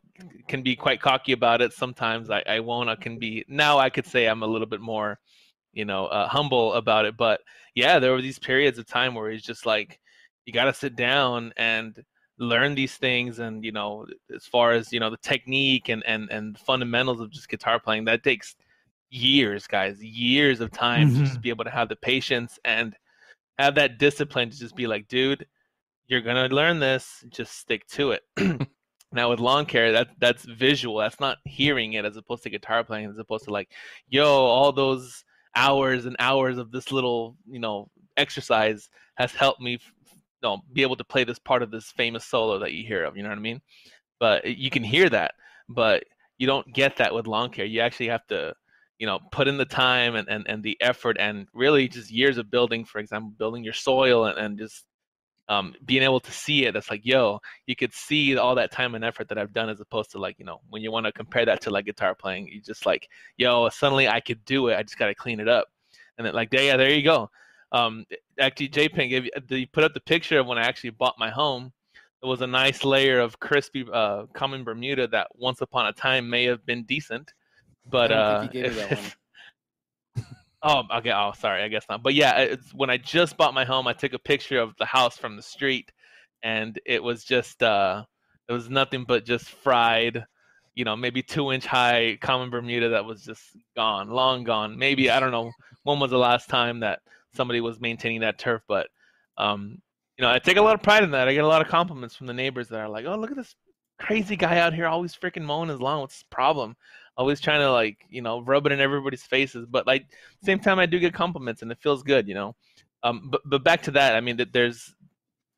can 0.47 0.61
be 0.61 0.75
quite 0.75 1.01
cocky 1.01 1.31
about 1.31 1.61
it. 1.61 1.73
Sometimes 1.73 2.29
I, 2.29 2.43
I 2.47 2.59
won't. 2.59 2.89
I 2.89 2.95
can 2.95 3.19
be 3.19 3.45
now. 3.47 3.77
I 3.79 3.89
could 3.89 4.05
say 4.05 4.25
I'm 4.27 4.43
a 4.43 4.47
little 4.47 4.67
bit 4.67 4.81
more, 4.81 5.19
you 5.73 5.85
know, 5.85 6.07
uh, 6.07 6.27
humble 6.27 6.73
about 6.73 7.05
it. 7.05 7.17
But 7.17 7.41
yeah, 7.75 7.99
there 7.99 8.11
were 8.11 8.21
these 8.21 8.39
periods 8.39 8.77
of 8.77 8.87
time 8.87 9.13
where 9.15 9.29
it's 9.29 9.45
just 9.45 9.65
like 9.65 9.99
you 10.45 10.53
got 10.53 10.65
to 10.65 10.73
sit 10.73 10.95
down 10.95 11.53
and 11.57 12.03
learn 12.39 12.75
these 12.75 12.95
things 12.95 13.39
and 13.39 13.63
you 13.63 13.71
know 13.71 14.05
as 14.35 14.45
far 14.45 14.71
as 14.71 14.93
you 14.93 14.99
know 14.99 15.09
the 15.09 15.17
technique 15.17 15.89
and 15.89 16.03
and 16.05 16.29
and 16.29 16.57
fundamentals 16.59 17.19
of 17.19 17.31
just 17.31 17.49
guitar 17.49 17.79
playing 17.79 18.05
that 18.05 18.23
takes 18.23 18.55
years 19.09 19.67
guys 19.67 20.03
years 20.03 20.59
of 20.59 20.71
time 20.71 21.09
to 21.09 21.19
just 21.19 21.33
mm-hmm. 21.33 21.41
be 21.41 21.49
able 21.49 21.63
to 21.63 21.69
have 21.69 21.89
the 21.89 21.95
patience 21.95 22.59
and 22.65 22.95
have 23.57 23.75
that 23.75 23.97
discipline 23.97 24.49
to 24.49 24.57
just 24.57 24.75
be 24.75 24.87
like 24.87 25.07
dude 25.07 25.45
you're 26.07 26.21
gonna 26.21 26.47
learn 26.47 26.79
this 26.79 27.23
just 27.29 27.57
stick 27.57 27.87
to 27.87 28.11
it 28.11 28.23
Now 29.11 29.29
with 29.29 29.39
lawn 29.39 29.65
care, 29.65 29.91
that 29.93 30.09
that's 30.19 30.43
visual. 30.43 30.97
That's 30.97 31.19
not 31.19 31.37
hearing 31.45 31.93
it 31.93 32.03
as 32.03 32.17
opposed 32.17 32.43
to 32.43 32.49
guitar 32.49 32.83
playing, 32.83 33.09
as 33.09 33.17
opposed 33.17 33.45
to 33.45 33.51
like, 33.51 33.71
yo, 34.09 34.25
all 34.25 34.71
those 34.73 35.23
hours 35.55 36.05
and 36.05 36.15
hours 36.19 36.57
of 36.57 36.71
this 36.71 36.91
little, 36.91 37.37
you 37.49 37.59
know, 37.59 37.89
exercise 38.17 38.89
has 39.15 39.31
helped 39.31 39.61
me, 39.61 39.71
you 39.71 40.19
know, 40.43 40.61
be 40.73 40.81
able 40.81 40.97
to 40.97 41.05
play 41.05 41.23
this 41.23 41.39
part 41.39 41.63
of 41.63 41.71
this 41.71 41.89
famous 41.91 42.25
solo 42.25 42.59
that 42.59 42.73
you 42.73 42.85
hear 42.85 43.05
of. 43.05 43.15
You 43.15 43.23
know 43.23 43.29
what 43.29 43.37
I 43.37 43.41
mean? 43.41 43.61
But 44.19 44.45
eh, 44.45 44.55
you 44.57 44.69
can 44.69 44.83
hear 44.83 45.09
that, 45.09 45.35
but 45.69 46.03
you 46.37 46.45
don't 46.45 46.71
get 46.73 46.97
that 46.97 47.13
with 47.13 47.27
lawn 47.27 47.49
care. 47.49 47.65
You 47.65 47.79
actually 47.79 48.09
have 48.09 48.27
to, 48.27 48.53
you 48.99 49.05
know, 49.05 49.19
put 49.31 49.47
in 49.47 49.57
the 49.57 49.65
time 49.65 50.15
and, 50.15 50.27
and, 50.27 50.45
and 50.47 50.63
the 50.63 50.77
effort 50.81 51.17
and 51.19 51.47
really 51.53 51.87
just 51.87 52.09
years 52.09 52.37
of 52.37 52.49
building, 52.49 52.83
for 52.83 52.99
example, 52.99 53.31
building 53.37 53.63
your 53.63 53.73
soil 53.73 54.25
and, 54.25 54.37
and 54.37 54.57
just 54.57 54.85
um, 55.49 55.75
being 55.85 56.03
able 56.03 56.19
to 56.19 56.31
see 56.31 56.65
it. 56.65 56.75
It's 56.75 56.89
like, 56.89 57.05
yo, 57.05 57.39
you 57.67 57.75
could 57.75 57.93
see 57.93 58.37
all 58.37 58.55
that 58.55 58.71
time 58.71 58.95
and 58.95 59.05
effort 59.05 59.29
that 59.29 59.37
I've 59.37 59.53
done 59.53 59.69
as 59.69 59.79
opposed 59.79 60.11
to 60.11 60.19
like, 60.19 60.37
you 60.39 60.45
know, 60.45 60.61
when 60.69 60.81
you 60.81 60.91
want 60.91 61.05
to 61.05 61.11
compare 61.11 61.45
that 61.45 61.61
to 61.61 61.69
like 61.69 61.85
guitar 61.85 62.15
playing, 62.15 62.47
you 62.47 62.59
just 62.59 62.85
like, 62.85 63.07
yo, 63.37 63.69
suddenly 63.69 64.07
I 64.07 64.19
could 64.19 64.43
do 64.45 64.67
it. 64.69 64.75
I 64.75 64.83
just 64.83 64.97
got 64.97 65.07
to 65.07 65.15
clean 65.15 65.39
it 65.39 65.47
up. 65.47 65.67
And 66.17 66.25
then 66.25 66.33
like, 66.33 66.49
yeah, 66.51 66.75
there 66.75 66.91
you 66.91 67.03
go. 67.03 67.29
Um, 67.71 68.05
actually, 68.39 68.69
J 68.69 68.89
Pink, 68.89 69.13
if 69.13 69.51
you 69.51 69.67
put 69.67 69.83
up 69.83 69.93
the 69.93 69.99
picture 69.99 70.39
of 70.39 70.47
when 70.47 70.57
I 70.57 70.63
actually 70.63 70.91
bought 70.91 71.15
my 71.19 71.29
home, 71.29 71.71
it 72.23 72.25
was 72.25 72.41
a 72.41 72.47
nice 72.47 72.83
layer 72.83 73.19
of 73.19 73.39
crispy 73.39 73.85
uh, 73.93 74.23
common 74.33 74.63
Bermuda 74.63 75.07
that 75.09 75.27
once 75.35 75.61
upon 75.61 75.87
a 75.87 75.93
time 75.93 76.29
may 76.29 76.45
have 76.45 76.65
been 76.65 76.83
decent, 76.83 77.31
but 77.89 78.11
uh, 78.11 78.47
oh, 80.63 80.83
okay. 80.97 81.11
Oh, 81.11 81.31
sorry. 81.37 81.63
I 81.63 81.67
guess 81.67 81.85
not. 81.89 82.03
But 82.03 82.13
yeah, 82.13 82.37
it's 82.39 82.73
when 82.73 82.89
I 82.89 82.97
just 82.97 83.37
bought 83.37 83.53
my 83.53 83.65
home, 83.65 83.87
I 83.87 83.93
took 83.93 84.13
a 84.13 84.19
picture 84.19 84.59
of 84.59 84.75
the 84.77 84.85
house 84.85 85.17
from 85.17 85.35
the 85.35 85.41
street, 85.41 85.91
and 86.43 86.79
it 86.85 87.01
was 87.01 87.23
just 87.23 87.63
uh, 87.63 88.03
it 88.47 88.53
was 88.53 88.69
nothing 88.69 89.03
but 89.07 89.25
just 89.25 89.49
fried, 89.49 90.25
you 90.75 90.85
know, 90.85 90.95
maybe 90.95 91.21
two 91.21 91.51
inch 91.51 91.65
high 91.65 92.17
common 92.21 92.49
Bermuda 92.49 92.89
that 92.89 93.05
was 93.05 93.23
just 93.23 93.43
gone, 93.75 94.09
long 94.09 94.43
gone. 94.43 94.77
Maybe 94.77 95.09
I 95.09 95.19
don't 95.19 95.31
know 95.31 95.51
when 95.83 95.99
was 95.99 96.11
the 96.11 96.17
last 96.17 96.49
time 96.49 96.79
that 96.81 96.99
somebody 97.33 97.61
was 97.61 97.79
maintaining 97.79 98.21
that 98.21 98.39
turf, 98.39 98.61
but 98.67 98.87
um, 99.37 99.81
you 100.17 100.23
know, 100.23 100.31
I 100.31 100.39
take 100.39 100.57
a 100.57 100.61
lot 100.61 100.75
of 100.75 100.81
pride 100.81 101.03
in 101.03 101.11
that. 101.11 101.27
I 101.27 101.33
get 101.33 101.43
a 101.43 101.47
lot 101.47 101.61
of 101.61 101.67
compliments 101.67 102.15
from 102.15 102.27
the 102.27 102.33
neighbors 102.33 102.69
that 102.69 102.79
are 102.79 102.89
like, 102.89 103.05
"Oh, 103.05 103.15
look 103.15 103.31
at 103.31 103.37
this 103.37 103.55
crazy 103.99 104.35
guy 104.35 104.59
out 104.59 104.73
here, 104.73 104.87
always 104.87 105.15
freaking 105.15 105.43
mowing 105.43 105.69
his 105.69 105.79
lawn. 105.79 106.01
What's 106.01 106.15
his 106.15 106.23
problem?" 106.29 106.75
Always 107.17 107.41
trying 107.41 107.61
to 107.61 107.71
like, 107.71 107.97
you 108.09 108.21
know, 108.21 108.41
rub 108.41 108.65
it 108.67 108.71
in 108.71 108.79
everybody's 108.79 109.23
faces. 109.23 109.65
But 109.69 109.87
like, 109.87 110.05
same 110.43 110.59
time, 110.59 110.79
I 110.79 110.85
do 110.85 110.99
get 110.99 111.13
compliments, 111.13 111.61
and 111.63 111.71
it 111.71 111.79
feels 111.81 112.03
good, 112.03 112.27
you 112.27 112.35
know. 112.35 112.55
Um, 113.03 113.29
but 113.31 113.41
but 113.45 113.63
back 113.63 113.81
to 113.83 113.91
that, 113.91 114.15
I 114.15 114.21
mean, 114.21 114.37
that 114.37 114.53
there's 114.53 114.93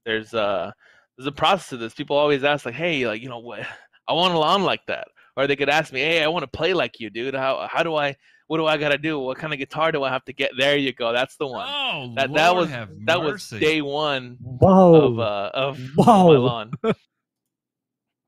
there's 0.06 0.34
uh 0.34 0.72
there's 1.18 1.28
a 1.28 1.32
process 1.32 1.70
to 1.70 1.78
this. 1.78 1.94
People 1.94 2.16
always 2.18 2.44
ask 2.44 2.66
like, 2.66 2.76
"Hey, 2.76 3.06
like, 3.06 3.22
you 3.22 3.30
know, 3.30 3.40
what? 3.40 3.60
I 4.08 4.14
want 4.14 4.34
a 4.34 4.40
lawn 4.40 4.64
like 4.64 4.86
that," 4.88 5.08
or 5.38 5.48
they 5.48 5.56
could 5.56 5.70
ask 5.70 5.92
me, 5.94 6.00
"Hey, 6.00 6.24
I 6.24 6.28
want 6.28 6.44
to 6.44 6.58
play 6.58 6.74
like 6.74 7.00
you, 7.00 7.10
dude. 7.10 7.36
How 7.36 7.68
how 7.72 7.84
do 7.84 7.96
I?" 7.96 8.16
what 8.48 8.58
do 8.58 8.66
I 8.66 8.78
gotta 8.78 8.98
do? 8.98 9.20
What 9.20 9.38
kind 9.38 9.54
of 9.54 9.60
guitar 9.60 9.92
do 9.92 10.04
I 10.04 10.10
have 10.10 10.26
to 10.26 10.34
get? 10.34 10.50
There 10.58 10.76
you 10.76 10.92
go. 10.92 11.14
That's 11.14 11.36
the 11.36 11.46
one. 11.46 11.68
Oh, 11.70 12.12
that 12.16 12.32
Lord 12.32 12.40
that 12.40 12.56
was 12.56 12.70
that 13.06 13.22
mercy. 13.22 13.56
was 13.56 13.62
day 13.62 13.82
one 13.84 14.40
Wow. 14.42 14.94
of 14.96 15.20
uh 15.20 15.52
of 15.54 15.80
Wow. 15.96 16.28
my 16.30 16.38
lawn. 16.38 16.72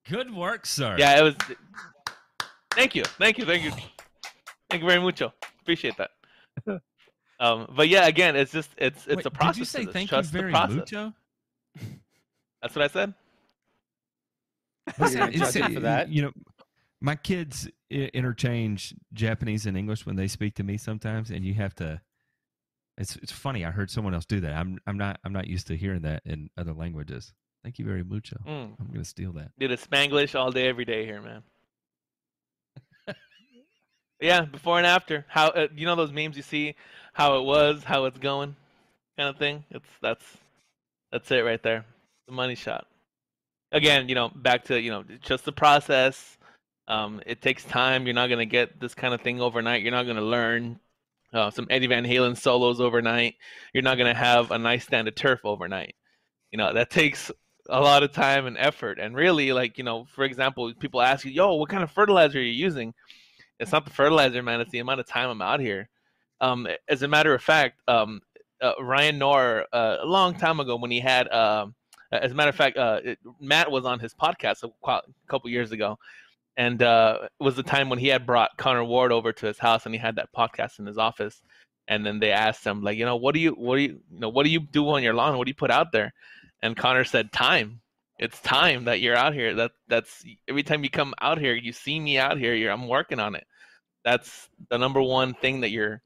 Good 0.10 0.32
work, 0.32 0.68
sir. 0.68 0.96
Yeah, 1.00 1.20
it 1.20 1.24
was. 1.24 1.36
Thank 2.74 2.96
you, 2.96 3.04
thank 3.04 3.38
you, 3.38 3.46
thank 3.46 3.64
you, 3.64 3.72
thank 4.70 4.82
you 4.82 4.88
very 4.88 5.02
mucho. 5.02 5.34
Appreciate 5.62 5.96
that. 5.98 6.12
Um, 7.42 7.74
but 7.76 7.90
yeah, 7.90 8.06
again, 8.06 8.36
it's 8.36 8.52
just 8.52 8.70
it's 8.78 9.08
it's 9.08 9.16
Wait, 9.16 9.26
a 9.26 9.32
process. 9.32 9.56
Did 9.56 9.60
you 9.80 9.86
say 9.88 9.92
thank 9.92 10.10
Trust 10.10 10.32
you 10.32 10.40
very 10.40 10.52
the 10.52 10.58
process. 10.60 10.76
mucho? 10.76 11.14
That's 12.62 12.76
what 12.76 12.84
I 12.84 12.88
said. 12.88 13.16
What's 14.98 15.16
You're 15.16 15.26
that? 15.26 15.34
gonna 15.34 15.44
It's, 15.44 15.54
judge 15.56 15.70
me 15.70 15.74
for 15.74 15.80
that? 15.80 16.10
You 16.10 16.22
know, 16.22 16.32
my 17.02 17.16
kids 17.16 17.68
interchange 17.90 18.94
Japanese 19.14 19.66
and 19.66 19.76
English 19.76 20.06
when 20.06 20.18
they 20.18 20.28
speak 20.28 20.54
to 20.56 20.64
me 20.64 20.78
sometimes, 20.78 21.32
and 21.32 21.44
you 21.44 21.56
have 21.56 21.74
to. 21.78 22.00
It's 23.00 23.16
it's 23.16 23.32
funny. 23.32 23.66
I 23.66 23.72
heard 23.72 23.90
someone 23.90 24.14
else 24.14 24.26
do 24.26 24.40
that. 24.42 24.54
I'm 24.54 24.78
I'm 24.86 25.00
not 25.00 25.20
I'm 25.24 25.34
not 25.34 25.48
used 25.48 25.66
to 25.68 25.76
hearing 25.76 26.02
that 26.04 26.22
in 26.26 26.52
other 26.60 26.74
languages. 26.74 27.34
Thank 27.64 27.80
you 27.80 27.86
very 27.86 28.04
mucho. 28.04 28.38
Mm. 28.46 28.76
I'm 28.80 28.88
gonna 28.94 29.04
steal 29.04 29.32
that. 29.34 29.50
Did 29.58 29.72
a 29.72 29.78
Spanglish 29.78 30.40
all 30.40 30.52
day, 30.52 30.68
every 30.68 30.86
day 30.86 31.06
here, 31.08 31.24
man. 31.24 31.42
Yeah, 34.22 34.42
before 34.42 34.78
and 34.78 34.88
after. 34.88 35.26
How 35.28 35.48
uh, 35.50 35.68
you 35.76 35.86
know 35.86 35.96
those 35.96 36.12
memes 36.12 36.38
you 36.38 36.44
see, 36.44 36.76
how 37.14 37.38
it 37.40 37.44
was, 37.44 37.84
how 37.84 38.06
it's 38.06 38.20
going, 38.20 38.56
kind 39.18 39.30
of 39.30 39.38
thing. 39.38 39.64
It's 39.72 39.90
that's 40.02 40.26
that's 41.12 41.32
it 41.32 41.44
right 41.44 41.62
there. 41.62 41.86
The 42.28 42.34
money 42.34 42.56
shot. 42.56 42.88
Again, 43.72 44.10
you 44.10 44.16
know, 44.16 44.30
back 44.30 44.66
to 44.66 44.80
you 44.80 44.92
know 44.92 45.04
just 45.22 45.46
the 45.46 45.52
process. 45.52 46.38
Um, 46.88 47.22
it 47.26 47.42
takes 47.42 47.64
time. 47.64 48.06
You're 48.06 48.16
not 48.16 48.30
gonna 48.30 48.46
get 48.46 48.80
this 48.80 48.94
kind 48.94 49.14
of 49.14 49.22
thing 49.22 49.42
overnight. 49.42 49.82
You're 49.82 49.92
not 49.92 50.08
gonna 50.08 50.22
learn 50.22 50.80
uh, 51.34 51.50
some 51.52 51.68
Eddie 51.70 51.88
Van 51.88 52.06
Halen 52.06 52.38
solos 52.38 52.82
overnight. 52.82 53.36
You're 53.74 53.84
not 53.84 53.98
gonna 53.98 54.14
have 54.14 54.52
a 54.52 54.58
nice 54.58 54.84
stand 54.84 55.08
of 55.08 55.16
turf 55.16 55.42
overnight. 55.44 55.96
You 56.52 56.58
know 56.58 56.74
that 56.74 56.90
takes 56.90 57.32
a 57.70 57.80
lot 57.80 58.04
of 58.04 58.12
time 58.12 58.46
and 58.46 58.58
effort. 58.58 59.00
And 59.00 59.16
really, 59.16 59.54
like, 59.54 59.78
you 59.78 59.84
know, 59.84 60.06
for 60.14 60.24
example, 60.24 60.74
people 60.80 61.02
ask 61.02 61.26
you, 61.26 61.32
yo, 61.32 61.56
what 61.56 61.70
kind 61.70 61.84
of 61.84 61.92
fertilizer 61.92 62.40
are 62.40 62.42
you 62.42 62.52
using? 62.52 62.94
It's 63.62 63.72
not 63.72 63.86
the 63.86 63.92
fertilizer, 63.92 64.44
man. 64.44 64.60
It's 64.60 64.72
the 64.72 64.80
amount 64.80 65.00
of 65.00 65.08
time 65.08 65.30
I'm 65.30 65.42
out 65.42 65.60
here. 65.60 65.88
Um, 66.42 66.68
as 66.90 67.04
a 67.04 67.08
matter 67.08 67.34
of 67.34 67.42
fact, 67.42 67.80
um, 67.88 68.22
uh, 68.62 68.74
Ryan 68.82 69.18
Knorr, 69.18 69.66
uh, 69.72 69.98
a 70.02 70.06
long 70.06 70.36
time 70.36 70.60
ago 70.60 70.76
when 70.76 70.92
he 70.92 71.00
had, 71.00 71.32
um 71.32 71.76
as 72.12 72.32
a 72.32 72.36
matter 72.36 72.50
of 72.50 72.56
fact, 72.56 72.78
uh, 72.78 73.00
it, 73.04 73.20
Matt 73.40 73.72
was 73.72 73.86
on 73.86 74.00
his 74.00 74.14
podcast 74.14 74.64
a, 74.64 75.02
couple 75.28 75.50
years 75.50 75.72
ago. 75.72 75.98
And 76.58 76.84
uh, 76.84 77.20
it 77.24 77.44
was 77.44 77.56
the 77.56 77.64
time 77.64 77.90
when 77.90 78.00
he 78.00 78.08
had 78.08 78.26
brought 78.26 78.58
Connor 78.58 78.84
Ward 78.84 79.14
over 79.14 79.32
to 79.32 79.46
his 79.46 79.58
house 79.58 79.86
and 79.86 79.96
he 79.96 80.00
had 80.00 80.18
that 80.18 80.34
podcast 80.36 80.80
in 80.80 80.86
his 80.86 80.98
office. 80.98 81.42
And 81.88 82.06
then 82.06 82.20
they 82.20 82.32
asked 82.32 82.66
him, 82.66 82.84
like, 82.84 82.98
you 82.98 83.06
know, 83.06 83.16
what 83.16 83.34
do 83.34 83.40
you, 83.40 83.52
what 83.52 83.78
do 83.78 83.84
you, 83.84 84.02
you 84.12 84.20
know, 84.20 84.30
what 84.30 84.44
do 84.44 84.50
you 84.50 84.60
do 84.60 84.90
on 84.90 85.04
your 85.04 85.14
lawn? 85.14 85.38
What 85.38 85.46
do 85.46 85.50
you 85.50 85.56
put 85.56 85.72
out 85.72 85.92
there? 85.92 86.14
And 86.62 86.76
Connor 86.76 87.06
said, 87.06 87.32
"Time. 87.32 87.82
It's 88.20 88.40
time 88.42 88.84
that 88.86 89.00
you're 89.00 89.16
out 89.16 89.34
here. 89.34 89.56
That 89.56 89.72
that's 89.88 90.24
every 90.48 90.62
time 90.62 90.84
you 90.84 90.92
come 90.92 91.16
out 91.22 91.40
here, 91.40 91.56
you 91.56 91.74
see 91.74 92.00
me 92.00 92.20
out 92.20 92.38
here. 92.38 92.70
I'm 92.70 92.88
working 92.88 93.20
on 93.20 93.34
it. 93.34 93.48
That's 94.04 94.50
the 94.70 94.78
number 94.78 95.02
one 95.02 95.34
thing 95.34 95.62
that 95.62 95.72
you're, 95.72 96.02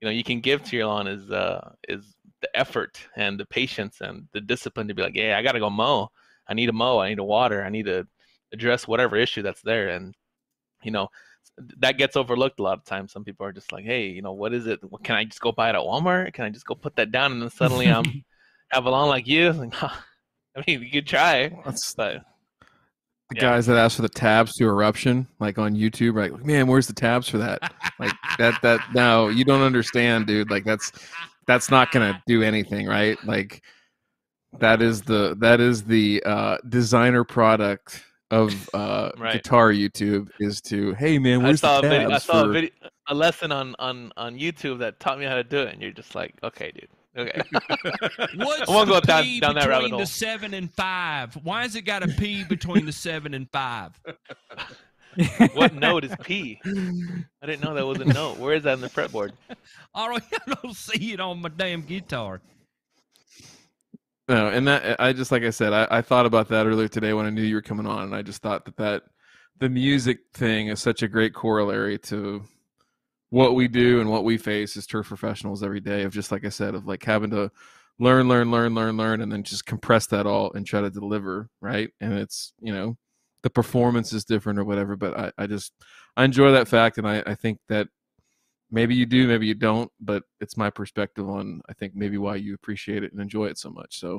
you 0.00 0.06
know, 0.06 0.10
you 0.10 0.24
can 0.24 0.40
give 0.40 0.62
to 0.64 0.76
your 0.76 0.86
lawn 0.86 1.06
is 1.06 1.30
uh 1.30 1.72
is 1.88 2.14
the 2.40 2.56
effort 2.56 2.98
and 3.16 3.38
the 3.38 3.46
patience 3.46 4.00
and 4.00 4.28
the 4.32 4.40
discipline 4.40 4.88
to 4.88 4.94
be 4.94 5.02
like, 5.02 5.14
yeah, 5.14 5.36
I 5.38 5.42
gotta 5.42 5.60
go 5.60 5.70
mow. 5.70 6.10
I 6.48 6.54
need 6.54 6.66
to 6.66 6.72
mow. 6.72 6.98
I 6.98 7.08
need 7.08 7.16
to 7.16 7.24
water. 7.24 7.62
I 7.62 7.68
need 7.68 7.86
to 7.86 8.06
address 8.52 8.86
whatever 8.86 9.16
issue 9.16 9.42
that's 9.42 9.62
there. 9.62 9.88
And 9.88 10.14
you 10.82 10.90
know, 10.90 11.08
that 11.78 11.98
gets 11.98 12.16
overlooked 12.16 12.60
a 12.60 12.62
lot 12.62 12.78
of 12.78 12.84
times. 12.84 13.12
Some 13.12 13.24
people 13.24 13.46
are 13.46 13.52
just 13.52 13.72
like, 13.72 13.84
hey, 13.84 14.06
you 14.06 14.22
know, 14.22 14.32
what 14.32 14.52
is 14.52 14.66
it? 14.66 14.80
Can 15.04 15.16
I 15.16 15.24
just 15.24 15.40
go 15.40 15.52
buy 15.52 15.68
it 15.70 15.76
at 15.76 15.82
Walmart? 15.82 16.32
Can 16.32 16.44
I 16.44 16.50
just 16.50 16.66
go 16.66 16.74
put 16.74 16.96
that 16.96 17.12
down 17.12 17.32
and 17.32 17.42
then 17.42 17.50
suddenly 17.50 17.86
I'm 17.86 18.24
have 18.70 18.86
a 18.86 18.90
lawn 18.90 19.08
like 19.08 19.26
you. 19.26 19.52
Like, 19.52 19.74
I 19.82 20.64
mean, 20.66 20.82
you 20.82 20.90
could 20.90 21.06
try, 21.06 21.48
That's 21.64 21.94
but 21.94 22.24
the 23.32 23.40
Yeah. 23.44 23.50
guys 23.50 23.66
that 23.66 23.76
ask 23.76 23.96
for 23.96 24.02
the 24.02 24.08
tabs 24.08 24.54
to 24.56 24.64
eruption, 24.64 25.26
like 25.40 25.58
on 25.58 25.74
YouTube, 25.74 26.14
right? 26.14 26.32
Like, 26.32 26.44
man, 26.44 26.66
where's 26.66 26.86
the 26.86 26.92
tabs 26.92 27.28
for 27.28 27.38
that? 27.38 27.72
Like 27.98 28.12
that 28.38 28.60
that 28.62 28.80
no, 28.94 29.28
you 29.28 29.44
don't 29.44 29.62
understand, 29.62 30.26
dude. 30.26 30.50
Like 30.50 30.64
that's 30.64 30.92
that's 31.46 31.70
not 31.70 31.90
gonna 31.90 32.20
do 32.26 32.42
anything, 32.42 32.86
right? 32.86 33.18
Like 33.24 33.62
that 34.58 34.82
is 34.82 35.02
the 35.02 35.36
that 35.40 35.60
is 35.60 35.82
the 35.84 36.22
uh 36.24 36.58
designer 36.68 37.24
product 37.24 38.04
of 38.30 38.68
uh 38.74 39.10
Right. 39.18 39.34
guitar 39.34 39.72
YouTube 39.72 40.28
is 40.38 40.60
to 40.62 40.94
hey 40.94 41.18
man, 41.18 41.40
I 41.40 41.44
where's 41.44 41.60
saw 41.60 41.80
the 41.80 41.88
a 41.88 41.90
video. 41.90 42.10
I 42.10 42.18
saw 42.18 42.42
for 42.44 42.50
a 42.50 42.52
video, 42.52 42.70
a 43.08 43.14
lesson 43.14 43.52
on 43.52 43.74
on 43.78 44.12
on 44.16 44.38
YouTube 44.38 44.78
that 44.80 45.00
taught 45.00 45.18
me 45.18 45.24
how 45.24 45.34
to 45.34 45.44
do 45.44 45.58
it, 45.58 45.72
and 45.72 45.82
you're 45.82 45.90
just 45.92 46.14
like, 46.14 46.34
okay, 46.42 46.70
dude, 46.72 46.88
okay. 47.16 47.42
What's 48.36 48.68
I 48.68 48.72
won't 48.72 48.88
the 48.88 48.94
go 48.94 49.00
down- 49.00 49.22
P 49.22 49.40
down 49.40 49.54
that 49.54 49.68
rabbit 49.68 49.84
between 49.84 49.90
hole. 49.92 50.00
the 50.00 50.06
seven 50.06 50.54
and 50.54 50.72
five? 50.72 51.34
Why 51.42 51.62
has 51.62 51.76
it 51.76 51.82
got 51.82 52.02
a 52.02 52.08
P 52.08 52.44
between 52.44 52.86
the 52.86 52.92
seven 52.92 53.34
and 53.34 53.50
five? 53.50 53.92
what 55.54 55.74
note 55.74 56.04
is 56.04 56.14
P? 56.22 56.58
I 56.64 57.46
didn't 57.46 57.62
know 57.62 57.74
that 57.74 57.86
was 57.86 58.00
a 58.00 58.04
note. 58.06 58.38
Where 58.38 58.54
is 58.54 58.62
that 58.62 58.74
in 58.74 58.80
the 58.80 58.88
fretboard? 58.88 59.32
I 59.94 60.08
don't, 60.08 60.22
I 60.48 60.54
don't 60.62 60.74
see 60.76 61.12
it 61.12 61.20
on 61.20 61.42
my 61.42 61.50
damn 61.50 61.82
guitar. 61.82 62.40
No, 64.28 64.46
and 64.48 64.66
that 64.68 65.00
I 65.00 65.12
just 65.12 65.32
like 65.32 65.42
I 65.42 65.50
said, 65.50 65.72
I, 65.72 65.86
I 65.90 66.00
thought 66.00 66.26
about 66.26 66.48
that 66.48 66.66
earlier 66.66 66.88
today 66.88 67.12
when 67.12 67.26
I 67.26 67.30
knew 67.30 67.42
you 67.42 67.56
were 67.56 67.62
coming 67.62 67.86
on, 67.86 68.04
and 68.04 68.14
I 68.14 68.22
just 68.22 68.40
thought 68.40 68.64
that 68.64 68.76
that 68.76 69.02
the 69.58 69.68
music 69.68 70.20
thing 70.32 70.68
is 70.68 70.80
such 70.80 71.02
a 71.02 71.08
great 71.08 71.34
corollary 71.34 71.98
to 71.98 72.42
what 73.32 73.54
we 73.54 73.66
do 73.66 74.02
and 74.02 74.10
what 74.10 74.24
we 74.24 74.36
face 74.36 74.76
as 74.76 74.86
turf 74.86 75.08
professionals 75.08 75.62
every 75.62 75.80
day. 75.80 76.02
Of 76.02 76.12
just 76.12 76.30
like 76.30 76.44
I 76.44 76.50
said, 76.50 76.74
of 76.74 76.86
like 76.86 77.02
having 77.02 77.30
to 77.30 77.50
learn, 77.98 78.28
learn, 78.28 78.50
learn, 78.50 78.74
learn, 78.74 78.98
learn, 78.98 79.22
and 79.22 79.32
then 79.32 79.42
just 79.42 79.64
compress 79.64 80.06
that 80.08 80.26
all 80.26 80.52
and 80.52 80.66
try 80.66 80.82
to 80.82 80.90
deliver 80.90 81.48
right. 81.62 81.88
And 82.02 82.12
it's 82.12 82.52
you 82.60 82.74
know 82.74 82.98
the 83.42 83.48
performance 83.48 84.12
is 84.12 84.26
different 84.26 84.58
or 84.58 84.64
whatever, 84.64 84.96
but 84.96 85.18
I, 85.18 85.32
I 85.38 85.46
just 85.46 85.72
I 86.14 86.24
enjoy 86.24 86.52
that 86.52 86.68
fact, 86.68 86.98
and 86.98 87.08
I, 87.08 87.22
I 87.26 87.34
think 87.34 87.58
that 87.70 87.88
maybe 88.70 88.94
you 88.94 89.06
do 89.06 89.28
maybe 89.28 89.46
you 89.46 89.54
don't 89.54 89.90
but 90.00 90.22
it's 90.40 90.56
my 90.56 90.70
perspective 90.70 91.28
on 91.28 91.60
i 91.68 91.74
think 91.74 91.94
maybe 91.94 92.16
why 92.16 92.34
you 92.34 92.54
appreciate 92.54 93.04
it 93.04 93.12
and 93.12 93.20
enjoy 93.20 93.44
it 93.44 93.58
so 93.58 93.68
much 93.68 94.00
so 94.00 94.18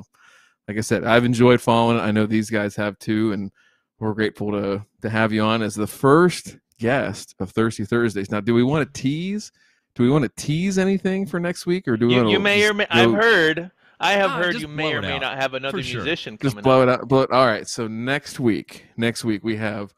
like 0.68 0.78
i 0.78 0.80
said 0.80 1.02
i've 1.04 1.24
enjoyed 1.24 1.60
following 1.60 1.98
it 1.98 2.02
i 2.02 2.12
know 2.12 2.24
these 2.24 2.50
guys 2.50 2.76
have 2.76 2.96
too 3.00 3.32
and 3.32 3.50
we're 3.98 4.14
grateful 4.14 4.52
to 4.52 4.84
to 5.02 5.10
have 5.10 5.32
you 5.32 5.42
on 5.42 5.60
as 5.60 5.74
the 5.74 5.88
first 5.88 6.56
guest 6.78 7.34
of 7.38 7.50
Thirsty 7.50 7.84
Thursdays. 7.84 8.30
Now, 8.30 8.40
do 8.40 8.54
we 8.54 8.62
want 8.62 8.92
to 8.92 9.00
tease? 9.00 9.52
Do 9.94 10.02
we 10.02 10.10
want 10.10 10.24
to 10.24 10.30
tease 10.42 10.78
anything 10.78 11.24
for 11.26 11.38
next 11.38 11.66
week, 11.66 11.86
or 11.86 11.96
do 11.96 12.06
we 12.08 12.14
You, 12.14 12.18
want 12.20 12.30
you 12.30 12.38
may 12.40 12.58
just 12.60 12.70
or 12.70 12.74
may. 12.74 12.84
go- 12.86 12.90
I've 12.90 13.12
heard. 13.14 13.70
I 14.00 14.12
have 14.12 14.30
Ah, 14.30 14.38
heard 14.38 14.60
you 14.60 14.66
may 14.68 14.92
or 14.92 15.00
may 15.00 15.12
out, 15.14 15.20
not 15.22 15.36
have 15.36 15.54
another 15.54 15.78
for 15.78 15.82
sure. 15.82 16.02
musician 16.02 16.36
just 16.42 16.54
coming. 16.56 16.64
blow 16.64 16.82
up. 16.82 16.88
it 16.88 16.92
out. 17.02 17.08
Blow 17.08 17.22
it. 17.22 17.30
All 17.30 17.46
right. 17.46 17.66
So 17.68 17.86
next 17.86 18.40
week, 18.40 18.86
next 18.96 19.24
week 19.24 19.44
we 19.44 19.56
have 19.56 19.94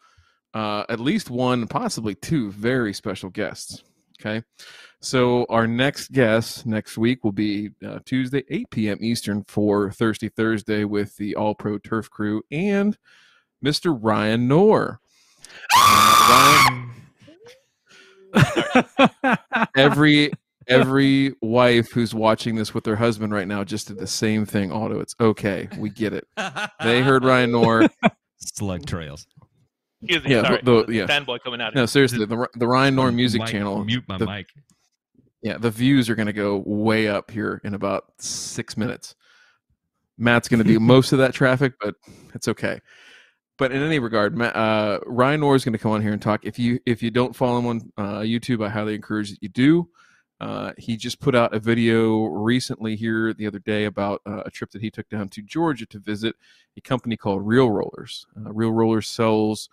uh, 0.54 0.84
at 0.90 1.00
least 1.00 1.30
one, 1.30 1.66
possibly 1.66 2.14
two 2.14 2.50
very 2.52 2.92
special 2.92 3.30
guests. 3.30 3.82
Okay. 4.20 4.42
So 5.00 5.46
our 5.48 5.66
next 5.66 6.12
guest 6.12 6.66
next 6.66 6.96
week 6.98 7.24
will 7.24 7.32
be 7.32 7.70
uh, 7.84 7.98
Tuesday, 8.04 8.44
8 8.48 8.70
p.m. 8.70 8.98
Eastern 9.00 9.44
for 9.48 9.90
Thirsty 9.90 10.28
Thursday 10.28 10.84
with 10.84 11.16
the 11.16 11.34
All 11.36 11.54
Pro 11.54 11.78
Turf 11.78 12.08
Crew 12.10 12.42
and 12.50 12.96
Mr. 13.64 13.98
Ryan 14.00 14.46
Knorr. 14.48 15.00
Ryan, 16.28 16.90
every 19.76 20.32
every 20.68 21.34
wife 21.40 21.92
who's 21.92 22.14
watching 22.14 22.56
this 22.56 22.74
with 22.74 22.84
their 22.84 22.96
husband 22.96 23.32
right 23.32 23.46
now 23.46 23.64
just 23.64 23.88
did 23.88 23.98
the 23.98 24.06
same 24.06 24.44
thing. 24.44 24.72
Aldo, 24.72 25.00
it's 25.00 25.14
okay. 25.20 25.68
We 25.78 25.90
get 25.90 26.12
it. 26.12 26.26
They 26.82 27.02
heard 27.02 27.24
Ryan 27.24 27.52
Knorr. 27.52 27.88
slug 28.38 28.86
trails. 28.86 29.26
Excuse 30.02 30.24
me. 30.24 30.30
Yeah, 30.30 30.42
sorry. 30.42 30.60
the- 30.62 30.84
the 30.84 30.94
yeah. 30.94 31.06
fanboy 31.06 31.40
coming 31.42 31.60
out. 31.60 31.74
No, 31.74 31.86
seriously, 31.86 32.24
the 32.24 32.48
the 32.54 32.66
Ryan 32.66 32.94
Knorr 32.94 33.08
oh, 33.08 33.12
music 33.12 33.40
Mike, 33.40 33.50
channel. 33.50 33.84
Mute 33.84 34.04
my 34.08 34.18
the, 34.18 34.26
mic. 34.26 34.46
Yeah, 35.42 35.58
the 35.58 35.70
views 35.70 36.10
are 36.10 36.14
going 36.14 36.26
to 36.26 36.32
go 36.32 36.62
way 36.66 37.08
up 37.08 37.30
here 37.30 37.60
in 37.64 37.74
about 37.74 38.04
six 38.18 38.76
minutes. 38.76 39.14
Matt's 40.18 40.48
going 40.48 40.62
to 40.62 40.68
do 40.68 40.80
most 40.80 41.12
of 41.12 41.18
that 41.18 41.34
traffic, 41.34 41.74
but 41.80 41.94
it's 42.34 42.48
okay. 42.48 42.80
But 43.58 43.72
in 43.72 43.82
any 43.82 43.98
regard, 43.98 44.40
uh, 44.40 44.98
Ryan 45.06 45.40
Knorr 45.40 45.56
is 45.56 45.64
going 45.64 45.72
to 45.72 45.78
come 45.78 45.92
on 45.92 46.02
here 46.02 46.12
and 46.12 46.20
talk. 46.20 46.44
If 46.44 46.58
you 46.58 46.78
if 46.84 47.02
you 47.02 47.10
don't 47.10 47.34
follow 47.34 47.58
him 47.58 47.66
on 47.66 47.92
uh, 47.96 48.20
YouTube, 48.20 48.64
I 48.64 48.68
highly 48.68 48.94
encourage 48.94 49.30
that 49.30 49.42
you 49.42 49.48
do. 49.48 49.88
Uh, 50.38 50.72
he 50.76 50.98
just 50.98 51.18
put 51.20 51.34
out 51.34 51.54
a 51.54 51.58
video 51.58 52.24
recently 52.24 52.94
here 52.94 53.32
the 53.32 53.46
other 53.46 53.58
day 53.58 53.86
about 53.86 54.20
uh, 54.26 54.42
a 54.44 54.50
trip 54.50 54.70
that 54.70 54.82
he 54.82 54.90
took 54.90 55.08
down 55.08 55.30
to 55.30 55.40
Georgia 55.40 55.86
to 55.86 55.98
visit 55.98 56.36
a 56.76 56.80
company 56.82 57.16
called 57.16 57.46
Reel 57.46 57.70
Rollers. 57.70 58.26
Uh, 58.36 58.52
Reel 58.52 58.72
Rollers 58.72 59.08
sells 59.08 59.70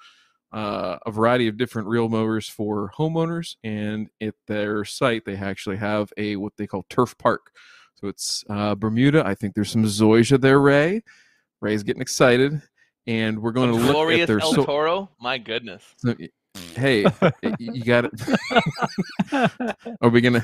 uh, 0.54 0.98
a 1.06 1.12
variety 1.12 1.50
of 1.50 1.58
different 1.58 1.90
reel 1.90 2.08
mowers 2.08 2.48
for 2.48 2.94
homeowners, 2.98 3.58
and 3.66 4.08
at 4.22 4.36
their 4.48 4.86
site 4.86 5.26
they 5.26 5.36
actually 5.36 5.76
have 5.76 6.14
a 6.16 6.38
what 6.38 6.54
they 6.56 6.68
call 6.68 6.86
turf 6.90 7.18
park. 7.18 7.52
So 7.96 8.08
it's 8.08 8.46
Bermuda. 8.78 9.26
I 9.26 9.36
think 9.36 9.56
there's 9.56 9.72
some 9.72 9.84
Zoysia 9.84 10.40
there, 10.40 10.62
Ray. 10.62 11.04
Ray's 11.60 11.84
getting 11.84 12.02
excited, 12.02 12.62
and 13.08 13.42
we're 13.42 13.52
going 13.52 13.72
to 13.72 13.78
look 13.78 13.92
Glorious 13.92 14.22
at 14.22 14.28
their. 14.28 14.40
El 14.40 14.54
so- 14.54 14.66
Toro. 14.66 15.10
My 15.20 15.38
goodness. 15.38 15.84
so, 15.98 16.16
hey, 16.76 17.06
you 17.60 17.84
got 17.84 18.06
it. 18.06 19.76
Are 20.02 20.10
we 20.10 20.22
gonna? 20.22 20.44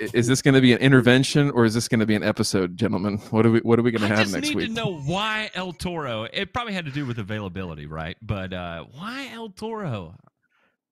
Is 0.00 0.26
this 0.26 0.42
going 0.42 0.54
to 0.54 0.60
be 0.60 0.72
an 0.72 0.78
intervention 0.80 1.50
or 1.52 1.64
is 1.64 1.72
this 1.72 1.86
going 1.86 2.00
to 2.00 2.06
be 2.06 2.16
an 2.16 2.24
episode, 2.24 2.76
gentlemen? 2.76 3.18
What 3.30 3.46
are 3.46 3.50
we? 3.50 3.60
What 3.60 3.78
are 3.78 3.82
we 3.82 3.92
going 3.92 4.02
to 4.02 4.08
have 4.08 4.32
next 4.32 4.34
week? 4.34 4.36
I 4.36 4.42
just 4.42 4.56
need 4.56 4.66
to 4.68 4.72
know 4.72 4.98
why 4.98 5.50
El 5.54 5.72
Toro. 5.72 6.24
It 6.24 6.52
probably 6.52 6.74
had 6.74 6.86
to 6.86 6.90
do 6.90 7.06
with 7.06 7.18
availability, 7.18 7.86
right? 7.86 8.16
But 8.20 8.52
uh, 8.52 8.84
why 8.92 9.30
El 9.32 9.50
Toro? 9.50 10.16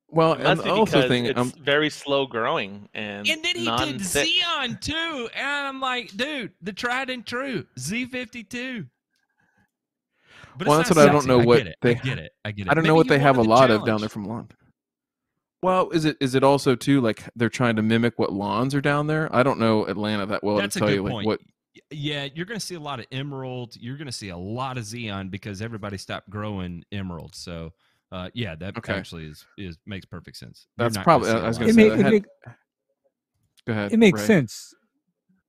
Well, 0.08 0.34
It 0.34 0.42
and 0.42 0.44
must 0.44 0.58
the 0.58 0.64
be 0.64 0.70
also 0.70 0.96
because 0.98 1.08
thing, 1.08 1.26
it's 1.26 1.40
um, 1.40 1.52
very 1.60 1.90
slow 1.90 2.26
growing 2.26 2.88
and 2.94 3.26
And 3.28 3.44
then 3.44 3.56
he 3.56 3.64
non 3.64 3.88
did 3.88 4.00
Zeon 4.00 4.80
too, 4.80 5.28
and 5.34 5.66
I'm 5.66 5.80
like, 5.80 6.16
dude, 6.16 6.52
the 6.62 6.72
tried 6.72 7.10
and 7.10 7.26
true 7.26 7.66
Z52. 7.76 8.86
But 10.56 10.68
Well, 10.68 10.76
that's 10.78 10.90
not 10.90 10.96
what 10.96 11.08
I 11.08 11.12
don't 11.12 11.22
sexy. 11.22 11.28
know 11.28 11.40
I 11.40 11.44
what 11.44 11.56
get 11.58 11.66
it. 11.66 11.76
they- 11.82 11.90
I 11.90 11.94
get 11.94 12.18
it. 12.18 12.32
I 12.44 12.52
get 12.52 12.66
it. 12.66 12.70
I 12.70 12.74
don't 12.74 12.84
know 12.84 12.94
what 12.94 13.08
they 13.08 13.18
have 13.18 13.36
a 13.36 13.38
wanted 13.38 13.46
the 13.48 13.50
lot 13.54 13.70
of 13.70 13.84
down 13.86 14.00
there 14.00 14.08
from 14.08 14.24
lawn. 14.24 14.48
Well, 15.62 15.90
is 15.90 16.04
it 16.04 16.16
is 16.20 16.34
it 16.34 16.44
also 16.44 16.74
too 16.76 17.00
like 17.00 17.24
they're 17.36 17.48
trying 17.48 17.76
to 17.76 17.82
mimic 17.82 18.18
what 18.18 18.32
lawns 18.32 18.74
are 18.74 18.80
down 18.82 19.06
there? 19.06 19.34
I 19.34 19.42
don't 19.42 19.58
know 19.58 19.86
Atlanta 19.86 20.26
that 20.26 20.44
well 20.44 20.56
That's 20.56 20.74
to 20.74 20.78
a 20.78 20.80
tell 20.80 20.88
good 20.88 20.94
you 20.96 21.02
like 21.02 21.12
point. 21.12 21.26
what. 21.26 21.40
Yeah, 21.90 22.28
you're 22.34 22.46
going 22.46 22.60
to 22.60 22.64
see 22.64 22.76
a 22.76 22.80
lot 22.80 23.00
of 23.00 23.06
emerald. 23.10 23.74
You're 23.76 23.96
going 23.96 24.06
to 24.06 24.12
see 24.12 24.28
a 24.28 24.36
lot 24.36 24.78
of 24.78 24.84
Zeon 24.84 25.28
because 25.30 25.60
everybody 25.60 25.96
stopped 25.96 26.30
growing 26.30 26.84
emerald. 26.92 27.34
So, 27.34 27.72
uh, 28.12 28.30
yeah, 28.32 28.54
that 28.56 28.76
Okay. 28.78 28.92
actually 28.92 29.24
is 29.24 29.44
is 29.58 29.76
makes 29.86 30.04
perfect 30.04 30.36
sense. 30.36 30.68
That's 30.76 30.94
not 30.94 31.04
gonna 31.04 31.24
probably- 31.24 31.30
see 31.40 31.46
was 31.46 31.58
gonna 31.58 31.70
it, 31.70 31.74
say 31.74 31.88
ma- 31.88 31.94
that 31.96 31.98
it, 32.00 32.04
had- 32.04 32.12
make, 32.12 32.24
Go 33.66 33.72
ahead. 33.72 33.92
it 33.92 33.96
makes 33.96 34.20
Ray. 34.20 34.26
sense. 34.26 34.74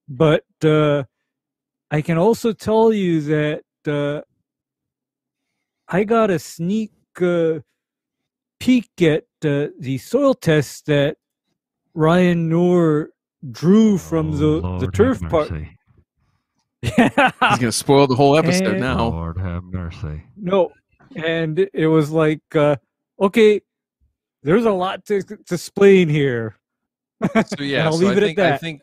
But 0.07 0.45
uh, 0.63 1.03
I 1.91 2.01
can 2.01 2.17
also 2.17 2.53
tell 2.53 2.91
you 2.93 3.21
that 3.21 3.63
uh, 3.87 4.21
I 5.87 6.03
got 6.03 6.31
a 6.31 6.39
sneak 6.39 6.91
uh, 7.21 7.59
peek 8.59 8.89
at 9.01 9.25
uh, 9.43 9.67
the 9.79 9.97
soil 9.99 10.33
test 10.33 10.85
that 10.87 11.17
Ryan 11.93 12.49
Knorr 12.49 13.09
drew 13.51 13.97
from 13.97 14.31
Oh, 14.41 14.79
the, 14.79 14.85
the 14.85 14.91
turf 14.91 15.21
park. 15.29 15.49
He's 16.81 16.91
gonna 17.39 17.71
spoil 17.71 18.07
the 18.07 18.15
whole 18.15 18.37
episode 18.37 18.67
And- 18.73 18.79
now. 18.79 19.09
Lord 19.09 19.37
have 19.37 19.63
mercy. 19.63 20.23
no, 20.37 20.71
and 21.15 21.59
it- 21.59 21.71
it 21.73 21.87
was 21.87 22.09
like, 22.11 22.41
uh, 22.55 22.75
okay, 23.19 23.61
there's 24.43 24.65
a 24.65 24.71
lot 24.71 25.05
to, 25.05 25.21
to 25.23 25.37
explain 25.53 26.09
here. 26.09 26.55
So 27.47 27.63
yeah, 27.63 27.85
I'll 27.85 27.93
so 27.93 27.99
leave 28.05 28.09
I 28.09 28.11
it 28.13 28.17
at 28.17 28.25
think 28.27 28.39
I 28.39 28.49
that. 28.51 28.61
think 28.61 28.81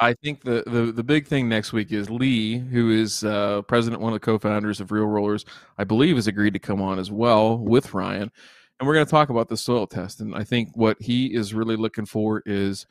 I 0.00 0.12
think 0.14 0.42
the, 0.42 0.64
the 0.66 0.92
the 0.92 1.04
big 1.04 1.26
thing 1.28 1.48
next 1.48 1.72
week 1.72 1.92
is 1.92 2.10
Lee, 2.10 2.58
who 2.58 2.90
is 2.90 3.22
uh, 3.22 3.62
president, 3.62 4.02
one 4.02 4.12
of 4.12 4.20
the 4.20 4.24
co-founders 4.24 4.80
of 4.80 4.90
Reel 4.90 5.06
Rollers, 5.06 5.44
I 5.78 5.84
believe, 5.84 6.16
has 6.16 6.26
agreed 6.26 6.52
to 6.54 6.58
come 6.58 6.82
on 6.82 6.98
as 6.98 7.12
well 7.12 7.58
with 7.58 7.94
Ryan, 7.94 8.30
and 8.78 8.86
we're 8.86 8.94
going 8.94 9.06
to 9.06 9.10
talk 9.10 9.30
about 9.30 9.48
the 9.48 9.56
soil 9.56 9.86
test. 9.86 10.20
And 10.20 10.34
I 10.34 10.42
think 10.42 10.70
what 10.76 11.00
he 11.00 11.34
is 11.34 11.54
really 11.54 11.76
looking 11.76 12.06
for 12.06 12.42
is, 12.44 12.86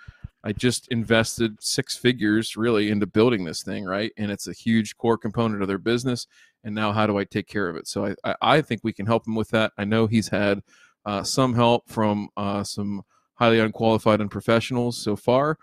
I 0.45 0.53
just 0.53 0.87
invested 0.89 1.61
six 1.61 1.97
figures 1.97 2.55
really 2.55 2.89
into 2.89 3.05
building 3.05 3.43
this 3.43 3.63
thing, 3.63 3.83
right? 3.83 4.13
And 4.17 4.31
it's 4.31 4.47
a 4.47 4.53
huge 4.53 4.95
core 4.95 5.17
component 5.17 5.61
of 5.61 5.67
their 5.67 5.77
business. 5.77 6.27
And 6.63 6.73
now, 6.73 6.93
how 6.93 7.05
do 7.05 7.17
I 7.17 7.25
take 7.25 7.47
care 7.47 7.67
of 7.67 7.75
it? 7.75 7.85
So 7.87 8.05
I 8.05 8.15
I, 8.23 8.35
I 8.41 8.61
think 8.61 8.79
we 8.81 8.93
can 8.93 9.05
help 9.05 9.27
him 9.27 9.35
with 9.35 9.49
that. 9.49 9.73
I 9.77 9.83
know 9.83 10.07
he's 10.07 10.29
had 10.29 10.61
uh, 11.05 11.23
some 11.23 11.53
help 11.53 11.89
from 11.89 12.29
uh, 12.37 12.63
some 12.63 13.03
highly 13.35 13.59
unqualified 13.59 14.21
and 14.21 14.31
professionals 14.31 14.95
so 14.95 15.17
far 15.17 15.57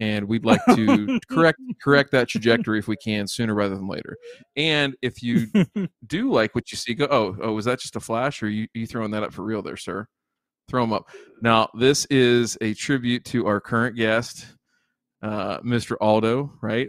and 0.00 0.26
we'd 0.26 0.44
like 0.44 0.60
to 0.74 1.18
correct 1.30 1.58
correct 1.82 2.12
that 2.12 2.28
trajectory 2.28 2.78
if 2.78 2.88
we 2.88 2.96
can 2.96 3.26
sooner 3.26 3.54
rather 3.54 3.74
than 3.74 3.88
later. 3.88 4.16
And 4.56 4.94
if 5.02 5.22
you 5.22 5.46
do 6.06 6.30
like 6.30 6.54
what 6.54 6.70
you 6.70 6.76
see 6.76 6.94
go 6.94 7.08
oh 7.10 7.36
oh 7.42 7.52
was 7.52 7.64
that 7.64 7.80
just 7.80 7.96
a 7.96 8.00
flash 8.00 8.42
or 8.42 8.48
you, 8.48 8.66
you 8.74 8.86
throwing 8.86 9.10
that 9.12 9.22
up 9.22 9.32
for 9.32 9.42
real 9.42 9.62
there 9.62 9.76
sir? 9.76 10.06
Throw 10.68 10.82
them 10.82 10.92
up. 10.92 11.08
Now 11.42 11.68
this 11.74 12.06
is 12.06 12.58
a 12.60 12.74
tribute 12.74 13.24
to 13.26 13.46
our 13.46 13.60
current 13.60 13.96
guest 13.96 14.46
uh, 15.22 15.60
mr 15.60 15.96
aldo 16.00 16.52
right? 16.60 16.88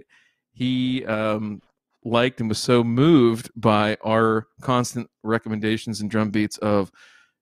He 0.52 1.06
um, 1.06 1.62
liked 2.04 2.40
and 2.40 2.50
was 2.50 2.58
so 2.58 2.84
moved 2.84 3.52
by 3.56 3.98
our 4.04 4.48
constant 4.62 5.10
recommendations 5.24 6.02
and 6.02 6.10
drum 6.10 6.32
beats 6.32 6.58
of 6.60 6.92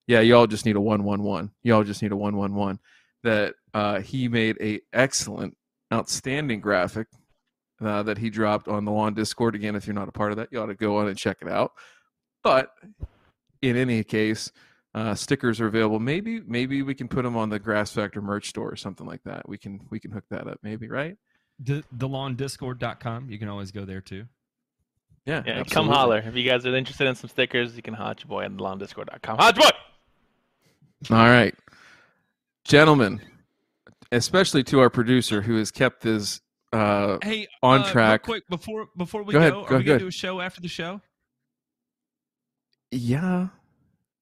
yeah 0.08 0.20
y'all 0.20 0.48
just 0.48 0.66
need 0.66 0.76
a 0.76 0.82
111 0.82 1.52
y'all 1.64 1.84
just 1.84 2.02
need 2.02 2.12
a 2.12 2.16
111 2.16 2.80
that 3.26 3.56
uh, 3.74 4.00
he 4.00 4.28
made 4.28 4.58
a 4.62 4.80
excellent 4.94 5.56
outstanding 5.94 6.62
graphic 6.62 7.08
uh, 7.82 8.02
that 8.04 8.18
he 8.18 8.30
dropped 8.30 8.68
on 8.68 8.86
the 8.86 8.92
lawn 8.92 9.14
discord 9.14 9.54
again 9.54 9.76
if 9.76 9.86
you're 9.86 9.94
not 9.94 10.08
a 10.08 10.12
part 10.12 10.32
of 10.32 10.38
that 10.38 10.48
you 10.52 10.60
ought 10.60 10.68
to 10.68 10.76
go 10.76 10.98
on 10.98 11.08
and 11.08 11.18
check 11.18 11.38
it 11.42 11.50
out 11.50 11.74
but 12.44 12.72
in 13.62 13.76
any 13.76 14.04
case 14.04 14.52
uh, 14.96 15.14
stickers 15.14 15.60
are 15.60 15.68
available 15.68 16.00
maybe 16.00 16.40
maybe 16.48 16.82
we 16.82 16.96
can 16.96 17.08
put 17.08 17.24
them 17.24 17.36
on 17.36 17.50
the 17.50 17.60
grass 17.60 17.92
factor 17.92 18.22
merch 18.22 18.48
store 18.50 18.72
or 18.72 18.76
something 18.78 19.06
like 19.06 19.22
that 19.24 19.48
we 19.48 19.58
can 19.58 19.80
we 19.90 20.00
can 20.00 20.10
hook 20.12 20.24
that 20.30 20.48
up 20.48 20.58
maybe 20.64 20.88
right 20.88 21.18
The, 21.60 21.84
thelawndiscord.com. 21.98 23.30
You 23.30 23.38
can 23.38 23.48
always 23.50 23.72
go 23.72 23.86
there 23.86 24.02
too. 24.02 24.26
yeah 25.26 25.44
Yeah, 25.46 25.64
come 25.64 25.88
holler. 25.88 26.20
If 26.26 26.36
you 26.36 26.44
guys 26.50 26.66
are 26.66 26.76
interested 26.76 27.08
in 27.08 27.16
some 27.16 27.30
stickers, 27.30 27.76
you 27.76 27.82
can 27.82 27.94
hot 27.94 28.22
your 28.22 28.30
boy 28.30 28.44
at 28.46 28.52
lawndiscord.com. 28.52 29.38
Hot 29.38 29.56
your 29.56 29.66
boy! 29.66 29.78
All 31.16 31.28
right, 31.30 31.54
gentlemen, 32.66 33.22
especially 34.12 34.64
to 34.66 34.80
our 34.80 34.90
producer 34.90 35.42
who 35.42 35.58
has 35.58 35.72
kept 35.72 36.02
this. 36.02 36.42
Uh, 36.74 37.18
Hey, 37.24 37.48
On 37.64 37.80
uh, 37.80 37.84
real 37.84 37.92
track. 37.92 38.24
quick 38.24 38.44
before 38.50 38.88
before 38.98 39.24
we 39.24 39.32
Go 39.32 39.40
go, 39.40 39.42
ahead, 39.42 39.54
are 39.54 39.70
go 39.70 39.78
we 39.78 39.84
gonna 39.84 40.00
do 40.00 40.08
a 40.08 40.12
show 40.12 40.42
after 40.42 40.60
the 40.60 40.68
show? 40.68 41.00
yeah, 42.92 43.48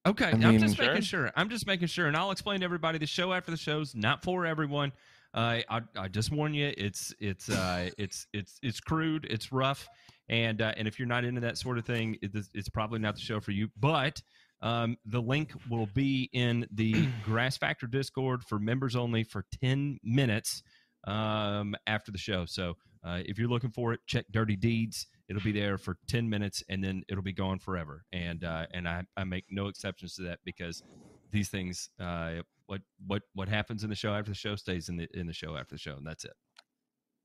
Okay, 0.05 0.25
I 0.25 0.31
I'm 0.31 0.39
mean- 0.39 0.59
just 0.59 0.77
making 0.77 1.01
sure. 1.01 1.31
I'm 1.35 1.49
just 1.49 1.65
making 1.65 1.87
sure, 1.87 2.07
and 2.07 2.15
I'll 2.17 2.31
explain 2.31 2.59
to 2.59 2.65
everybody 2.65 2.97
the 2.97 3.07
show 3.07 3.31
after 3.33 3.51
the 3.51 3.57
show's 3.57 3.95
not 3.95 4.21
for 4.23 4.45
everyone. 4.45 4.91
Uh, 5.33 5.61
I 5.69 5.81
I 5.97 6.07
just 6.09 6.31
warn 6.31 6.53
you, 6.53 6.73
it's 6.77 7.13
it's 7.19 7.49
uh, 7.49 7.89
it's 7.97 8.27
it's 8.33 8.59
it's 8.61 8.79
crude, 8.81 9.25
it's 9.29 9.51
rough, 9.51 9.87
and 10.29 10.61
uh, 10.61 10.73
and 10.77 10.87
if 10.87 10.99
you're 10.99 11.07
not 11.07 11.23
into 11.23 11.41
that 11.41 11.57
sort 11.57 11.77
of 11.79 11.85
thing, 11.85 12.17
it, 12.21 12.31
it's 12.53 12.69
probably 12.69 12.99
not 12.99 13.15
the 13.15 13.21
show 13.21 13.39
for 13.39 13.51
you. 13.51 13.69
But 13.79 14.21
um, 14.63 14.97
the 15.05 15.21
link 15.21 15.51
will 15.69 15.87
be 15.93 16.29
in 16.33 16.65
the 16.71 17.07
Grass 17.23 17.57
Factor 17.57 17.85
Discord 17.85 18.43
for 18.43 18.57
members 18.57 18.95
only 18.95 19.23
for 19.23 19.45
10 19.61 19.99
minutes 20.03 20.63
um, 21.05 21.75
after 21.85 22.11
the 22.11 22.17
show. 22.17 22.45
So 22.45 22.75
Uh, 23.05 23.21
if 23.25 23.37
you're 23.37 23.49
looking 23.49 23.69
for 23.69 23.91
it, 23.91 23.99
check 24.07 24.25
Dirty 24.31 24.55
Deeds. 24.55 25.07
It'll 25.27 25.41
be 25.41 25.51
there 25.51 25.77
for 25.77 25.97
10 26.07 26.29
minutes 26.29 26.63
and 26.69 26.81
then 26.81 27.03
it'll 27.09 27.21
be 27.21 27.33
gone 27.33 27.59
forever. 27.59 28.05
And 28.13 28.45
uh, 28.45 28.65
and 28.73 28.87
I, 28.87 29.03
I 29.17 29.25
make 29.25 29.43
no 29.51 29.67
exceptions 29.67 30.15
to 30.15 30.21
that 30.23 30.39
because 30.45 30.81
these 31.29 31.49
things, 31.49 31.89
uh, 31.99 32.43
what 32.67 32.79
what 33.05 33.23
what 33.33 33.49
happens 33.49 33.83
in 33.83 33.89
the 33.89 33.95
show 33.97 34.13
after 34.13 34.31
the 34.31 34.35
show 34.37 34.55
stays 34.55 34.87
in 34.87 34.95
the 34.95 35.07
in 35.13 35.27
the 35.27 35.33
show 35.33 35.57
after 35.57 35.75
the 35.75 35.79
show, 35.79 35.97
and 35.97 36.07
that's 36.07 36.23
it. 36.23 36.31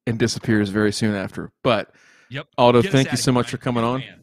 and 0.04 0.18
disappears 0.18 0.70
very 0.70 0.90
soon 0.90 1.14
after. 1.14 1.52
But 1.62 1.94
Yep. 2.30 2.48
Aldo, 2.58 2.82
thank 2.82 3.10
you 3.12 3.16
so 3.16 3.30
much 3.30 3.50
for 3.50 3.58
coming 3.58 3.84
on. 3.84 4.00
man. 4.00 4.20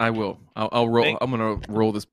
I 0.00 0.10
will. 0.10 0.38
I'll, 0.56 0.68
I'll 0.72 0.88
roll. 0.88 1.04
Thank- 1.04 1.18
I'm 1.20 1.30
gonna 1.30 1.60
roll 1.68 1.92
this 1.92 2.06